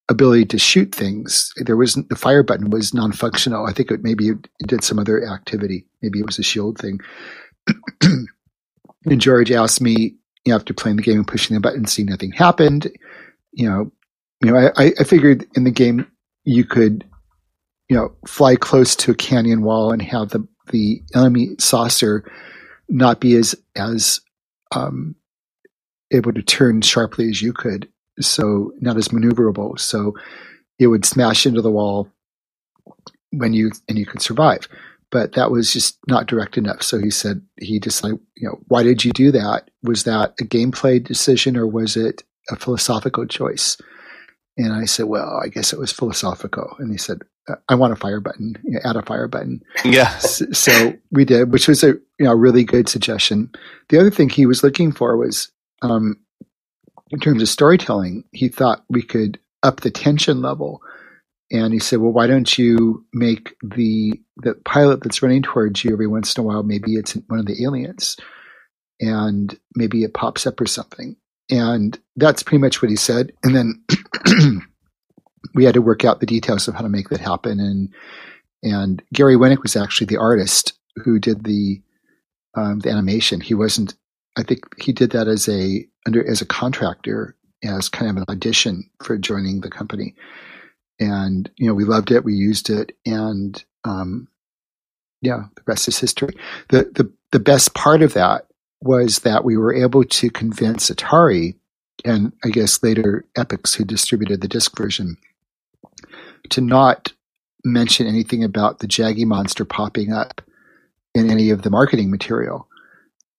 ability 0.09 0.47
to 0.47 0.59
shoot 0.59 0.95
things. 0.95 1.53
There 1.57 1.77
was 1.77 1.95
the 1.95 2.17
fire 2.17 2.43
button 2.43 2.71
was 2.71 2.95
non-functional. 2.95 3.67
I 3.67 3.73
think 3.73 3.91
it 3.91 4.03
maybe 4.03 4.29
it 4.29 4.67
did 4.67 4.83
some 4.83 4.99
other 4.99 5.27
activity. 5.27 5.87
Maybe 6.03 6.21
it 6.21 6.27
was 6.27 6.39
a 6.39 6.43
shield 6.43 6.79
thing. 6.79 7.01
and 9.05 9.21
George 9.21 9.51
asked 9.51 9.81
me 9.81 10.15
you 10.45 10.53
know, 10.53 10.57
after 10.57 10.73
playing 10.73 10.97
the 10.97 11.03
game 11.03 11.19
and 11.19 11.29
pushing 11.29 11.55
the 11.55 11.61
button, 11.61 11.85
seeing 11.85 12.09
nothing 12.09 12.33
happened. 12.33 12.91
You 13.53 13.69
know, 13.69 13.93
you 14.43 14.51
know, 14.51 14.71
I, 14.77 14.93
I 14.99 15.05
figured 15.05 15.47
in 15.55 15.65
the 15.65 15.71
game 15.71 16.07
you 16.45 16.65
could, 16.65 17.05
you 17.89 17.97
know, 17.97 18.13
fly 18.27 18.57
close 18.57 18.97
to 18.97 19.11
a 19.11 19.17
canyon 19.17 19.63
wall 19.63 19.93
and 19.93 20.01
have 20.03 20.31
the 20.31 20.47
the 20.71 21.03
enemy 21.15 21.51
saucer 21.59 22.31
not 22.89 23.21
be 23.21 23.35
as 23.35 23.55
as 23.77 24.21
um, 24.75 25.15
able 26.11 26.33
to 26.33 26.43
turn 26.43 26.81
sharply 26.81 27.29
as 27.29 27.43
you 27.43 27.53
could, 27.53 27.89
so 28.21 28.73
not 28.81 28.97
as 28.97 29.09
maneuverable. 29.09 29.79
So 29.79 30.15
it 30.79 30.87
would 30.89 31.05
smash 31.05 31.47
into 31.47 31.63
the 31.63 31.71
wall 31.71 32.09
when 33.31 33.53
you 33.53 33.73
and 33.89 33.99
you 33.99 34.07
could 34.07 34.23
survive. 34.23 34.69
But 35.11 35.33
that 35.33 35.51
was 35.51 35.73
just 35.73 35.99
not 36.07 36.27
direct 36.27 36.59
enough. 36.59 36.83
So 36.83 36.99
he 36.99 37.11
said 37.11 37.41
he 37.57 37.81
just 37.81 38.05
like 38.05 38.15
you 38.37 38.49
know 38.49 38.59
why 38.69 38.83
did 38.83 39.05
you 39.05 39.13
do 39.13 39.33
that? 39.33 39.71
Was 39.83 40.05
that 40.05 40.35
a 40.41 40.45
gameplay 40.45 41.03
decision 41.03 41.57
or 41.57 41.67
was 41.67 41.97
it 41.97 42.23
a 42.51 42.57
philosophical 42.57 43.27
choice? 43.27 43.77
And 44.59 44.73
I 44.73 44.87
said, 44.87 45.07
well, 45.07 45.41
I 45.43 45.49
guess 45.49 45.73
it 45.73 45.79
was 45.79 45.93
philosophical. 45.93 46.75
And 46.81 46.91
he 46.91 46.99
said, 46.99 47.23
I 47.69 47.77
want 47.77 47.93
a 47.93 47.97
fire 47.97 48.21
button, 48.21 48.57
you 48.65 48.73
know, 48.73 48.81
add 48.85 48.97
a 48.97 49.03
fire 49.03 49.29
button. 49.29 49.63
Yeah. 49.85 50.13
S- 50.17 50.43
so 50.53 50.95
we 51.13 51.25
did, 51.25 51.53
which 51.53 51.69
was 51.69 51.83
a 51.85 51.89
you 52.19 52.27
know 52.27 52.35
really 52.35 52.65
good 52.65 52.89
suggestion. 52.89 53.51
The 53.89 53.99
other 53.99 54.11
thing 54.11 54.29
he 54.29 54.47
was 54.47 54.63
looking 54.63 54.93
for 54.93 55.17
was 55.17 55.51
um, 55.83 56.17
in 57.11 57.21
terms 57.21 57.43
of 57.43 57.49
storytelling, 57.49 58.25
he 58.33 58.49
thought 58.49 58.85
we 58.89 59.03
could 59.03 59.39
up 59.63 59.81
the 59.81 59.91
tension 59.91 60.43
level. 60.43 60.83
And 61.51 61.73
he 61.73 61.79
said, 61.79 62.01
"Well, 62.01 62.13
why 62.13 62.27
don't 62.27 62.59
you 62.59 63.07
make 63.13 63.57
the 63.63 64.21
the 64.37 64.55
pilot 64.65 65.03
that's 65.03 65.23
running 65.23 65.43
towards 65.43 65.83
you 65.85 65.93
every 65.93 66.07
once 66.07 66.37
in 66.37 66.43
a 66.43 66.47
while? 66.47 66.63
Maybe 66.63 66.95
it's 66.95 67.15
one 67.29 67.41
of 67.41 67.47
the 67.47 67.65
aliens, 67.65 68.17
and 69.01 69.59
maybe 69.75 70.05
it 70.05 70.15
pops 70.15 70.47
up 70.47 70.61
or 70.61 70.67
something." 70.67 71.17
And 71.51 71.99
that's 72.17 72.43
pretty 72.43 72.61
much 72.61 72.83
what 72.83 72.91
he 72.91 72.97
said. 72.97 73.33
And 73.43 73.57
then 73.57 73.83
we 75.55 75.65
had 75.65 75.75
to 75.75 75.83
work 75.83 76.05
out 76.05 76.21
the 76.21 76.27
details 76.27 76.69
of 76.69 76.75
how 76.75 76.83
to 76.83 76.91
make 76.91 77.09
that 77.09 77.21
happen. 77.21 77.61
And 77.61 77.89
and 78.63 79.03
Gary 79.13 79.37
Winnick 79.37 79.63
was 79.63 79.77
actually 79.77 80.07
the 80.09 80.19
artist 80.19 80.75
who 80.97 81.19
did 81.19 81.45
the 81.45 81.81
um, 82.55 82.81
the 82.81 82.91
animation. 82.91 83.41
He 83.41 83.55
wasn't. 83.55 83.95
I 84.37 84.43
think 84.43 84.61
he 84.81 84.93
did 84.93 85.13
that 85.13 85.29
as 85.29 85.49
a 85.49 85.87
under 86.09 86.29
as 86.29 86.41
a 86.43 86.47
contractor 86.47 87.37
as 87.63 87.89
kind 87.89 88.11
of 88.11 88.17
an 88.17 88.25
audition 88.29 88.91
for 89.03 89.17
joining 89.17 89.61
the 89.61 89.71
company. 89.71 90.15
And 90.99 91.49
you 91.57 91.69
know, 91.69 91.75
we 91.75 91.85
loved 91.85 92.11
it. 92.11 92.25
We 92.25 92.35
used 92.35 92.71
it, 92.71 92.97
and 93.07 93.63
um, 93.85 94.29
yeah, 95.23 95.45
the 95.55 95.63
rest 95.67 95.87
is 95.89 95.99
history. 95.99 96.35
the 96.71 96.91
the 96.95 97.13
The 97.31 97.39
best 97.39 97.75
part 97.75 98.03
of 98.03 98.15
that 98.15 98.47
was 98.81 99.21
that 99.21 99.45
we 99.45 99.57
were 99.57 99.75
able 99.75 100.05
to 100.05 100.31
convince 100.31 100.91
Atari, 100.91 101.55
and 102.05 102.33
I 102.45 102.49
guess 102.49 102.83
later 102.83 103.25
Epics, 103.37 103.75
who 103.75 103.85
distributed 103.85 104.41
the 104.41 104.49
disc 104.49 104.77
version, 104.77 105.17
to 106.51 106.61
not 106.61 107.13
mention 107.65 108.07
anything 108.07 108.43
about 108.45 108.79
the 108.79 108.89
Jaggy 108.89 109.27
monster 109.27 109.65
popping 109.65 110.13
up 110.13 110.41
in 111.15 111.31
any 111.31 111.51
of 111.51 111.63
the 111.63 111.71
marketing 111.71 112.11
material, 112.11 112.67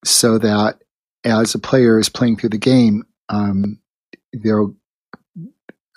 so 0.06 0.38
that 0.38 0.84
as 1.24 1.56
a 1.56 1.60
player 1.60 2.00
is 2.00 2.10
playing 2.10 2.38
through 2.38 2.50
the 2.50 2.58
game, 2.58 3.04
um, 3.30 3.80
they'll 4.34 4.76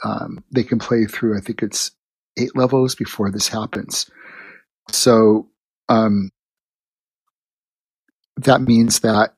um, 0.05 0.43
they 0.51 0.65
can 0.65 0.78
play 0.78 1.05
through. 1.07 1.36
I 1.36 1.40
think 1.40 1.62
it's 1.62 1.93
eight 2.39 2.57
levels 2.57 2.94
before 2.94 3.31
this 3.31 3.49
happens. 3.49 4.11
So 4.90 5.49
um, 5.89 6.31
that 8.36 8.62
means 8.62 9.01
that 9.01 9.35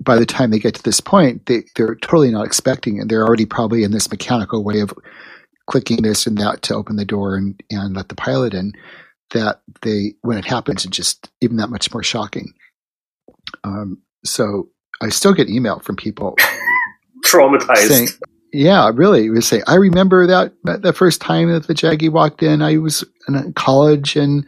by 0.00 0.16
the 0.16 0.26
time 0.26 0.50
they 0.50 0.58
get 0.58 0.74
to 0.74 0.82
this 0.82 1.00
point, 1.00 1.46
they, 1.46 1.64
they're 1.76 1.96
totally 1.96 2.30
not 2.30 2.46
expecting 2.46 2.98
it. 2.98 3.08
They're 3.08 3.26
already 3.26 3.46
probably 3.46 3.82
in 3.82 3.90
this 3.90 4.10
mechanical 4.10 4.64
way 4.64 4.80
of 4.80 4.92
clicking 5.68 6.02
this 6.02 6.26
and 6.26 6.38
that 6.38 6.62
to 6.62 6.74
open 6.74 6.96
the 6.96 7.04
door 7.04 7.36
and, 7.36 7.60
and 7.70 7.94
let 7.96 8.08
the 8.08 8.14
pilot 8.14 8.54
in. 8.54 8.72
That 9.32 9.60
they, 9.82 10.14
when 10.22 10.38
it 10.38 10.46
happens, 10.46 10.86
it's 10.86 10.96
just 10.96 11.28
even 11.42 11.58
that 11.58 11.68
much 11.68 11.92
more 11.92 12.02
shocking. 12.02 12.54
Um, 13.62 14.00
so 14.24 14.70
I 15.02 15.08
still 15.10 15.32
get 15.34 15.48
email 15.48 15.80
from 15.80 15.96
people 15.96 16.36
Traumatized. 17.24 17.88
saying, 17.88 18.08
"Yeah, 18.52 18.90
really." 18.94 19.30
We 19.30 19.40
say, 19.40 19.62
"I 19.66 19.74
remember 19.74 20.26
that 20.26 20.52
the 20.64 20.92
first 20.92 21.20
time 21.20 21.52
that 21.52 21.66
the 21.66 21.74
Jaggy 21.74 22.10
walked 22.10 22.42
in. 22.42 22.62
I 22.62 22.78
was 22.78 23.04
in 23.28 23.52
college 23.54 24.16
and 24.16 24.46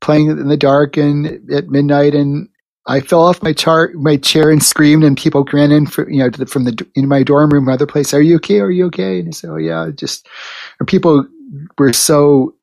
playing 0.00 0.30
in 0.30 0.48
the 0.48 0.56
dark 0.56 0.96
and 0.96 1.50
at 1.50 1.68
midnight, 1.68 2.14
and 2.14 2.48
I 2.86 3.00
fell 3.00 3.22
off 3.22 3.42
my 3.42 3.52
char- 3.52 3.92
my 3.94 4.16
chair 4.16 4.50
and 4.50 4.62
screamed, 4.62 5.04
and 5.04 5.16
people 5.16 5.46
ran 5.52 5.70
in 5.72 5.86
for 5.86 6.08
you 6.10 6.18
know 6.18 6.30
to 6.30 6.38
the, 6.38 6.46
from 6.46 6.64
the 6.64 6.86
in 6.94 7.08
my 7.08 7.22
dorm 7.22 7.50
room, 7.50 7.68
other 7.68 7.86
place. 7.86 8.14
Are 8.14 8.22
you 8.22 8.36
okay? 8.36 8.60
Are 8.60 8.70
you 8.70 8.86
okay?" 8.86 9.20
And 9.20 9.28
I 9.28 9.30
said, 9.32 9.50
"Oh 9.50 9.56
yeah." 9.56 9.90
Just 9.94 10.26
and 10.80 10.88
people 10.88 11.26
were 11.78 11.92
so 11.92 12.54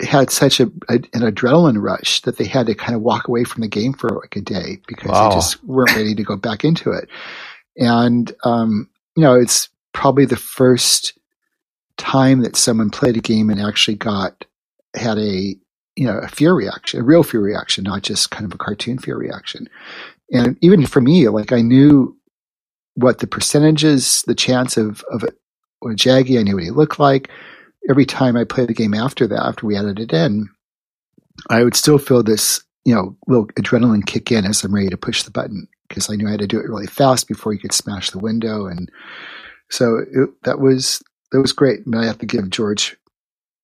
had 0.00 0.30
such 0.30 0.60
a, 0.60 0.64
a, 0.88 0.94
an 1.14 1.22
adrenaline 1.22 1.82
rush 1.82 2.22
that 2.22 2.38
they 2.38 2.46
had 2.46 2.66
to 2.66 2.74
kind 2.74 2.94
of 2.96 3.02
walk 3.02 3.28
away 3.28 3.44
from 3.44 3.62
the 3.62 3.68
game 3.68 3.92
for 3.94 4.10
like 4.10 4.36
a 4.36 4.40
day 4.40 4.80
because 4.88 5.10
Wow. 5.10 5.28
they 5.28 5.28
just 5.28 5.62
weren't 5.64 5.94
ready 5.96 6.14
to 6.14 6.24
go 6.24 6.36
back 6.36 6.64
into 6.64 6.90
it. 6.92 7.08
And 7.78 8.32
um, 8.44 8.88
you 9.16 9.22
know, 9.24 9.34
it's 9.34 9.68
probably 9.94 10.26
the 10.26 10.36
first 10.36 11.18
time 11.98 12.42
that 12.42 12.56
someone 12.56 12.90
played 12.90 13.16
a 13.16 13.22
game 13.22 13.50
and 13.50 13.60
actually 13.60 13.96
got 13.96 14.46
had 14.96 15.18
a 15.18 15.56
you 15.96 16.06
know 16.06 16.18
a 16.18 16.28
fear 16.28 16.54
reaction, 16.54 17.00
a 17.00 17.04
real 17.04 17.22
fear 17.24 17.40
reaction, 17.40 17.84
not 17.84 18.02
just 18.02 18.30
kind 18.32 18.46
of 18.46 18.54
a 18.54 18.58
cartoon 18.58 18.98
fear 18.98 19.16
reaction. 19.18 19.68
And 20.32 20.58
even 20.62 20.86
for 20.86 21.00
me, 21.00 21.28
like 21.28 21.52
I 21.52 21.62
knew 21.62 22.16
what 22.96 23.18
the 23.20 23.28
percentages, 23.28 24.22
the 24.24 24.34
chance 24.36 24.76
of 24.76 25.04
of 25.10 25.24
a, 25.24 25.28
a 25.88 25.94
Jaggy, 25.94 26.38
I 26.38 26.44
knew 26.44 26.56
what 26.56 26.64
he 26.64 26.70
looked 26.70 27.00
like. 27.00 27.30
Every 27.88 28.04
time 28.04 28.36
I 28.36 28.44
played 28.44 28.68
the 28.68 28.74
game 28.74 28.94
after 28.94 29.26
that, 29.26 29.42
after 29.42 29.66
we 29.66 29.76
added 29.76 29.98
it 29.98 30.12
in, 30.12 30.48
I 31.48 31.62
would 31.64 31.76
still 31.76 31.98
feel 31.98 32.22
this, 32.22 32.62
you 32.84 32.94
know, 32.94 33.16
little 33.26 33.46
adrenaline 33.48 34.06
kick 34.06 34.30
in 34.30 34.44
as 34.44 34.62
I'm 34.62 34.74
ready 34.74 34.88
to 34.88 34.96
push 34.96 35.22
the 35.22 35.30
button 35.30 35.68
because 35.88 36.10
I 36.10 36.16
knew 36.16 36.28
I 36.28 36.32
had 36.32 36.40
to 36.40 36.46
do 36.46 36.58
it 36.58 36.68
really 36.68 36.86
fast 36.86 37.28
before 37.28 37.52
you 37.52 37.58
could 37.58 37.72
smash 37.72 38.10
the 38.10 38.18
window, 38.18 38.66
and 38.66 38.90
so 39.70 39.98
it, 40.12 40.30
that 40.44 40.60
was 40.60 41.02
that 41.32 41.40
was 41.40 41.52
great. 41.52 41.86
And 41.86 41.96
I 41.96 42.04
have 42.06 42.18
to 42.18 42.26
give 42.26 42.50
George 42.50 42.96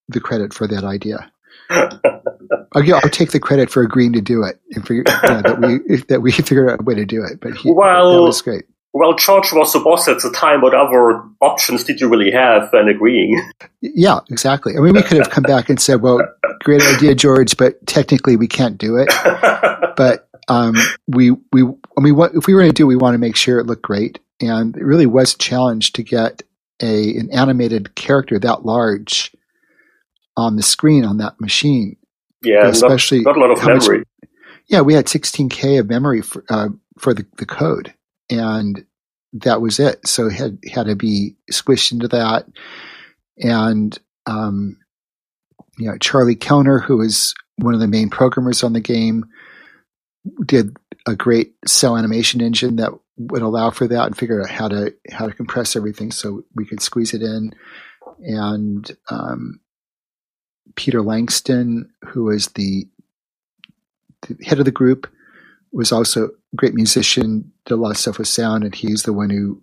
the 0.09 0.21
credit 0.21 0.55
for 0.55 0.67
that 0.67 0.85
idea. 0.85 1.31
I'll, 1.71 2.95
I'll 2.95 3.01
take 3.11 3.31
the 3.31 3.41
credit 3.41 3.71
for 3.71 3.83
agreeing 3.83 4.13
to 4.15 4.21
do 4.21 4.43
it 4.43 4.61
and 4.73 4.87
for, 4.87 4.95
know, 4.95 5.03
that 5.05 5.59
we 5.61 5.97
that 6.09 6.21
we 6.21 6.33
figured 6.33 6.69
out 6.69 6.81
a 6.81 6.85
way 6.85 6.95
to 6.95 7.05
do 7.05 7.23
it. 7.25 7.41
But 7.41 7.57
he, 7.57 7.73
Well- 7.73 8.15
that 8.15 8.23
was 8.23 8.43
great. 8.43 8.65
Well, 8.97 9.15
George 9.15 9.53
was 9.53 9.73
the 9.73 9.81
boss 9.81 10.07
at 10.07 10.21
the 10.21 10.31
time. 10.31 10.61
What 10.61 10.73
other 10.73 11.21
options 11.41 11.83
did 11.83 12.01
you 12.01 12.09
really 12.09 12.31
have 12.31 12.73
when 12.73 12.89
agreeing? 12.89 13.43
Yeah, 13.81 14.21
exactly. 14.31 14.75
I 14.77 14.81
mean, 14.81 14.95
we 14.95 15.03
could 15.03 15.19
have 15.19 15.31
come 15.31 15.43
back 15.43 15.69
and 15.69 15.81
said, 15.81 16.01
"Well, 16.01 16.21
great 16.63 16.81
idea, 16.81 17.15
George, 17.17 17.57
but 17.57 17.85
technically 17.89 18.37
we 18.37 18.47
can't 18.47 18.79
do 18.79 18.97
it. 18.97 19.09
but 19.97 20.29
um, 20.49 20.77
we 21.09 21.33
we 21.53 21.65
I 21.99 22.01
mean, 22.01 22.15
what 22.17 22.37
if 22.37 22.47
we 22.47 22.55
were 22.55 22.61
going 22.61 22.71
to 22.71 22.75
do? 22.75 22.85
it, 22.85 22.87
We 22.87 22.97
want 22.97 23.15
to 23.15 23.19
make 23.19 23.35
sure 23.35 23.59
it 23.59 23.67
looked 23.67 23.83
great, 23.83 24.21
and 24.41 24.77
it 24.77 24.85
really 24.85 25.07
was 25.07 25.35
a 25.35 25.39
challenge 25.39 25.93
to 25.95 26.05
get 26.05 26.43
a 26.81 27.17
an 27.17 27.31
animated 27.33 27.97
character 27.97 28.39
that 28.39 28.65
large 28.65 29.35
on 30.37 30.55
the 30.57 30.63
screen 30.63 31.05
on 31.05 31.19
that 31.19 31.41
machine. 31.41 31.97
yeah, 32.43 32.69
especially 32.69 33.23
not, 33.23 33.37
not 33.37 33.39
a 33.39 33.41
lot 33.41 33.51
of 33.51 33.59
how 33.59 33.75
much- 33.75 33.83
memory. 33.89 34.05
Yeah, 34.67 34.81
we 34.81 34.95
had 34.95 35.07
16k 35.07 35.81
of 35.81 35.89
memory 35.89 36.23
for 36.23 36.45
uh, 36.49 36.69
for 36.99 37.13
the, 37.13 37.27
the 37.39 37.45
code, 37.45 37.93
and 38.31 38.85
that 39.33 39.61
was 39.61 39.81
it. 39.81 40.07
So 40.07 40.29
had 40.29 40.59
had 40.73 40.87
to 40.87 40.97
be 40.97 41.37
squished 41.53 41.93
into 41.93 42.09
that, 42.09 42.47
and 43.39 43.99
um, 44.27 44.79
you 45.79 45.91
know, 45.91 45.99
Charlie 45.99 46.37
Kellner, 46.37 46.79
who 46.79 46.99
was 46.99 47.35
one 47.57 47.75
of 47.75 47.81
the 47.81 47.89
main 47.89 48.11
programmers 48.11 48.63
on 48.63 48.73
the 48.73 48.81
game, 48.81 49.25
did 50.45 50.77
a 51.07 51.15
great 51.15 51.55
cell 51.67 51.97
animation 51.97 52.41
engine 52.41 52.77
that 52.77 52.93
would 53.17 53.43
allow 53.43 53.71
for 53.71 53.87
that 53.87 54.07
and 54.07 54.17
figure 54.17 54.41
out 54.41 54.51
how 54.51 54.69
to 54.69 54.95
how 55.11 55.27
to 55.27 55.35
compress 55.35 55.77
everything 55.77 56.11
so 56.11 56.45
we 56.55 56.65
could 56.65 56.81
squeeze 56.83 57.15
it 57.15 57.23
in. 57.23 57.55
And 58.21 58.91
um, 59.11 59.61
Peter 60.77 61.03
Langston, 61.03 61.91
who 62.09 62.31
is 62.31 62.49
the, 62.49 62.87
the 64.23 64.43
head 64.45 64.59
of 64.59 64.65
the 64.65 64.71
group, 64.71 65.07
was 65.73 65.93
also 65.93 66.27
a 66.27 66.57
great 66.57 66.75
musician, 66.75 67.53
did 67.67 67.75
a 67.75 67.77
lot 67.77 67.91
of 67.91 67.97
stuff 67.97 68.19
with 68.19 68.29
sound, 68.29 68.65
and 68.65 68.75
he's 68.75 69.03
the 69.03 69.13
one 69.13 69.31
who 69.31 69.63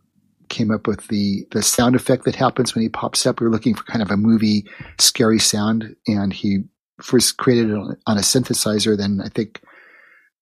came 0.50 0.72
up 0.72 0.86
with 0.86 1.08
the 1.08 1.48
the 1.52 1.64
sound 1.64 1.96
effect 1.96 2.26
that 2.26 2.36
happens 2.36 2.76
when 2.76 2.82
he 2.82 2.90
pops 2.90 3.26
up. 3.26 3.40
We 3.40 3.46
were 3.46 3.52
looking 3.52 3.76
for 3.76 3.84
kind 3.84 4.02
of 4.02 4.12
a 4.12 4.18
movie 4.18 4.66
scary 5.00 5.40
sound, 5.40 5.96
and 6.08 6.34
he 6.34 6.60
first 7.02 7.38
created 7.38 7.72
it 7.72 7.76
on, 7.76 7.98
on 8.08 8.18
a 8.18 8.22
synthesizer. 8.22 8.98
Then 8.98 9.22
I 9.24 9.30
think 9.30 9.62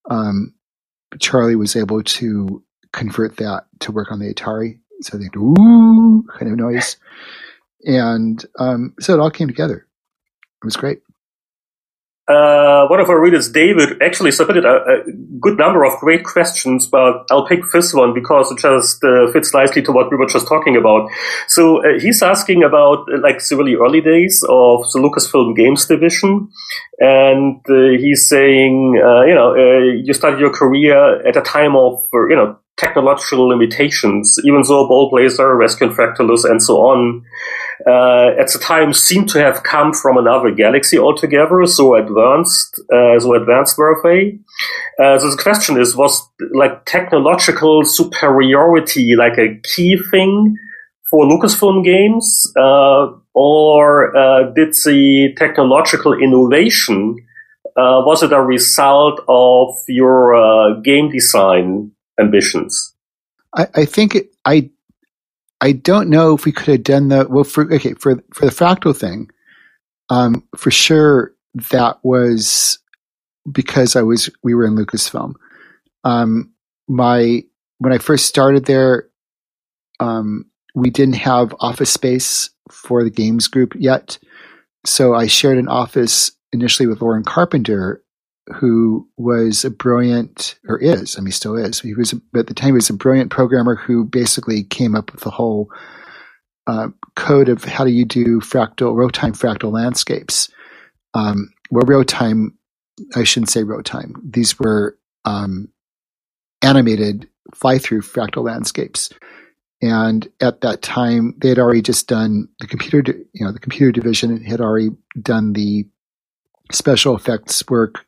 um, 0.09 0.53
Charlie 1.19 1.55
was 1.55 1.75
able 1.75 2.03
to 2.03 2.63
convert 2.91 3.37
that 3.37 3.65
to 3.81 3.91
work 3.91 4.11
on 4.11 4.19
the 4.19 4.33
Atari, 4.33 4.79
so 5.01 5.17
they 5.17 5.29
ooh 5.37 6.25
kind 6.37 6.51
of 6.51 6.57
noise, 6.57 6.97
and 7.83 8.43
um, 8.57 8.93
so 8.99 9.13
it 9.13 9.19
all 9.19 9.31
came 9.31 9.47
together. 9.47 9.85
It 10.61 10.65
was 10.65 10.75
great. 10.75 11.01
Uh, 12.29 12.87
one 12.87 12.99
of 12.99 13.09
our 13.09 13.19
readers, 13.19 13.51
David, 13.51 13.99
actually 14.03 14.31
submitted 14.31 14.63
a, 14.63 14.75
a 14.85 15.11
good 15.39 15.57
number 15.57 15.83
of 15.83 15.99
great 15.99 16.23
questions, 16.23 16.85
but 16.85 17.25
I'll 17.31 17.47
pick 17.47 17.61
this 17.73 17.91
one 17.91 18.13
because 18.13 18.51
it 18.51 18.59
just 18.59 19.03
uh, 19.03 19.31
fits 19.31 19.51
nicely 19.51 19.81
to 19.81 19.91
what 19.91 20.11
we 20.11 20.17
were 20.17 20.27
just 20.27 20.47
talking 20.47 20.77
about. 20.77 21.09
So 21.47 21.83
uh, 21.83 21.99
he's 21.99 22.21
asking 22.21 22.63
about 22.63 23.07
uh, 23.11 23.19
like 23.19 23.43
the 23.43 23.57
really 23.57 23.75
early 23.75 24.01
days 24.01 24.43
of 24.47 24.81
the 24.93 24.99
Lucasfilm 24.99 25.55
Games 25.55 25.87
division, 25.87 26.49
and 26.99 27.61
uh, 27.67 27.97
he's 27.97 28.29
saying, 28.29 29.01
uh, 29.03 29.23
you 29.23 29.33
know, 29.33 29.55
you 29.55 30.13
started 30.13 30.39
your 30.39 30.51
career 30.51 31.25
at 31.27 31.35
a 31.35 31.41
time 31.41 31.75
of, 31.75 32.07
you 32.13 32.35
know, 32.35 32.59
technological 32.79 33.47
limitations, 33.47 34.39
even 34.45 34.63
though 34.67 34.87
Ball 34.87 35.09
Blazer, 35.09 35.55
Rescue 35.55 35.89
Fractalus, 35.89 36.49
and 36.49 36.63
so 36.63 36.77
on 36.77 37.23
uh, 37.87 38.31
at 38.39 38.51
the 38.51 38.59
time 38.59 38.93
seemed 38.93 39.29
to 39.29 39.39
have 39.39 39.63
come 39.63 39.93
from 39.93 40.17
another 40.17 40.51
galaxy 40.51 40.97
altogether, 40.97 41.65
so 41.65 41.95
advanced, 41.95 42.81
uh, 42.91 43.19
so 43.19 43.33
advanced 43.35 43.77
were 43.77 43.99
they. 44.03 44.37
Uh, 45.01 45.17
so 45.19 45.31
the 45.31 45.41
question 45.41 45.79
is, 45.79 45.95
was 45.95 46.29
like 46.53 46.85
technological 46.85 47.85
superiority 47.85 49.15
like 49.15 49.37
a 49.37 49.59
key 49.63 49.97
thing 50.11 50.57
for 51.09 51.25
Lucasfilm 51.25 51.83
games, 51.83 52.51
uh, 52.57 53.07
or 53.33 54.15
uh, 54.15 54.51
did 54.51 54.73
the 54.85 55.33
technological 55.37 56.13
innovation 56.13 57.15
uh, 57.77 58.03
was 58.05 58.23
it 58.23 58.33
a 58.33 58.41
result 58.41 59.21
of 59.29 59.73
your 59.87 60.81
game 60.81 61.09
design 61.09 61.91
ambitions? 62.19 62.95
I, 63.55 63.67
I 63.75 63.85
think 63.85 64.15
it, 64.15 64.35
I 64.45 64.69
I 65.61 65.73
don't 65.73 66.09
know 66.09 66.35
if 66.35 66.45
we 66.45 66.51
could 66.51 66.67
have 66.67 66.83
done 66.83 67.09
the 67.09 67.27
well 67.29 67.43
for 67.43 67.71
okay 67.73 67.93
for 67.93 68.21
for 68.33 68.45
the 68.45 68.51
fractal 68.51 68.95
thing. 68.95 69.29
Um, 70.09 70.43
for 70.57 70.71
sure 70.71 71.33
that 71.71 71.97
was 72.03 72.79
because 73.51 73.95
I 73.95 74.01
was 74.01 74.29
we 74.43 74.53
were 74.53 74.65
in 74.65 74.75
Lucasfilm. 74.75 75.33
Um, 76.03 76.51
my 76.87 77.43
when 77.79 77.93
I 77.93 77.97
first 77.97 78.25
started 78.25 78.65
there, 78.65 79.09
um, 79.99 80.45
we 80.75 80.89
didn't 80.89 81.15
have 81.15 81.55
office 81.59 81.91
space 81.91 82.49
for 82.71 83.03
the 83.03 83.09
games 83.09 83.47
group 83.47 83.73
yet, 83.77 84.17
so 84.85 85.13
I 85.13 85.27
shared 85.27 85.57
an 85.57 85.67
office 85.67 86.31
initially 86.51 86.87
with 86.87 87.01
Lauren 87.01 87.23
Carpenter, 87.23 88.03
who 88.53 89.07
was 89.17 89.63
a 89.63 89.69
brilliant 89.69 90.57
or 90.67 90.77
is 90.79 91.17
I 91.17 91.21
mean 91.21 91.31
still 91.31 91.55
is 91.55 91.81
he 91.81 91.93
was 91.93 92.13
at 92.35 92.47
the 92.47 92.53
time 92.53 92.69
he 92.69 92.73
was 92.73 92.89
a 92.89 92.93
brilliant 92.93 93.31
programmer 93.31 93.75
who 93.75 94.05
basically 94.05 94.63
came 94.63 94.95
up 94.95 95.11
with 95.11 95.21
the 95.21 95.29
whole 95.29 95.69
uh, 96.67 96.89
code 97.15 97.49
of 97.49 97.63
how 97.63 97.83
do 97.83 97.91
you 97.91 98.05
do 98.05 98.39
fractal 98.39 98.95
real 98.95 99.09
time 99.09 99.33
fractal 99.33 99.71
landscapes. 99.71 100.49
Um, 101.13 101.51
well, 101.71 101.85
row 101.85 102.03
time 102.03 102.59
I 103.15 103.23
shouldn't 103.23 103.49
say 103.49 103.63
real 103.63 103.83
time, 103.83 104.15
These 104.23 104.59
were 104.59 104.97
um, 105.25 105.69
animated 106.61 107.27
fly 107.55 107.77
through 107.77 108.01
fractal 108.01 108.43
landscapes. 108.43 109.09
And 109.81 110.27
at 110.41 110.61
that 110.61 110.81
time, 110.81 111.35
they 111.37 111.49
had 111.49 111.59
already 111.59 111.81
just 111.81 112.07
done 112.07 112.49
the 112.59 112.67
computer, 112.67 113.13
you 113.33 113.45
know, 113.45 113.51
the 113.51 113.59
computer 113.59 113.91
division 113.91 114.43
had 114.43 114.59
already 114.59 114.89
done 115.21 115.53
the 115.53 115.87
special 116.71 117.15
effects 117.15 117.63
work 117.69 118.05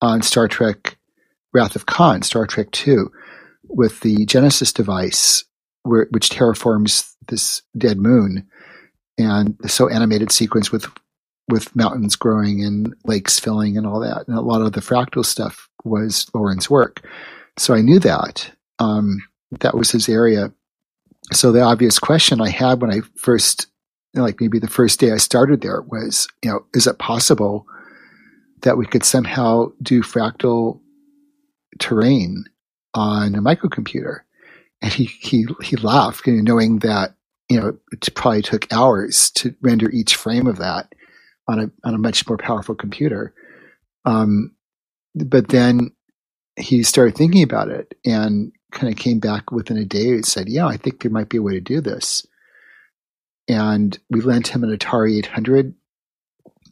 on 0.00 0.22
Star 0.22 0.48
Trek 0.48 0.96
Wrath 1.52 1.76
of 1.76 1.86
Khan, 1.86 2.22
Star 2.22 2.46
Trek 2.46 2.70
2, 2.72 3.10
with 3.64 4.00
the 4.00 4.26
Genesis 4.26 4.72
device, 4.72 5.44
where, 5.82 6.06
which 6.10 6.28
terraforms 6.28 7.14
this 7.28 7.62
dead 7.76 7.98
moon, 7.98 8.46
and 9.18 9.56
the 9.60 9.68
so 9.68 9.88
animated 9.88 10.30
sequence 10.30 10.70
with 10.70 10.86
with 11.48 11.74
mountains 11.76 12.16
growing 12.16 12.64
and 12.64 12.94
lakes 13.04 13.38
filling 13.38 13.76
and 13.78 13.86
all 13.86 14.00
that. 14.00 14.26
And 14.26 14.36
a 14.36 14.40
lot 14.40 14.62
of 14.62 14.72
the 14.72 14.80
fractal 14.80 15.24
stuff 15.24 15.68
was 15.84 16.26
Lauren's 16.34 16.68
work. 16.68 17.06
So 17.56 17.72
I 17.72 17.82
knew 17.82 18.00
that. 18.00 18.50
Um, 18.80 19.22
that 19.60 19.76
was 19.76 19.90
his 19.92 20.08
area. 20.08 20.52
So 21.32 21.52
the 21.52 21.62
obvious 21.62 21.98
question 21.98 22.40
I 22.40 22.48
had 22.48 22.82
when 22.82 22.92
I 22.92 23.00
first, 23.16 23.68
like 24.14 24.40
maybe 24.40 24.58
the 24.58 24.66
first 24.66 24.98
day 25.00 25.12
I 25.12 25.18
started 25.18 25.60
there 25.60 25.82
was, 25.82 26.28
you 26.42 26.50
know, 26.50 26.66
is 26.74 26.86
it 26.86 26.98
possible 26.98 27.66
that 28.62 28.76
we 28.76 28.86
could 28.86 29.04
somehow 29.04 29.66
do 29.82 30.02
fractal 30.02 30.80
terrain 31.78 32.44
on 32.94 33.34
a 33.34 33.42
microcomputer? 33.42 34.20
And 34.82 34.92
he, 34.92 35.04
he, 35.04 35.46
he 35.62 35.76
laughed, 35.76 36.26
you 36.26 36.34
know, 36.34 36.42
knowing 36.42 36.80
that, 36.80 37.14
you 37.48 37.60
know, 37.60 37.78
it 37.92 38.14
probably 38.14 38.42
took 38.42 38.70
hours 38.72 39.30
to 39.32 39.54
render 39.62 39.90
each 39.90 40.16
frame 40.16 40.46
of 40.46 40.58
that 40.58 40.92
on 41.48 41.60
a, 41.60 41.70
on 41.84 41.94
a 41.94 41.98
much 41.98 42.28
more 42.28 42.36
powerful 42.36 42.74
computer. 42.74 43.34
Um, 44.04 44.54
but 45.14 45.48
then 45.48 45.92
he 46.56 46.82
started 46.82 47.16
thinking 47.16 47.42
about 47.42 47.68
it 47.68 47.94
and 48.04 48.52
kind 48.72 48.92
of 48.92 48.98
came 48.98 49.18
back 49.18 49.50
within 49.50 49.76
a 49.76 49.84
day 49.84 50.10
and 50.10 50.26
said, 50.26 50.48
yeah, 50.48 50.66
I 50.66 50.76
think 50.76 51.00
there 51.00 51.10
might 51.10 51.28
be 51.28 51.38
a 51.38 51.42
way 51.42 51.52
to 51.52 51.60
do 51.60 51.80
this. 51.80 52.26
And 53.48 53.98
we 54.10 54.20
lent 54.20 54.48
him 54.48 54.64
an 54.64 54.76
Atari 54.76 55.18
800 55.18 55.74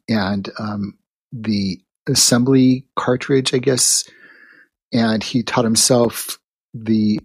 and 0.09 0.51
um, 0.59 0.99
the 1.35 1.81
assembly 2.09 2.87
cartridge, 2.97 3.53
I 3.55 3.59
guess. 3.59 4.05
And 4.93 5.23
he 5.23 5.43
taught 5.43 5.65
himself 5.65 6.39
the 6.73 7.21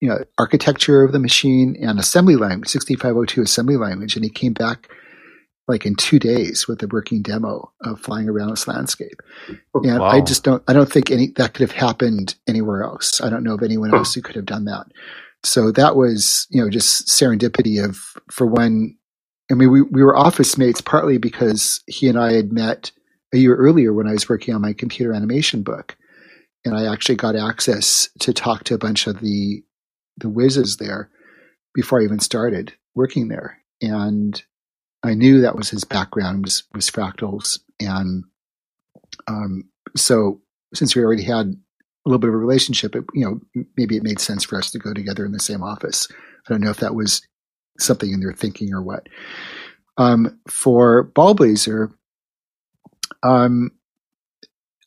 you 0.00 0.08
know 0.08 0.24
architecture 0.38 1.02
of 1.04 1.12
the 1.12 1.18
machine 1.18 1.76
and 1.80 1.98
assembly 1.98 2.36
language, 2.36 2.70
6502 2.70 3.42
assembly 3.42 3.76
language. 3.76 4.16
And 4.16 4.24
he 4.24 4.30
came 4.30 4.54
back 4.54 4.88
like 5.68 5.86
in 5.86 5.94
two 5.94 6.18
days 6.18 6.66
with 6.66 6.82
a 6.82 6.88
working 6.88 7.22
demo 7.22 7.70
of 7.82 8.00
flying 8.00 8.28
around 8.28 8.50
this 8.50 8.66
landscape. 8.66 9.20
Oh, 9.74 9.82
and 9.84 10.00
Wow. 10.00 10.06
I 10.08 10.20
just 10.20 10.42
don't, 10.42 10.62
I 10.66 10.72
don't 10.72 10.90
think 10.90 11.10
any, 11.10 11.28
that 11.36 11.54
could 11.54 11.62
have 11.62 11.78
happened 11.78 12.34
anywhere 12.48 12.82
else. 12.82 13.20
I 13.20 13.30
don't 13.30 13.44
know 13.44 13.54
of 13.54 13.62
anyone 13.62 13.94
else 13.94 14.12
who 14.14 14.20
could 14.20 14.34
have 14.34 14.46
done 14.46 14.64
that. 14.64 14.86
So 15.44 15.70
that 15.72 15.94
was, 15.96 16.46
you 16.50 16.60
know, 16.60 16.68
just 16.68 17.06
serendipity 17.06 17.82
of, 17.82 17.98
for 18.30 18.46
when, 18.46 18.96
I 19.50 19.54
mean, 19.54 19.70
we, 19.70 19.82
we 19.82 20.02
were 20.02 20.16
office 20.16 20.56
mates 20.56 20.80
partly 20.80 21.18
because 21.18 21.82
he 21.86 22.08
and 22.08 22.18
I 22.18 22.32
had 22.32 22.52
met 22.52 22.92
a 23.32 23.38
year 23.38 23.56
earlier 23.56 23.92
when 23.92 24.06
I 24.06 24.12
was 24.12 24.28
working 24.28 24.54
on 24.54 24.60
my 24.60 24.72
computer 24.72 25.12
animation 25.12 25.62
book. 25.62 25.96
And 26.64 26.76
I 26.76 26.92
actually 26.92 27.16
got 27.16 27.36
access 27.36 28.08
to 28.20 28.32
talk 28.32 28.64
to 28.64 28.74
a 28.74 28.78
bunch 28.78 29.06
of 29.06 29.20
the, 29.20 29.62
the 30.18 30.28
whizzes 30.28 30.76
there 30.76 31.10
before 31.74 32.00
I 32.00 32.04
even 32.04 32.20
started 32.20 32.74
working 32.94 33.28
there. 33.28 33.58
And 33.80 34.42
I 35.02 35.14
knew 35.14 35.40
that 35.40 35.56
was 35.56 35.70
his 35.70 35.84
background 35.84 36.44
was 36.44 36.64
was 36.74 36.90
fractals, 36.90 37.58
and 37.80 38.24
um, 39.26 39.64
so 39.96 40.40
since 40.74 40.94
we 40.94 41.02
already 41.02 41.22
had 41.22 41.46
a 41.46 42.08
little 42.08 42.18
bit 42.18 42.28
of 42.28 42.34
a 42.34 42.38
relationship, 42.38 42.94
it, 42.94 43.04
you 43.14 43.24
know, 43.24 43.64
maybe 43.76 43.96
it 43.96 44.02
made 44.02 44.20
sense 44.20 44.44
for 44.44 44.58
us 44.58 44.70
to 44.70 44.78
go 44.78 44.92
together 44.92 45.24
in 45.24 45.32
the 45.32 45.40
same 45.40 45.62
office. 45.62 46.08
I 46.46 46.52
don't 46.52 46.60
know 46.60 46.70
if 46.70 46.78
that 46.78 46.94
was 46.94 47.22
something 47.78 48.12
in 48.12 48.20
their 48.20 48.32
thinking 48.32 48.72
or 48.74 48.82
what. 48.82 49.08
Um, 49.98 50.40
for 50.48 51.10
Ballblazer, 51.14 51.88
Um, 53.24 53.72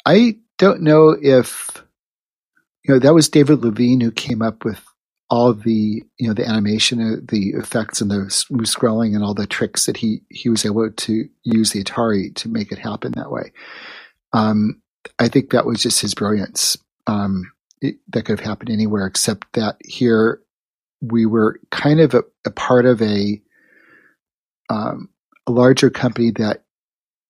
I 0.06 0.38
don't 0.60 0.84
know 0.84 1.18
if 1.22 1.84
you 2.86 2.94
know 2.94 3.00
that 3.00 3.16
was 3.16 3.30
David 3.30 3.64
Levine 3.64 4.02
who 4.02 4.12
came 4.12 4.44
up 4.44 4.66
with 4.66 4.84
all 5.30 5.54
the 5.54 6.04
you 6.20 6.28
know 6.28 6.36
the 6.36 6.48
animation, 6.48 7.02
uh, 7.02 7.18
the 7.28 7.52
effects, 7.52 8.02
and 8.02 8.12
the 8.12 8.16
scrolling, 8.66 9.16
and 9.16 9.24
all 9.24 9.36
the 9.36 9.48
tricks 9.48 9.88
that 9.88 9.98
he 9.98 10.22
he 10.30 10.50
was 10.50 10.66
able 10.66 10.92
to 10.92 11.26
use 11.44 11.72
the 11.72 11.84
Atari 11.84 12.36
to 12.38 12.50
make 12.50 12.72
it 12.72 12.80
happen 12.80 13.14
that 13.16 13.32
way. 13.32 13.54
Um, 14.34 14.82
I 15.20 15.30
think 15.30 15.52
that 15.52 15.66
was 15.66 15.82
just 15.82 16.02
his 16.02 16.16
brilliance. 16.16 16.78
Um, 17.08 17.52
it, 17.82 17.98
that 18.10 18.26
could 18.26 18.40
have 18.40 18.48
happened 18.48 18.70
anywhere 18.72 19.08
except 19.08 19.48
that 19.54 19.78
here 19.86 20.42
we 21.12 21.26
were 21.26 21.60
kind 21.72 22.00
of 22.00 22.14
a, 22.14 22.24
a 22.46 22.52
part 22.52 22.86
of 22.86 23.02
a 23.02 23.42
um, 24.70 25.10
a 25.46 25.52
larger 25.52 25.90
company 25.90 26.32
that 26.32 26.64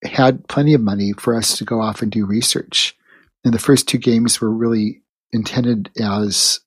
had 0.03 0.47
plenty 0.47 0.73
of 0.73 0.81
money 0.81 1.13
for 1.13 1.35
us 1.35 1.57
to 1.57 1.65
go 1.65 1.81
off 1.81 2.01
and 2.01 2.11
do 2.11 2.25
research. 2.25 2.95
And 3.43 3.53
the 3.53 3.59
first 3.59 3.87
two 3.87 3.97
games 3.97 4.39
were 4.39 4.51
really 4.51 5.01
intended 5.31 5.89
as 5.99 6.59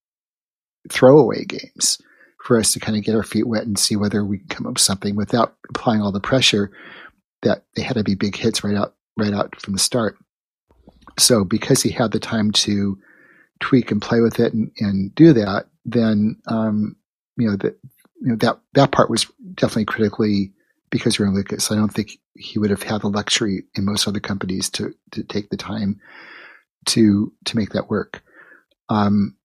throwaway 0.91 1.45
games 1.45 1.99
for 2.45 2.59
us 2.59 2.73
to 2.73 2.81
kind 2.81 2.97
of 2.97 3.05
get 3.05 3.15
our 3.15 3.23
feet 3.23 3.47
wet 3.47 3.65
and 3.65 3.79
see 3.79 3.97
whether 3.97 4.25
we 4.25 4.39
can 4.39 4.49
come 4.49 4.67
up 4.67 4.75
with 4.75 4.83
something 4.83 5.17
without 5.17 5.57
applying 5.71 6.01
all 6.01 6.13
the 6.13 6.21
pressure 6.21 6.71
that 7.43 7.65
they 7.75 7.83
had 7.83 7.97
to 7.97 8.05
be 8.05 8.15
big 8.15 8.37
hits 8.37 8.65
right 8.65 8.77
out 8.77 8.95
right 9.17 9.33
out 9.33 9.61
from 9.61 9.73
the 9.73 9.79
start. 9.79 10.17
So 11.19 11.45
because 11.45 11.83
he 11.83 11.91
had 11.91 12.13
the 12.13 12.21
time 12.21 12.53
to 12.53 12.99
tweak 13.61 13.91
and 13.91 14.03
play 14.03 14.21
with 14.21 14.39
it 14.39 14.53
and, 14.53 14.71
and 14.79 15.15
do 15.15 15.33
that, 15.33 15.67
then 15.87 16.37
um, 16.49 16.97
you 17.39 17.49
know 17.49 17.57
that 17.57 17.79
you 18.21 18.29
know 18.29 18.37
that 18.37 18.59
that 18.75 18.91
part 18.91 19.09
was 19.09 19.27
definitely 19.55 19.87
critically 19.87 20.53
because 20.91 21.19
we're 21.19 21.27
in 21.27 21.35
Lucas. 21.35 21.71
I 21.71 21.77
don't 21.77 21.93
think 21.93 22.19
he 22.35 22.59
would 22.59 22.71
have 22.71 22.83
had 22.83 23.01
the 23.01 23.09
luxury 23.09 23.65
in 23.75 23.85
most 23.85 24.07
other 24.07 24.21
companies 24.21 24.69
to 24.71 24.93
to 25.13 25.23
take 25.23 25.49
the 25.49 25.57
time 25.57 26.01
to 26.87 27.33
to 27.45 27.57
make 27.57 27.71
that 27.71 27.89
work. 27.89 28.23
Um, 28.89 29.37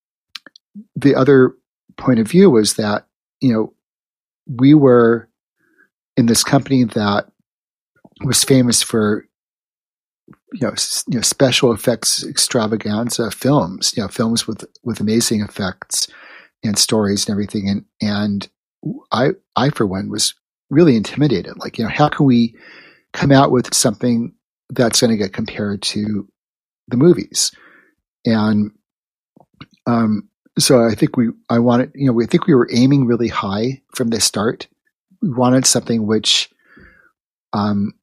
the 0.95 1.15
other 1.15 1.55
point 1.97 2.19
of 2.19 2.27
view 2.27 2.49
was 2.49 2.75
that 2.75 3.05
you 3.39 3.53
know 3.53 3.73
we 4.47 4.73
were 4.73 5.29
in 6.17 6.25
this 6.25 6.43
company 6.43 6.83
that 6.83 7.27
was 8.23 8.43
famous 8.43 8.81
for 8.81 9.27
you 10.53 10.67
know, 10.67 10.73
you 11.07 11.15
know 11.15 11.21
special 11.21 11.71
effects 11.71 12.25
extravaganza 12.25 13.31
films 13.31 13.93
you 13.95 14.03
know 14.03 14.09
films 14.09 14.47
with 14.47 14.65
with 14.83 14.99
amazing 14.99 15.41
effects 15.41 16.07
and 16.63 16.77
stories 16.77 17.25
and 17.27 17.33
everything. 17.33 17.67
And 17.69 17.85
and 18.01 18.49
i 19.11 19.29
i 19.55 19.69
for 19.69 19.85
one 19.85 20.09
was 20.09 20.33
really 20.69 20.95
intimidated. 20.95 21.57
Like 21.57 21.77
you 21.77 21.83
know 21.83 21.91
how 21.91 22.09
can 22.09 22.25
we 22.25 22.55
come 23.13 23.31
out 23.31 23.51
with 23.51 23.73
something 23.73 24.33
that's 24.69 25.01
going 25.01 25.11
to 25.11 25.17
get 25.17 25.33
compared 25.33 25.81
to 25.83 26.27
the 26.87 26.97
movies? 26.97 27.51
And 28.25 28.71
um 29.87 30.29
so 30.59 30.85
I 30.85 30.95
think 30.95 31.17
we, 31.17 31.29
I 31.49 31.59
wanted, 31.59 31.91
you 31.95 32.07
know, 32.07 32.13
we 32.13 32.23
I 32.23 32.27
think 32.27 32.47
we 32.47 32.55
were 32.55 32.69
aiming 32.71 33.05
really 33.05 33.27
high 33.27 33.81
from 33.95 34.09
the 34.09 34.19
start. 34.19 34.67
We 35.21 35.29
wanted 35.29 35.65
something 35.65 36.05
which, 36.05 36.49
um, 37.53 37.93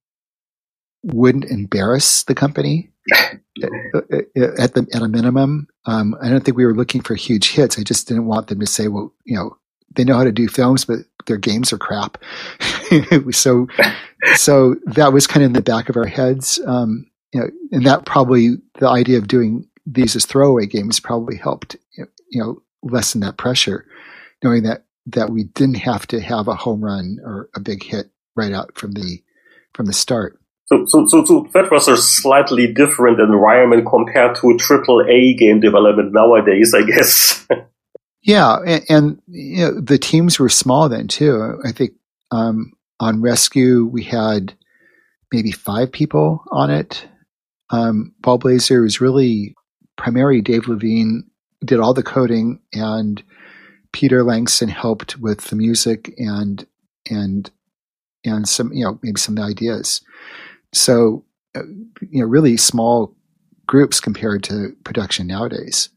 wouldn't 1.02 1.44
embarrass 1.44 2.24
the 2.24 2.34
company 2.34 2.90
at 3.12 4.74
the 4.74 4.86
at 4.92 5.02
a 5.02 5.08
minimum. 5.08 5.68
Um, 5.86 6.16
I 6.20 6.28
don't 6.28 6.44
think 6.44 6.56
we 6.56 6.66
were 6.66 6.74
looking 6.74 7.00
for 7.00 7.14
huge 7.14 7.50
hits. 7.50 7.78
I 7.78 7.82
just 7.82 8.08
didn't 8.08 8.26
want 8.26 8.48
them 8.48 8.60
to 8.60 8.66
say, 8.66 8.88
well, 8.88 9.12
you 9.24 9.36
know, 9.36 9.56
they 9.96 10.04
know 10.04 10.16
how 10.16 10.24
to 10.24 10.32
do 10.32 10.48
films, 10.48 10.84
but 10.84 11.00
their 11.26 11.36
games 11.36 11.72
are 11.72 11.78
crap. 11.78 12.18
so, 13.30 13.68
so 14.34 14.76
that 14.86 15.12
was 15.12 15.26
kind 15.26 15.44
of 15.44 15.48
in 15.48 15.52
the 15.54 15.62
back 15.62 15.88
of 15.88 15.96
our 15.96 16.06
heads. 16.06 16.60
Um, 16.66 17.06
you 17.32 17.40
know, 17.40 17.50
and 17.72 17.86
that 17.86 18.06
probably 18.06 18.56
the 18.78 18.88
idea 18.88 19.18
of 19.18 19.28
doing 19.28 19.66
these 19.86 20.16
as 20.16 20.26
throwaway 20.26 20.66
games 20.66 21.00
probably 21.00 21.36
helped 21.36 21.76
you 21.96 22.40
know 22.40 22.62
lessen 22.82 23.20
that 23.20 23.36
pressure, 23.36 23.86
knowing 24.42 24.62
that 24.62 24.84
that 25.06 25.30
we 25.30 25.44
didn't 25.44 25.76
have 25.76 26.06
to 26.06 26.20
have 26.20 26.48
a 26.48 26.54
home 26.54 26.84
run 26.84 27.18
or 27.24 27.48
a 27.54 27.60
big 27.60 27.82
hit 27.82 28.10
right 28.36 28.52
out 28.52 28.76
from 28.76 28.92
the 28.92 29.22
from 29.74 29.86
the 29.86 29.92
start. 29.92 30.38
So, 30.68 30.84
so, 30.86 31.06
so, 31.06 31.24
so 31.24 31.48
that 31.54 31.70
was 31.70 31.88
a 31.88 31.96
slightly 31.96 32.70
different 32.70 33.20
environment 33.20 33.86
compared 33.86 34.36
to 34.36 34.56
triple 34.58 35.00
A 35.08 35.34
game 35.34 35.60
development 35.60 36.12
nowadays, 36.12 36.74
I 36.74 36.82
guess. 36.82 37.46
yeah, 38.22 38.58
and, 38.66 38.84
and, 38.90 39.22
you 39.28 39.64
know, 39.64 39.80
the 39.80 39.98
teams 39.98 40.38
were 40.38 40.50
small 40.50 40.90
then 40.90 41.08
too. 41.08 41.58
I 41.64 41.72
think 41.72 41.92
um, 42.30 42.72
on 43.00 43.22
Rescue 43.22 43.86
we 43.86 44.04
had 44.04 44.52
maybe 45.32 45.52
five 45.52 45.90
people 45.90 46.44
on 46.50 46.70
it. 46.70 47.06
Um, 47.70 48.14
Ballblazer 48.22 48.82
was 48.82 49.00
really 49.00 49.54
primarily 49.96 50.42
Dave 50.42 50.68
Levine 50.68 51.24
did 51.64 51.80
all 51.80 51.94
the 51.94 52.02
coding 52.02 52.60
and 52.72 53.22
Peter 53.92 54.22
Langston 54.22 54.68
helped 54.68 55.18
with 55.18 55.42
the 55.46 55.56
music 55.56 56.14
and 56.18 56.66
and 57.10 57.50
and 58.24 58.48
some 58.48 58.72
you 58.72 58.84
know 58.84 58.98
maybe 59.02 59.18
some 59.18 59.38
ideas. 59.38 60.02
So 60.72 61.24
uh, 61.54 61.62
you 62.10 62.20
know 62.20 62.26
really 62.26 62.56
small 62.56 63.14
groups 63.66 64.00
compared 64.00 64.42
to 64.44 64.74
production 64.84 65.26
nowadays. 65.26 65.90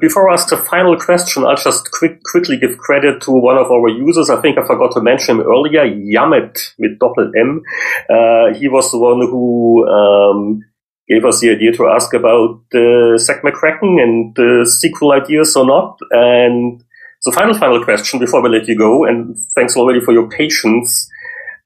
Before 0.00 0.30
I 0.30 0.32
ask 0.32 0.48
the 0.48 0.56
final 0.56 0.96
question, 0.98 1.44
I'll 1.44 1.54
just 1.54 1.90
quick, 1.92 2.22
quickly 2.24 2.56
give 2.56 2.78
credit 2.78 3.20
to 3.22 3.30
one 3.30 3.58
of 3.58 3.70
our 3.70 3.88
users. 3.88 4.30
I 4.30 4.40
think 4.40 4.56
I 4.56 4.66
forgot 4.66 4.92
to 4.92 5.02
mention 5.02 5.36
him 5.36 5.46
earlier, 5.46 5.84
Yamet 5.84 6.58
with 6.78 6.98
doppel 6.98 7.30
M. 7.38 7.62
Uh, 8.08 8.58
he 8.58 8.66
was 8.66 8.90
the 8.90 8.98
one 8.98 9.20
who 9.20 9.86
um, 9.86 10.64
gave 11.06 11.24
us 11.26 11.40
the 11.40 11.50
idea 11.50 11.72
to 11.72 11.86
ask 11.86 12.14
about 12.14 12.60
uh, 12.74 13.18
Zak 13.18 13.42
McKracken 13.42 14.02
and 14.02 14.34
the 14.36 14.66
sequel 14.80 15.12
ideas 15.12 15.54
or 15.54 15.66
not. 15.66 15.98
And 16.12 16.82
so 17.20 17.30
final, 17.32 17.54
final 17.54 17.84
question 17.84 18.18
before 18.18 18.42
we 18.42 18.48
let 18.48 18.68
you 18.68 18.76
go. 18.76 19.04
And 19.04 19.36
thanks 19.54 19.76
already 19.76 20.00
for 20.00 20.12
your 20.12 20.30
patience. 20.30 21.10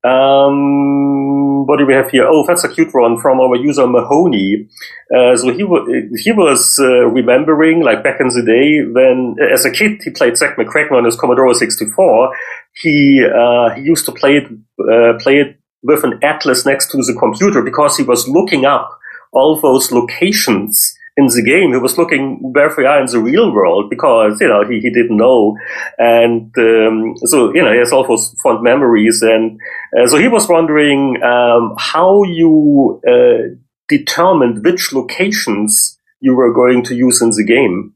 Um, 0.05 1.67
what 1.67 1.79
do 1.79 1.87
we 1.87 1.95
have 1.95 2.11
here? 2.11 2.27
Oh, 2.27 2.45
that's 2.47 2.65
a 2.65 2.69
cute 2.69 2.93
one 2.93 3.21
from 3.21 3.41
our 3.41 3.57
user 3.57 3.87
Mahoney. 3.87 4.69
Uh, 5.15 5.37
so 5.37 5.53
he, 5.53 5.63
w- 5.63 6.11
he 6.17 6.33
was 6.33 6.77
uh, 6.81 7.07
remembering, 7.07 7.83
like 7.83 8.03
back 8.03 8.21
in 8.21 8.29
the 8.29 8.43
day, 8.45 8.83
when 8.85 9.37
as 9.53 9.65
a 9.65 9.71
kid 9.71 10.01
he 10.03 10.11
played 10.11 10.37
Zak 10.37 10.57
McKracken 10.57 10.93
on 10.93 11.05
his 11.05 11.17
Commodore 11.17 11.55
64. 11.55 12.35
He 12.75 13.25
uh, 13.25 13.71
he 13.75 13.83
used 13.83 14.05
to 14.07 14.13
play 14.13 14.39
it 14.39 14.47
uh, 14.81 15.19
play 15.19 15.39
it 15.39 15.59
with 15.83 16.05
an 16.05 16.19
atlas 16.23 16.65
next 16.65 16.91
to 16.91 16.97
the 16.99 17.17
computer 17.19 17.61
because 17.61 17.97
he 17.97 18.03
was 18.03 18.29
looking 18.29 18.65
up 18.65 18.99
all 19.33 19.61
those 19.61 19.91
locations 19.93 20.97
in 21.17 21.27
the 21.27 21.43
game. 21.43 21.73
He 21.73 21.79
was 21.79 21.99
looking 21.99 22.39
where 22.53 22.73
they 22.75 22.85
are 22.85 23.01
in 23.01 23.07
the 23.07 23.19
real 23.19 23.53
world 23.53 23.91
because, 23.91 24.41
you 24.41 24.49
know, 24.49 24.65
he, 24.65 24.81
he 24.81 24.91
didn't 24.91 25.17
know. 25.17 25.57
And, 25.99 26.53
um, 26.59 27.15
so, 27.25 27.55
you 27.55 27.63
know, 27.63 27.73
he 27.73 27.79
has 27.79 27.93
all 27.93 28.07
those 28.07 28.35
fond 28.43 28.63
memories. 28.63 29.21
And 29.23 29.61
uh, 29.99 30.07
so 30.07 30.17
he 30.17 30.29
was 30.29 30.49
wondering, 30.49 31.23
um, 31.23 31.75
how 31.79 32.23
you, 32.25 33.01
uh, 33.07 33.55
determined 33.89 34.65
which 34.65 34.93
locations 34.93 35.99
you 36.21 36.35
were 36.35 36.53
going 36.55 36.83
to 36.85 36.95
use 36.95 37.21
in 37.21 37.31
the 37.31 37.45
game. 37.45 37.93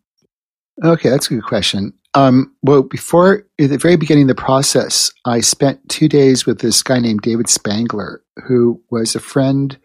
Okay, 0.85 1.09
that's 1.09 1.31
a 1.31 1.35
good 1.35 1.45
question. 1.45 1.95
Um, 2.13 2.55
well, 2.63 2.83
before 2.83 3.47
at 3.59 3.71
the 3.71 3.79
very 3.79 3.97
beginning 3.97 4.25
of 4.25 4.37
the 4.37 4.43
process, 4.43 5.11
I 5.25 5.41
spent 5.41 5.89
two 5.89 6.09
days 6.09 6.45
with 6.45 6.61
this 6.61 6.83
guy 6.83 6.99
named 6.99 7.23
David 7.23 7.49
Spangler, 7.49 8.23
who 8.47 8.83
was 8.91 9.15
a 9.15 9.21
friend 9.21 9.79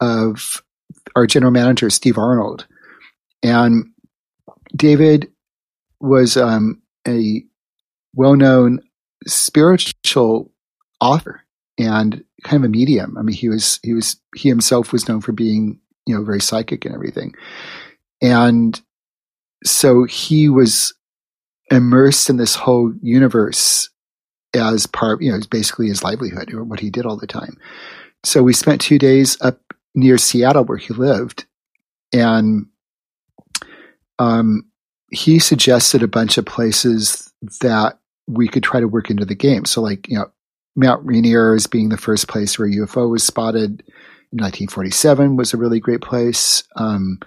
of 0.00 0.62
our 1.16 1.26
general 1.26 1.50
manager, 1.50 1.90
Steve 1.90 2.18
Arnold. 2.18 2.66
And 3.42 3.86
David 4.76 5.28
was 5.98 6.36
um, 6.36 6.82
a 7.08 7.42
well 8.14 8.36
known 8.36 8.80
spiritual 9.26 10.52
author 11.00 11.42
and 11.78 12.22
kind 12.44 12.62
of 12.62 12.68
a 12.68 12.70
medium. 12.70 13.16
I 13.18 13.22
mean, 13.22 13.34
he 13.34 13.48
was, 13.48 13.80
he 13.82 13.94
was, 13.94 14.20
he 14.36 14.48
himself 14.48 14.92
was 14.92 15.08
known 15.08 15.20
for 15.20 15.32
being, 15.32 15.80
you 16.06 16.14
know, 16.14 16.22
very 16.22 16.40
psychic 16.40 16.84
and 16.84 16.94
everything. 16.94 17.34
And 18.22 18.80
so 19.64 20.04
he 20.04 20.48
was 20.48 20.94
immersed 21.70 22.30
in 22.30 22.36
this 22.36 22.54
whole 22.54 22.92
universe 23.02 23.88
as 24.54 24.86
part, 24.86 25.20
you 25.20 25.32
know, 25.32 25.40
basically 25.50 25.88
his 25.88 26.02
livelihood 26.04 26.52
or 26.52 26.62
what 26.62 26.80
he 26.80 26.90
did 26.90 27.06
all 27.06 27.16
the 27.16 27.26
time. 27.26 27.58
So 28.24 28.42
we 28.42 28.52
spent 28.52 28.80
two 28.80 28.98
days 28.98 29.36
up 29.40 29.60
near 29.96 30.18
Seattle 30.18 30.64
where 30.64 30.78
he 30.78 30.94
lived, 30.94 31.46
and 32.12 32.66
um, 34.20 34.70
he 35.10 35.38
suggested 35.40 36.02
a 36.02 36.08
bunch 36.08 36.38
of 36.38 36.46
places 36.46 37.32
that 37.60 37.98
we 38.28 38.48
could 38.48 38.62
try 38.62 38.80
to 38.80 38.88
work 38.88 39.10
into 39.10 39.24
the 39.24 39.34
game. 39.34 39.64
So, 39.64 39.80
like 39.80 40.08
you 40.08 40.16
know, 40.16 40.30
Mount 40.76 41.04
Rainier 41.04 41.54
as 41.54 41.66
being 41.66 41.88
the 41.88 41.96
first 41.96 42.28
place 42.28 42.58
where 42.58 42.68
UFO 42.68 43.10
was 43.10 43.24
spotted 43.24 43.82
in 44.32 44.38
1947 44.38 45.36
was 45.36 45.52
a 45.52 45.56
really 45.56 45.80
great 45.80 46.02
place. 46.02 46.62
Um, 46.76 47.18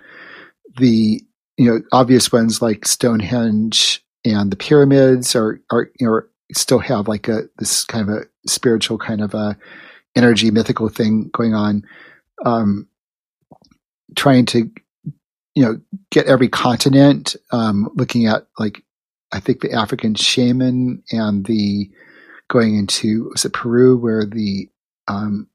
the 0.78 1.22
you 1.58 1.66
know 1.66 1.82
obvious 1.92 2.32
ones 2.32 2.62
like 2.62 2.88
Stonehenge 2.88 4.04
and 4.24 4.52
the 4.52 4.56
pyramids 4.56 5.36
are 5.36 5.60
are 5.72 5.90
you 6.00 6.08
know 6.08 6.22
still 6.54 6.80
have 6.80 7.08
like 7.08 7.28
a 7.28 7.44
this 7.58 7.84
kind 7.84 8.10
of 8.10 8.16
a 8.16 8.26
spiritual 8.48 8.98
kind 8.98 9.22
of 9.22 9.34
a 9.34 9.58
energy 10.16 10.52
mythical 10.52 10.90
thing 10.90 11.30
going 11.34 11.54
on. 11.54 11.84
Um, 12.46 12.88
trying 14.16 14.46
to, 14.48 14.70
you 15.56 15.64
know, 15.64 15.80
get 16.12 16.28
every 16.28 16.50
continent, 16.50 17.36
um, 17.52 17.90
looking 17.96 18.26
at 18.26 18.48
like, 18.58 18.84
I 19.32 19.40
think 19.40 19.62
the 19.62 19.74
African 19.74 20.16
shaman 20.16 21.04
and 21.12 21.46
the 21.46 21.90
going 22.50 22.76
into, 22.76 23.30
was 23.32 23.46
it 23.46 23.54
Peru 23.54 23.98
where 23.98 24.26
the, 24.26 24.70
um, 25.08 25.48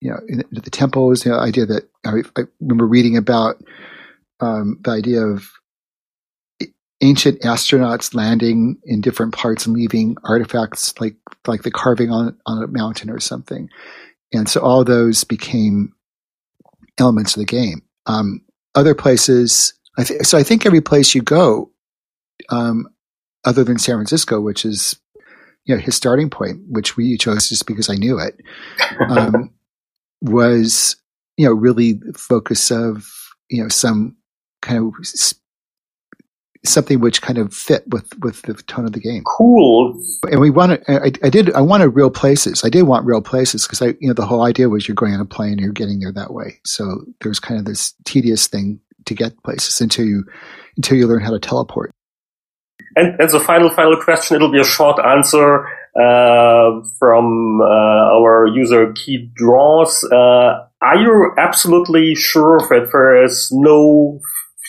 you 0.00 0.10
know, 0.10 0.20
in, 0.28 0.44
the 0.50 0.70
temples, 0.70 1.22
the 1.22 1.32
idea 1.32 1.66
that 1.66 1.88
I, 2.04 2.22
I 2.38 2.44
remember 2.60 2.86
reading 2.86 3.16
about, 3.16 3.62
um, 4.40 4.78
the 4.82 4.90
idea 4.90 5.22
of 5.22 5.50
ancient 7.00 7.40
astronauts 7.42 8.14
landing 8.14 8.78
in 8.84 9.00
different 9.00 9.34
parts 9.34 9.66
and 9.66 9.76
leaving 9.76 10.16
artifacts 10.24 10.98
like 11.00 11.16
like 11.46 11.62
the 11.62 11.70
carving 11.70 12.10
on 12.10 12.36
on 12.46 12.62
a 12.62 12.66
mountain 12.66 13.10
or 13.10 13.20
something. 13.20 13.68
And 14.32 14.48
so 14.48 14.60
all 14.60 14.84
those 14.84 15.24
became 15.24 15.92
elements 16.98 17.36
of 17.36 17.40
the 17.40 17.46
game. 17.46 17.82
Um, 18.06 18.42
other 18.74 18.94
places, 18.94 19.74
I 19.98 20.04
th- 20.04 20.22
so 20.22 20.38
I 20.38 20.42
think 20.42 20.66
every 20.66 20.80
place 20.80 21.14
you 21.14 21.22
go, 21.22 21.70
um, 22.50 22.88
other 23.44 23.64
than 23.64 23.78
San 23.78 23.96
Francisco, 23.96 24.40
which 24.40 24.64
is 24.64 24.98
you 25.64 25.74
know 25.74 25.80
his 25.80 25.96
starting 25.96 26.30
point, 26.30 26.60
which 26.68 26.96
we 26.96 27.16
chose 27.16 27.48
just 27.48 27.66
because 27.66 27.90
I 27.90 27.94
knew 27.94 28.18
it, 28.18 28.40
um, 29.08 29.50
was 30.22 30.96
you 31.36 31.46
know 31.46 31.52
really 31.52 32.00
focus 32.14 32.70
of 32.70 33.08
you 33.48 33.62
know 33.62 33.68
some 33.68 34.16
kind 34.62 34.78
of 34.78 34.94
something 36.68 37.00
which 37.00 37.22
kind 37.22 37.38
of 37.38 37.54
fit 37.54 37.84
with 37.88 38.16
with 38.20 38.42
the 38.42 38.54
tone 38.54 38.84
of 38.84 38.92
the 38.92 39.00
game. 39.00 39.22
Cool. 39.24 40.00
And 40.30 40.40
we 40.40 40.50
wanted, 40.50 40.82
I, 40.88 41.12
I 41.22 41.30
did, 41.30 41.52
I 41.54 41.60
wanted 41.60 41.88
real 41.90 42.10
places. 42.10 42.64
I 42.64 42.68
did 42.68 42.82
want 42.82 43.06
real 43.06 43.22
places 43.22 43.66
because 43.66 43.82
I, 43.82 43.94
you 44.00 44.08
know, 44.08 44.14
the 44.14 44.26
whole 44.26 44.42
idea 44.42 44.68
was 44.68 44.86
you're 44.86 44.94
going 44.94 45.14
on 45.14 45.20
a 45.20 45.24
plane, 45.24 45.52
and 45.52 45.60
you're 45.60 45.72
getting 45.72 46.00
there 46.00 46.12
that 46.12 46.32
way. 46.32 46.60
So 46.64 47.04
there's 47.20 47.40
kind 47.40 47.58
of 47.58 47.66
this 47.66 47.94
tedious 48.04 48.46
thing 48.46 48.80
to 49.06 49.14
get 49.14 49.42
places 49.42 49.80
until 49.80 50.04
you 50.04 50.24
until 50.76 50.98
you 50.98 51.06
learn 51.06 51.22
how 51.22 51.30
to 51.30 51.38
teleport. 51.38 51.90
And, 52.96 53.18
and 53.20 53.30
the 53.30 53.40
final 53.40 53.70
final 53.70 53.96
question, 54.00 54.36
it'll 54.36 54.52
be 54.52 54.60
a 54.60 54.64
short 54.64 54.98
answer 55.04 55.66
uh, 55.98 56.82
from 56.98 57.60
uh, 57.60 57.64
our 57.64 58.48
user 58.48 58.92
Key 58.92 59.30
Draws. 59.34 60.04
Uh, 60.04 60.66
are 60.82 60.96
you 60.96 61.32
absolutely 61.38 62.14
sure 62.14 62.58
that 62.68 62.90
there 62.92 63.24
is 63.24 63.48
no 63.52 64.20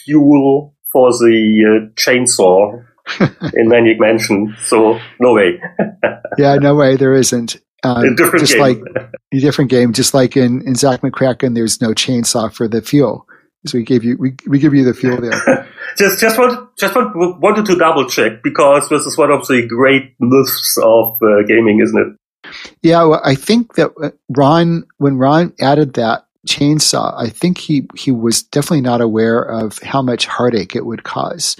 fuel 0.06 0.74
for 0.92 1.12
the 1.12 1.64
uh, 1.66 1.94
chainsaw 1.96 2.84
in 3.54 3.70
Maniac 3.70 4.00
Mansion. 4.00 4.56
So 4.64 5.00
no 5.20 5.34
way. 5.34 5.62
yeah, 6.38 6.56
no 6.56 6.76
way. 6.76 6.96
There 6.96 7.14
isn't. 7.14 7.58
Um, 7.84 8.16
different 8.16 8.40
just 8.40 8.54
game. 8.54 8.62
like 8.62 9.12
a 9.34 9.40
different 9.40 9.70
game, 9.70 9.94
just 9.94 10.14
like 10.14 10.36
in, 10.36 10.62
in 10.68 10.76
Zach 10.76 11.02
McKracken, 11.02 11.56
there's 11.56 11.80
no 11.80 11.90
chainsaw 11.90 12.52
for 12.52 12.68
the 12.68 12.82
fuel. 12.82 13.28
So 13.66 13.78
we 13.78 13.84
gave 13.84 14.04
you 14.04 14.18
we, 14.18 14.36
we 14.48 14.60
give 14.60 14.74
you 14.74 14.86
the 14.86 14.94
fuel 14.94 15.20
there. 15.20 15.68
just 15.98 16.20
just 16.20 16.38
want, 16.38 16.76
just 16.78 16.96
want, 16.96 17.40
wanted 17.40 17.66
to 17.66 17.76
double 17.76 18.08
check 18.08 18.44
because 18.44 18.88
this 18.90 19.06
is 19.06 19.18
one 19.18 19.32
of 19.32 19.46
the 19.48 19.66
great 19.68 20.16
myths 20.20 20.78
of 20.84 21.18
uh, 21.22 21.44
gaming, 21.48 21.82
isn't 21.82 22.00
it? 22.00 22.52
Yeah, 22.82 23.04
well, 23.04 23.22
I 23.24 23.36
think 23.36 23.76
that 23.76 23.92
uh, 24.02 24.12
Ron 24.30 24.86
when 24.98 25.18
Ron 25.18 25.54
added 25.60 25.94
that 25.94 26.27
chainsaw, 26.48 27.14
I 27.18 27.30
think 27.30 27.58
he 27.58 27.88
he 27.96 28.12
was 28.12 28.44
definitely 28.44 28.82
not 28.82 29.02
aware 29.02 29.42
of 29.42 29.80
how 29.80 30.02
much 30.02 30.26
heartache 30.26 30.76
it 30.76 30.86
would 30.86 31.04
cause. 31.04 31.56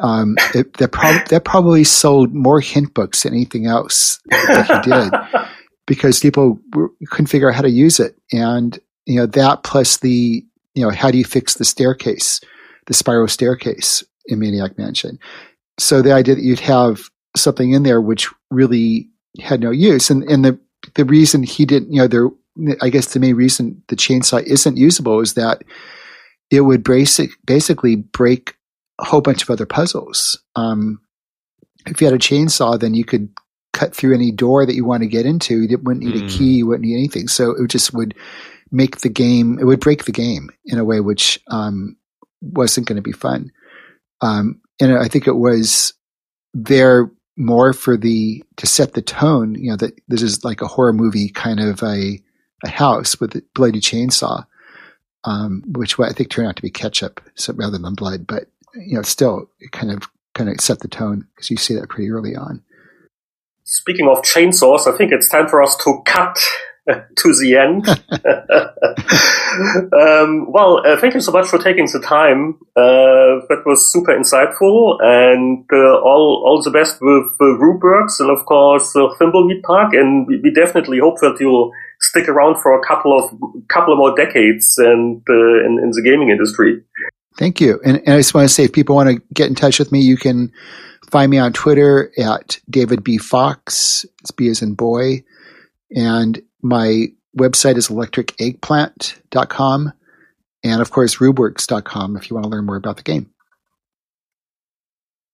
Um, 0.00 0.36
it, 0.54 0.74
that, 0.78 0.92
prob- 0.92 1.26
that 1.28 1.44
probably 1.44 1.84
sold 1.84 2.32
more 2.32 2.60
hint 2.60 2.94
books 2.94 3.22
than 3.22 3.34
anything 3.34 3.66
else 3.66 4.20
that 4.30 4.66
he 4.66 4.90
did 4.90 5.46
because 5.86 6.20
people 6.20 6.58
were, 6.74 6.90
couldn't 7.08 7.26
figure 7.26 7.48
out 7.48 7.54
how 7.54 7.62
to 7.62 7.70
use 7.70 8.00
it. 8.00 8.16
And, 8.32 8.78
you 9.06 9.16
know, 9.16 9.26
that 9.26 9.62
plus 9.62 9.98
the, 9.98 10.44
you 10.74 10.82
know, 10.84 10.90
how 10.90 11.10
do 11.10 11.18
you 11.18 11.24
fix 11.24 11.54
the 11.54 11.64
staircase, 11.64 12.40
the 12.86 12.94
spiral 12.94 13.28
staircase 13.28 14.02
in 14.26 14.38
Maniac 14.38 14.78
Mansion? 14.78 15.18
So 15.78 16.00
the 16.02 16.12
idea 16.12 16.34
that 16.34 16.44
you'd 16.44 16.60
have 16.60 17.10
something 17.36 17.72
in 17.72 17.82
there 17.82 18.00
which 18.00 18.28
really 18.50 19.08
had 19.40 19.60
no 19.60 19.70
use. 19.70 20.10
And, 20.10 20.22
and 20.24 20.44
the, 20.44 20.58
the 20.94 21.04
reason 21.04 21.42
he 21.42 21.66
didn't, 21.66 21.92
you 21.92 22.00
know, 22.00 22.08
there 22.08 22.28
I 22.82 22.90
guess 22.90 23.12
the 23.12 23.20
main 23.20 23.36
reason 23.36 23.82
the 23.88 23.96
chainsaw 23.96 24.42
isn't 24.42 24.76
usable 24.76 25.20
is 25.20 25.34
that 25.34 25.62
it 26.50 26.62
would 26.62 26.82
basic, 26.82 27.30
basically 27.44 27.96
break 27.96 28.56
a 28.98 29.04
whole 29.04 29.20
bunch 29.20 29.42
of 29.42 29.50
other 29.50 29.66
puzzles. 29.66 30.42
Um, 30.56 31.00
if 31.86 32.00
you 32.00 32.06
had 32.06 32.14
a 32.14 32.18
chainsaw, 32.18 32.78
then 32.78 32.94
you 32.94 33.04
could 33.04 33.28
cut 33.72 33.94
through 33.94 34.14
any 34.14 34.30
door 34.30 34.66
that 34.66 34.74
you 34.74 34.84
want 34.84 35.02
to 35.02 35.08
get 35.08 35.26
into. 35.26 35.62
You 35.62 35.78
wouldn't 35.78 36.04
need 36.04 36.14
mm. 36.14 36.18
a 36.18 36.22
hmm. 36.22 36.38
key, 36.38 36.52
you 36.56 36.66
wouldn't 36.66 36.84
need 36.84 36.96
anything. 36.96 37.28
So 37.28 37.52
it 37.52 37.68
just 37.68 37.94
would 37.94 38.14
make 38.70 38.98
the 38.98 39.08
game, 39.08 39.58
it 39.58 39.64
would 39.64 39.80
break 39.80 40.04
the 40.04 40.12
game 40.12 40.50
in 40.66 40.78
a 40.78 40.84
way 40.84 41.00
which 41.00 41.40
um, 41.48 41.96
wasn't 42.40 42.86
going 42.86 42.96
to 42.96 43.02
be 43.02 43.12
fun. 43.12 43.50
Um, 44.20 44.60
and 44.80 44.96
I 44.96 45.08
think 45.08 45.26
it 45.26 45.36
was 45.36 45.94
there 46.52 47.10
more 47.36 47.72
for 47.72 47.96
the 47.96 48.42
to 48.56 48.66
set 48.66 48.92
the 48.92 49.02
tone. 49.02 49.54
You 49.54 49.70
know 49.70 49.76
that 49.76 49.98
this 50.08 50.22
is 50.22 50.44
like 50.44 50.60
a 50.60 50.66
horror 50.66 50.92
movie 50.92 51.30
kind 51.30 51.60
of 51.60 51.82
a 51.82 52.20
a 52.64 52.70
house 52.70 53.20
with 53.20 53.34
a 53.36 53.42
bloody 53.54 53.80
chainsaw, 53.80 54.46
um, 55.24 55.62
which 55.66 55.98
I 55.98 56.12
think 56.12 56.30
turned 56.30 56.48
out 56.48 56.56
to 56.56 56.62
be 56.62 56.70
ketchup 56.70 57.20
so, 57.34 57.52
rather 57.54 57.78
than 57.78 57.94
blood. 57.94 58.26
But 58.26 58.48
you 58.74 58.96
know, 58.96 59.02
still, 59.02 59.50
it 59.60 59.72
kind 59.72 59.90
of 59.90 60.08
kind 60.34 60.48
of 60.50 60.60
set 60.60 60.80
the 60.80 60.88
tone 60.88 61.26
because 61.34 61.50
you 61.50 61.56
see 61.56 61.74
that 61.74 61.88
pretty 61.88 62.10
early 62.10 62.36
on. 62.36 62.62
Speaking 63.64 64.08
of 64.08 64.22
chainsaws, 64.22 64.92
I 64.92 64.96
think 64.96 65.12
it's 65.12 65.28
time 65.28 65.48
for 65.48 65.62
us 65.62 65.76
to 65.84 66.02
cut 66.04 66.38
to 67.16 67.34
the 67.34 67.56
end. 67.56 67.88
um, 69.92 70.50
well, 70.50 70.84
uh, 70.86 70.96
thank 70.96 71.14
you 71.14 71.20
so 71.20 71.32
much 71.32 71.46
for 71.48 71.58
taking 71.58 71.86
the 71.86 72.00
time. 72.00 72.58
Uh, 72.76 73.42
that 73.48 73.62
was 73.66 73.92
super 73.92 74.16
insightful, 74.16 74.98
and 75.00 75.64
uh, 75.72 75.98
all 76.00 76.42
all 76.46 76.62
the 76.62 76.70
best 76.70 77.00
with 77.00 77.26
the 77.38 77.58
Rubergs 77.60 78.20
and 78.20 78.30
of 78.30 78.44
course 78.46 78.94
uh, 78.96 79.08
Thimbleweed 79.18 79.62
Park. 79.62 79.92
And 79.94 80.26
we, 80.26 80.40
we, 80.40 80.52
definitely 80.52 80.98
hope 80.98 81.18
that 81.20 81.36
you'll 81.40 81.72
stick 82.00 82.28
around 82.28 82.60
for 82.60 82.78
a 82.78 82.86
couple 82.86 83.18
of 83.18 83.30
couple 83.68 83.92
of 83.92 83.98
more 83.98 84.14
decades 84.14 84.78
and 84.78 85.20
uh, 85.28 85.64
in, 85.64 85.80
in 85.82 85.90
the 85.90 86.02
gaming 86.02 86.30
industry. 86.30 86.80
Thank 87.38 87.60
you. 87.60 87.80
And, 87.84 87.98
and 87.98 88.14
I 88.14 88.18
just 88.18 88.34
want 88.34 88.48
to 88.48 88.54
say, 88.54 88.64
if 88.64 88.72
people 88.72 88.96
want 88.96 89.10
to 89.10 89.22
get 89.32 89.48
in 89.48 89.54
touch 89.54 89.78
with 89.78 89.92
me, 89.92 90.00
you 90.00 90.16
can 90.16 90.52
find 91.10 91.30
me 91.30 91.38
on 91.38 91.52
Twitter 91.52 92.10
at 92.18 92.58
David 92.68 93.04
B. 93.04 93.18
Fox. 93.18 94.04
It's 94.20 94.30
B 94.30 94.48
as 94.48 94.62
in 94.62 94.74
boy. 94.74 95.22
And 95.94 96.40
my 96.62 97.08
website 97.36 97.76
is 97.76 97.88
electriceggplant.com. 97.88 99.92
And 100.62 100.82
of 100.82 100.90
course, 100.90 101.16
rubeworks.com 101.16 102.16
if 102.16 102.28
you 102.28 102.34
want 102.34 102.44
to 102.44 102.50
learn 102.50 102.66
more 102.66 102.76
about 102.76 102.96
the 102.96 103.02
game. 103.02 103.30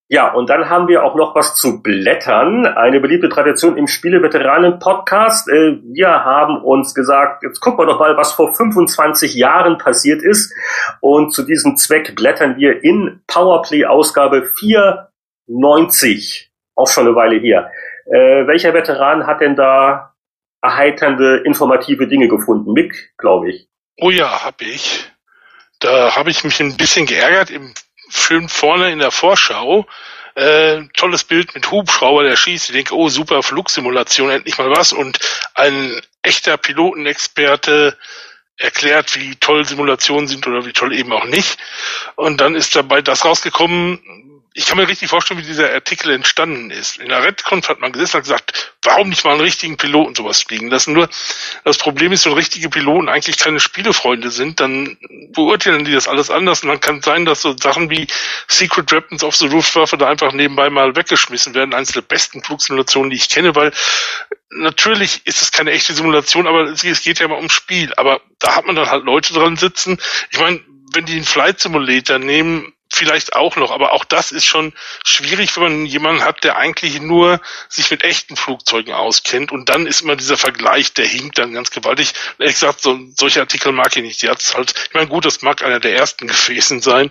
Ja, 0.09 0.33
und 0.33 0.49
dann 0.49 0.71
haben 0.71 0.87
wir 0.87 1.03
auch 1.03 1.17
noch 1.17 1.35
was 1.35 1.57
zu 1.57 1.83
blättern. 1.83 2.65
Eine 2.65 3.01
beliebte 3.01 3.29
Tradition 3.29 3.77
im 3.77 3.89
Spieleveteranen-Podcast. 3.89 5.49
Äh, 5.49 5.79
wir 5.83 6.25
haben 6.25 6.63
uns 6.63 6.95
gesagt, 6.95 7.43
jetzt 7.43 7.59
gucken 7.59 7.81
wir 7.81 7.87
doch 7.87 7.99
mal, 7.99 8.17
was 8.17 8.33
vor 8.33 8.55
25 8.55 9.35
Jahren 9.35 9.79
passiert 9.79 10.23
ist. 10.23 10.55
Und 11.01 11.33
zu 11.33 11.43
diesem 11.43 11.77
Zweck 11.77 12.15
blättern 12.15 12.57
wir 12.57 12.85
in 12.85 13.21
Powerplay-Ausgabe 13.27 14.53
490. 14.57 16.53
Auch 16.77 16.87
schon 16.87 17.09
eine 17.09 17.17
Weile 17.17 17.41
hier. 17.41 17.69
Äh, 18.07 18.47
welcher 18.47 18.75
Veteran 18.75 19.27
hat 19.27 19.41
denn 19.41 19.57
da 19.57 20.15
erheiternde, 20.63 21.39
informative 21.39 22.07
Dinge 22.07 22.29
gefunden? 22.29 22.73
Mick, 22.73 23.13
glaube 23.19 23.51
ich. 23.51 23.69
Oh 24.01 24.11
ja, 24.11 24.45
habe 24.45 24.65
ich. 24.67 25.11
Da 25.81 26.15
habe 26.15 26.31
ich 26.31 26.45
mich 26.45 26.61
ein 26.61 26.77
bisschen 26.77 27.07
geärgert 27.07 27.51
im 27.51 27.75
schön 28.09 28.49
vorne 28.49 28.91
in 28.91 28.99
der 28.99 29.11
Vorschau. 29.11 29.87
Äh, 30.35 30.83
tolles 30.95 31.25
Bild 31.25 31.55
mit 31.55 31.71
Hubschrauber, 31.71 32.23
der 32.23 32.37
schießt. 32.37 32.69
Ich 32.69 32.75
denke, 32.75 32.95
oh 32.95 33.09
super, 33.09 33.43
Flugsimulation, 33.43 34.31
endlich 34.31 34.59
mal 34.59 34.71
was. 34.71 34.93
Und 34.93 35.19
ein 35.55 36.01
echter 36.23 36.57
Pilotenexperte 36.59 37.97
erklärt, 38.59 39.15
wie 39.17 39.37
toll 39.37 39.65
Simulationen 39.65 40.29
sind 40.29 40.47
oder 40.47 40.67
wie 40.67 40.73
toll 40.73 40.93
eben 40.93 41.13
auch 41.13 41.25
nicht. 41.25 41.59
Und 42.17 42.41
dann 42.41 42.55
ist 42.55 42.77
dabei 42.77 43.03
das 43.03 43.25
rausgekommen, 43.25 44.36
ich 44.59 44.65
kann 44.65 44.79
mir 44.79 44.89
richtig 44.89 45.11
vorstellen, 45.11 45.39
wie 45.39 45.45
dieser 45.45 45.71
Artikel 45.71 46.11
entstanden 46.11 46.71
ist. 46.71 46.97
In 46.97 47.11
der 47.11 47.23
Redconf 47.23 47.69
hat 47.69 47.79
man 47.79 47.93
gesessen 47.93 48.17
und 48.17 48.23
gesagt, 48.23 48.75
warum 48.83 49.11
nicht 49.11 49.23
mal 49.23 49.33
einen 49.33 49.43
richtigen 49.43 49.77
Piloten 49.77 50.15
sowas 50.15 50.45
fliegen 50.45 50.71
lassen? 50.71 50.95
Nur 50.95 51.11
das 51.65 51.77
Problem 51.77 52.11
ist, 52.13 52.25
wenn 52.25 52.33
richtige 52.33 52.71
Piloten 52.71 53.11
eigentlich 53.11 53.37
keine 53.37 53.61
Spielefreunde 53.61 54.31
sind, 54.31 54.59
dann 54.59 54.97
beurteilen 55.33 55.85
die 55.85 55.93
das 55.93 56.09
alles 56.09 56.31
anders 56.31 56.63
und 56.63 56.71
dann 56.71 56.81
kann 56.81 56.99
es 56.99 57.05
sein, 57.05 57.27
dass 57.27 57.43
so 57.43 57.55
Sachen 57.55 57.91
wie 57.91 58.07
Secret 58.49 58.91
Weapons 58.93 59.23
of 59.25 59.37
the 59.37 59.47
Luftwaffe 59.47 59.99
da 59.99 60.09
einfach 60.09 60.33
nebenbei 60.33 60.71
mal 60.71 60.97
weggeschmissen 60.97 61.53
werden. 61.53 61.75
Eines 61.75 61.93
der 61.93 62.01
besten 62.01 62.43
Flugsimulationen, 62.43 63.11
die 63.11 63.17
ich 63.17 63.29
kenne, 63.29 63.55
weil 63.55 63.73
natürlich 64.49 65.21
ist 65.27 65.43
es 65.43 65.53
keine 65.53 65.73
echte 65.73 65.93
Simulation, 65.93 66.47
aber 66.47 66.63
es 66.63 66.81
geht 67.03 67.19
ja 67.19 67.27
immer 67.27 67.37
ums 67.37 67.53
Spiel. 67.53 67.93
Aber 67.99 68.23
da 68.39 68.57
hat 68.57 68.65
man 68.65 68.75
dann 68.75 68.89
halt 68.89 69.05
Leute 69.05 69.35
dran 69.35 69.57
sitzen. 69.57 69.99
Ich 70.31 70.39
meine, 70.39 70.63
wenn 70.95 71.05
die 71.05 71.17
einen 71.17 71.25
Flight 71.25 71.61
Simulator 71.61 72.19
nehmen, 72.19 72.73
vielleicht 72.93 73.35
auch 73.35 73.57
noch, 73.57 73.73
aber 73.73 73.93
auch 73.93 74.05
das 74.05 74.33
ist 74.33 74.45
schon 74.45 74.73
schwierig, 75.05 75.57
wenn 75.57 75.63
man 75.63 75.87
jemanden 75.87 76.25
hat, 76.25 76.45
der 76.45 76.57
eigentlich 76.57 77.01
nur 77.01 77.41
sich 77.69 77.91
mit 77.91 78.05
echten 78.05 78.37
Flugzeugen 78.37 78.95
auskennt 78.95 79.53
und 79.53 79.69
dann 79.69 79.87
ist 79.87 80.03
immer 80.03 80.17
dieser 80.17 80.37
Vergleich, 80.37 80.95
der 80.95 81.07
hinkt 81.07 81.39
dann 81.39 81.53
ganz 81.53 81.71
gewaltig. 81.71 82.15
Ehrlich 82.39 82.55
gesagt, 82.55 82.81
so, 82.81 82.99
solche 83.17 83.41
Artikel 83.41 83.73
mag 83.73 83.97
ich 83.97 84.03
nicht. 84.03 84.23
Die 84.23 84.29
hat's 84.29 84.57
halt, 84.57 84.75
ich 84.89 84.95
meine, 84.95 85.09
gut, 85.09 85.25
das 85.25 85.43
mag 85.43 85.65
einer 85.65 85.81
der 85.81 85.97
ersten 85.97 86.27
gewesen 86.29 86.81
sein. 86.81 87.11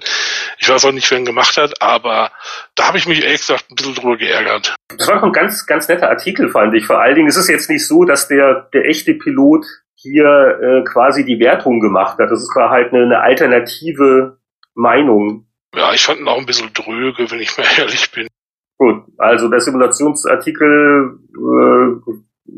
Ich 0.58 0.70
weiß 0.70 0.86
auch 0.86 0.92
nicht, 0.92 1.10
wer 1.12 1.18
ihn 1.18 1.26
gemacht 1.26 1.58
hat, 1.58 1.82
aber 1.82 2.32
da 2.76 2.88
habe 2.88 2.98
ich 2.98 3.08
mich 3.08 3.24
ehrlich 3.24 3.42
gesagt 3.42 3.70
ein 3.70 3.76
bisschen 3.76 3.96
drüber 3.96 4.18
geärgert. 4.18 4.76
Das 4.98 5.08
war 5.08 5.24
ein 5.24 5.32
ganz, 5.32 5.66
ganz 5.66 5.88
netter 5.88 6.10
Artikel, 6.10 6.50
fand 6.50 6.74
ich. 6.76 6.86
Vor 6.86 7.00
allen 7.00 7.16
Dingen 7.16 7.28
ist 7.28 7.38
es 7.38 7.48
jetzt 7.48 7.70
nicht 7.70 7.86
so, 7.86 8.06
dass 8.06 8.28
der, 8.28 8.70
der 8.74 8.86
echte 8.86 9.14
Pilot 9.14 9.66
hier 9.96 10.60
äh, 10.62 10.84
quasi 10.84 11.26
die 11.26 11.40
Wertung 11.40 11.80
gemacht 11.80 12.20
hat. 12.20 12.30
Das 12.30 12.42
ist 12.42 12.54
halt 12.56 12.94
eine, 12.94 13.04
eine 13.04 13.20
alternative 13.22 14.38
Meinung. 14.76 15.48
Ja, 15.76 15.94
ich 15.94 16.04
fand 16.04 16.20
ihn 16.20 16.28
auch 16.28 16.38
ein 16.38 16.46
bisschen 16.46 16.74
dröge, 16.74 17.30
wenn 17.30 17.42
ich 17.42 17.58
mal 17.58 17.66
ehrlich 17.78 18.12
bin. 18.12 18.28
Gut, 18.78 19.04
also 19.18 19.50
der 19.50 19.62
Simulationsartikel 19.62 21.18
äh, 21.34 22.12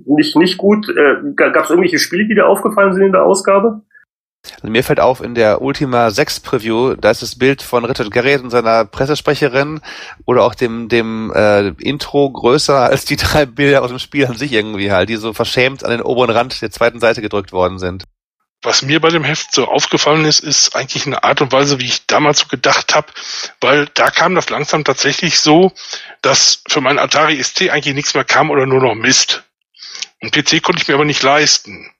nicht, 0.06 0.36
nicht 0.36 0.58
gut. 0.58 0.88
Äh, 0.90 1.34
Gab 1.36 1.64
es 1.64 1.70
irgendwelche 1.70 2.00
Spiele, 2.00 2.28
die 2.28 2.36
dir 2.36 2.48
aufgefallen 2.48 2.94
sind 2.94 3.04
in 3.04 3.12
der 3.12 3.24
Ausgabe? 3.24 3.82
Also 4.56 4.70
mir 4.70 4.84
fällt 4.84 5.00
auf, 5.00 5.22
in 5.22 5.36
der 5.36 5.62
Ultima 5.62 6.10
6 6.10 6.40
Preview, 6.40 6.96
da 6.96 7.12
ist 7.12 7.22
das 7.22 7.38
Bild 7.38 7.62
von 7.62 7.84
Richard 7.86 8.12
Garriott 8.12 8.44
und 8.44 8.50
seiner 8.50 8.86
Pressesprecherin 8.86 9.82
oder 10.26 10.44
auch 10.44 10.56
dem, 10.56 10.88
dem 10.88 11.32
äh, 11.36 11.70
Intro 11.80 12.32
größer 12.32 12.78
als 12.78 13.06
die 13.06 13.18
drei 13.18 13.46
Bilder 13.46 13.84
aus 13.84 13.90
dem 13.90 14.00
Spiel 14.00 14.26
an 14.26 14.36
sich 14.36 14.54
irgendwie 14.54 14.92
halt, 14.92 15.10
die 15.10 15.18
so 15.18 15.34
verschämt 15.34 15.84
an 15.84 15.92
den 15.92 16.02
oberen 16.02 16.30
Rand 16.30 16.62
der 16.62 16.72
zweiten 16.72 17.00
Seite 17.00 17.22
gedrückt 17.22 17.52
worden 17.52 17.78
sind. 17.78 18.06
Was 18.64 18.82
mir 18.82 19.00
bei 19.00 19.10
dem 19.10 19.24
Heft 19.24 19.54
so 19.54 19.68
aufgefallen 19.68 20.26
ist, 20.26 20.40
ist 20.40 20.76
eigentlich 20.76 21.06
eine 21.06 21.24
Art 21.24 21.42
und 21.42 21.52
Weise, 21.52 21.80
wie 21.80 21.86
ich 21.86 22.08
damals 22.08 22.40
so 22.40 22.48
gedacht 22.48 22.96
habe, 22.96 23.08
weil 23.62 23.88
da 23.94 24.10
kam 24.10 24.34
das 24.34 24.50
langsam 24.50 24.84
tatsächlich 24.84 25.40
so, 25.40 25.72
dass 26.22 26.64
für 26.68 26.82
meinen 26.82 26.98
Atari 26.98 27.42
ST 27.42 27.70
eigentlich 27.70 27.94
nichts 27.94 28.16
mehr 28.16 28.24
kam 28.24 28.50
oder 28.50 28.66
nur 28.66 28.82
noch 28.82 28.96
Mist. 28.96 29.44
Und 30.22 30.32
PC 30.32 30.64
konnte 30.64 30.82
ich 30.82 30.88
mir 30.88 30.96
aber 30.96 31.06
nicht 31.06 31.22
leisten. 31.22 31.92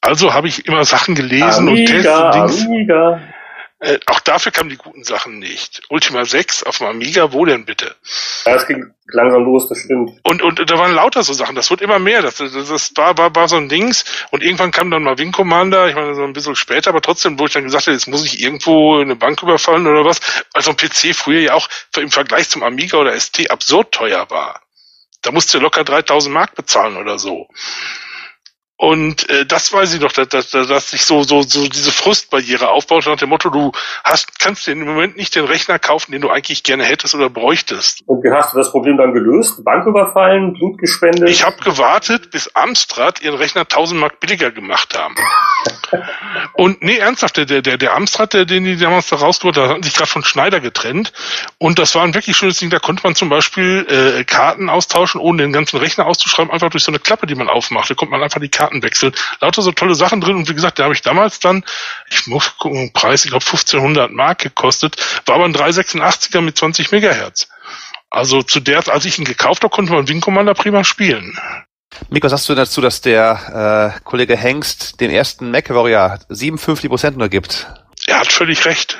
Also 0.00 0.34
habe 0.34 0.48
ich 0.48 0.66
immer 0.66 0.84
Sachen 0.84 1.14
gelesen 1.14 1.68
Amiga, 1.68 1.70
und 1.70 1.86
Testdings. 1.86 2.66
Amiga. 2.66 3.20
Äh, 3.80 3.98
auch 4.06 4.20
dafür 4.20 4.52
kamen 4.52 4.68
die 4.68 4.76
guten 4.76 5.04
Sachen 5.04 5.38
nicht. 5.38 5.80
Ultima 5.88 6.26
6 6.26 6.64
auf 6.64 6.78
dem 6.78 6.88
Amiga, 6.88 7.32
wo 7.32 7.46
denn 7.46 7.64
bitte? 7.64 7.96
Ja, 8.44 8.56
es 8.56 8.66
ging 8.66 8.92
langsam 9.06 9.42
los, 9.44 9.68
das 9.68 9.78
stimmt. 9.78 10.20
Und, 10.22 10.42
und 10.42 10.70
da 10.70 10.78
waren 10.78 10.94
lauter 10.94 11.22
so 11.22 11.32
Sachen, 11.32 11.56
das 11.56 11.70
wird 11.70 11.80
immer 11.80 11.98
mehr. 11.98 12.20
Das, 12.20 12.36
das, 12.36 12.52
das 12.52 12.92
war, 12.96 13.16
war, 13.16 13.34
war 13.34 13.48
so 13.48 13.56
ein 13.56 13.70
Dings. 13.70 14.04
Und 14.30 14.42
irgendwann 14.42 14.70
kam 14.70 14.90
dann 14.90 15.02
mal 15.02 15.16
Wing 15.16 15.32
Commander, 15.32 15.88
ich 15.88 15.94
meine 15.94 16.14
so 16.14 16.22
ein 16.22 16.34
bisschen 16.34 16.56
später, 16.56 16.90
aber 16.90 17.00
trotzdem, 17.00 17.38
wo 17.38 17.46
ich 17.46 17.54
dann 17.54 17.64
gesagt 17.64 17.86
habe, 17.86 17.94
jetzt 17.94 18.06
muss 18.06 18.26
ich 18.26 18.42
irgendwo 18.42 19.00
eine 19.00 19.16
Bank 19.16 19.42
überfallen 19.42 19.86
oder 19.86 20.04
was. 20.04 20.20
Also 20.52 20.72
ein 20.72 20.76
PC 20.76 21.16
früher 21.16 21.40
ja 21.40 21.54
auch 21.54 21.68
im 21.96 22.10
Vergleich 22.10 22.50
zum 22.50 22.62
Amiga 22.62 22.98
oder 22.98 23.18
ST 23.18 23.50
absurd 23.50 23.92
teuer 23.92 24.28
war. 24.28 24.60
Da 25.22 25.32
musste 25.32 25.58
locker 25.58 25.84
3000 25.84 26.34
Mark 26.34 26.54
bezahlen 26.54 26.98
oder 26.98 27.18
so. 27.18 27.48
Und 28.80 29.28
äh, 29.28 29.44
das 29.44 29.74
weiß 29.74 29.92
ich 29.92 30.00
doch, 30.00 30.10
dass, 30.10 30.28
dass, 30.28 30.50
dass 30.52 30.90
sich 30.90 31.04
so, 31.04 31.22
so, 31.22 31.42
so 31.42 31.68
diese 31.68 31.92
Frustbarriere 31.92 32.70
aufbaut 32.70 33.04
nach 33.04 33.18
dem 33.18 33.28
Motto, 33.28 33.50
du 33.50 33.72
hast, 34.04 34.38
kannst 34.38 34.66
dir 34.66 34.72
im 34.72 34.86
Moment 34.86 35.18
nicht 35.18 35.34
den 35.34 35.44
Rechner 35.44 35.78
kaufen, 35.78 36.12
den 36.12 36.22
du 36.22 36.30
eigentlich 36.30 36.62
gerne 36.62 36.84
hättest 36.84 37.14
oder 37.14 37.28
bräuchtest. 37.28 38.02
Und 38.06 38.24
wie 38.24 38.30
hast 38.32 38.54
du 38.54 38.56
das 38.56 38.70
Problem 38.70 38.96
dann 38.96 39.12
gelöst? 39.12 39.62
Bank 39.66 39.86
überfallen, 39.86 40.54
Blut 40.54 40.78
gespendet? 40.78 41.28
Ich 41.28 41.44
habe 41.44 41.58
gewartet, 41.62 42.30
bis 42.30 42.56
Amstrad 42.56 43.20
ihren 43.20 43.34
Rechner 43.34 43.62
1000 43.62 44.00
Mark 44.00 44.18
billiger 44.18 44.50
gemacht 44.50 44.98
haben. 44.98 45.14
Und 46.54 46.82
nee, 46.82 46.96
ernsthaft, 46.96 47.36
der, 47.36 47.44
der, 47.44 47.76
der 47.76 47.94
Amstrad, 47.94 48.32
der, 48.32 48.46
den 48.46 48.64
die 48.64 48.78
damals 48.78 49.10
da 49.10 49.16
rausgeholt 49.16 49.58
haben, 49.58 49.68
hatten 49.68 49.82
sich 49.82 49.92
gerade 49.92 50.08
von 50.08 50.24
Schneider 50.24 50.60
getrennt. 50.60 51.12
Und 51.58 51.78
das 51.78 51.94
war 51.94 52.04
ein 52.04 52.14
wirklich 52.14 52.34
schönes 52.34 52.58
Ding. 52.58 52.70
Da 52.70 52.78
konnte 52.78 53.02
man 53.02 53.14
zum 53.14 53.28
Beispiel 53.28 53.86
äh, 53.90 54.24
Karten 54.24 54.70
austauschen, 54.70 55.20
ohne 55.20 55.42
den 55.42 55.52
ganzen 55.52 55.76
Rechner 55.76 56.06
auszuschreiben, 56.06 56.50
einfach 56.50 56.70
durch 56.70 56.84
so 56.84 56.90
eine 56.90 56.98
Klappe, 56.98 57.26
die 57.26 57.34
man 57.34 57.50
aufmacht. 57.50 57.90
Da 57.90 57.94
konnte 57.94 58.12
man 58.12 58.22
einfach 58.22 58.40
die 58.40 58.48
Karten 58.48 58.69
wechseln. 58.82 59.12
Lauter 59.40 59.62
so 59.62 59.72
tolle 59.72 59.94
Sachen 59.94 60.20
drin. 60.20 60.36
Und 60.36 60.48
wie 60.48 60.54
gesagt, 60.54 60.78
da 60.78 60.84
habe 60.84 60.94
ich 60.94 61.02
damals 61.02 61.40
dann, 61.40 61.64
ich 62.10 62.26
muss 62.26 62.56
gucken, 62.58 62.92
Preis, 62.92 63.24
ich 63.24 63.30
glaube 63.30 63.44
1500 63.44 64.10
Mark 64.10 64.38
gekostet, 64.38 64.96
war 65.26 65.36
aber 65.36 65.44
ein 65.44 65.54
386er 65.54 66.40
mit 66.40 66.56
20 66.56 66.92
Megahertz. 66.92 67.48
Also 68.10 68.42
zu 68.42 68.60
der, 68.60 68.88
als 68.88 69.04
ich 69.04 69.18
ihn 69.18 69.24
gekauft 69.24 69.62
habe, 69.62 69.74
konnte 69.74 69.92
man 69.92 70.08
Wing 70.08 70.20
Commander 70.20 70.54
prima 70.54 70.82
spielen. 70.84 71.38
Miko, 72.08 72.28
sagst 72.28 72.48
du 72.48 72.54
dazu, 72.54 72.80
dass 72.80 73.00
der 73.00 73.94
äh, 73.96 74.00
Kollege 74.04 74.36
Hengst 74.36 75.00
den 75.00 75.10
ersten 75.10 75.50
Mac 75.50 75.70
Warrior 75.70 76.18
57 76.28 76.88
Prozent 76.88 77.16
nur 77.16 77.28
gibt? 77.28 77.66
Er 78.06 78.20
hat 78.20 78.32
völlig 78.32 78.64
recht. 78.64 78.98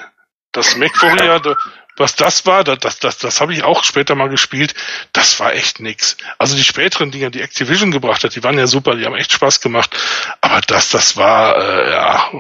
Das 0.53 0.77
Mac 0.77 1.01
Warrior, 1.03 1.57
was 1.97 2.17
das 2.17 2.47
war, 2.47 2.65
das, 2.65 2.79
das, 2.79 2.99
das, 2.99 3.19
das 3.19 3.41
habe 3.41 3.53
ich 3.53 3.63
auch 3.63 3.85
später 3.85 4.15
mal 4.15 4.29
gespielt, 4.29 4.75
das 5.13 5.39
war 5.39 5.53
echt 5.53 5.81
nix. 5.81 6.17
Also 6.39 6.57
die 6.57 6.65
späteren 6.65 7.11
Dinger, 7.11 7.31
die 7.31 7.43
Activision 7.43 7.91
gebracht 7.91 8.25
hat, 8.25 8.35
die 8.35 8.43
waren 8.43 8.59
ja 8.59 8.67
super, 8.67 8.97
die 8.97 9.05
haben 9.05 9.15
echt 9.15 9.33
Spaß 9.33 9.61
gemacht. 9.61 9.97
Aber 10.41 10.61
das, 10.63 10.91
das 10.91 11.17
war 11.17 11.57
äh, 11.57 11.91
ja 11.91 12.31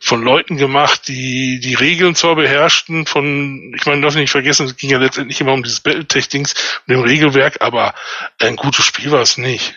von 0.00 0.22
Leuten 0.22 0.56
gemacht, 0.56 1.06
die 1.06 1.60
die 1.60 1.74
Regeln 1.74 2.16
zwar 2.16 2.34
beherrschten, 2.34 3.06
von, 3.06 3.72
ich 3.76 3.86
meine, 3.86 4.02
darf 4.02 4.16
nicht 4.16 4.32
vergessen, 4.32 4.66
es 4.66 4.76
ging 4.76 4.90
ja 4.90 4.98
letztendlich 4.98 5.40
immer 5.40 5.52
um 5.52 5.62
dieses 5.62 5.80
Battletech-Dings, 5.80 6.54
um 6.88 6.94
dem 6.94 7.02
Regelwerk, 7.02 7.60
aber 7.60 7.94
ein 8.40 8.56
gutes 8.56 8.84
Spiel 8.84 9.12
war 9.12 9.20
es 9.20 9.38
nicht. 9.38 9.76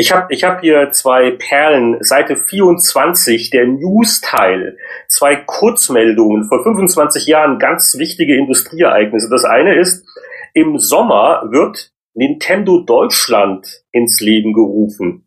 Ich 0.00 0.12
habe 0.12 0.32
ich 0.32 0.44
hab 0.44 0.62
hier 0.62 0.92
zwei 0.92 1.32
Perlen, 1.32 2.02
Seite 2.02 2.34
24, 2.34 3.50
der 3.50 3.66
News-Teil, 3.66 4.78
zwei 5.08 5.36
Kurzmeldungen 5.36 6.44
vor 6.44 6.62
25 6.62 7.26
Jahren, 7.26 7.58
ganz 7.58 7.98
wichtige 7.98 8.34
Industrieereignisse. 8.34 9.28
Das 9.28 9.44
eine 9.44 9.74
ist, 9.78 10.06
im 10.54 10.78
Sommer 10.78 11.42
wird 11.50 11.90
Nintendo 12.14 12.80
Deutschland 12.80 13.82
ins 13.92 14.22
Leben 14.22 14.54
gerufen. 14.54 15.26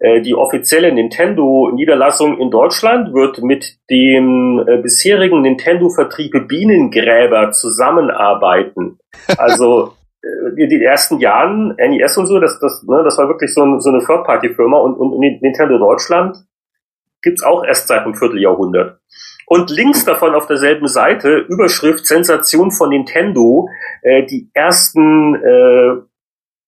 Äh, 0.00 0.22
die 0.22 0.34
offizielle 0.34 0.92
Nintendo-Niederlassung 0.92 2.36
in 2.40 2.50
Deutschland 2.50 3.14
wird 3.14 3.40
mit 3.44 3.76
dem 3.90 4.60
äh, 4.66 4.78
bisherigen 4.78 5.42
Nintendo-Vertrieb 5.42 6.48
Bienengräber 6.48 7.52
zusammenarbeiten. 7.52 8.98
Also 9.38 9.92
äh, 10.22 10.66
die 10.66 10.82
ersten 10.82 11.18
Jahren, 11.18 11.74
NES 11.76 12.16
und 12.18 12.26
so, 12.26 12.38
das, 12.38 12.58
das, 12.60 12.82
ne, 12.84 13.02
das 13.04 13.18
war 13.18 13.28
wirklich 13.28 13.52
so, 13.52 13.64
ein, 13.64 13.80
so 13.80 13.90
eine 13.90 14.00
Third-Party-Firma 14.04 14.78
und, 14.78 14.94
und 14.94 15.18
Nintendo 15.18 15.78
Deutschland 15.78 16.36
gibt's 17.22 17.42
auch 17.42 17.64
erst 17.64 17.88
seit 17.88 18.02
einem 18.02 18.14
Vierteljahrhundert. 18.14 19.00
Und 19.46 19.70
links 19.70 20.04
davon 20.04 20.34
auf 20.34 20.46
derselben 20.46 20.86
Seite, 20.86 21.38
Überschrift 21.38 22.06
Sensation 22.06 22.70
von 22.70 22.90
Nintendo, 22.90 23.68
äh, 24.02 24.24
die 24.24 24.48
ersten 24.54 25.34
äh, 25.34 25.96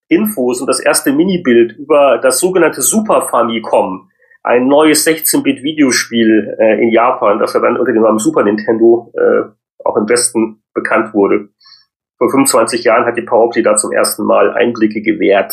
Infos 0.09 0.61
und 0.61 0.67
das 0.67 0.81
erste 0.81 1.13
Minibild 1.13 1.73
über 1.79 2.19
das 2.19 2.41
sogenannte 2.41 2.83
Super 2.83 3.23
Famicom, 3.23 4.11
ein 4.43 4.67
neues 4.67 5.07
16-Bit-Videospiel 5.07 6.57
äh, 6.59 6.83
in 6.83 6.91
Japan, 6.91 7.39
das 7.39 7.55
ja 7.55 7.61
dann 7.61 7.77
unter 7.77 7.93
dem 7.93 8.03
Namen 8.03 8.19
Super 8.19 8.43
Nintendo 8.43 9.13
äh, 9.17 9.43
auch 9.85 9.97
im 9.97 10.09
Westen 10.09 10.63
bekannt 10.75 11.15
wurde. 11.15 11.51
Vor 12.23 12.31
25 12.31 12.85
Jahren 12.85 13.05
hat 13.05 13.17
die 13.17 13.23
Powerplay 13.23 13.63
da 13.63 13.75
zum 13.75 13.91
ersten 13.91 14.25
Mal 14.25 14.53
Einblicke 14.55 15.03
gewährt. 15.03 15.53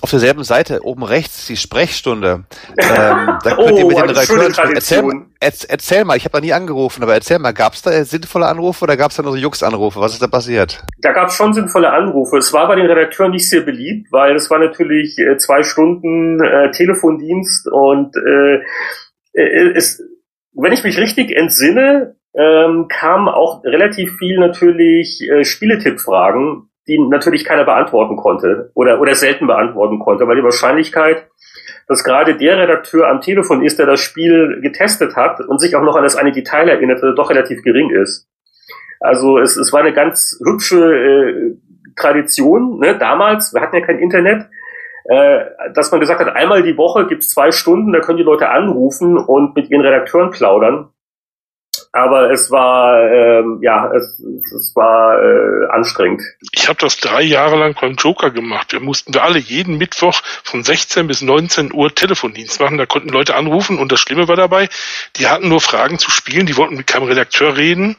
Auf 0.00 0.10
derselben 0.10 0.42
Seite, 0.42 0.80
oben 0.82 1.04
rechts, 1.04 1.46
die 1.46 1.56
Sprechstunde. 1.56 2.42
Ähm, 2.78 3.38
da 3.44 3.54
könnt 3.54 3.78
ihr 3.78 3.84
Oh, 3.84 3.88
mit 3.88 3.96
den 3.96 4.10
Redakteuren 4.10 4.74
erzähl, 4.74 5.04
erzähl 5.68 6.04
mal, 6.04 6.16
ich 6.16 6.24
habe 6.24 6.32
da 6.32 6.40
nie 6.40 6.52
angerufen, 6.52 7.02
aber 7.02 7.14
erzähl 7.14 7.38
mal, 7.38 7.52
gab 7.52 7.74
es 7.74 7.82
da 7.82 8.04
sinnvolle 8.04 8.46
Anrufe 8.46 8.82
oder 8.82 8.96
gab 8.96 9.10
es 9.10 9.16
da 9.16 9.22
nur 9.22 9.32
so 9.32 9.38
Jux-Anrufe? 9.38 10.00
Was 10.00 10.14
ist 10.14 10.22
da 10.22 10.26
passiert? 10.26 10.82
Da 11.00 11.12
gab 11.12 11.28
es 11.28 11.34
schon 11.34 11.52
sinnvolle 11.52 11.90
Anrufe. 11.90 12.38
Es 12.38 12.52
war 12.52 12.66
bei 12.66 12.74
den 12.74 12.86
Redakteuren 12.86 13.30
nicht 13.30 13.48
sehr 13.48 13.60
beliebt, 13.60 14.10
weil 14.10 14.34
es 14.34 14.50
war 14.50 14.58
natürlich 14.58 15.16
äh, 15.18 15.36
zwei 15.36 15.62
Stunden 15.62 16.42
äh, 16.42 16.72
Telefondienst 16.72 17.68
und 17.70 18.16
äh, 18.16 18.56
äh, 19.34 19.72
es, 19.76 20.02
wenn 20.54 20.72
ich 20.72 20.82
mich 20.82 20.98
richtig 20.98 21.30
entsinne, 21.30 22.16
ähm, 22.34 22.88
kamen 22.88 23.28
auch 23.28 23.62
relativ 23.64 24.16
viel 24.18 24.38
natürlich 24.38 25.20
äh, 25.28 25.44
Spieletippfragen, 25.44 26.70
die 26.88 26.98
natürlich 26.98 27.44
keiner 27.44 27.64
beantworten 27.64 28.16
konnte 28.16 28.70
oder, 28.74 29.00
oder 29.00 29.14
selten 29.14 29.46
beantworten 29.46 29.98
konnte, 29.98 30.26
weil 30.26 30.36
die 30.36 30.44
Wahrscheinlichkeit, 30.44 31.28
dass 31.86 32.04
gerade 32.04 32.36
der 32.36 32.58
Redakteur 32.58 33.08
am 33.08 33.20
Telefon 33.20 33.62
ist, 33.62 33.78
der 33.78 33.86
das 33.86 34.00
Spiel 34.00 34.60
getestet 34.62 35.14
hat 35.14 35.40
und 35.40 35.60
sich 35.60 35.76
auch 35.76 35.82
noch 35.82 35.96
an 35.96 36.04
das 36.04 36.16
eine 36.16 36.32
Detail 36.32 36.68
erinnerte, 36.68 37.14
doch 37.14 37.30
relativ 37.30 37.62
gering 37.62 37.90
ist. 37.90 38.28
Also 39.00 39.38
es, 39.38 39.56
es 39.56 39.72
war 39.72 39.80
eine 39.80 39.92
ganz 39.92 40.40
hübsche 40.44 40.78
äh, 40.78 41.56
Tradition, 41.96 42.78
ne, 42.78 42.96
damals, 42.96 43.52
wir 43.52 43.60
hatten 43.60 43.76
ja 43.76 43.84
kein 43.84 43.98
Internet, 43.98 44.46
äh, 45.04 45.44
dass 45.74 45.90
man 45.90 46.00
gesagt 46.00 46.20
hat, 46.20 46.34
einmal 46.34 46.62
die 46.62 46.78
Woche 46.78 47.06
gibt's 47.06 47.30
zwei 47.30 47.50
Stunden, 47.50 47.92
da 47.92 48.00
können 48.00 48.18
die 48.18 48.24
Leute 48.24 48.48
anrufen 48.48 49.18
und 49.18 49.56
mit 49.56 49.68
ihren 49.70 49.82
Redakteuren 49.82 50.30
plaudern. 50.30 50.90
Aber 51.92 52.30
es 52.30 52.50
war 52.50 53.12
ähm, 53.12 53.58
ja 53.60 53.92
es, 53.92 54.18
es 54.18 54.74
war 54.74 55.22
äh, 55.22 55.66
anstrengend. 55.70 56.22
Ich 56.52 56.66
habe 56.68 56.78
das 56.80 56.96
drei 56.96 57.20
Jahre 57.20 57.56
lang 57.56 57.76
beim 57.78 57.96
Joker 57.96 58.30
gemacht. 58.30 58.72
Wir 58.72 58.80
mussten 58.80 59.12
wir 59.12 59.22
alle 59.22 59.38
jeden 59.38 59.76
Mittwoch 59.76 60.22
von 60.42 60.64
16 60.64 61.06
bis 61.06 61.20
19 61.20 61.72
Uhr 61.72 61.94
Telefondienst 61.94 62.60
machen. 62.60 62.78
Da 62.78 62.86
konnten 62.86 63.10
Leute 63.10 63.34
anrufen 63.34 63.78
und 63.78 63.92
das 63.92 64.00
Schlimme 64.00 64.26
war 64.26 64.36
dabei, 64.36 64.70
die 65.16 65.28
hatten 65.28 65.48
nur 65.50 65.60
Fragen 65.60 65.98
zu 65.98 66.10
spielen, 66.10 66.46
die 66.46 66.56
wollten 66.56 66.76
mit 66.76 66.86
keinem 66.86 67.08
Redakteur 67.08 67.58
reden 67.58 67.96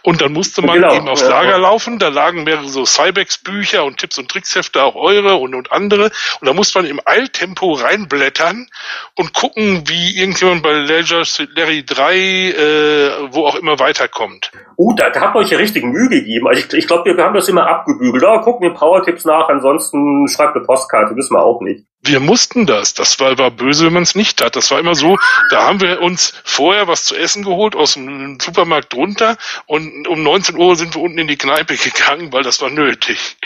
und 0.00 0.22
dann 0.22 0.32
musste 0.32 0.62
man 0.62 0.76
genau, 0.76 0.94
eben 0.94 1.08
aufs 1.08 1.22
Lager 1.22 1.58
laufen. 1.58 1.98
Da 1.98 2.08
lagen 2.08 2.44
mehrere 2.44 2.68
so 2.68 2.86
Cybex 2.86 3.38
Bücher 3.38 3.84
und 3.84 3.98
Tipps 3.98 4.16
und 4.16 4.30
Trickshefte, 4.30 4.82
auch 4.82 4.94
eure 4.94 5.36
und 5.36 5.54
und 5.54 5.70
andere 5.70 6.10
und 6.40 6.46
da 6.46 6.54
musste 6.54 6.78
man 6.78 6.88
im 6.88 7.00
Eiltempo 7.04 7.74
reinblättern 7.74 8.68
und 9.16 9.34
gucken, 9.34 9.86
wie 9.86 10.18
irgendjemand 10.18 10.62
bei 10.62 10.72
Leisure 10.72 11.24
Larry 11.54 11.84
3 11.84 12.14
äh, 12.14 13.33
wo 13.34 13.46
auch 13.46 13.54
immer 13.56 13.78
weiterkommt. 13.78 14.50
Uh, 14.76 14.94
da, 14.94 15.10
da 15.10 15.20
habt 15.20 15.36
ihr 15.36 15.40
euch 15.40 15.50
ja 15.50 15.58
richtig 15.58 15.84
Mühe 15.84 16.08
gegeben. 16.08 16.48
Also 16.48 16.60
ich, 16.60 16.72
ich 16.72 16.86
glaube, 16.86 17.16
wir, 17.16 17.24
haben 17.24 17.34
das 17.34 17.48
immer 17.48 17.66
abgebügelt. 17.66 18.22
Da 18.22 18.40
oh, 18.40 18.40
gucken 18.40 18.68
wir 18.68 18.74
Power-Tipps 18.74 19.24
nach, 19.24 19.48
ansonsten 19.48 20.28
schreibt 20.28 20.56
eine 20.56 20.64
Postkarte, 20.64 21.14
wissen 21.16 21.34
wir 21.34 21.42
auch 21.42 21.60
nicht. 21.60 21.86
Wir 22.02 22.20
mussten 22.20 22.66
das. 22.66 22.94
Das 22.94 23.18
war, 23.20 23.38
war 23.38 23.50
böse, 23.50 23.86
wenn 23.86 23.94
man 23.94 24.02
es 24.02 24.14
nicht 24.14 24.42
hat. 24.42 24.56
Das 24.56 24.70
war 24.70 24.78
immer 24.78 24.94
so, 24.94 25.16
da 25.50 25.66
haben 25.66 25.80
wir 25.80 26.02
uns 26.02 26.34
vorher 26.44 26.86
was 26.86 27.04
zu 27.04 27.16
essen 27.16 27.44
geholt 27.44 27.76
aus 27.76 27.94
dem 27.94 28.38
Supermarkt 28.40 28.92
drunter 28.92 29.36
und 29.66 30.06
um 30.06 30.22
19 30.22 30.56
Uhr 30.56 30.76
sind 30.76 30.94
wir 30.94 31.02
unten 31.02 31.18
in 31.18 31.28
die 31.28 31.38
Kneipe 31.38 31.76
gegangen, 31.76 32.32
weil 32.32 32.42
das 32.42 32.60
war 32.60 32.70
nötig. 32.70 33.36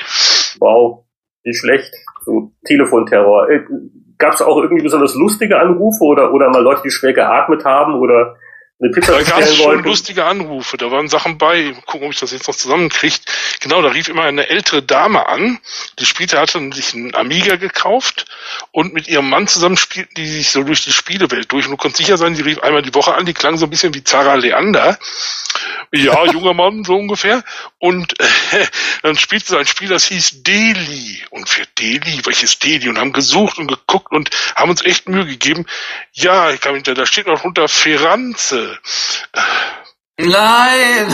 Wow, 0.59 1.05
wie 1.45 1.55
schlecht. 1.55 1.93
So 2.25 2.53
Telefonterror. 2.65 3.49
Äh, 3.49 3.61
Gab 4.19 4.35
es 4.35 4.43
auch 4.43 4.57
irgendwie 4.57 4.83
besonders 4.83 5.15
lustige 5.15 5.61
Anrufe 5.61 6.03
oder, 6.03 6.35
oder 6.35 6.51
mal 6.51 6.61
Leute, 6.61 6.83
die 6.85 6.91
schwer 6.91 7.13
geatmet 7.13 7.65
haben 7.65 7.95
oder 7.95 8.35
eine 8.81 8.93
Pizza 8.93 9.13
da 9.13 9.23
gab 9.23 9.41
es 9.41 9.57
schon 9.57 9.83
lustige 9.83 10.25
Anrufe, 10.25 10.77
da 10.77 10.91
waren 10.93 11.09
Sachen 11.09 11.37
bei, 11.37 11.75
gucken, 11.87 12.07
ob 12.07 12.13
ich 12.13 12.21
das 12.21 12.31
jetzt 12.31 12.47
noch 12.47 12.55
zusammenkriege. 12.55 13.17
Genau, 13.61 13.83
da 13.83 13.89
rief 13.89 14.09
immer 14.09 14.23
eine 14.23 14.49
ältere 14.49 14.83
Dame 14.83 15.27
an, 15.27 15.59
die 15.99 16.07
spielte, 16.07 16.39
hatte 16.39 16.61
sich 16.73 16.95
einen 16.95 17.15
Amiga 17.17 17.57
gekauft 17.57 18.27
und 18.71 18.95
mit 18.95 19.09
ihrem 19.09 19.29
Mann 19.31 19.49
zusammen 19.49 19.77
spielten 19.77 20.15
die 20.15 20.29
sich 20.29 20.51
so 20.51 20.63
durch 20.63 20.85
die 20.85 20.93
Spielewelt 20.93 21.51
durch. 21.51 21.67
Und 21.67 21.73
du 21.73 21.77
konntest 21.77 21.99
sicher 21.99 22.17
sein, 22.17 22.35
die 22.35 22.43
rief 22.43 22.61
einmal 22.61 22.83
die 22.83 22.95
Woche 22.95 23.15
an, 23.15 23.27
die 23.27 23.35
klang 23.35 23.57
so 23.57 23.67
ein 23.67 23.71
bisschen 23.71 23.95
wie 23.95 24.05
Zara 24.05 24.35
Leander. 24.35 24.97
Ja, 25.93 26.25
junger 26.33 26.55
Mann, 26.55 26.85
so 26.85 26.95
ungefähr. 26.95 27.43
Und 27.79 28.19
äh, 28.21 28.25
dann 29.03 29.17
spielte 29.17 29.47
sie 29.49 29.59
ein 29.59 29.67
Spiel, 29.67 29.89
das 29.89 30.07
hieß 30.07 30.45
Delhi. 30.45 31.23
Und 31.31 31.49
für 31.49 31.67
Delhi, 31.79 32.21
welches 32.25 32.59
Delhi? 32.59 32.89
Und 32.89 32.99
haben 32.99 33.13
gesucht 33.13 33.59
und 33.59 33.67
geguckt 33.67 34.13
und 34.13 34.31
haben 34.55 34.71
uns 34.71 34.85
echt 34.85 35.09
Mühe 35.09 35.27
gegeben. 35.27 35.67
Ja, 36.13 36.51
ich 36.51 36.61
kam 36.61 36.75
hinter, 36.75 36.95
da 36.95 37.07
steht 37.07 37.27
noch 37.27 37.41
drunter 37.41 37.69
Ferranze. 37.69 38.68
Nein! 40.19 41.07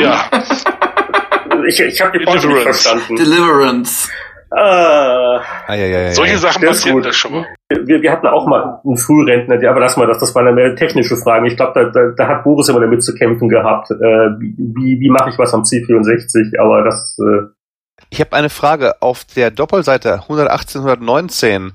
Ja. 0.00 0.24
ich 1.68 1.80
ich 1.80 2.00
habe 2.00 2.18
die 2.18 2.24
Pointe 2.24 2.46
nicht 2.46 2.62
verstanden. 2.62 3.16
Deliverance. 3.16 4.10
Ah, 4.54 5.40
ah, 5.66 5.74
ja, 5.74 5.86
ja, 5.86 6.00
ja, 6.00 6.12
Solche 6.12 6.36
Sachen 6.36 6.62
passieren 6.62 7.02
da 7.02 7.10
schon 7.10 7.32
mal. 7.32 7.46
Wir, 7.70 8.02
wir 8.02 8.12
hatten 8.12 8.26
auch 8.26 8.46
mal 8.46 8.80
einen 8.84 8.98
Frührentner, 8.98 9.54
aber 9.70 9.80
lass 9.80 9.96
mal 9.96 10.06
das, 10.06 10.18
das 10.18 10.34
waren 10.34 10.54
mehr 10.54 10.76
technische 10.76 11.16
Fragen. 11.16 11.46
Ich 11.46 11.56
glaube, 11.56 11.72
da, 11.74 11.84
da, 11.84 12.12
da 12.14 12.28
hat 12.28 12.44
Boris 12.44 12.68
immer 12.68 12.80
damit 12.80 13.02
zu 13.02 13.14
kämpfen 13.14 13.48
gehabt. 13.48 13.90
Äh, 13.90 13.94
wie 13.94 15.00
wie 15.00 15.08
mache 15.08 15.30
ich 15.30 15.38
was 15.38 15.54
am 15.54 15.62
C64? 15.62 16.58
Aber 16.60 16.82
das. 16.84 17.16
Äh 17.18 17.46
ich 18.10 18.20
habe 18.20 18.36
eine 18.36 18.50
Frage. 18.50 19.00
Auf 19.00 19.24
der 19.24 19.50
Doppelseite 19.50 20.14
118, 20.14 20.82
119 20.82 21.72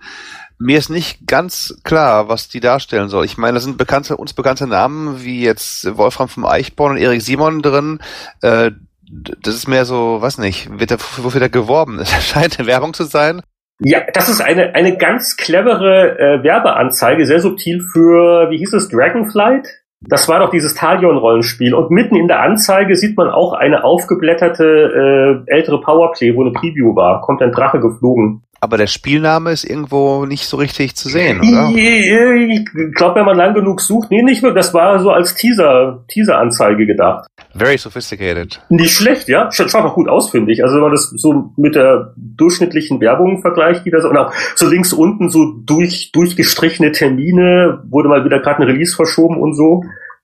mir 0.60 0.78
ist 0.78 0.90
nicht 0.90 1.28
ganz 1.28 1.80
klar, 1.84 2.30
was 2.30 2.50
die 2.50 2.60
darstellen 2.60 3.10
soll. 3.10 3.26
Ich 3.26 3.38
meine, 3.38 3.56
da 3.56 3.60
sind 3.60 3.78
bekannte, 3.78 4.18
uns 4.18 4.34
bekannte 4.34 4.68
Namen 4.68 5.24
wie 5.24 5.44
jetzt 5.44 5.98
Wolfram 5.98 6.28
vom 6.28 6.46
Eichborn 6.46 6.94
und 6.94 6.98
Erik 6.98 7.22
Simon 7.22 7.62
drin. 7.62 8.00
Äh, 8.42 8.72
das 9.10 9.56
ist 9.56 9.68
mehr 9.68 9.86
so, 9.86 10.18
was 10.20 10.38
nicht, 10.38 10.80
wird 10.80 10.92
da, 10.92 10.98
wofür 11.18 11.40
da 11.40 11.48
geworben? 11.48 12.00
Es 12.00 12.12
scheint 12.28 12.60
eine 12.60 12.68
Werbung 12.68 12.94
zu 12.94 13.04
sein. 13.04 13.42
Ja, 13.80 14.02
das 14.12 14.28
ist 14.28 14.42
eine, 14.42 14.74
eine 14.74 14.98
ganz 14.98 15.38
clevere 15.38 16.18
äh, 16.18 16.44
Werbeanzeige, 16.44 17.28
sehr 17.28 17.40
subtil 17.40 17.82
für, 17.94 18.50
wie 18.50 18.58
hieß 18.58 18.74
es, 18.74 18.90
Dragonflight? 18.90 19.68
Das 20.02 20.28
war 20.28 20.40
doch 20.40 20.50
dieses 20.50 20.76
Talion-Rollenspiel. 20.76 21.74
Und 21.74 21.92
mitten 21.92 22.16
in 22.16 22.28
der 22.28 22.42
Anzeige 22.42 22.96
sieht 22.96 23.18
man 23.18 23.30
auch 23.30 23.54
eine 23.54 23.84
aufgeblätterte 23.84 25.44
äh, 25.48 25.52
ältere 25.52 25.82
Powerplay, 25.82 26.36
wo 26.36 26.42
eine 26.42 26.52
Preview 26.52 26.96
war. 26.96 27.22
Kommt 27.22 27.42
ein 27.42 27.52
Drache 27.52 27.80
geflogen. 27.80 28.44
Aber 28.60 28.78
der 28.78 28.88
Spielname 28.88 29.52
ist 29.52 29.64
irgendwo 29.64 30.26
nicht 30.26 30.46
so 30.46 30.58
richtig 30.58 30.96
zu 30.96 31.10
sehen, 31.10 31.40
oder? 31.42 31.70
Ich 31.70 32.66
glaube, 32.96 33.20
wenn 33.20 33.26
man 33.26 33.38
lang 33.38 33.54
genug 33.54 33.82
sucht, 33.82 34.10
nee, 34.10 34.24
nicht 34.24 34.42
wirklich. 34.42 34.66
Das 34.66 34.74
war 34.74 35.00
so 35.00 35.12
als 35.12 35.36
Teaser, 35.36 36.04
Teaser-Anzeige 36.08 36.88
gedacht. 36.88 37.28
Very 37.56 37.78
sophisticated. 37.78 38.60
Nicht 38.70 38.96
schlecht, 38.96 39.28
ja. 39.28 39.52
Schaut 39.52 39.74
auch 39.76 39.94
gut 39.94 40.10
aus, 40.10 40.32
finde 40.32 40.52
ich. 40.52 40.64
Also 40.64 40.76
wenn 40.76 40.84
man 40.84 40.92
das 40.92 41.10
so 41.16 41.52
mit 41.56 41.76
der 41.76 42.14
durchschnittlichen 42.18 43.00
Werbung 43.00 43.42
vergleicht, 43.42 43.86
die 43.86 43.92
da 43.92 44.02
so, 44.02 44.10
und 44.10 44.18
auch 44.18 44.34
so 44.56 44.68
links 44.68 44.92
unten 44.92 45.30
so 45.30 45.54
durch, 45.66 46.12
durchgestrichene 46.12 46.92
Termine, 46.92 47.84
wurde 47.90 48.10
mal 48.10 48.26
wieder 48.26 48.40
gerade 48.40 48.64
ein 48.64 48.70
Release 48.70 48.96
verschoben 48.96 49.38
und 49.38 49.54
so. 49.56 49.84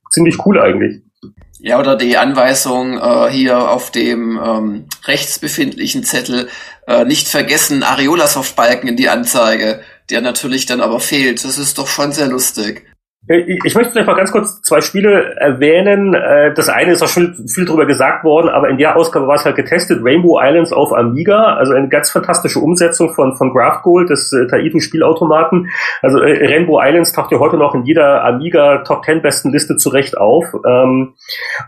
Ziemlich 0.09 0.43
cool 0.45 0.59
eigentlich. 0.59 1.01
Ja, 1.59 1.79
oder 1.79 1.95
die 1.95 2.17
Anweisung 2.17 2.97
äh, 2.97 3.29
hier 3.31 3.69
auf 3.69 3.91
dem 3.91 4.39
ähm, 4.43 4.85
rechts 5.05 5.39
befindlichen 5.39 6.03
Zettel, 6.03 6.49
äh, 6.87 7.05
nicht 7.05 7.27
vergessen, 7.27 7.83
Areola-Soft-Balken 7.83 8.89
in 8.89 8.97
die 8.97 9.09
Anzeige, 9.09 9.81
der 10.09 10.21
natürlich 10.21 10.65
dann 10.65 10.81
aber 10.81 10.99
fehlt. 10.99 11.43
Das 11.45 11.57
ist 11.57 11.77
doch 11.77 11.87
schon 11.87 12.11
sehr 12.11 12.27
lustig. 12.27 12.85
Äh, 13.27 13.57
ich 13.63 13.75
möchte 13.75 13.91
vielleicht 13.91 14.07
mal 14.07 14.15
ganz 14.15 14.31
kurz 14.31 14.61
zwei 14.61 14.81
Spiele 14.81 15.35
erwähnen. 15.37 16.13
Äh, 16.13 16.53
das 16.53 16.69
eine 16.69 16.91
ist 16.91 17.01
auch 17.01 17.07
schon 17.07 17.47
viel 17.47 17.65
drüber 17.65 17.85
gesagt 17.85 18.23
worden, 18.23 18.49
aber 18.49 18.69
in 18.69 18.77
der 18.77 18.95
Ausgabe 18.95 19.27
war 19.27 19.35
es 19.35 19.45
halt 19.45 19.55
getestet. 19.55 20.01
Rainbow 20.03 20.39
Islands 20.41 20.73
auf 20.73 20.93
Amiga, 20.93 21.55
also 21.55 21.73
eine 21.73 21.87
ganz 21.89 22.11
fantastische 22.11 22.59
Umsetzung 22.59 23.13
von, 23.13 23.35
von 23.35 23.53
Graft 23.53 23.83
Gold, 23.83 24.09
des 24.09 24.31
äh, 24.33 24.47
Taito-Spielautomaten. 24.47 25.69
Also 26.01 26.19
Rainbow 26.19 26.81
Islands 26.81 27.13
taucht 27.13 27.31
ja 27.31 27.39
heute 27.39 27.57
noch 27.57 27.75
in 27.75 27.83
jeder 27.83 28.23
Amiga 28.23 28.79
Top 28.79 29.05
10 29.05 29.21
besten 29.21 29.51
Liste 29.51 29.77
zurecht 29.77 30.17
auf. 30.17 30.45
Ähm, 30.65 31.13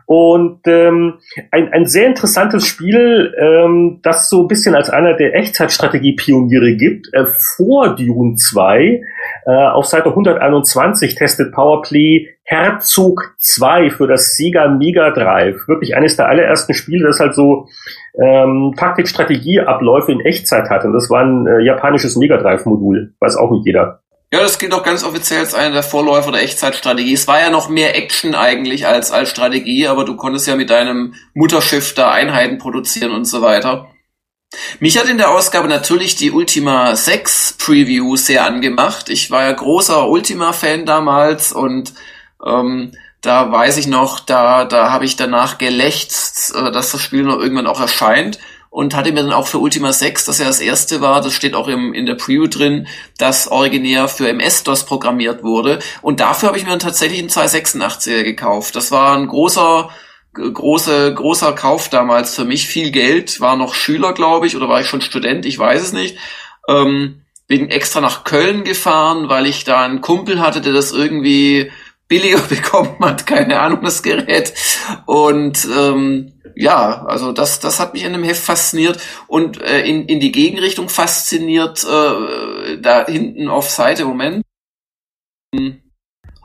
und 0.05 0.59
ähm, 0.67 1.15
ein, 1.51 1.71
ein 1.71 1.85
sehr 1.85 2.07
interessantes 2.07 2.65
Spiel, 2.65 3.33
ähm, 3.39 3.99
das 4.03 4.29
so 4.29 4.43
ein 4.43 4.47
bisschen 4.47 4.75
als 4.75 4.89
einer 4.89 5.13
der 5.13 5.35
Echtzeitstrategie-Pioniere 5.35 6.75
gibt, 6.75 7.07
vor 7.55 7.95
Dune 7.95 8.35
2, 8.35 9.01
auf 9.51 9.85
Seite 9.85 10.09
121 10.09 11.15
testet 11.15 11.35
testet 11.35 11.53
Powerplay 11.53 12.29
Herzog 12.43 13.35
2 13.39 13.89
für 13.89 14.07
das 14.07 14.35
Sega 14.35 14.67
Mega 14.67 15.11
Drive. 15.11 15.67
Wirklich 15.67 15.95
eines 15.95 16.15
der 16.15 16.27
allerersten 16.27 16.73
Spiele, 16.73 17.07
das 17.07 17.19
halt 17.19 17.33
so 17.33 17.67
ähm, 18.21 18.73
Taktik-Strategie-Abläufe 18.77 20.11
in 20.11 20.21
Echtzeit 20.21 20.69
hatte. 20.69 20.87
Und 20.87 20.93
das 20.93 21.09
war 21.09 21.23
ein 21.23 21.47
äh, 21.47 21.63
japanisches 21.63 22.15
Mega 22.15 22.37
Drive-Modul. 22.37 23.13
Weiß 23.19 23.35
auch 23.37 23.51
nicht 23.51 23.65
jeder. 23.65 24.01
Ja, 24.31 24.41
das 24.41 24.59
gilt 24.59 24.73
auch 24.73 24.83
ganz 24.83 25.03
offiziell 25.03 25.39
als 25.39 25.53
einer 25.53 25.73
der 25.73 25.83
Vorläufer 25.83 26.31
der 26.31 26.43
Echtzeitstrategie. 26.43 27.13
Es 27.13 27.27
war 27.27 27.39
ja 27.39 27.49
noch 27.49 27.69
mehr 27.69 27.95
Action 27.95 28.35
eigentlich 28.35 28.85
als 28.85 29.11
als 29.11 29.29
Strategie, 29.29 29.87
aber 29.87 30.03
du 30.03 30.15
konntest 30.15 30.47
ja 30.47 30.55
mit 30.55 30.69
deinem 30.69 31.13
Mutterschiff 31.33 31.93
da 31.93 32.11
Einheiten 32.11 32.57
produzieren 32.57 33.11
und 33.11 33.25
so 33.25 33.41
weiter. 33.41 33.87
Mich 34.79 34.97
hat 34.97 35.07
in 35.07 35.17
der 35.17 35.31
Ausgabe 35.31 35.67
natürlich 35.67 36.15
die 36.15 36.31
Ultima 36.31 36.95
6 36.95 37.55
Preview 37.57 38.15
sehr 38.15 38.45
angemacht. 38.45 39.09
Ich 39.09 39.31
war 39.31 39.43
ja 39.43 39.51
großer 39.51 40.07
Ultima-Fan 40.07 40.85
damals 40.85 41.51
und 41.51 41.93
ähm, 42.45 42.91
da 43.21 43.51
weiß 43.51 43.77
ich 43.77 43.87
noch, 43.87 44.19
da, 44.19 44.65
da 44.65 44.91
habe 44.91 45.05
ich 45.05 45.15
danach 45.15 45.57
gelächzt, 45.57 46.53
äh, 46.55 46.71
dass 46.71 46.91
das 46.91 47.01
Spiel 47.01 47.23
noch 47.23 47.39
irgendwann 47.39 47.67
auch 47.67 47.79
erscheint 47.79 48.39
und 48.69 48.93
hatte 48.93 49.11
mir 49.13 49.23
dann 49.23 49.31
auch 49.31 49.47
für 49.47 49.59
Ultima 49.59 49.93
6, 49.93 50.25
das 50.25 50.39
ja 50.39 50.45
das 50.45 50.59
erste 50.59 50.99
war, 50.99 51.21
das 51.21 51.33
steht 51.33 51.55
auch 51.55 51.69
im, 51.69 51.93
in 51.93 52.05
der 52.05 52.15
Preview 52.15 52.47
drin, 52.47 52.87
das 53.17 53.47
originär 53.47 54.09
für 54.09 54.27
MS-DOS 54.27 54.85
programmiert 54.85 55.43
wurde. 55.43 55.79
Und 56.01 56.19
dafür 56.19 56.49
habe 56.49 56.57
ich 56.57 56.65
mir 56.65 56.71
dann 56.71 56.79
tatsächlich 56.79 57.19
einen 57.19 57.29
286er 57.29 58.23
gekauft. 58.23 58.75
Das 58.75 58.91
war 58.91 59.15
ein 59.15 59.27
großer 59.27 59.89
große, 60.35 61.13
großer 61.13 61.53
Kauf 61.53 61.89
damals 61.89 62.35
für 62.35 62.45
mich. 62.45 62.67
Viel 62.67 62.91
Geld, 62.91 63.41
war 63.41 63.55
noch 63.55 63.73
Schüler, 63.73 64.13
glaube 64.13 64.47
ich, 64.47 64.55
oder 64.55 64.69
war 64.69 64.81
ich 64.81 64.87
schon 64.87 65.01
Student, 65.01 65.45
ich 65.45 65.57
weiß 65.57 65.81
es 65.81 65.93
nicht. 65.93 66.17
Ähm, 66.67 67.21
bin 67.47 67.69
extra 67.69 68.01
nach 68.01 68.23
Köln 68.23 68.63
gefahren, 68.63 69.29
weil 69.29 69.45
ich 69.45 69.63
da 69.63 69.83
einen 69.83 70.01
Kumpel 70.01 70.41
hatte, 70.41 70.61
der 70.61 70.73
das 70.73 70.91
irgendwie 70.91 71.71
billiger 72.07 72.39
bekommen 72.49 72.97
hat, 72.99 73.25
keine 73.25 73.59
Ahnung, 73.59 73.81
das 73.81 74.03
Gerät. 74.03 74.53
Und 75.05 75.67
ähm, 75.77 76.33
ja, 76.55 77.05
also 77.05 77.31
das, 77.31 77.59
das 77.59 77.79
hat 77.79 77.93
mich 77.93 78.03
in 78.03 78.13
dem 78.13 78.23
Heft 78.23 78.43
fasziniert 78.43 78.99
und 79.27 79.61
äh, 79.61 79.81
in, 79.81 80.05
in 80.07 80.19
die 80.19 80.31
Gegenrichtung 80.31 80.87
fasziniert, 80.89 81.83
äh, 81.83 82.77
da 82.79 83.05
hinten 83.05 83.49
auf 83.49 83.69
Seite, 83.69 84.05
Moment. 84.05 84.43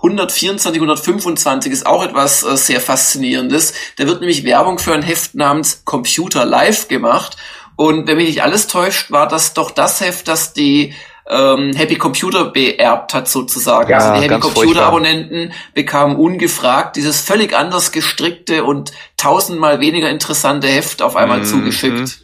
124, 0.03 0.81
125 0.81 1.73
ist 1.73 1.87
auch 1.87 2.03
etwas 2.03 2.43
äh, 2.43 2.57
sehr 2.57 2.81
Faszinierendes. 2.81 3.75
Da 3.97 4.07
wird 4.07 4.21
nämlich 4.21 4.45
Werbung 4.45 4.79
für 4.79 4.95
ein 4.95 5.03
Heft 5.03 5.35
namens 5.35 5.83
Computer 5.85 6.45
Live 6.45 6.89
gemacht. 6.89 7.37
Und 7.77 8.07
wenn 8.07 8.17
mich 8.17 8.29
nicht 8.29 8.43
alles 8.43 8.67
täuscht, 8.67 9.11
war 9.11 9.29
das 9.29 9.55
doch 9.55 9.71
das 9.71 10.01
Heft, 10.01 10.29
das 10.29 10.53
die 10.55 10.95
ähm, 11.29 11.75
Happy 11.75 11.97
Computer 11.97 12.47
beerbt 12.47 13.15
hat 13.15 13.29
sozusagen. 13.29 13.91
Ja, 13.91 13.99
also 13.99 14.21
die 14.21 14.29
Happy 14.29 14.41
Computer 14.41 14.87
Abonnenten 14.87 15.53
bekamen 15.75 16.17
ungefragt 16.17 16.97
dieses 16.97 17.21
völlig 17.21 17.55
anders 17.55 17.93
gestrickte 17.93 18.65
und 18.65 18.93
tausendmal 19.17 19.81
weniger 19.81 20.11
interessante 20.11 20.67
Heft 20.67 21.03
auf 21.03 21.15
einmal 21.17 21.41
mhm. 21.41 21.45
zugeschickt. 21.45 22.23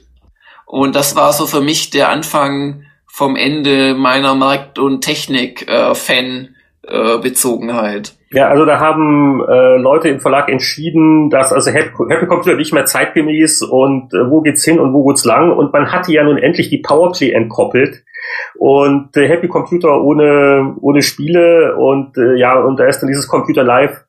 Und 0.65 0.97
das 0.97 1.15
war 1.15 1.33
so 1.33 1.47
für 1.47 1.61
mich 1.61 1.91
der 1.91 2.09
Anfang 2.09 2.85
vom 3.07 3.37
Ende 3.37 3.95
meiner 3.95 4.35
Markt- 4.35 4.79
und 4.79 5.03
Technik-Fan-Bezogenheit. 6.87 8.15
Ja, 8.33 8.49
also 8.49 8.65
da 8.65 8.81
haben 8.81 9.43
äh, 9.49 9.77
Leute 9.77 10.09
im 10.09 10.21
Verlag 10.21 10.49
entschieden, 10.49 11.31
dass 11.31 11.53
also 11.53 11.71
Happy, 11.71 11.91
Happy 12.09 12.27
Computer 12.27 12.57
nicht 12.57 12.73
mehr 12.73 12.85
zeitgemäß 12.85 13.63
und 13.63 14.13
äh, 14.13 14.31
wo 14.31 14.41
geht's 14.41 14.65
hin 14.65 14.81
und 14.81 14.93
wo 14.93 15.07
geht's 15.07 15.25
lang 15.25 15.53
und 15.53 15.73
man 15.73 15.93
hatte 15.93 16.13
ja 16.13 16.25
nun 16.25 16.39
endlich 16.39 16.69
die 16.69 16.79
Powerplay 16.79 17.31
entkoppelt 17.31 18.05
und 18.57 19.17
äh, 19.17 19.29
Happy 19.29 19.49
Computer 19.49 20.03
ohne 20.03 20.75
ohne 20.81 21.03
Spiele 21.03 21.77
und 21.77 22.19
äh, 22.19 22.35
ja 22.37 22.59
und 22.59 22.79
da 22.79 22.87
ist 22.87 23.01
dann 23.01 23.09
dieses 23.09 23.29
Computer 23.29 23.63
Live 23.63 24.05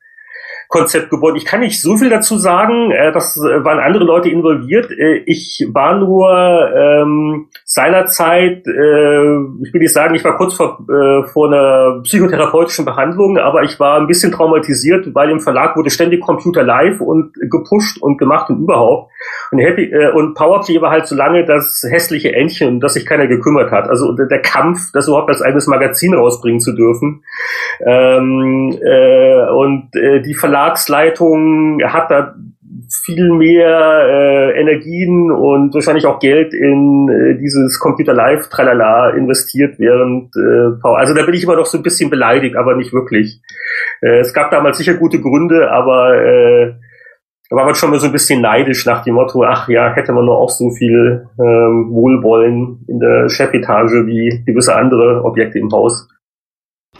Konzept 0.68 1.08
geworden. 1.08 1.36
Ich 1.36 1.46
kann 1.46 1.60
nicht 1.60 1.80
so 1.80 1.96
viel 1.96 2.10
dazu 2.10 2.36
sagen, 2.36 2.90
äh, 2.90 3.10
das 3.10 3.38
äh, 3.38 3.64
waren 3.64 3.78
andere 3.78 4.04
Leute 4.04 4.28
involviert. 4.28 4.90
Äh, 4.90 5.22
ich 5.24 5.66
war 5.72 5.96
nur 5.96 6.28
ähm, 6.76 7.48
seinerzeit, 7.64 8.66
äh, 8.66 9.36
ich 9.64 9.72
will 9.72 9.80
nicht 9.80 9.94
sagen, 9.94 10.14
ich 10.14 10.24
war 10.24 10.36
kurz 10.36 10.54
vor, 10.54 10.78
äh, 10.90 11.26
vor 11.28 11.48
einer 11.48 12.02
psychotherapeutischen 12.02 12.84
Behandlung, 12.84 13.38
aber 13.38 13.62
ich 13.62 13.80
war 13.80 13.98
ein 13.98 14.06
bisschen 14.06 14.30
traumatisiert, 14.30 15.14
weil 15.14 15.30
im 15.30 15.40
Verlag 15.40 15.74
wurde 15.74 15.88
ständig 15.88 16.20
Computer 16.20 16.62
live 16.62 17.00
und 17.00 17.32
gepusht 17.50 18.02
und 18.02 18.18
gemacht 18.18 18.50
und 18.50 18.60
überhaupt. 18.60 19.10
Und, 19.50 19.60
Happy, 19.60 19.84
äh, 19.84 20.12
und 20.12 20.34
Powerplay 20.34 20.82
war 20.82 20.90
halt 20.90 21.06
so 21.06 21.16
lange 21.16 21.46
das 21.46 21.82
hässliche 21.88 22.34
Entchen, 22.34 22.68
um 22.68 22.80
das 22.80 22.92
sich 22.92 23.06
keiner 23.06 23.26
gekümmert 23.26 23.70
hat. 23.70 23.88
Also 23.88 24.12
der, 24.12 24.42
Kampf, 24.42 24.92
das 24.92 25.08
überhaupt 25.08 25.30
als 25.30 25.40
eigenes 25.40 25.66
Magazin 25.66 26.12
rausbringen 26.12 26.60
zu 26.60 26.74
dürfen. 26.74 27.24
Ähm, 27.86 28.78
äh, 28.82 29.50
und 29.50 29.96
äh, 29.96 30.20
die 30.20 30.34
Verlag 30.34 30.57
Verlagsleitung 30.58 31.80
hat 31.84 32.10
da 32.10 32.34
viel 33.04 33.32
mehr 33.32 34.06
äh, 34.08 34.60
Energien 34.60 35.30
und 35.30 35.74
wahrscheinlich 35.74 36.06
auch 36.06 36.18
Geld 36.20 36.54
in 36.54 37.08
äh, 37.08 37.38
dieses 37.38 37.78
Computer 37.78 38.14
Live 38.14 38.48
Tralala 38.48 39.10
investiert, 39.10 39.78
während 39.78 40.34
äh, 40.36 40.80
Paul, 40.80 40.96
also 40.96 41.14
da 41.14 41.24
bin 41.24 41.34
ich 41.34 41.44
immer 41.44 41.56
noch 41.56 41.66
so 41.66 41.76
ein 41.76 41.82
bisschen 41.82 42.10
beleidigt, 42.10 42.56
aber 42.56 42.76
nicht 42.76 42.92
wirklich. 42.92 43.40
Äh, 44.00 44.20
es 44.20 44.32
gab 44.32 44.50
damals 44.50 44.78
sicher 44.78 44.94
gute 44.94 45.20
Gründe, 45.20 45.70
aber 45.70 46.14
äh, 46.14 46.74
da 47.50 47.56
war 47.56 47.66
man 47.66 47.74
schon 47.74 47.90
mal 47.90 48.00
so 48.00 48.06
ein 48.06 48.12
bisschen 48.12 48.40
neidisch 48.40 48.86
nach 48.86 49.02
dem 49.04 49.14
Motto, 49.14 49.42
ach 49.42 49.68
ja, 49.68 49.92
hätte 49.94 50.12
man 50.12 50.24
nur 50.24 50.38
auch 50.38 50.50
so 50.50 50.70
viel 50.70 51.26
ähm, 51.38 51.88
Wohlwollen 51.90 52.84
in 52.88 53.00
der 53.00 53.28
Chefetage 53.28 54.06
wie 54.06 54.42
gewisse 54.46 54.74
andere 54.74 55.24
Objekte 55.24 55.58
im 55.58 55.70
Haus. 55.72 56.08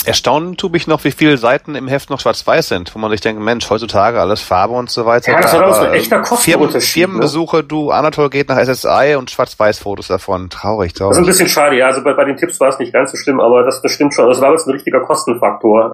Erstaunen 0.05 0.57
tue 0.57 0.71
mich 0.71 0.87
noch, 0.87 1.05
wie 1.05 1.11
viele 1.11 1.37
Seiten 1.37 1.75
im 1.75 1.89
Heft 1.89 2.09
noch 2.09 2.21
schwarz-weiß 2.21 2.69
sind, 2.69 2.95
wo 2.95 2.99
man 2.99 3.11
sich 3.11 3.21
denkt, 3.21 3.43
Mensch, 3.43 3.69
heutzutage 3.69 4.21
alles 4.21 4.41
Farbe 4.41 4.75
und 4.75 4.91
so 4.91 5.07
weiter. 5.07 5.33
Ja, 5.33 5.41
das 5.41 5.53
war 5.53 5.75
so 5.75 5.83
ein 5.83 5.95
echter 5.95 6.21
Kostenunterschied. 6.21 6.93
Firmen, 6.93 7.13
Firmenbesuche, 7.13 7.65
du, 7.65 7.91
Anatol 7.91 8.31
geht 8.31 8.49
nach 8.49 8.59
SSI 8.59 9.17
und 9.19 9.31
schwarz-weiß-Fotos 9.31 10.09
davon. 10.09 10.51
Traurig, 10.51 10.95
traurig. 10.95 11.11
Das 11.11 11.19
ist 11.19 11.25
ein 11.25 11.27
bisschen 11.27 11.49
schade, 11.49 11.77
ja. 11.77 11.87
Also 11.87 12.03
bei, 12.03 12.15
bei 12.15 12.25
den 12.25 12.37
Tipps 12.37 12.61
war 12.61 12.69
es 12.69 12.79
nicht 12.79 12.93
ganz 12.93 13.11
so 13.11 13.17
schlimm, 13.17 13.41
aber 13.41 13.65
das, 13.65 13.83
das 13.83 13.93
stimmt 13.93 14.15
schon. 14.15 14.29
Das 14.29 14.41
war 14.41 14.53
jetzt 14.53 14.67
ein 14.67 14.73
richtiger 14.73 15.01
Kostenfaktor. 15.01 15.93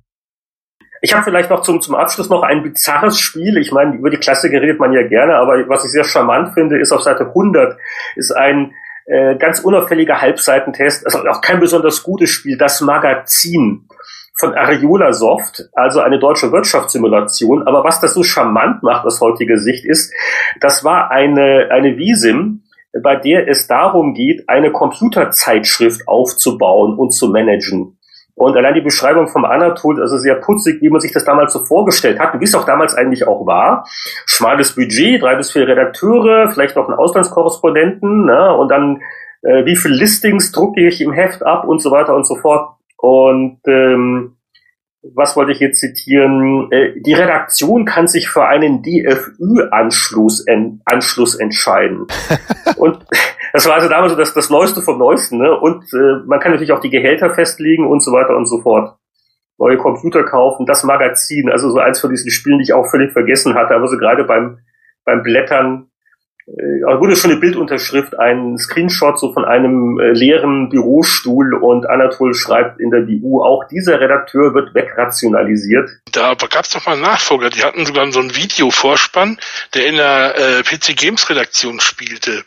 Ich 1.00 1.12
habe 1.12 1.24
vielleicht 1.24 1.50
noch 1.50 1.60
zum, 1.60 1.82
zum 1.82 1.94
Abschluss 1.94 2.30
noch 2.30 2.42
ein 2.42 2.62
bizarres 2.62 3.18
Spiel. 3.18 3.58
Ich 3.58 3.72
meine, 3.72 3.94
über 3.96 4.08
die 4.08 4.16
Klassiker 4.16 4.60
redet 4.60 4.80
man 4.80 4.92
ja 4.92 5.06
gerne, 5.06 5.36
aber 5.36 5.68
was 5.68 5.84
ich 5.84 5.90
sehr 5.90 6.04
charmant 6.04 6.54
finde, 6.54 6.78
ist 6.78 6.92
auf 6.92 7.02
Seite 7.02 7.26
100 7.26 7.76
ist 8.16 8.34
ein 8.34 8.72
äh, 9.06 9.36
ganz 9.36 9.60
unauffälliger 9.60 10.20
Halbseitentest, 10.20 11.04
also 11.06 11.18
auch 11.28 11.40
kein 11.40 11.60
besonders 11.60 12.02
gutes 12.02 12.30
Spiel, 12.30 12.56
das 12.56 12.80
Magazin 12.80 13.86
von 14.36 14.54
Ariola 14.54 15.12
Soft, 15.12 15.68
also 15.74 16.00
eine 16.00 16.18
deutsche 16.18 16.50
Wirtschaftssimulation. 16.50 17.66
Aber 17.66 17.84
was 17.84 18.00
das 18.00 18.14
so 18.14 18.22
charmant 18.22 18.82
macht 18.82 19.06
aus 19.06 19.20
heutiger 19.20 19.58
Sicht 19.58 19.84
ist, 19.84 20.12
das 20.60 20.84
war 20.84 21.10
eine, 21.10 21.68
eine 21.70 21.96
Visim, 21.96 22.62
bei 23.02 23.16
der 23.16 23.48
es 23.48 23.66
darum 23.66 24.14
geht, 24.14 24.48
eine 24.48 24.70
Computerzeitschrift 24.70 26.06
aufzubauen 26.06 26.96
und 26.96 27.10
zu 27.10 27.28
managen. 27.28 27.93
Und 28.36 28.56
allein 28.56 28.74
die 28.74 28.80
Beschreibung 28.80 29.28
vom 29.28 29.44
Anatol, 29.44 30.00
also 30.00 30.18
sehr 30.18 30.34
putzig, 30.36 30.82
wie 30.82 30.88
man 30.88 31.00
sich 31.00 31.12
das 31.12 31.24
damals 31.24 31.52
so 31.52 31.64
vorgestellt 31.64 32.18
hat, 32.18 32.38
wie 32.40 32.44
es 32.44 32.54
auch 32.54 32.64
damals 32.64 32.94
eigentlich 32.94 33.28
auch 33.28 33.46
war. 33.46 33.86
Schmales 34.26 34.74
Budget, 34.74 35.22
drei 35.22 35.36
bis 35.36 35.52
vier 35.52 35.68
Redakteure, 35.68 36.50
vielleicht 36.50 36.74
noch 36.74 36.88
einen 36.88 36.98
Auslandskorrespondenten, 36.98 38.24
ne, 38.26 38.56
und 38.56 38.68
dann 38.70 39.00
äh, 39.42 39.64
wie 39.66 39.76
viel 39.76 39.92
Listings 39.92 40.52
drucke 40.52 40.86
ich 40.86 41.00
im 41.00 41.12
Heft 41.12 41.44
ab 41.44 41.66
und 41.66 41.80
so 41.80 41.90
weiter 41.90 42.14
und 42.14 42.26
so 42.26 42.36
fort. 42.36 42.76
Und 42.96 43.60
ähm, 43.66 44.36
was 45.14 45.36
wollte 45.36 45.52
ich 45.52 45.60
jetzt 45.60 45.80
zitieren? 45.80 46.72
Äh, 46.72 47.00
die 47.00 47.12
Redaktion 47.12 47.84
kann 47.84 48.08
sich 48.08 48.28
für 48.28 48.46
einen 48.46 48.82
DFÜ-Anschluss 48.82 50.46
en 50.46 50.80
Anschluss 50.86 51.34
entscheiden. 51.34 52.06
und 52.76 53.03
das 53.54 53.66
war 53.66 53.74
also 53.74 53.88
damals 53.88 54.12
so 54.12 54.18
das, 54.18 54.34
das 54.34 54.50
Neueste 54.50 54.82
vom 54.82 54.98
Neuesten. 54.98 55.38
Ne? 55.38 55.56
Und 55.56 55.84
äh, 55.94 56.26
man 56.26 56.40
kann 56.40 56.50
natürlich 56.50 56.72
auch 56.72 56.80
die 56.80 56.90
Gehälter 56.90 57.32
festlegen 57.32 57.86
und 57.86 58.02
so 58.02 58.10
weiter 58.10 58.36
und 58.36 58.46
so 58.46 58.60
fort. 58.60 58.96
Neue 59.58 59.76
Computer 59.76 60.24
kaufen, 60.24 60.66
das 60.66 60.82
Magazin, 60.82 61.48
also 61.48 61.70
so 61.70 61.78
eins 61.78 62.00
von 62.00 62.10
diesen 62.10 62.32
Spielen, 62.32 62.58
die 62.58 62.64
ich 62.64 62.72
auch 62.72 62.90
völlig 62.90 63.12
vergessen 63.12 63.54
hatte, 63.54 63.76
aber 63.76 63.86
so 63.86 63.96
gerade 63.96 64.24
beim, 64.24 64.58
beim 65.04 65.22
Blättern 65.22 65.86
äh, 66.48 66.98
wurde 66.98 67.14
schon 67.14 67.30
eine 67.30 67.38
Bildunterschrift, 67.38 68.18
ein 68.18 68.58
Screenshot 68.58 69.20
so 69.20 69.32
von 69.32 69.44
einem 69.44 70.00
äh, 70.00 70.10
leeren 70.10 70.68
Bürostuhl 70.68 71.54
und 71.54 71.88
Anatol 71.88 72.34
schreibt 72.34 72.80
in 72.80 72.90
der 72.90 73.02
BU, 73.02 73.40
auch 73.40 73.68
dieser 73.68 74.00
Redakteur 74.00 74.52
wird 74.52 74.74
wegrationalisiert. 74.74 75.88
Da 76.10 76.34
gab 76.34 76.64
es 76.64 76.70
doch 76.70 76.86
mal 76.86 76.98
Nachfolger, 76.98 77.50
die 77.50 77.62
hatten 77.62 77.86
sogar 77.86 78.10
so 78.10 78.18
einen 78.18 78.34
Videovorspann, 78.34 79.38
der 79.74 79.86
in 79.86 79.94
der 79.94 80.34
äh, 80.36 80.62
PC 80.64 80.96
Games 80.96 81.30
Redaktion 81.30 81.78
spielte. 81.78 82.42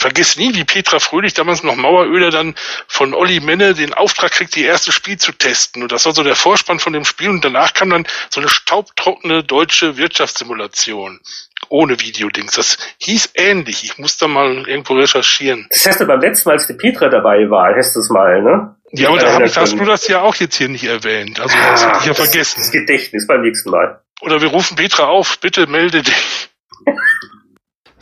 Ich 0.00 0.02
vergesse 0.02 0.40
nie, 0.40 0.54
wie 0.54 0.64
Petra 0.64 0.98
Fröhlich 0.98 1.34
damals 1.34 1.62
noch 1.62 1.76
Maueröder 1.76 2.30
dann 2.30 2.54
von 2.88 3.12
Olli 3.12 3.38
Menne 3.38 3.74
den 3.74 3.92
Auftrag 3.92 4.32
kriegt, 4.32 4.56
die 4.56 4.64
erste 4.64 4.92
Spiel 4.92 5.18
zu 5.18 5.30
testen. 5.32 5.82
Und 5.82 5.92
das 5.92 6.06
war 6.06 6.14
so 6.14 6.22
der 6.22 6.36
Vorspann 6.36 6.78
von 6.78 6.94
dem 6.94 7.04
Spiel. 7.04 7.28
Und 7.28 7.44
danach 7.44 7.74
kam 7.74 7.90
dann 7.90 8.06
so 8.30 8.40
eine 8.40 8.48
staubtrockene 8.48 9.44
deutsche 9.44 9.98
Wirtschaftssimulation 9.98 11.20
ohne 11.68 12.00
Videodings. 12.00 12.54
Das 12.54 12.78
hieß 12.96 13.32
ähnlich. 13.34 13.84
Ich 13.84 13.98
muss 13.98 14.16
da 14.16 14.26
mal 14.26 14.66
irgendwo 14.66 14.94
recherchieren. 14.94 15.66
Das 15.68 15.86
hast 15.86 16.00
du 16.00 16.06
beim 16.06 16.20
letzten 16.20 16.48
Mal, 16.48 16.54
als 16.54 16.66
die 16.66 16.72
Petra 16.72 17.10
dabei 17.10 17.50
war, 17.50 17.76
hast 17.76 17.94
du 17.94 18.00
es 18.00 18.08
mal, 18.08 18.40
ne? 18.40 18.74
Ja, 18.92 19.10
aber 19.10 19.18
da 19.18 19.34
hab 19.34 19.42
ich, 19.42 19.54
hast 19.54 19.78
du 19.78 19.84
das 19.84 20.08
ja 20.08 20.22
auch 20.22 20.34
jetzt 20.36 20.56
hier 20.56 20.70
nicht 20.70 20.84
erwähnt. 20.84 21.40
Also 21.40 21.54
das 21.54 21.84
hatte 21.84 21.98
ich 22.00 22.06
ja 22.06 22.14
vergessen. 22.14 22.60
Das 22.60 22.72
Gedächtnis 22.72 23.26
beim 23.26 23.42
nächsten 23.42 23.68
Mal. 23.68 24.00
Oder 24.22 24.40
wir 24.40 24.48
rufen 24.48 24.76
Petra 24.76 25.08
auf, 25.08 25.38
bitte 25.40 25.66
melde 25.66 26.02
dich. 26.02 26.48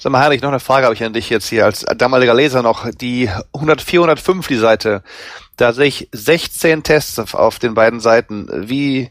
Sag 0.00 0.12
mal, 0.12 0.20
Heinrich, 0.22 0.42
noch 0.42 0.50
eine 0.50 0.60
Frage 0.60 0.84
habe 0.84 0.94
ich 0.94 1.02
an 1.02 1.12
dich 1.12 1.28
jetzt 1.28 1.48
hier 1.48 1.64
als 1.64 1.84
damaliger 1.96 2.32
Leser 2.32 2.62
noch. 2.62 2.88
Die 2.88 3.28
100, 3.52 3.82
405, 3.82 4.46
die 4.46 4.54
Seite, 4.54 5.02
da 5.56 5.72
sehe 5.72 5.86
ich 5.86 6.08
16 6.12 6.84
Tests 6.84 7.34
auf 7.34 7.58
den 7.58 7.74
beiden 7.74 7.98
Seiten. 7.98 8.48
Wie, 8.68 9.10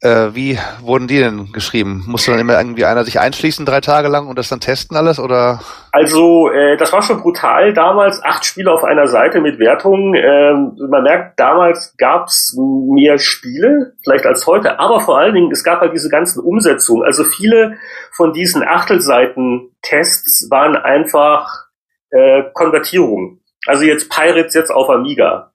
äh, 0.00 0.28
wie 0.32 0.58
wurden 0.80 1.08
die 1.08 1.18
denn 1.18 1.50
geschrieben? 1.52 2.04
Musste 2.06 2.30
dann 2.30 2.40
immer 2.40 2.56
irgendwie 2.56 2.84
einer 2.84 3.04
sich 3.04 3.18
einschließen 3.18 3.66
drei 3.66 3.80
Tage 3.80 4.08
lang 4.08 4.28
und 4.28 4.38
das 4.38 4.48
dann 4.48 4.60
testen 4.60 4.96
alles 4.96 5.18
oder? 5.18 5.60
Also 5.90 6.50
äh, 6.50 6.76
das 6.76 6.92
war 6.92 7.02
schon 7.02 7.20
brutal 7.20 7.72
damals. 7.74 8.22
Acht 8.22 8.44
Spiele 8.44 8.70
auf 8.70 8.84
einer 8.84 9.08
Seite 9.08 9.40
mit 9.40 9.58
Wertungen. 9.58 10.14
Ähm, 10.14 10.76
man 10.88 11.02
merkt, 11.02 11.40
damals 11.40 11.96
gab's 11.96 12.56
mehr 12.56 13.18
Spiele, 13.18 13.94
vielleicht 14.04 14.24
als 14.24 14.46
heute, 14.46 14.78
aber 14.78 15.00
vor 15.00 15.18
allen 15.18 15.34
Dingen, 15.34 15.50
es 15.50 15.64
gab 15.64 15.80
halt 15.80 15.92
diese 15.92 16.10
ganzen 16.10 16.44
Umsetzungen. 16.44 17.04
Also 17.04 17.24
viele 17.24 17.76
von 18.12 18.32
diesen 18.32 18.62
Achtelseiten-Tests 18.62 20.48
waren 20.50 20.76
einfach 20.76 21.66
äh, 22.10 22.44
Konvertierungen. 22.54 23.40
Also 23.66 23.82
jetzt 23.82 24.10
Pirates 24.10 24.54
jetzt 24.54 24.70
auf 24.70 24.88
Amiga. 24.88 25.52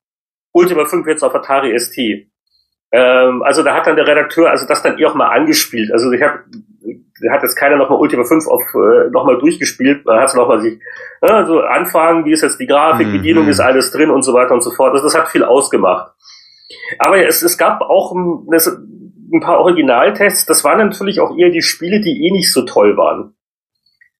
Ultima 0.51 0.85
5 0.85 1.07
jetzt 1.07 1.23
auf 1.23 1.33
Atari 1.33 1.79
ST. 1.79 2.27
Ähm, 2.93 3.41
also 3.41 3.63
da 3.63 3.73
hat 3.73 3.87
dann 3.87 3.95
der 3.95 4.07
Redakteur 4.07 4.51
also 4.51 4.67
das 4.67 4.83
dann 4.83 4.99
eh 4.99 5.05
auch 5.05 5.15
mal 5.15 5.29
angespielt. 5.29 5.91
Also 5.91 6.11
ich 6.11 6.21
habe 6.21 6.43
hat 7.31 7.41
jetzt 7.41 7.55
keiner 7.55 7.77
nochmal 7.77 7.99
Ultima 7.99 8.23
5 8.23 8.47
auf 8.47 8.61
äh, 8.75 9.09
nochmal 9.09 9.39
durchgespielt, 9.39 10.05
man 10.05 10.19
hat 10.19 10.29
es 10.29 10.35
nochmal 10.35 10.61
sich 10.61 10.79
äh, 11.21 11.45
so 11.45 11.61
anfangen, 11.61 12.25
wie 12.25 12.33
ist 12.33 12.41
jetzt 12.41 12.59
die 12.59 12.67
Grafik, 12.67 13.07
mhm. 13.07 13.13
Bedienung 13.13 13.47
ist 13.47 13.59
alles 13.59 13.91
drin 13.91 14.11
und 14.11 14.23
so 14.23 14.33
weiter 14.33 14.53
und 14.53 14.61
so 14.61 14.71
fort. 14.71 14.93
Das, 14.93 15.01
das 15.01 15.15
hat 15.15 15.29
viel 15.29 15.43
ausgemacht. 15.43 16.11
Aber 16.99 17.25
es, 17.25 17.41
es 17.41 17.57
gab 17.57 17.81
auch 17.81 18.13
ein, 18.13 18.45
das, 18.51 18.67
ein 18.67 19.39
paar 19.39 19.59
Originaltests, 19.59 20.45
das 20.45 20.63
waren 20.63 20.77
natürlich 20.77 21.19
auch 21.19 21.35
eher 21.35 21.49
die 21.49 21.61
Spiele, 21.61 21.99
die 22.01 22.27
eh 22.27 22.31
nicht 22.31 22.51
so 22.51 22.63
toll 22.63 22.95
waren. 22.95 23.33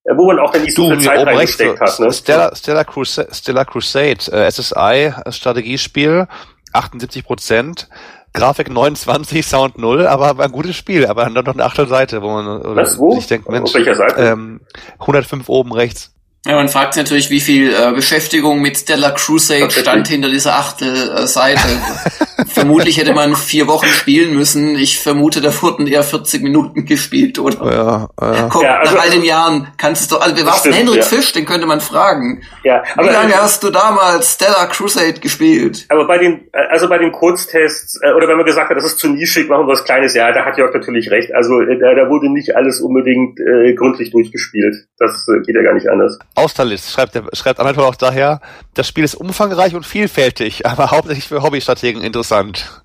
Äh, 0.04 0.16
wo 0.16 0.26
man 0.26 0.40
auch 0.40 0.50
dann 0.50 0.62
nicht 0.62 0.74
so 0.74 0.88
viel 0.88 0.98
Zeit 0.98 1.24
reingesteckt 1.24 1.80
hat. 1.80 2.00
Ne? 2.00 2.12
Stellar, 2.12 2.56
Stellar 2.56 2.84
Crusade, 2.84 3.28
Stellar 3.32 3.64
Crusade 3.66 4.32
äh, 4.32 4.50
SSI, 4.50 5.12
Strategiespiel, 5.30 6.26
78 6.72 7.24
Prozent. 7.24 7.88
Grafik 8.34 8.68
29, 8.68 9.46
Sound 9.46 9.78
0, 9.78 10.08
aber 10.08 10.42
ein 10.42 10.50
gutes 10.50 10.74
Spiel, 10.74 11.06
aber 11.06 11.22
dann 11.24 11.44
noch 11.44 11.54
eine 11.54 11.64
Achtelseite, 11.64 12.20
wo 12.20 12.30
man 12.30 12.76
Was, 12.76 12.98
wo? 12.98 13.16
ich 13.16 13.28
denke, 13.28 13.50
Mensch, 13.50 13.70
Auf 13.70 13.74
welcher 13.74 13.94
Seite? 13.94 14.20
Ähm, 14.20 14.60
105 14.98 15.48
oben 15.48 15.72
rechts. 15.72 16.13
Ja, 16.46 16.56
man 16.56 16.68
fragt 16.68 16.92
sich 16.94 17.02
natürlich, 17.02 17.30
wie 17.30 17.40
viel 17.40 17.72
äh, 17.72 17.92
Beschäftigung 17.94 18.60
mit 18.60 18.76
Stella 18.76 19.12
Crusade 19.12 19.70
stand 19.70 20.08
hinter 20.08 20.28
dieser 20.28 20.56
Achtelseite. 20.56 21.60
Vermutlich 22.48 22.98
hätte 22.98 23.14
man 23.14 23.34
vier 23.34 23.66
Wochen 23.66 23.86
spielen 23.86 24.34
müssen. 24.36 24.76
Ich 24.76 24.98
vermute, 25.00 25.40
da 25.40 25.50
wurden 25.62 25.86
eher 25.86 26.02
40 26.02 26.42
Minuten 26.42 26.84
gespielt, 26.84 27.38
oder? 27.38 28.08
Ja, 28.20 28.32
ja. 28.34 28.48
Komm, 28.50 28.62
Ja, 28.62 28.76
also- 28.78 28.94
nach 28.94 29.02
all 29.04 29.10
den 29.10 29.24
Jahren 29.24 29.68
kannst 29.78 30.10
du 30.10 30.14
doch, 30.16 30.22
also 30.22 30.36
wir 30.36 30.44
warst 30.44 30.60
Stimmt, 30.60 30.76
Henrik 30.76 30.96
ja. 30.98 31.02
Fisch, 31.02 31.32
den 31.32 31.46
könnte 31.46 31.66
man 31.66 31.80
fragen. 31.80 32.42
Ja, 32.62 32.82
Wie 32.94 33.00
aber, 33.00 33.10
lange 33.12 33.34
hast 33.36 33.62
du 33.64 33.70
damals 33.70 34.34
Stella 34.34 34.66
Crusade 34.66 35.14
gespielt? 35.14 35.86
aber 35.88 36.06
bei 36.06 36.18
den, 36.18 36.42
also 36.70 36.88
bei 36.88 36.98
den 36.98 37.10
Kurztests, 37.10 37.98
äh, 38.02 38.12
oder 38.12 38.28
wenn 38.28 38.36
man 38.36 38.44
gesagt 38.46 38.68
hat, 38.70 38.76
das 38.76 38.84
ist 38.84 38.98
zu 38.98 39.08
nischig, 39.08 39.48
machen 39.48 39.66
wir 39.66 39.72
was 39.72 39.84
Kleines, 39.84 40.14
ja, 40.14 40.30
da 40.32 40.44
hat 40.44 40.58
Jörg 40.58 40.74
natürlich 40.74 41.10
recht. 41.10 41.34
Also 41.34 41.60
äh, 41.62 41.78
da, 41.78 41.94
da 41.94 42.08
wurde 42.10 42.30
nicht 42.30 42.54
alles 42.54 42.80
unbedingt 42.80 43.40
äh, 43.40 43.72
gründlich 43.74 44.10
durchgespielt. 44.10 44.86
Das 44.98 45.26
äh, 45.28 45.40
geht 45.44 45.56
ja 45.56 45.62
gar 45.62 45.74
nicht 45.74 45.88
anders. 45.88 46.18
Austerlist 46.34 46.90
schreibt, 46.90 47.14
der, 47.14 47.24
schreibt 47.32 47.60
Anatol 47.60 47.84
auch 47.84 47.94
daher, 47.94 48.40
das 48.74 48.88
Spiel 48.88 49.04
ist 49.04 49.14
umfangreich 49.14 49.74
und 49.74 49.86
vielfältig, 49.86 50.66
aber 50.66 50.90
hauptsächlich 50.90 51.28
für 51.28 51.42
Hobbystrategen 51.42 52.02
interessant. 52.02 52.82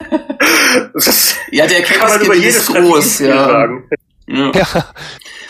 Ist, 0.94 1.36
Ja, 1.50 1.66
der 1.66 1.82
kann 1.82 2.08
man 2.08 2.20
über 2.20 2.34
Kenntnisgebiet 2.34 2.42
jedes 2.42 2.68
ist 2.68 2.74
groß, 2.74 3.18
ja. 3.20 3.44
sagen. 3.44 3.88
Ja. 4.30 4.50
Ja. 4.54 4.66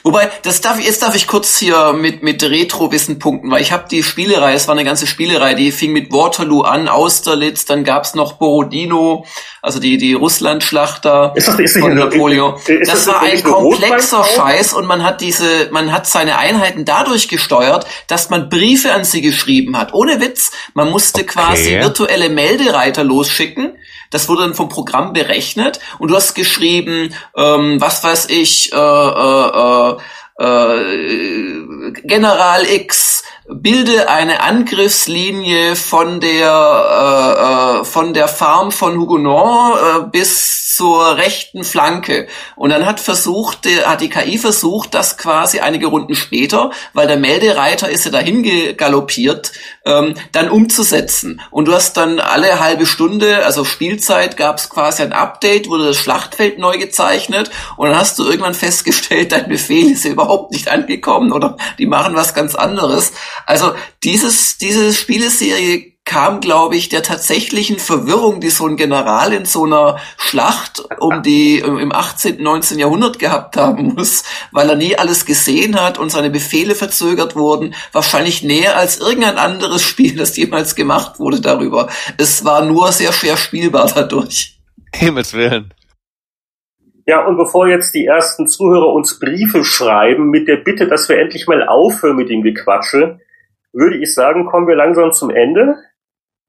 Wobei, 0.02 0.31
das 0.44 0.62
darf, 0.62 0.81
jetzt 0.81 1.02
darf 1.02 1.15
ich 1.15 1.27
kurz 1.27 1.59
hier 1.59 1.93
mit, 1.93 2.23
mit 2.23 2.43
Retro-Wissen 2.43 3.19
punkten, 3.19 3.51
weil 3.51 3.61
ich 3.61 3.70
habe 3.70 3.85
die 3.90 4.02
Spielerei, 4.02 4.55
es 4.55 4.66
war 4.66 4.74
eine 4.74 4.85
ganze 4.85 5.07
Spielerei, 5.07 5.52
die 5.52 5.73
fing 5.73 5.93
mit 5.93 6.11
Waterloo 6.11 6.62
an, 6.62 6.89
Austerlitz, 6.89 7.66
dann 7.66 7.85
gab's 7.85 8.15
noch 8.15 8.35
Borodino, 8.35 9.27
also 9.61 9.78
die, 9.78 9.98
die 9.98 10.15
Russlandschlachter 10.15 11.32
Ist 11.36 11.48
das- 11.48 11.59
ist 11.59 11.78
von 11.78 11.94
Napoleon. 11.94 12.55
ist 12.66 12.89
das 12.90 13.05
das 13.05 13.07
war 13.09 13.23
ein 13.23 13.43
komplexer? 13.43 14.24
Scheiß 14.24 14.73
und 14.73 14.86
man 14.86 15.05
hat 15.05 15.20
diese, 15.20 15.69
man 15.70 15.93
hat 15.93 16.07
seine 16.07 16.39
Einheiten 16.39 16.86
dadurch 16.86 17.28
gesteuert, 17.28 17.86
dass 18.07 18.31
man 18.31 18.48
Briefe 18.48 18.94
an 18.94 19.05
sie 19.05 19.20
geschrieben 19.20 19.77
hat. 19.77 19.93
Ohne 19.93 20.19
Witz, 20.20 20.51
man 20.73 20.89
musste 20.90 21.20
Okay. 21.20 21.27
quasi 21.31 21.70
virtuelle 21.78 22.31
Meldereiter 22.31 23.05
losschicken. 23.05 23.73
Das 24.11 24.28
wurde 24.28 24.43
dann 24.43 24.55
vom 24.55 24.69
Programm 24.69 25.12
berechnet 25.12 25.81
und 25.99 26.09
du 26.09 26.16
hast 26.16 26.35
geschrieben, 26.35 27.15
ähm, 27.37 27.81
was 27.81 28.03
weiß 28.03 28.28
ich, 28.28 28.73
äh, 28.73 28.77
äh, 28.77 29.51
äh, 29.59 29.97
äh, 30.41 31.93
General 32.05 32.66
X 32.66 33.24
bilde 33.52 34.09
eine 34.09 34.43
Angriffslinie 34.43 35.77
von 35.77 36.20
der 36.20 37.81
äh, 37.81 37.81
äh, 37.81 37.85
von 37.85 38.14
der 38.14 38.28
Farm 38.28 38.70
von 38.70 38.98
Huguenot 38.98 39.77
äh, 39.77 40.02
bis 40.10 40.74
zur 40.74 41.16
rechten 41.16 41.64
Flanke. 41.64 42.28
Und 42.56 42.70
dann 42.70 42.86
hat 42.86 43.01
versucht 43.01 43.64
der, 43.64 43.90
hat 43.90 44.01
die 44.01 44.09
KI 44.09 44.39
versucht 44.39 44.94
das 44.94 45.18
quasi 45.18 45.60
einige 45.60 45.86
Runden 45.86 46.14
später 46.14 46.70
weil 46.93 47.06
der 47.06 47.16
Meldereiter 47.16 47.89
ist 47.89 48.05
ja 48.05 48.10
dahin 48.10 48.77
galoppiert 48.77 49.52
ähm, 49.85 50.14
dann 50.32 50.48
umzusetzen. 50.48 51.40
Und 51.51 51.66
du 51.66 51.72
hast 51.72 51.97
dann 51.97 52.20
alle 52.20 52.60
halbe 52.60 52.86
Stunde 52.86 53.44
also 53.44 53.64
Spielzeit 53.64 54.36
gab 54.36 54.59
es 54.59 54.70
quasi 54.70 55.02
ein 55.02 55.12
Update 55.12 55.68
wurde 55.68 55.86
das 55.86 55.98
Schlachtfeld 55.98 56.59
neu 56.59 56.78
gezeichnet. 56.78 57.51
Und 57.77 57.89
dann 57.89 57.98
hast 57.98 58.18
du 58.18 58.24
irgendwann 58.24 58.55
festgestellt 58.55 59.32
dein 59.32 59.48
Befehl 59.48 59.90
ist 59.90 60.05
überhaupt 60.05 60.52
nicht 60.52 60.70
angekommen 60.70 61.32
oder 61.32 61.56
die 61.78 61.86
machen 61.86 62.14
was 62.14 62.35
ganz 62.35 62.55
anderes 62.55 63.12
also 63.47 63.73
dieses, 64.03 64.59
diese 64.59 64.93
Spieleserie 64.93 65.91
kam, 66.05 66.41
glaube 66.41 66.75
ich, 66.77 66.89
der 66.89 67.05
tatsächlichen 67.05 67.79
Verwirrung, 67.79 68.41
die 68.41 68.51
so 68.51 68.67
ein 68.67 68.77
General 68.77 69.33
in 69.33 69.45
so 69.45 69.65
einer 69.65 69.99
Schlacht 70.17 70.83
um 70.99 71.23
die 71.23 71.61
im 71.61 71.93
18., 71.93 72.43
19. 72.43 72.81
Jahrhundert 72.81 73.21
gehabt 73.21 73.57
haben 73.57 73.95
muss, 73.95 74.25
weil 74.51 74.69
er 74.69 74.75
nie 74.75 74.97
alles 74.97 75.25
gesehen 75.25 75.81
hat 75.81 75.99
und 75.99 76.11
seine 76.11 76.31
Befehle 76.31 76.75
verzögert 76.75 77.37
wurden, 77.37 77.75
wahrscheinlich 77.93 78.43
näher 78.43 78.77
als 78.77 78.99
irgendein 78.99 79.39
anderes 79.39 79.83
Spiel, 79.83 80.17
das 80.17 80.37
jemals 80.37 80.75
gemacht 80.75 81.21
wurde 81.21 81.41
darüber. 81.41 81.89
Es 82.17 82.45
war 82.45 82.65
nur 82.65 82.91
sehr 82.91 83.12
schwer 83.12 83.37
spielbar 83.37 83.91
dadurch. 83.95 84.59
Himmels 84.93 85.33
Willen. 85.33 85.73
Ja, 87.07 87.25
und 87.25 87.37
bevor 87.37 87.69
jetzt 87.69 87.95
die 87.95 88.07
ersten 88.07 88.47
Zuhörer 88.47 88.93
uns 88.93 89.19
Briefe 89.19 89.65
schreiben 89.65 90.31
mit 90.31 90.49
der 90.49 90.57
Bitte, 90.57 90.89
dass 90.89 91.09
wir 91.09 91.19
endlich 91.19 91.47
mal 91.47 91.67
aufhören 91.67 92.17
mit 92.17 92.31
dem 92.31 92.43
Gequatsche, 92.43 93.21
würde 93.72 93.97
ich 93.98 94.14
sagen, 94.14 94.47
kommen 94.47 94.68
wir 94.68 94.76
langsam 94.76 95.12
zum 95.12 95.30
Ende. 95.30 95.76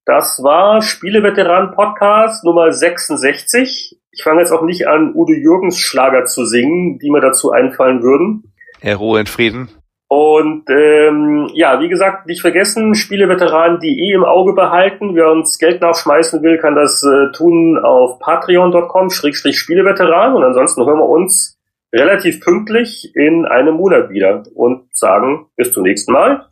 Das 0.06 0.42
war 0.44 0.82
Spieleveteran 0.82 1.74
Podcast 1.76 2.44
Nummer 2.44 2.72
66. 2.72 4.00
Ich 4.12 4.24
fange 4.24 4.42
jetzt 4.42 4.52
auch 4.52 4.64
nicht 4.64 4.88
an, 4.88 5.14
Udo 5.14 5.34
Jürgens 5.34 5.78
Schlager 5.78 6.26
zu 6.26 6.46
singen, 6.46 7.00
die 7.00 7.12
mir 7.12 7.22
dazu 7.22 7.52
einfallen 7.52 8.02
würden. 8.02 8.54
Herr 8.80 8.98
Ruhe 8.98 9.20
in 9.20 9.28
Frieden. 9.28 9.70
Und 10.08 10.70
ähm, 10.70 11.50
ja, 11.54 11.80
wie 11.80 11.88
gesagt, 11.88 12.28
nicht 12.28 12.42
vergessen, 12.42 12.96
Spieleveteranen.de 12.96 14.12
im 14.12 14.26
Auge 14.26 14.52
behalten. 14.52 15.16
Wer 15.16 15.32
uns 15.32 15.58
Geld 15.58 15.80
nachschmeißen 15.80 16.44
will, 16.44 16.58
kann 16.58 16.76
das 16.76 17.02
äh, 17.04 17.32
tun 17.32 17.80
auf 17.82 18.20
patreon.com 18.20 19.10
schrägstrich 19.10 19.58
Spieleveteran. 19.58 20.36
Und 20.36 20.44
ansonsten 20.44 20.86
hören 20.86 21.00
wir 21.00 21.08
uns 21.08 21.58
relativ 21.94 22.42
pünktlich 22.42 23.16
in 23.16 23.46
einem 23.46 23.76
Monat 23.76 24.10
wieder 24.10 24.44
und 24.54 24.94
sagen 24.94 25.46
bis 25.56 25.72
zum 25.72 25.84
nächsten 25.84 26.12
Mal. 26.12 26.51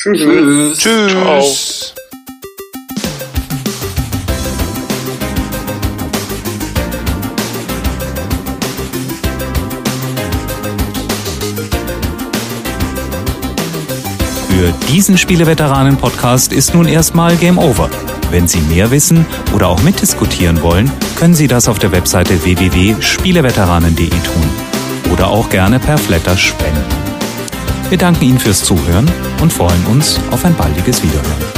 Tschüss. 0.00 0.78
Tschüss. 0.78 0.78
Tschüss. 0.78 1.94
Für 14.48 14.72
diesen 14.88 15.18
Spieleveteranen-Podcast 15.18 16.52
ist 16.52 16.74
nun 16.74 16.86
erstmal 16.86 17.34
Game 17.34 17.58
Over. 17.58 17.90
Wenn 18.30 18.46
Sie 18.46 18.60
mehr 18.60 18.92
wissen 18.92 19.26
oder 19.52 19.66
auch 19.66 19.82
mitdiskutieren 19.82 20.62
wollen, 20.62 20.88
können 21.16 21.34
Sie 21.34 21.48
das 21.48 21.68
auf 21.68 21.80
der 21.80 21.90
Webseite 21.90 22.44
www.spieleveteranen.de 22.44 24.10
tun 24.10 25.10
oder 25.12 25.26
auch 25.26 25.50
gerne 25.50 25.80
per 25.80 25.98
Flatter 25.98 26.36
spenden. 26.36 26.97
Wir 27.88 27.96
danken 27.96 28.24
Ihnen 28.24 28.38
fürs 28.38 28.62
Zuhören 28.62 29.10
und 29.40 29.50
freuen 29.50 29.86
uns 29.86 30.20
auf 30.30 30.44
ein 30.44 30.54
baldiges 30.54 31.02
Wiederhören. 31.02 31.57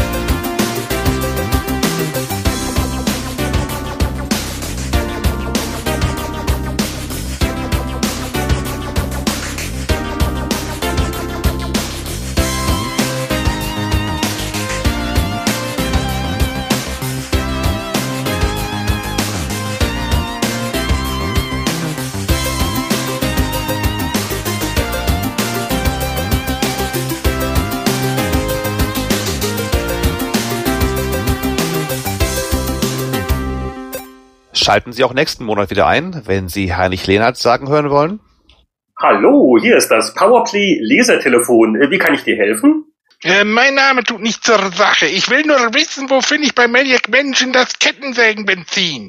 Schalten 34.70 34.92
Sie 34.92 35.02
auch 35.02 35.14
nächsten 35.14 35.44
Monat 35.46 35.70
wieder 35.70 35.88
ein, 35.88 36.22
wenn 36.26 36.46
Sie 36.46 36.72
Heinrich 36.72 37.04
Lehnert 37.08 37.36
sagen 37.36 37.68
hören 37.68 37.90
wollen. 37.90 38.20
Hallo, 39.00 39.58
hier 39.60 39.76
ist 39.76 39.88
das 39.88 40.14
Powerplay 40.14 40.78
Lesertelefon. 40.80 41.74
Äh, 41.82 41.90
Wie 41.90 41.98
kann 41.98 42.14
ich 42.14 42.22
dir 42.22 42.36
helfen? 42.36 42.84
Äh, 43.24 43.42
mein 43.42 43.74
Name 43.74 44.04
tut 44.04 44.20
nichts 44.20 44.46
zur 44.46 44.60
Sache. 44.70 45.06
Ich 45.06 45.28
will 45.28 45.42
nur 45.44 45.74
wissen, 45.74 46.08
wo 46.08 46.20
finde 46.20 46.46
ich 46.46 46.54
bei 46.54 46.68
Maniac 46.68 47.08
Mansion 47.08 47.52
das 47.52 47.80
Kettensägenbenzin? 47.80 49.08